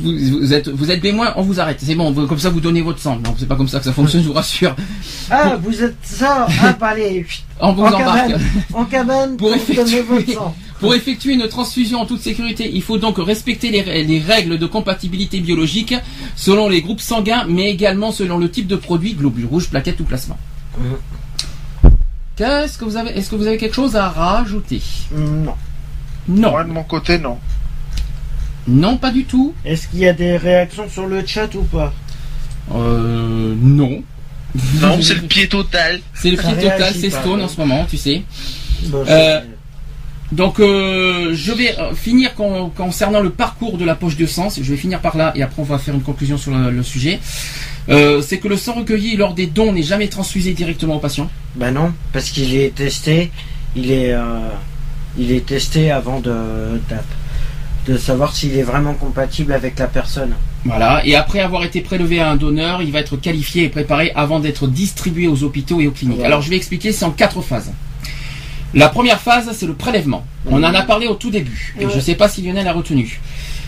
[0.02, 2.98] vous, êtes, vous êtes bémoin, on vous arrête, c'est bon, comme ça vous donnez votre
[2.98, 3.16] sang.
[3.24, 4.74] Non, c'est pas comme ça que ça fonctionne, je vous rassure.
[5.30, 7.24] Ah, vous êtes ça Ah, bah allez,
[7.60, 8.01] On vous en embarque.
[8.28, 8.40] cabane,
[8.74, 10.55] en cabane Pour pour, donner effectuer- votre sang.
[10.80, 14.66] Pour effectuer une transfusion en toute sécurité, il faut donc respecter les, les règles de
[14.66, 15.94] compatibilité biologique
[16.36, 20.05] selon les groupes sanguins, mais également selon le type de produit, globules rouges, plaquettes ou
[20.05, 20.36] plasma.
[22.36, 24.80] Qu'est-ce que vous avez Est-ce que vous avez quelque chose à rajouter?
[25.16, 25.55] Non.
[26.28, 27.38] Non, Moi, de mon côté, non.
[28.68, 29.55] non, pas du tout.
[29.64, 31.92] Est-ce qu'il y a des réactions sur le chat ou pas?
[32.74, 34.02] Euh, non.
[34.80, 36.00] Non, c'est le pied total.
[36.14, 38.22] C'est le Ça pied total, c'est Stone en ce moment, tu sais.
[38.84, 39.40] Bon, Euh,
[40.30, 44.48] Donc, euh, je vais euh, finir con- concernant le parcours de la poche de sang.
[44.50, 46.82] Je vais finir par là et après on va faire une conclusion sur le, le
[46.82, 47.18] sujet.
[47.88, 51.30] Euh, c'est que le sang recueilli lors des dons n'est jamais transfusé directement au patient.
[51.56, 53.30] Bah non, parce qu'il est testé.
[53.74, 54.22] Il est, euh,
[55.18, 60.34] il est testé avant de, de, de savoir s'il est vraiment compatible avec la personne.
[60.66, 61.00] Voilà.
[61.06, 64.40] Et après avoir été prélevé à un donneur, il va être qualifié et préparé avant
[64.40, 66.22] d'être distribué aux hôpitaux et aux cliniques.
[66.22, 66.92] Alors, je vais expliquer.
[66.92, 67.72] C'est en quatre phases.
[68.74, 70.27] La première phase, c'est le prélèvement.
[70.47, 71.74] On en a parlé au tout début.
[71.81, 71.90] Et Ouais.
[71.90, 73.20] je ne sais pas si Lionel a retenu.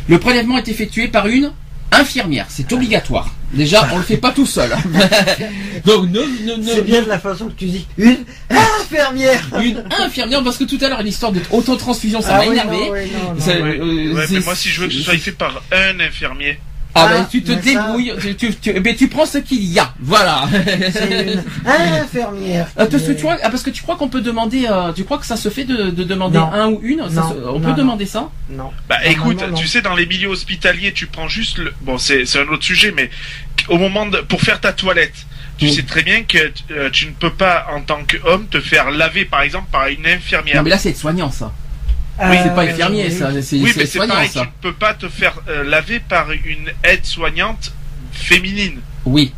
[0.09, 1.53] Le prélèvement est effectué par une
[1.93, 2.47] infirmière.
[2.49, 3.35] C'est obligatoire.
[3.53, 4.71] Déjà, on le fait pas tout seul.
[5.85, 8.19] Donc, ne, ne, ne- C'est bien de la façon que tu dis une
[8.51, 9.43] infirmière.
[9.61, 12.77] une infirmière, parce que tout à l'heure, l'histoire de autotransfusion, ça Ah m'a oui, énervé.
[12.77, 13.41] non, oui, non, non.
[13.41, 15.99] Ça- Ouais, euh, Ouais, mais moi, si je veux que ce soit fait par un
[16.01, 16.59] infirmier.
[16.95, 19.63] Ah, Ah, ben, tu te mais ça- débrouilles, tu, tu, tu- tu prends ce qu'il
[19.65, 19.93] y a.
[20.01, 20.49] Voilà.
[20.93, 21.43] C'est une
[21.95, 22.67] infirmière.
[22.77, 25.05] Ah, parce, que tu crois, ah, parce que tu crois qu'on peut demander, euh, tu
[25.05, 26.53] crois que ça se fait de, de demander Non.
[26.53, 26.99] un ou une?
[27.09, 27.75] Ça Non, se- On non, peut non.
[27.77, 28.31] demander ça?
[28.51, 28.71] Non.
[28.89, 29.55] Bah écoute, non.
[29.57, 31.73] tu sais, dans les milieux hospitaliers, tu prends juste le.
[31.83, 33.09] Bon, c'est c'est un autre sujet, mais
[33.69, 34.19] au moment de.
[34.19, 35.15] Pour faire ta toilette,
[35.59, 36.39] tu sais très bien que
[36.73, 40.07] euh, tu ne peux pas, en tant qu'homme, te faire laver, par exemple, par une
[40.07, 40.57] infirmière.
[40.57, 41.53] Non mais là c'est soignant ça.
[42.23, 44.45] Oui, c'est pas infirmier ça, c'est oui, mais c'est soignant pareil, tu ça.
[44.45, 47.73] ne peux pas te faire euh, laver par une aide-soignante
[48.13, 48.81] féminine.
[49.05, 49.33] Oui.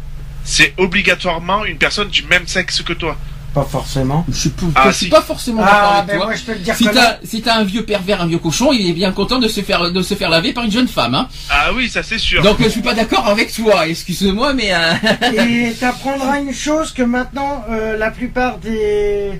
[0.44, 3.16] C'est obligatoirement une personne du même sexe que toi.
[3.54, 4.24] Pas forcément.
[4.30, 5.10] Je suis, pas- Ah, je suis si.
[5.10, 6.26] pas forcément d'accord Ah, avec ben toi.
[6.26, 8.72] moi je peux le dire Si t'as si t'as un vieux pervers, un vieux cochon,
[8.72, 11.14] il est bien content de se faire de se faire laver par une jeune femme.
[11.14, 11.28] Hein.
[11.50, 12.42] Ah oui, ça c'est sûr.
[12.42, 13.86] Donc euh, je suis pas d'accord avec toi.
[13.86, 14.94] Excuse-moi, mais euh,
[15.68, 19.32] Et t'apprendras une chose que maintenant euh, la plupart des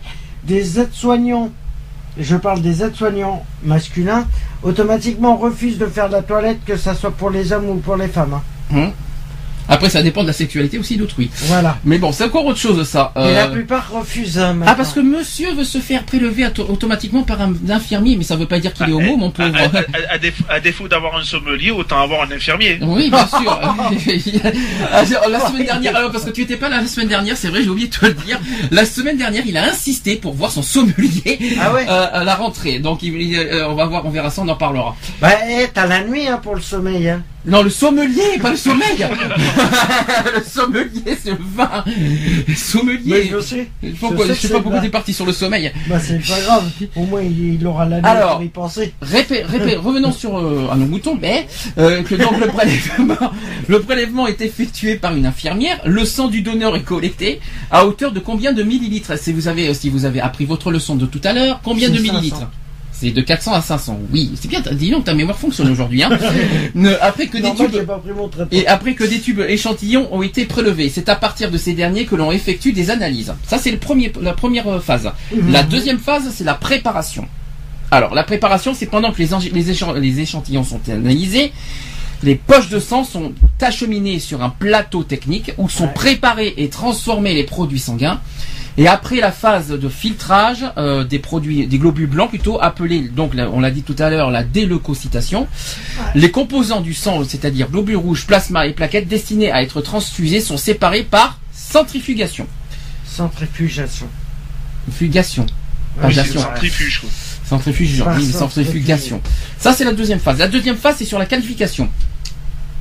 [0.44, 1.50] des aides-soignants,
[2.18, 4.26] je parle des aides-soignants masculins,
[4.62, 8.08] automatiquement refusent de faire la toilette que ça soit pour les hommes ou pour les
[8.08, 8.40] femmes.
[8.74, 8.90] hein.
[9.68, 11.30] Après ça dépend de la sexualité aussi d'autrui.
[11.46, 11.78] Voilà.
[11.84, 13.12] Mais bon, c'est encore autre chose ça.
[13.16, 14.38] Et Euh, la plupart refusent.
[14.38, 14.74] hein, Ah maintenant.
[14.76, 18.46] parce que monsieur veut se faire prélever auto- automatiquement par un infirmier, mais ça veut
[18.46, 19.56] pas dire qu'il est homo, mon à, pauvre.
[19.56, 22.78] à- à- à défaut, à défaut d'avoir un sommelier, autant avoir un infirmier.
[22.82, 23.60] Oui, bien sûr.
[24.92, 27.48] Ah, la semaine dernière, alors, parce que tu étais pas là la semaine dernière, c'est
[27.48, 28.38] vrai, j'ai oublié de te le dire.
[28.70, 31.86] La semaine dernière, il a insisté pour voir son sommelier Ah ouais.
[31.88, 32.78] euh, à la rentrée.
[32.78, 34.96] Donc, il- il- euh, on va voir, on verra ça, on en parlera.
[35.20, 37.08] Bah, eh, t'as la nuit hein, pour le sommeil.
[37.08, 37.22] Hein.
[37.44, 38.98] Non, le sommelier, pas le sommeil.
[40.36, 41.82] le sommelier, c'est le vin.
[41.86, 41.92] Le
[42.46, 43.30] Mais sommelier.
[43.32, 43.68] je sais.
[43.98, 45.72] Pourquoi, je je sais sais pas pourquoi t'es parti sur le sommeil.
[45.88, 46.70] Bah c'est pas grave.
[46.94, 48.36] Au moins il, il aura la nuit Alors.
[48.36, 48.94] pour y penser.
[49.02, 51.46] Répé- répé- revenons sur euh, à nos moutons, mais
[51.78, 53.32] euh, que donc le prélèvement,
[53.68, 55.80] le prélèvement est effectué par une infirmière.
[55.84, 57.40] Le sang du donneur est collecté
[57.72, 59.18] à hauteur de combien de millilitres?
[59.18, 61.98] Si vous avez, si vous avez appris votre leçon de tout à l'heure, combien de
[61.98, 62.48] 500.
[63.02, 63.98] C'est de 400 à 500.
[64.12, 64.60] Oui, c'est bien.
[64.60, 66.04] Dis donc, ta mémoire fonctionne aujourd'hui.
[66.04, 66.10] Hein.
[66.76, 67.72] Ne- après que des tubes
[68.52, 69.20] et après que des
[69.52, 73.34] échantillons ont été prélevés, c'est à partir de ces derniers que l'on effectue des analyses.
[73.48, 75.10] Ça, c'est le premier, la première euh, phase.
[75.50, 77.26] La deuxième phase, c'est la préparation.
[77.90, 81.52] Alors, la préparation, c'est pendant que les, les échan- les échantillons sont analysés,
[82.22, 87.34] les poches de sang sont acheminées sur un plateau technique où sont préparés et transformés
[87.34, 88.20] les produits sanguins.
[88.78, 93.32] Et après la phase de filtrage euh, des produits, des globules blancs plutôt, appelés, donc
[93.36, 95.46] on l'a dit tout à l'heure, la déleucocytation,
[96.14, 100.56] les composants du sang, c'est-à-dire globules rouges, plasma et plaquettes destinés à être transfusés, sont
[100.56, 102.46] séparés par centrifugation.
[103.06, 104.06] Centrifugation.
[104.90, 105.46] Fugation.
[106.08, 106.40] Gation.
[106.40, 107.00] le centrifuge.
[107.00, 107.10] quoi.
[107.44, 108.38] Centrifuge, Par oui, centrifuge.
[108.64, 109.20] centrifugation.
[109.58, 110.38] Ça, c'est la deuxième phase.
[110.38, 111.90] La deuxième phase, c'est sur la qualification.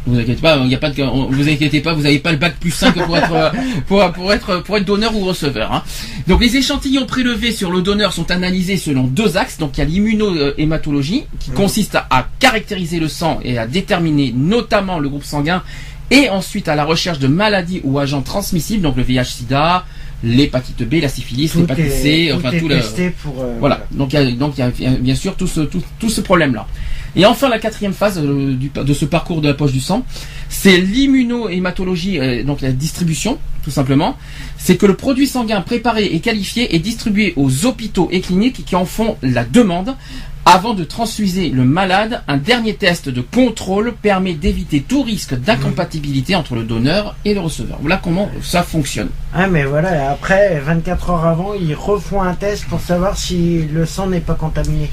[0.07, 2.37] Vous inquiétez pas, il y a pas de, vous inquiétez pas, vous n'avez pas le
[2.37, 3.51] bac plus 5 pour être,
[3.87, 5.71] pour, pour être, pour être donneur ou receveur.
[5.71, 5.83] hein.
[6.27, 9.59] Donc les échantillons prélevés sur le donneur sont analysés selon deux axes.
[9.59, 14.33] Donc il y a l'immunohématologie qui consiste à, à caractériser le sang et à déterminer
[14.35, 15.61] notamment le groupe sanguin
[16.09, 19.85] et ensuite à la recherche de maladies ou agents transmissibles, donc le VIH/SIDA,
[20.23, 22.75] l'hépatite B, la syphilis, l'hépatite C, enfin tout le,
[23.23, 23.41] pour.
[23.41, 23.85] euh, voilà.
[23.91, 26.19] Donc il y a, donc il y a bien sûr tout ce, tout, tout ce
[26.21, 26.67] problème-là.
[27.15, 30.05] Et enfin la quatrième phase euh, de ce parcours de la poche du sang,
[30.49, 34.17] c'est l'immunohématologie, euh, donc la distribution, tout simplement.
[34.57, 38.75] C'est que le produit sanguin préparé et qualifié est distribué aux hôpitaux et cliniques qui
[38.75, 39.95] en font la demande.
[40.43, 46.35] Avant de transfuser le malade, un dernier test de contrôle permet d'éviter tout risque d'incompatibilité
[46.35, 47.77] entre le donneur et le receveur.
[47.79, 49.09] Voilà comment ça fonctionne.
[49.35, 53.85] Ah mais voilà, après 24 heures avant, ils refont un test pour savoir si le
[53.85, 54.89] sang n'est pas contaminé.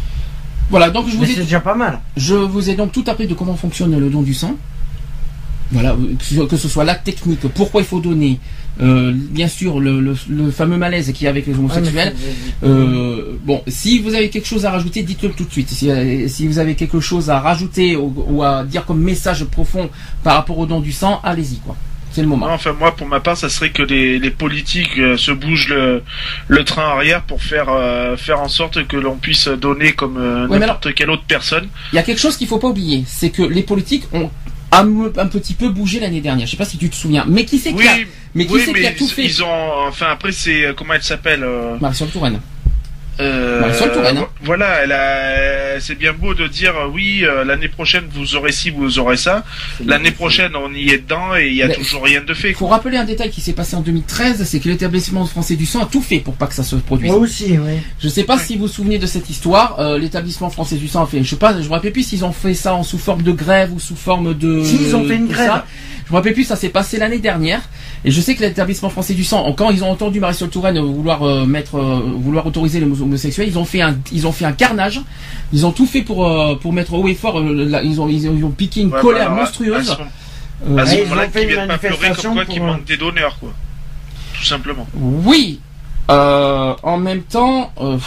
[0.71, 2.01] Voilà, donc je vous ai déjà pas mal.
[2.17, 4.55] Je vous ai donc tout appris de comment fonctionne le don du sang.
[5.71, 8.41] Voilà, euh, que ce- soit la technique, pourquoi il faut donner,
[8.81, 12.15] euh, bien sûr le, le- le fameux malaise qu'il y a avec les homosexuels.
[12.17, 12.21] Ah,
[12.63, 15.69] c'est- Euh, bon, si vous avez quelque chose à rajouter, dites-le tout de suite.
[15.69, 15.91] Si,
[16.29, 19.91] si vous avez quelque chose à rajouter ou, ou à dire comme message profond
[20.23, 21.77] par rapport au don du sang, allez-y quoi.
[22.19, 22.49] C'est le moment.
[22.49, 25.69] Non, enfin moi pour ma part ça serait que les, les politiques euh, se bougent
[25.69, 26.03] le,
[26.49, 30.49] le train arrière pour faire euh, faire en sorte que l'on puisse donner comme euh,
[30.51, 31.69] mais n'importe quelle autre personne.
[31.93, 34.33] Il y a quelque chose qu'il faut pas oublier, c'est que les politiques ont
[34.73, 34.85] un,
[35.17, 36.47] un petit peu bougé l'année dernière.
[36.49, 37.99] Je sais pas si tu te souviens, mais qui c'est qui a,
[38.35, 40.65] mais qui oui, c'est qui a mais tout ils, fait ils ont enfin après c'est
[40.65, 41.47] euh, comment elle s'appelle
[41.81, 42.41] Marisol Touraine.
[43.21, 44.27] Euh, Marisol Touraine, hein.
[44.43, 48.53] Voilà, elle a c'est bien beau de dire euh, oui euh, l'année prochaine vous aurez
[48.53, 49.45] ci vous aurez ça.
[49.85, 52.51] L'année prochaine on y est dedans et il y a Mais- toujours rien de fait.
[52.51, 52.77] Il faut quoi.
[52.77, 55.87] rappeler un détail qui s'est passé en 2013, c'est que l'établissement français du sang a
[55.87, 57.11] tout fait pour pas que ça se produise.
[57.11, 57.75] Moi aussi, oui.
[58.01, 59.79] Je sais pas si vous vous souvenez de cette histoire.
[59.81, 62.25] euh, l'établissement français du sang a fait, je sais pas, je me rappelle plus s'ils
[62.25, 64.63] ont fait ça en sous forme de grève ou sous forme de.
[64.65, 65.47] Si, ils ont fait une grève.
[65.49, 65.67] ça.
[66.07, 67.61] Je me rappelle plus, ça s'est passé l'année dernière.
[68.05, 71.23] Et je sais que l'établissement français du sang, quand ils ont entendu Marisol Touraine vouloir
[71.23, 74.53] euh, mettre, euh, vouloir autoriser les homosexuels, ils ont fait un, ils ont fait un
[74.53, 75.01] carnage.
[75.53, 77.39] Ils ont tout fait pour euh, pour mettre haut et fort.
[77.41, 79.91] euh, la- ils ont ils ont, ils ont piqué une Ouais, colère bah, alors, monstrueuse.
[79.91, 80.03] À ce,
[80.71, 83.51] Euh, à ce moment-là, viennent pas pleurer comme quoi manque des donneurs quoi.
[84.35, 84.87] Tout simplement.
[84.95, 85.61] Oui.
[86.11, 87.99] Euh, en même temps, euh,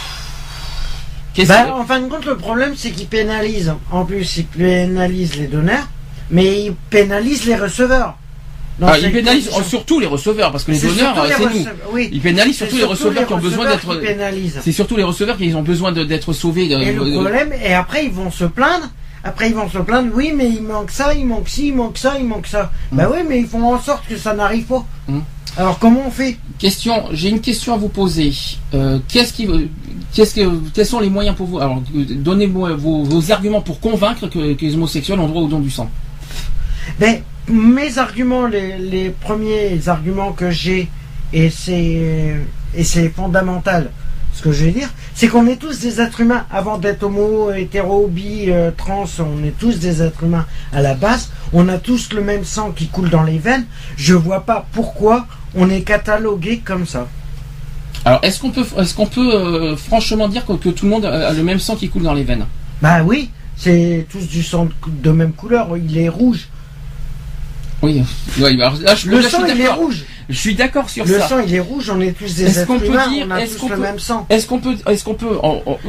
[1.34, 3.74] qu'est-ce Bah, que- en fin de compte, le problème, c'est qu'ils pénalisent.
[3.90, 5.88] En plus, ils pénalisent les donneurs,
[6.30, 8.16] mais ils pénalisent les receveurs.
[8.80, 11.66] Ah, ils pénalisent surtout les receveurs parce que les donneurs, euh, c'est nous.
[11.92, 12.08] oui.
[12.12, 14.00] Ils pénalisent surtout les receveurs qui ont besoin d'être.
[14.62, 16.70] C'est surtout les receveurs qui ont besoin d'être sauvés.
[16.70, 18.88] Et le problème, et après ils vont se plaindre.
[19.24, 21.96] Après ils vont se plaindre, oui, mais il manque ça, il manque ci, il manque
[21.96, 22.72] ça, il manque ça.
[22.90, 24.84] Bah oui, mais ils font en sorte que ça n'arrive pas.
[25.06, 25.20] Mm.
[25.56, 26.38] Alors comment on fait?
[26.58, 28.32] Question, j'ai une question à vous poser.
[28.74, 29.46] Euh, qu'est-ce qui,
[30.12, 31.58] qu'est-ce que, quels sont les moyens pour vous?
[31.60, 35.60] Alors, donnez-moi vos, vos arguments pour convaincre que, que les homosexuels ont droit au don
[35.60, 35.88] du sang.
[36.98, 40.88] Ben, mes arguments, les, les premiers arguments que j'ai,
[41.32, 42.36] et c'est
[42.74, 43.90] et c'est fondamental,
[44.32, 46.46] ce que je vais dire, c'est qu'on est tous des êtres humains.
[46.50, 50.94] Avant d'être homo, hétéro, bi, euh, trans, on est tous des êtres humains à la
[50.94, 51.30] base.
[51.52, 53.66] On a tous le même sang qui coule dans les veines.
[53.96, 57.08] Je vois pas pourquoi on est catalogué comme ça.
[58.06, 61.04] Alors, est-ce qu'on peut, est-ce qu'on peut euh, franchement dire que, que tout le monde
[61.04, 62.46] a le même sang qui coule dans les veines?
[62.80, 65.76] Bah oui, c'est tous du sang de même couleur.
[65.76, 66.48] Il est rouge.
[67.82, 68.02] Oui.
[68.40, 70.04] Alors là, je, Le là, je sang, suis il est rouge.
[70.28, 71.28] Je suis d'accord sur Le ça.
[71.28, 71.90] sang, il est rouge.
[71.94, 73.08] On est tous des Est-ce êtres qu'on peut humains.
[73.10, 74.24] dire- on a est-ce tous qu'on le peut- même sang.
[74.30, 75.36] Est-ce qu'on peut, est-ce qu'on peut,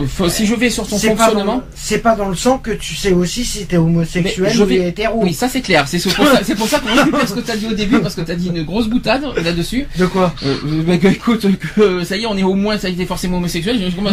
[0.07, 3.11] faut- si je vais sur son fonctionnement, c'est pas dans le sang que tu sais
[3.14, 5.22] aussi si t'es homosexuel je ou vais- hétéro.
[5.24, 5.88] oui, ça c'est clair.
[5.88, 8.15] C'est pour ça, c'est pour ça qu'on récupère ce que t'as dit au début parce
[8.15, 9.86] que t'as dit une grosse boutade là-dessus.
[9.98, 10.56] De quoi Euh,
[10.88, 11.45] bah, que, écoute,
[11.76, 13.78] que, ça y est, on est au moins, ça a été forcément homosexuel.
[13.80, 14.10] Je- Non,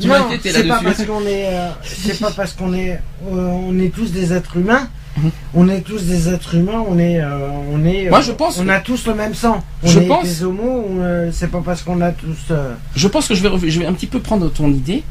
[0.00, 3.78] tu non, c'est pas parce qu'on est, euh, c'est pas parce qu'on est, euh, on
[3.80, 4.88] est tous des êtres humains.
[5.22, 5.30] Mhm.
[5.54, 6.82] On est tous des êtres humains.
[6.88, 8.08] On est, euh, on est.
[8.08, 9.62] Moi, je pense On que- a tous le même sang.
[9.82, 10.86] On Je est pense- des homos.
[11.00, 12.38] euh, c'est pas parce qu'on a tous.
[12.50, 15.02] euh, Je pense que je vais, je vais un petit peu prendre ton idée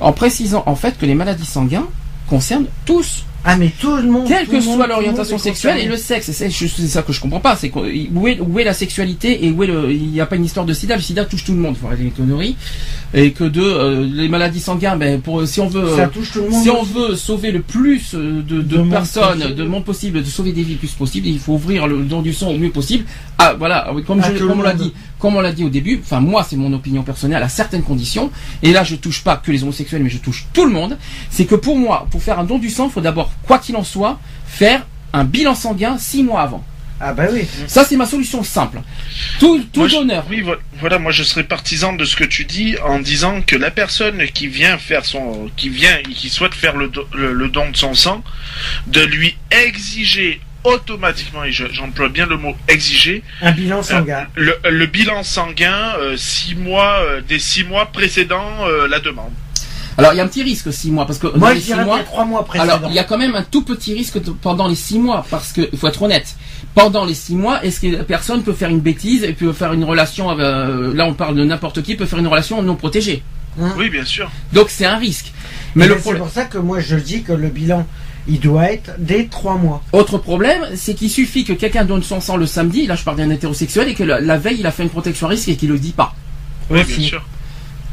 [0.00, 1.82] en précisant en fait que les maladies sanguines
[2.28, 4.28] concernent tous, Ah mais tout le monde.
[4.28, 6.30] quelle que monde, soit l'orientation sexuelle et le sexe.
[6.30, 7.56] C'est ça que je comprends pas.
[7.56, 10.36] C'est où est, où est la sexualité et où est le, il n'y a pas
[10.36, 10.94] une histoire de sida.
[10.94, 11.74] Le sida touche tout le monde.
[11.76, 12.56] Il faut arrêter les conneries.
[13.14, 15.96] Et que de euh, les maladies sanguines, ben pour si on veut.
[15.96, 16.62] Ça touche tout le monde.
[16.62, 20.52] Si on veut sauver le plus euh, de, de personnes, de monde possible, de sauver
[20.52, 23.04] des vies le plus possible, il faut ouvrir le don du sang au mieux possible.
[23.38, 25.68] Ah voilà, comme, je- tout le comme on l'a dit, comme on l'a dit au
[25.68, 26.00] début.
[26.02, 28.30] Enfin moi, c'est mon opinion personnelle à certaines conditions.
[28.62, 30.96] Et là, je touche pas que les homosexuels, mais je touche tout le monde.
[31.28, 33.76] C'est que pour moi, pour faire un don du sang, il faut d'abord, quoi qu'il
[33.76, 36.64] en soit, faire un bilan sanguin six mois avant.
[37.04, 37.44] Ah bah oui.
[37.66, 38.80] Ça, c'est ma solution simple.
[39.40, 40.24] Tout, tout Moi, je- donneur.
[40.30, 43.56] Oui, vo- voilà, moi je serais partisan de ce que tu dis en disant que
[43.56, 47.32] la personne qui vient faire son, qui vient et qui souhaite faire le, do- le,
[47.32, 48.22] le don de son sang,
[48.86, 54.28] de lui exiger automatiquement, et je- j'emploie bien le mot exiger, Un bilan sanguin.
[54.36, 59.32] le, le bilan sanguin euh, six mois, euh, des six mois précédant euh, la demande.
[59.98, 61.84] Alors, il y a un petit risque six mois parce que Moi les je dirais
[61.84, 62.76] mois, trois mois précédents.
[62.76, 65.24] Alors, il y a quand même un tout petit risque de- pendant les six mois,
[65.30, 66.34] parce que il faut être honnête.
[66.74, 69.72] Pendant les six mois, est-ce que la personne peut faire une bêtise et peut faire
[69.74, 72.74] une relation avec, euh, Là, on parle de n'importe qui peut faire une relation non
[72.76, 73.22] protégée?
[73.76, 74.30] Oui, bien sûr.
[74.54, 75.32] Donc, c'est un risque.
[75.74, 77.86] Mais le c'est pour ça que moi je dis que le bilan
[78.28, 79.82] il doit être dès trois mois.
[79.92, 82.86] autre problème, c'est qu'il suffit que quelqu'un donne son sang le samedi.
[82.86, 85.26] Là, je parle d'un hétérosexuel et que la, la veille, il a fait une protection
[85.26, 86.14] à risque et qu'il le dit pas.
[86.70, 86.98] Oui, Aussi.
[86.98, 87.24] bien sûr.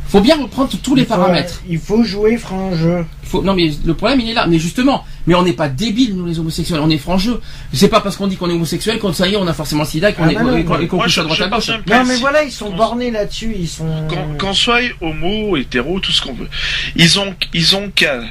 [0.10, 1.61] Faut bien reprendre tous les Il faut- paramètres.
[1.69, 3.06] Il faut jouer franc jeu.
[3.23, 4.48] Il faut, non, mais le problème, il est là.
[4.48, 6.80] Mais justement, mais on n'est pas débiles, nous, les homosexuels.
[6.81, 7.40] On est franc jeu.
[7.73, 9.84] C'est pas parce qu'on dit qu'on est homosexuel qu'on ça y est, on a forcément
[9.84, 11.22] le sida et qu'on Ah est, bah non, et qu'on- et qu'on Moi, couche je,
[11.22, 11.69] à droite à gauche.
[11.88, 14.07] Non mais voilà, ils sont bornés là-dessus, ils sont.
[14.10, 16.49] Qu'on qu'on soit homo, hétéro, tout ce qu'on veut.
[16.95, 18.22] Ils ont, ils ont qu'à,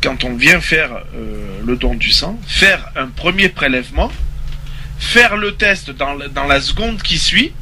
[0.00, 4.12] quand on vient faire euh, le don du sang, faire un premier prélèvement,
[5.00, 7.52] faire le test dans, dans la seconde qui suit,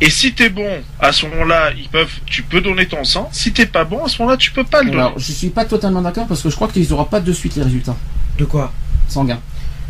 [0.00, 3.28] et si t'es bon, à ce moment-là, ils peuvent, tu peux donner ton sang.
[3.32, 5.02] Si t'es pas bon, à ce moment-là, tu peux pas le donner.
[5.02, 7.20] Alors, je suis pas totalement d'accord parce que je crois que tu les auras pas
[7.20, 7.96] de suite les résultats
[8.38, 8.72] De quoi?
[9.08, 9.40] Sanguins.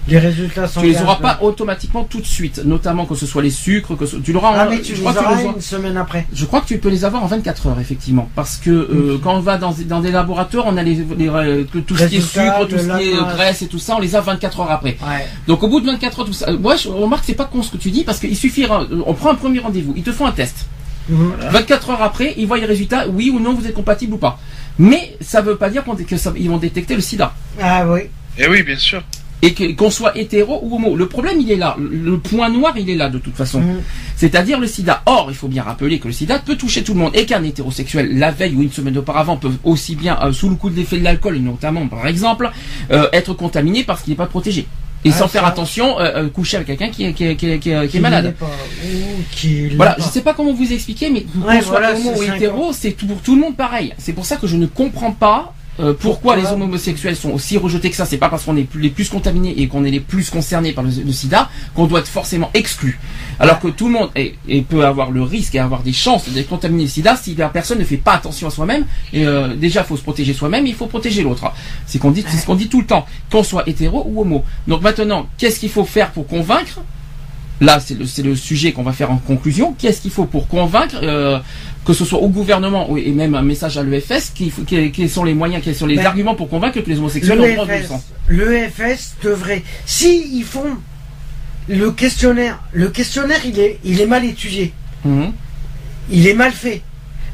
[0.06, 0.80] Les résultats sont.
[0.82, 4.04] Tu les auras pas automatiquement tout de suite, notamment que ce soit les sucres, que
[4.04, 4.52] ce- tu l'auras.
[4.54, 6.26] Ah en- mais tu je les crois que tu auras les auras- une semaine après.
[6.32, 9.34] Je crois que tu peux les avoir en 24 heures effectivement, parce que euh, quand
[9.34, 12.16] on va dans, dans des laboratoires, on a les, les, euh, que tout ce qui
[12.16, 14.60] est sucre, tout ce qui est euh, graisse et tout ça, on les a 24
[14.60, 14.98] heures après.
[15.02, 15.26] Ouais.
[15.46, 16.52] Donc au bout de 24 heures, tout ça.
[16.52, 18.82] Moi, je remarque que c'est pas con ce que tu dis parce qu'il suffira.
[18.82, 20.66] euh, On prend un premier rendez-vous, ils te font un test.
[21.08, 21.32] Mhm.
[21.50, 24.38] 24 heures après, ils voient les résultats, oui ou non, vous êtes compatible ou pas.
[24.78, 27.32] Mais ça veut pas dire qu'on- que ça- ils vont détecter le sida.
[27.60, 28.00] Ah oui.
[28.38, 29.02] Eh oui, bien sûr.
[29.46, 30.96] Et qu'on soit hétéro ou homo.
[30.96, 31.76] Le problème, il est là.
[31.78, 33.60] Le point noir, il est là de toute façon.
[33.60, 33.82] Mhm.
[34.16, 35.02] C'est-à-dire le sida.
[35.06, 37.42] Or, il faut bien rappeler que le sida peut toucher tout le monde et qu'un
[37.42, 40.76] hétérosexuel, la veille ou une semaine auparavant, peut aussi bien, euh, sous le coup de
[40.76, 42.50] l'effet de l'alcool, notamment par exemple,
[42.90, 44.66] euh, être contaminé parce qu'il n'est pas protégé.
[45.06, 45.28] Et Ah, sans ça.
[45.28, 47.58] faire attention, euh, coucher avec quelqu'un qui, est- qui, qui,
[47.90, 48.34] qui malade.
[48.40, 48.46] pas,
[48.86, 50.02] ou Voilà, pas.
[50.02, 53.18] je sais pas comment vous expliquer, mais qu'on soit homo ou hétéro, c'est tout- pour
[53.20, 53.92] tout le monde pareil.
[53.98, 57.58] C'est pour ça que je ne comprends pas euh, pourquoi, Pourquoi les homosexuels sont aussi
[57.58, 58.06] rejetés que ça?
[58.06, 60.72] C'est pas parce qu'on est plus- les plus contaminés et qu'on est les plus concernés
[60.72, 62.98] par le, le sida qu'on doit être forcément exclu.
[63.40, 66.28] Alors que tout le monde est- et peut avoir le risque et avoir des chances
[66.28, 68.84] d'être contaminé le sida si la personne ne fait pas attention à soi-même.
[69.12, 71.50] Et euh, déjà, il faut se protéger soi-même, il faut protéger l'autre.
[71.86, 74.44] C'est qu'on dit, c'est ce qu'on dit tout le temps, qu'on soit hétéro ou homo.
[74.68, 76.80] Donc maintenant, qu'est-ce qu'il faut faire pour convaincre?
[77.60, 79.74] Là, c'est le, c'est le sujet qu'on va faire en conclusion.
[79.78, 81.38] Qu'est-ce qu'il faut pour convaincre, euh,
[81.84, 85.34] que ce soit au gouvernement ou- et même un message à l'EFS, quels, sont les
[85.34, 87.70] moyens, quels sont les Ben, arguments pour convaincre que les homosexuels ont le droit de
[87.72, 90.76] L'EFS sang l'EFS devrait, si ils font
[91.68, 94.72] le questionnaire, le questionnaire il est, il est mal étudié,
[95.04, 95.32] Mhm.
[96.10, 96.82] il est mal fait,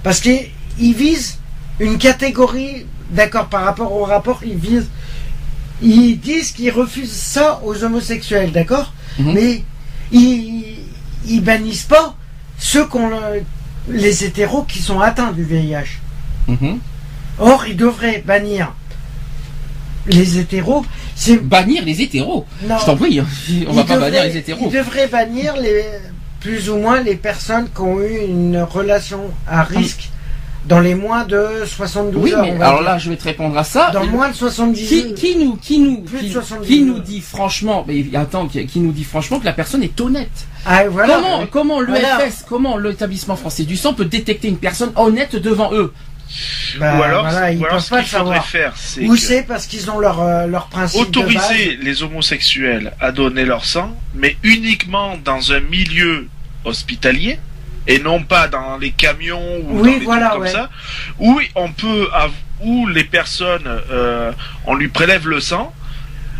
[0.02, 0.48] parce qu'il
[0.81, 1.39] vise
[1.78, 4.89] une catégorie, d'accord, par rapport au rapport, ils visent,
[5.82, 9.32] ils disent qu'ils refusent ça aux homosexuels, d'accord, Mhm.
[9.32, 9.62] mais
[10.12, 10.64] ils,
[11.27, 12.16] ils bannissent pas
[12.59, 13.10] ceux qu'on
[13.90, 15.98] les hétéros qui sont atteints du VIH.
[16.48, 16.78] Mhm.
[17.38, 18.72] Or, ils devraient bannir
[20.06, 20.84] les hétéros.
[21.14, 22.46] C'est Bannir les hétéros.
[22.66, 22.78] non.
[22.78, 23.26] Je t'en prie, hein.
[23.68, 24.68] on va Ils pas bannir les hétéros.
[24.70, 25.84] Ils devraient bannir les
[26.40, 30.10] plus ou moins les personnes qui ont eu une relation à risque
[30.66, 32.43] dans les moins de 72 Oui, heures.
[32.43, 32.89] mais on va alors dire.
[32.91, 33.91] là, je vais te répondre à ça.
[33.93, 37.85] dans moins de 70 Qui, qui nous, qui nous, qui, 70 qui nous dit franchement,
[37.89, 40.47] mais attends, qui, qui nous dit franchement que la personne est honnête.
[40.66, 41.15] Ah, voilà.
[41.15, 42.19] comment, comment Voilà.
[42.19, 45.93] l'EFS, comment l'établissement français du sang peut détecter une personne honnête devant eux?
[46.78, 48.47] Bah, ou alors, voilà, ils ou alors ce qu'il faudrait savoir.
[48.47, 52.93] faire, c'est Ou c'est parce qu'ils ont leur, euh, leur principe de autoriser les homosexuels
[53.01, 56.28] à donner leur sang, mais uniquement dans un milieu
[56.65, 57.41] hospitalier
[57.90, 60.50] et non pas dans les camions ou Oui, dans voilà, trucs comme ouais.
[60.52, 60.70] ça,
[61.18, 62.08] où on peut
[62.60, 64.32] où les personnes euh,
[64.66, 65.74] on lui prélève le sang.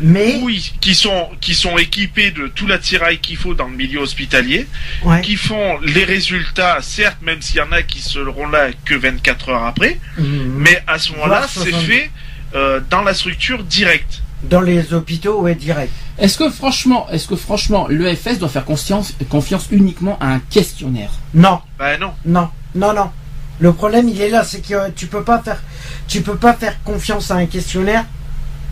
[0.03, 3.99] Mais, oui, qui sont qui sont équipés de tout l'attirail qu'il faut dans le milieu
[4.01, 4.67] hospitalier,
[5.03, 5.21] ouais.
[5.21, 9.51] qui font les résultats, certes, même s'il y en a qui seront là que 24
[9.51, 10.55] heures après, Mhm.
[10.57, 11.87] mais à ce moment-là, c'est 70.
[11.87, 12.11] fait
[12.55, 14.20] euh, dans la structure directe.
[14.45, 15.93] Dans les hôpitaux, ouais, direct.
[16.19, 21.11] Est-ce que franchement, est-ce que franchement, l'EFS doit faire confiance, confiance uniquement à un questionnaire?
[21.35, 21.61] Non.
[21.79, 22.13] Ben non.
[22.25, 23.11] Non, non, non.
[23.59, 25.63] Le problème, il est là, c'est que tu peux pas faire,
[26.09, 28.07] tu peux pas faire confiance à un questionnaire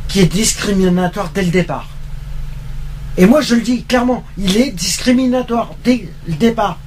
[0.09, 1.89] qui est discriminatoire dès le départ.
[3.19, 6.79] Et moi, je le dis clairement, il est discriminatoire dès le départ.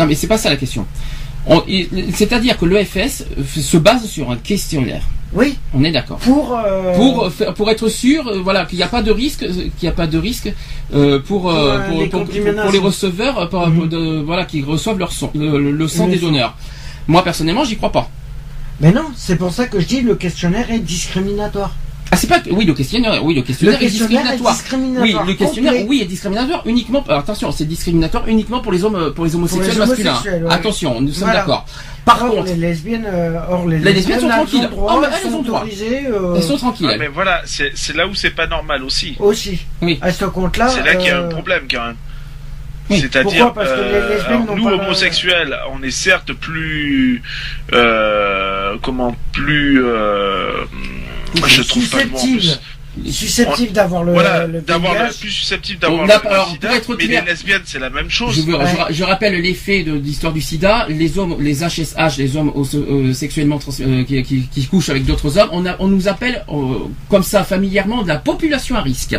[0.00, 0.86] Non, mais c'est pas ça la question.
[2.12, 3.24] C'est-à-dire que l'EFS
[3.60, 5.02] se base sur un questionnaire.
[5.32, 6.18] Oui, On est d'accord.
[6.18, 9.42] pour euh, Pour, faire- pour être sûr, euh, voilà, qu'il n'y a pas de risque,
[9.42, 10.52] euh, qu'il n'y a pas de risque
[10.94, 12.62] euh, pour, euh, euh, pour, les pour- pour- contaminations.
[12.62, 13.88] pour les receveurs, euh, Mhm.
[13.88, 16.56] de- voilà, qui reçoivent leur sang, le, le- sang des donneurs.
[17.08, 18.08] Moi personnellement, j'y crois pas.
[18.80, 21.74] Mais non, c'est pour ça que je dis le questionnaire est discriminatoire.
[22.14, 24.56] Ah, c'est pas que- oui le questionnaire, oui le Le questionnaire, est discriminatoire.
[25.02, 25.86] Oui, le questionnaire, complet.
[25.88, 27.02] oui, est discriminatoire uniquement.
[27.08, 30.10] alors, attention, c'est discriminatoire uniquement pour les hommes, pour les homosexuels les masculins.
[30.12, 30.52] homosexuels, ouais.
[30.52, 31.40] Attention, nous sommes Voilà.
[31.40, 31.66] d'accord.
[32.04, 34.68] Par Or, contre, les lesbiennes, euh, or les, Les lesbiennes sont tranquilles.
[34.70, 36.90] droit, mais elles elles sont autorisées euh, elles sont tranquilles.
[36.92, 39.16] Ah, mais voilà, c'est c'est là où c'est pas normal aussi.
[39.18, 39.58] aussi.
[39.82, 39.98] Oui.
[40.00, 40.68] À ce compte-là.
[40.68, 41.96] C'est là qu'il y a un euh, problème quand même.
[42.90, 43.00] Oui.
[43.00, 47.22] C'est-à-dire, Pourquoi Parce que les euh, lesbiennes alors, n'ont nous homosexuels, on est certes plus,
[47.72, 50.50] euh, comment, plus, euh,
[51.46, 52.30] je trouve pas le mot en plus.
[52.40, 52.60] susceptibles,
[53.12, 56.96] susceptibles d'avoir le, Voilà, le d'avoir le plus susceptible d'avoir le, alors, sida, pour être
[56.96, 58.36] mais clair- les lesbiennes c'est la même chose.
[58.36, 58.64] Je, veux- Ouais.
[58.70, 60.86] je ra- je rappelle l'effet de l'histoire du sida.
[60.88, 65.04] Les hommes, les HSH, les hommes euh, sexuellement trans- euh, qui, qui- qui couchent avec
[65.04, 66.54] d'autres hommes, on, a, on nous appelle euh,
[67.10, 69.16] comme ça familièrement de la population à risque.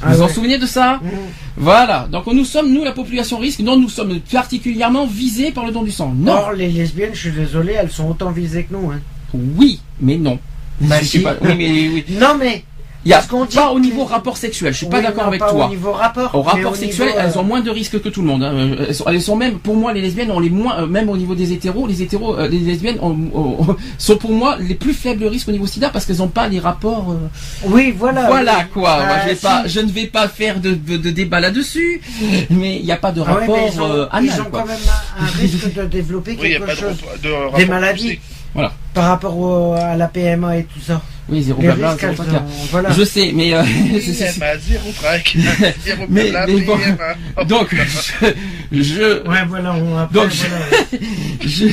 [0.00, 1.08] Ah vous vous en souvenez de ça Mmh.
[1.56, 2.06] Voilà.
[2.12, 3.58] Donc nous sommes nous la population risque.
[3.60, 6.14] Non, nous sommes particulièrement visés par le don du sang.
[6.16, 6.32] Non.
[6.34, 8.92] Or, les lesbiennes, je suis désolé, elles sont autant visées que nous.
[8.92, 9.00] Hein.
[9.34, 10.38] Oui, mais non.
[10.80, 11.20] Bah, si.
[11.20, 11.34] pas.
[11.40, 12.04] Oui, mais oui.
[12.10, 12.64] Non, mais.
[13.04, 14.72] Il y a qu'on dit pas au niveau rapport sexuel.
[14.72, 15.66] Je suis pas Oui, d'accord avec pas toi.
[15.66, 16.34] Au niveau rapport.
[16.34, 18.42] Au rapport au sexuel, niveau, euh, elles ont moins de risques que tout le monde.
[18.42, 18.52] hein.
[18.52, 21.08] Euh, Elles, sont, elles sont même, pour moi, les lesbiennes ont les moins, euh, même
[21.08, 24.74] au niveau des hétéros, les hétéros, euh, les lesbiennes ont- ont- sont pour moi les
[24.74, 27.12] plus faibles risques au niveau sida parce qu'elles n'ont pas les rapports.
[27.12, 28.26] euh, Oui, voilà.
[28.26, 28.64] voilà oui.
[28.74, 28.96] quoi.
[28.96, 29.42] Moi, Ah, je, vais si.
[29.42, 32.02] pas, je ne vais pas faire de, de, de débat là-dessus,
[32.50, 34.40] mais il n'y a pas de Ah ouais, rapport mais ils ont, euh, ils anal,
[34.40, 34.60] ont quoi.
[34.62, 34.76] quand même
[35.20, 37.58] un, un risque de développer Oui, il n'y a quelque pas de, chose de rapport
[37.58, 38.18] des maladies
[38.54, 38.68] poussé.
[38.94, 41.00] Par rapport au- à la PMA et tout ça.
[41.30, 42.38] Oui, zéro blabla, zéro tracas.
[42.38, 42.90] ont- voilà.
[42.90, 43.62] Je sais, mais euh,
[44.00, 45.36] zéro trac,
[45.84, 46.76] zéro Mais- blabla, mais bon.
[46.78, 46.96] PMA.
[47.36, 51.00] Oh, donc je, je, Ouais, voilà, on après, Donc, voilà,
[51.42, 51.66] je-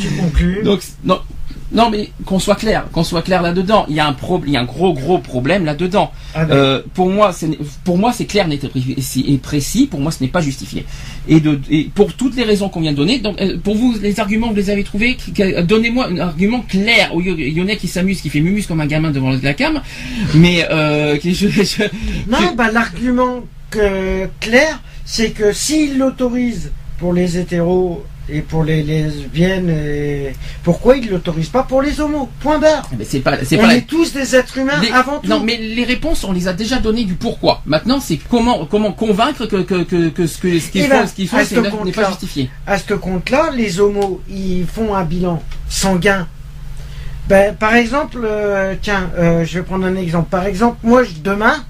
[0.00, 0.62] tu conclus.
[0.62, 1.20] Donc non,
[1.72, 3.86] non mais qu'on soit clair, qu'on soit clair là-dedans.
[3.88, 6.10] Il y a un problème, il y a un gros gros problème là-dedans.
[6.34, 7.50] Ah, Euh, pour moi, c'est
[7.84, 9.86] pour moi c'est clair, et précis-.
[9.86, 10.84] Pour moi, ce n'est pas justifié.
[11.28, 13.18] Et de et pour toutes les raisons qu'on vient de donner.
[13.18, 15.16] Donc euh, pour vous, les arguments vous les avez trouvés.
[15.16, 15.32] qui-
[15.62, 19.10] Donnez-moi un argument clair au Yo- Lyonnais qui s'amuse, qui fait mumus comme un gamin
[19.10, 19.80] devant la cam.
[20.34, 21.82] Mais euh, qui- je- je-
[22.28, 23.40] Non, bah, l'argument
[24.40, 29.70] clair, c'est que s'il l'autorise pour les hétéros et pour les lesbiennes.
[29.70, 30.34] Et...
[30.62, 32.88] Pourquoi ils l'autorisent pas pour les homos Point barre.
[32.98, 33.74] Mais c'est pas, c'est On pas.
[33.76, 35.28] est tous des êtres humains Les- avant tout.
[35.28, 37.62] Non, mais les réponses, on les a déjà données du pourquoi.
[37.66, 41.00] Maintenant, c'est comment, comment convaincre que, que, que, que ce que- ce qu'ils Eh font,
[41.00, 42.50] ben, ce qu'ils font, c'est- ce n'est pas justifié.
[42.66, 46.26] À ce compte-là, les homos, ils font un bilan sanguin.
[47.28, 50.28] Ben, par exemple, euh, tiens, euh, je vais prendre un exemple.
[50.30, 51.64] Par exemple, moi, je- demain,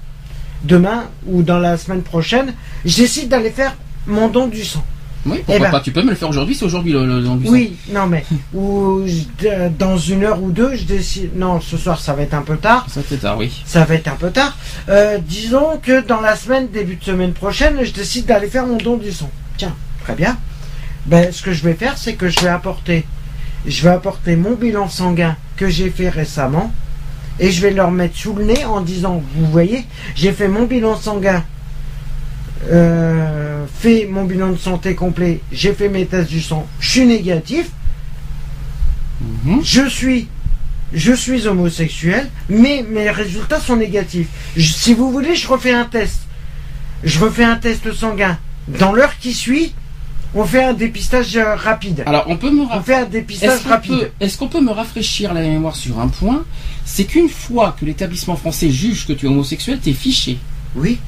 [0.63, 2.53] demain ou dans la semaine prochaine,
[2.85, 3.75] je décide d'aller faire
[4.07, 4.83] mon don du sang.
[5.25, 5.71] Oui, pourquoi Eh ben.
[5.71, 7.51] pas Tu peux me le faire aujourd'hui, c'est aujourd'hui le, le don du sang.
[7.51, 11.35] Oui, non mais ou je- euh, dans une heure ou deux, je décide.
[11.37, 12.85] Non, ce soir, ça va être un peu tard.
[12.89, 13.61] Ça c'est tard, oui.
[13.65, 14.57] Ça va être un peu tard.
[14.89, 18.77] Euh, disons que dans la semaine, début de semaine prochaine, je décide d'aller faire mon
[18.77, 19.29] don du sang.
[19.57, 20.37] Tiens, très bien.
[21.05, 23.05] Ben, ce que je vais faire, c'est que je vais apporter,
[23.65, 26.71] je vais apporter mon bilan sanguin que j'ai fait récemment,
[27.39, 29.85] et je vais leur mettre sous le nez en disant, vous voyez,
[30.15, 31.43] j'ai fait mon bilan sanguin,
[32.69, 37.05] euh, fait mon bilan de santé complet, j'ai fait mes tests du sang, je suis
[37.05, 37.69] négatif,
[39.45, 39.61] Mhm.
[39.63, 40.27] je suis
[40.93, 44.27] je suis homosexuel, mais mes résultats sont négatifs.
[44.57, 46.19] Je- si vous voulez, je refais un test.
[47.05, 48.37] Je refais un test sanguin.
[48.67, 49.73] Dans l'heure qui suit,
[50.35, 52.03] on fait un dépistage euh, rapide.
[52.05, 54.11] Alors, on peut me On fait un dépistage rapide.
[54.19, 56.43] est-ce qu'on peut me rafraîchir la mémoire sur un point?
[56.83, 60.39] C'est qu'une fois que l'établissement français juge que tu es homosexuel, t'es fiché.
[60.75, 60.99] Oui.